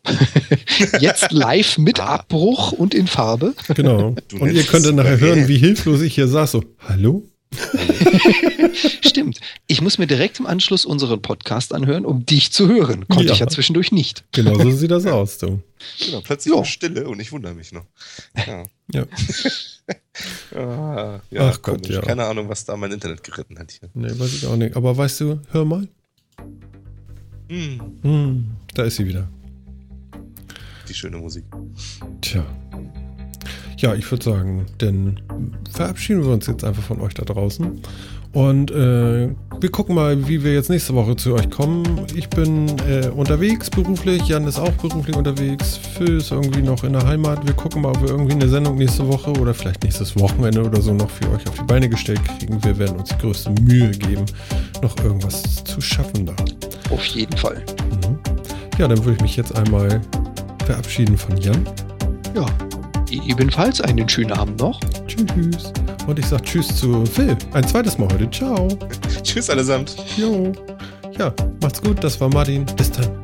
Jetzt 1.01 1.33
live 1.33 1.79
mit 1.79 2.01
ah. 2.01 2.17
Abbruch 2.17 2.73
und 2.73 2.93
in 2.93 3.07
Farbe. 3.07 3.55
Genau. 3.75 4.15
und 4.39 4.53
ihr 4.53 4.65
könntet 4.65 4.95
nachher 4.95 5.21
hören, 5.21 5.49
wie 5.49 5.59
hilflos 5.59 6.03
ich 6.03 6.15
hier 6.15 6.29
saß. 6.29 6.53
So, 6.53 6.65
hallo? 6.81 7.23
Stimmt. 9.03 9.41
Ich 9.67 9.81
muss 9.81 9.99
mir 9.99 10.07
direkt 10.07 10.41
im 10.41 10.47
Anschluss 10.47 10.85
unseren 10.85 11.21
Podcast 11.23 11.75
anhören, 11.75 12.05
um 12.05 12.25
dich 12.25 12.53
zu 12.53 12.69
hören. 12.69 13.07
Konnte 13.09 13.27
ja. 13.27 13.33
ich 13.33 13.39
ja 13.41 13.47
zwischendurch 13.47 13.93
nicht. 13.93 14.25
Genau 14.33 14.59
so 14.59 14.71
sieht 14.71 14.91
das 14.91 15.07
aus, 15.07 15.39
du. 15.39 15.63
Genau, 16.05 16.21
plötzlich 16.21 16.55
ja. 16.55 16.65
Stille 16.65 17.09
und 17.09 17.21
ich 17.21 17.33
wundere 17.33 17.55
mich 17.55 17.73
noch. 17.73 17.85
Ja. 18.47 18.65
ja. 18.93 19.07
ah, 20.59 21.21
ja 21.31 21.49
Ach 21.49 21.63
Gott, 21.63 21.87
ja. 21.89 22.01
Keine 22.01 22.25
Ahnung, 22.25 22.49
was 22.49 22.65
da 22.65 22.77
mein 22.77 22.93
Internet 22.93 23.23
geritten 23.23 23.59
hat 23.59 23.71
hier. 23.71 23.91
Nee, 23.95 24.11
weiß 24.19 24.35
ich 24.35 24.47
auch 24.47 24.57
nicht. 24.57 24.77
Aber 24.77 24.97
weißt 24.97 25.21
du, 25.21 25.41
hör 25.51 25.65
mal. 25.65 25.89
Hm. 27.49 27.99
Hm, 28.03 28.51
da 28.75 28.85
ist 28.85 28.97
sie 28.97 29.07
wieder. 29.07 29.29
Die 30.89 30.95
schöne 30.95 31.19
Musik. 31.19 31.45
Tja. 32.21 32.45
Ja, 33.83 33.97
ich 33.97 34.09
würde 34.13 34.25
sagen, 34.25 34.67
denn 34.81 35.19
verabschieden 35.73 36.23
wir 36.23 36.31
uns 36.31 36.47
jetzt 36.47 36.63
einfach 36.63 36.85
von 36.85 37.01
euch 37.01 37.15
da 37.15 37.25
draußen. 37.25 37.81
Und 38.33 38.71
äh, 38.71 39.29
wir 39.61 39.71
gucken 39.73 39.97
mal, 39.97 40.29
wie 40.29 40.45
wir 40.45 40.55
jetzt 40.55 40.71
nächste 40.71 40.95
Woche 40.95 41.17
zu 41.17 41.35
euch 41.35 41.51
kommen. 41.51 42.07
Ich 42.15 42.31
bin 42.31 42.69
äh, 42.89 43.09
unterwegs 43.09 43.69
beruflich, 43.69 44.29
Jan 44.29 44.47
ist 44.47 44.61
auch 44.61 44.71
beruflich 44.75 45.17
unterwegs, 45.17 45.77
Phil 45.77 46.19
ist 46.19 46.31
irgendwie 46.31 46.63
noch 46.63 46.85
in 46.85 46.93
der 46.93 47.05
Heimat. 47.05 47.45
Wir 47.45 47.55
gucken 47.55 47.83
mal, 47.83 47.89
ob 47.89 48.01
wir 48.03 48.11
irgendwie 48.11 48.35
eine 48.35 48.49
Sendung 48.49 48.77
nächste 48.77 49.07
Woche 49.09 49.33
oder 49.33 49.53
vielleicht 49.53 49.83
nächstes 49.83 50.17
Wochenende 50.17 50.63
oder 50.63 50.81
so 50.81 50.95
noch 50.95 51.11
für 51.11 51.29
euch 51.33 51.47
auf 51.49 51.59
die 51.59 51.65
Beine 51.65 51.89
gestellt 51.89 52.21
kriegen. 52.39 52.63
Wir 52.63 52.79
werden 52.79 53.01
uns 53.01 53.09
die 53.09 53.19
größte 53.19 53.51
Mühe 53.63 53.91
geben, 53.91 54.25
noch 54.81 54.97
irgendwas 55.03 55.65
zu 55.65 55.81
schaffen 55.81 56.25
da. 56.25 56.37
Auf 56.89 57.05
jeden 57.07 57.37
Fall. 57.37 57.57
Mhm. 57.91 58.17
Ja, 58.79 58.87
dann 58.87 58.99
würde 58.99 59.15
ich 59.17 59.23
mich 59.23 59.37
jetzt 59.37 59.57
einmal 59.57 60.01
verabschieden 60.67 61.19
von 61.19 61.37
Jan. 61.37 61.67
Ja, 62.35 62.47
ebenfalls 63.21 63.81
einen 63.81 64.09
schönen 64.09 64.33
Abend 64.33 64.59
noch. 64.61 64.81
Tschüss. 65.07 65.73
Und 66.07 66.19
ich 66.19 66.27
sage 66.27 66.43
Tschüss 66.43 66.69
zu 66.77 67.05
Phil. 67.07 67.37
Ein 67.53 67.67
zweites 67.67 67.99
Mal 67.99 68.09
heute. 68.13 68.31
Ciao. 68.31 68.69
tschüss 69.23 69.51
allesamt. 69.51 69.97
Jo. 70.17 70.53
Ja, 71.19 71.33
macht's 71.61 71.81
gut. 71.81 72.03
Das 72.03 72.21
war 72.21 72.29
Martin. 72.29 72.65
Bis 72.77 72.91
dann. 72.91 73.22